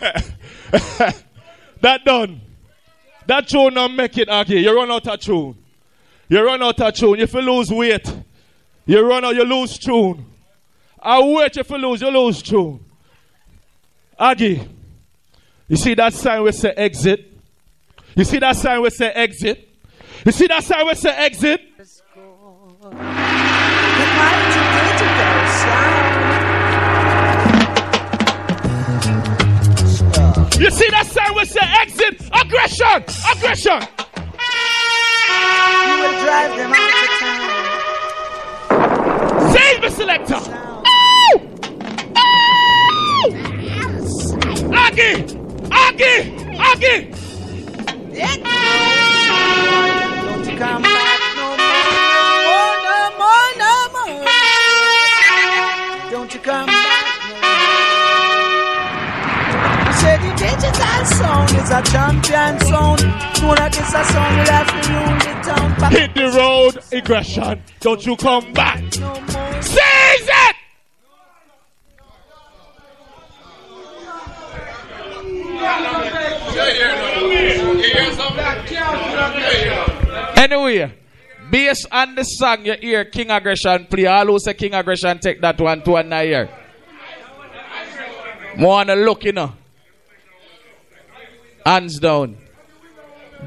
[1.80, 2.40] that done.
[3.26, 4.60] That tune not make it, Aggie.
[4.60, 5.56] You run out of tune.
[6.28, 7.20] You run out of tune.
[7.20, 8.10] If you lose weight,
[8.86, 10.24] you run out, you lose tune.
[11.00, 12.80] I wait if you lose, you lose too.
[14.18, 14.68] Aggie,
[15.68, 17.24] you see that sign where say exit?
[18.16, 19.68] You see that sign where say exit?
[20.24, 21.60] You see that sign where say exit?
[30.58, 32.20] You see that sign where say exit?
[32.32, 33.04] Aggression!
[33.30, 33.80] Aggression!
[35.86, 37.10] You will drive them out of
[39.38, 39.52] town.
[39.52, 40.47] Save the selector!
[44.98, 45.14] You
[50.54, 51.20] come back
[53.58, 54.24] no more.
[59.80, 63.02] I said the digital sound is a champion sound.
[63.42, 65.68] Know that it's a sound will have to rule the town.
[65.92, 67.62] Hit the road, aggression.
[67.80, 68.82] Don't you come back.
[69.62, 70.56] Seize it!
[80.38, 80.92] Anyway,
[81.50, 85.40] based on the song you hear King Aggression play, all who say King Aggression take
[85.40, 86.48] that one to another year.
[88.56, 89.52] Wanna look, you know.
[91.66, 92.36] Hands down.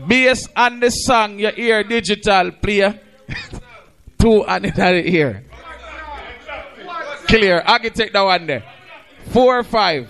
[0.06, 3.00] Based on the song you hear digital play
[4.20, 5.46] to another ear.
[7.28, 7.64] Clear.
[7.66, 8.64] I can take that one there.
[9.32, 10.10] Four or five.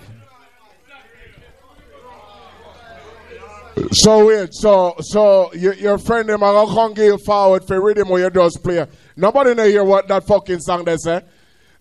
[3.91, 8.11] So wait, so so you, your friend them are gonna come give forward for rhythm
[8.11, 8.85] or you just play.
[9.15, 11.21] Nobody know hear what that fucking song they say.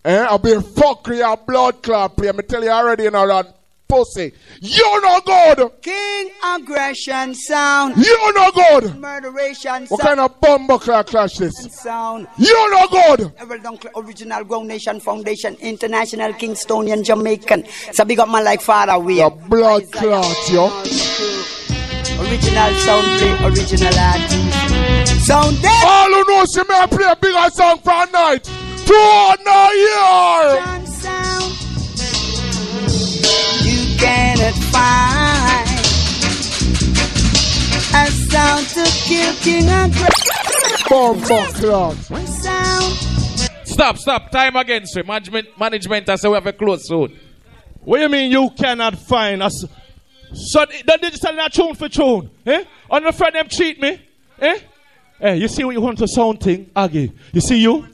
[0.03, 0.25] Eh?
[0.29, 2.31] I'll be a fuckery a blood clot play.
[2.31, 3.55] Me tell you already you know that
[3.87, 4.31] pussy.
[4.61, 5.81] You no good.
[5.81, 7.97] King aggression sound.
[7.97, 8.95] You no good.
[8.97, 10.17] Murderation What sound.
[10.17, 10.19] kind
[10.71, 11.53] of clock clash this?
[11.71, 12.27] sound.
[12.37, 13.33] You no good.
[13.37, 13.59] Ever
[13.97, 17.65] original ground Nation Foundation, International Kingstonian Jamaican.
[17.91, 19.17] So big up man like Father We.
[19.17, 21.60] The blood clot, yo.
[22.21, 25.25] Original sound play, original artist.
[25.25, 25.85] Sound dead.
[25.85, 28.43] All who know see me I play a bigger song for a night.
[28.85, 30.85] Two on a year.
[30.85, 31.53] Sound.
[33.65, 35.69] You cannot find
[37.93, 40.31] a sound to kill King aggression.
[40.89, 41.95] Bumble clot.
[42.27, 42.93] Sound.
[43.65, 44.29] Stop, stop.
[44.31, 45.03] Time again, sir.
[45.03, 47.17] Management, management, I say we have a close soon.
[47.83, 49.65] What do you mean you cannot find us?
[50.33, 52.29] So the the digital not tune for tune.
[52.45, 52.63] Eh?
[52.89, 54.01] On the friend them cheat me.
[54.39, 54.59] Eh?
[55.19, 57.11] Eh, you see what you want to sound thing, Aggie.
[57.31, 57.87] You see you?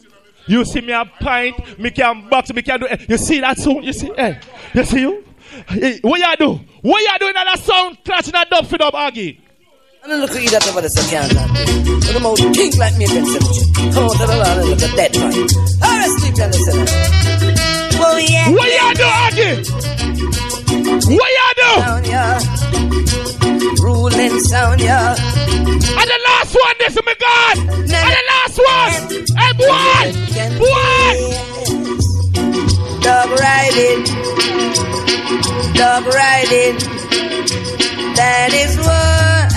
[0.48, 2.98] You see me a pint, me can box, me can do eh.
[3.10, 3.84] You see that sound?
[3.84, 4.12] You see?
[4.16, 4.40] Eh?
[4.74, 5.26] You see you?
[5.70, 6.66] Eh, what you do?
[6.82, 9.42] What you doing that sound clashing that dub for dub, Aggie?
[10.04, 11.52] And then look at you that over the second land.
[11.52, 15.12] With the mouth pink like me against the Come on, the and look at that
[15.20, 15.34] man.
[15.84, 17.57] All right, sleep and listen.
[18.00, 18.50] Well, yeah.
[18.52, 19.64] What y'all do, Aggie?
[21.16, 22.10] What y'all do?
[22.10, 22.40] Yeah.
[23.82, 25.16] Ruling sound, yeah.
[26.00, 27.58] And the last one, this is my God.
[27.58, 28.94] And the last one.
[29.38, 30.06] Hey, boy.
[30.60, 31.16] Boy.
[33.02, 34.04] Dog riding.
[35.74, 36.76] Dog riding.
[38.16, 39.48] That is what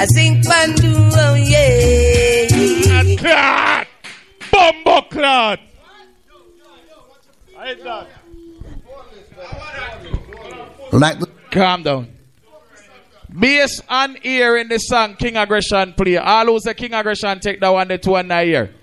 [0.00, 2.46] I think man do, oh yeah.
[3.16, 3.86] Clot.
[4.52, 5.60] Bumbo clot.
[10.92, 11.18] Like
[11.50, 12.08] Calm down.
[13.38, 17.60] Based on ear in the song King Aggression play, all who say King Aggression take
[17.60, 18.74] that one, the two and nine year.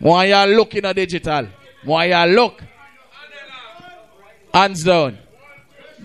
[0.00, 1.46] Why y'all look in a digital?
[1.84, 2.60] Why y'all look?
[4.52, 5.18] Hands down.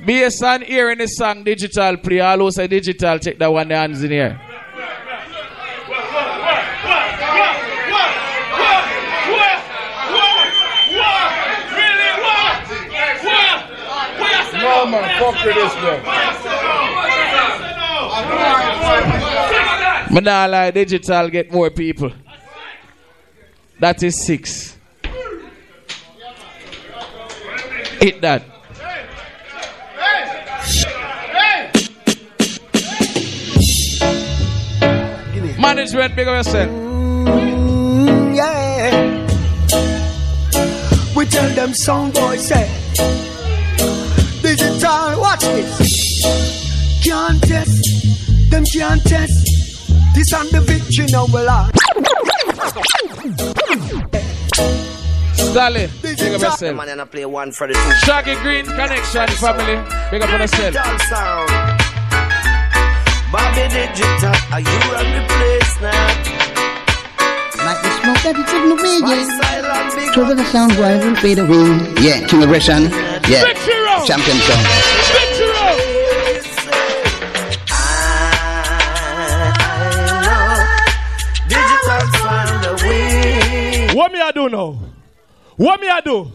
[0.06, 3.68] Based on ear in the song digital play, all who say digital take that one,
[3.68, 4.40] the hands in here.
[14.90, 16.00] No man, fuck with this man.
[20.12, 22.12] But now like digital get more people.
[23.80, 24.78] That is six.
[28.00, 28.44] Hit that.
[35.60, 36.70] Management, big up yourself.
[36.70, 39.26] Mm, yeah.
[41.16, 42.68] We tell them sound boys say,
[44.56, 46.24] digital, watch this.
[47.04, 49.46] Can't test, them can't test.
[50.16, 51.70] This and the victory now will are.
[55.34, 56.76] Stalin, big up yourself.
[56.76, 58.06] Man, and I play one for the two.
[58.06, 59.78] Shaggy Green Connection family,
[60.10, 60.74] big up on yourself.
[60.74, 61.50] Digital sound.
[63.32, 66.40] Bobby Digital, are you run the place now?
[67.66, 70.14] Like the smoke that it's in the way, yeah.
[70.14, 71.68] So that the sound boy will fade away.
[72.02, 72.84] Yeah, King Aggression.
[72.90, 73.19] Yeah.
[73.30, 74.64] Champion song.
[81.48, 82.66] Digital found.
[83.96, 84.80] What me I do now?
[85.58, 86.32] What me I do?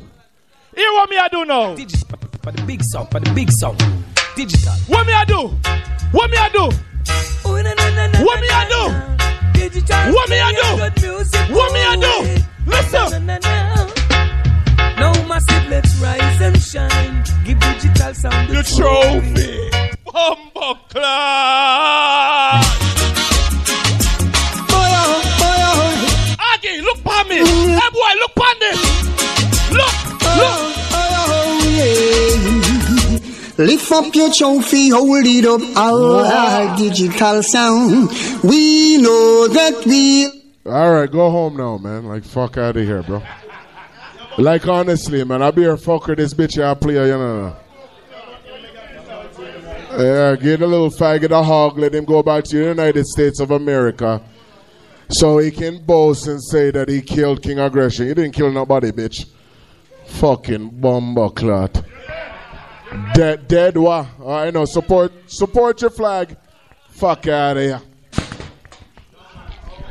[0.76, 1.74] Hear what me I do now?
[2.44, 3.76] For the big song, for the big song.
[4.36, 4.74] Digital.
[4.86, 5.48] What me I do?
[6.12, 6.70] What me I do?
[7.42, 7.70] What me
[8.50, 8.92] I do?
[10.12, 11.14] What me I do?
[11.52, 12.42] What me I do?
[12.66, 14.03] Listen.
[15.24, 17.24] No massive, let's rise and shine.
[17.44, 19.70] Give digital sound the trophy.
[20.04, 22.64] Bumbo class.
[26.52, 27.40] Aggie, look for me.
[27.40, 27.78] Mm.
[27.80, 28.80] Hey boy, look for this.
[29.72, 29.96] Look,
[30.36, 30.60] look.
[33.56, 38.10] Lift up your trophy, hold it up, our digital sound.
[38.42, 40.26] We know that we.
[40.66, 42.04] All right, go home now, man.
[42.04, 43.22] Like, fuck out of here, bro.
[44.36, 47.56] Like, honestly, man, I be here fucker this bitch I play, you know.
[49.96, 53.38] Yeah, get a little faggot a hog, let him go back to the United States
[53.38, 54.20] of America.
[55.08, 58.08] So he can boast and say that he killed King Aggression.
[58.08, 59.26] He didn't kill nobody, bitch.
[60.06, 61.84] Fucking bomber clot.
[63.14, 64.08] Dead, dead, what?
[64.26, 64.64] I know.
[64.64, 66.36] Support, support your flag.
[66.88, 67.82] Fuck out of here.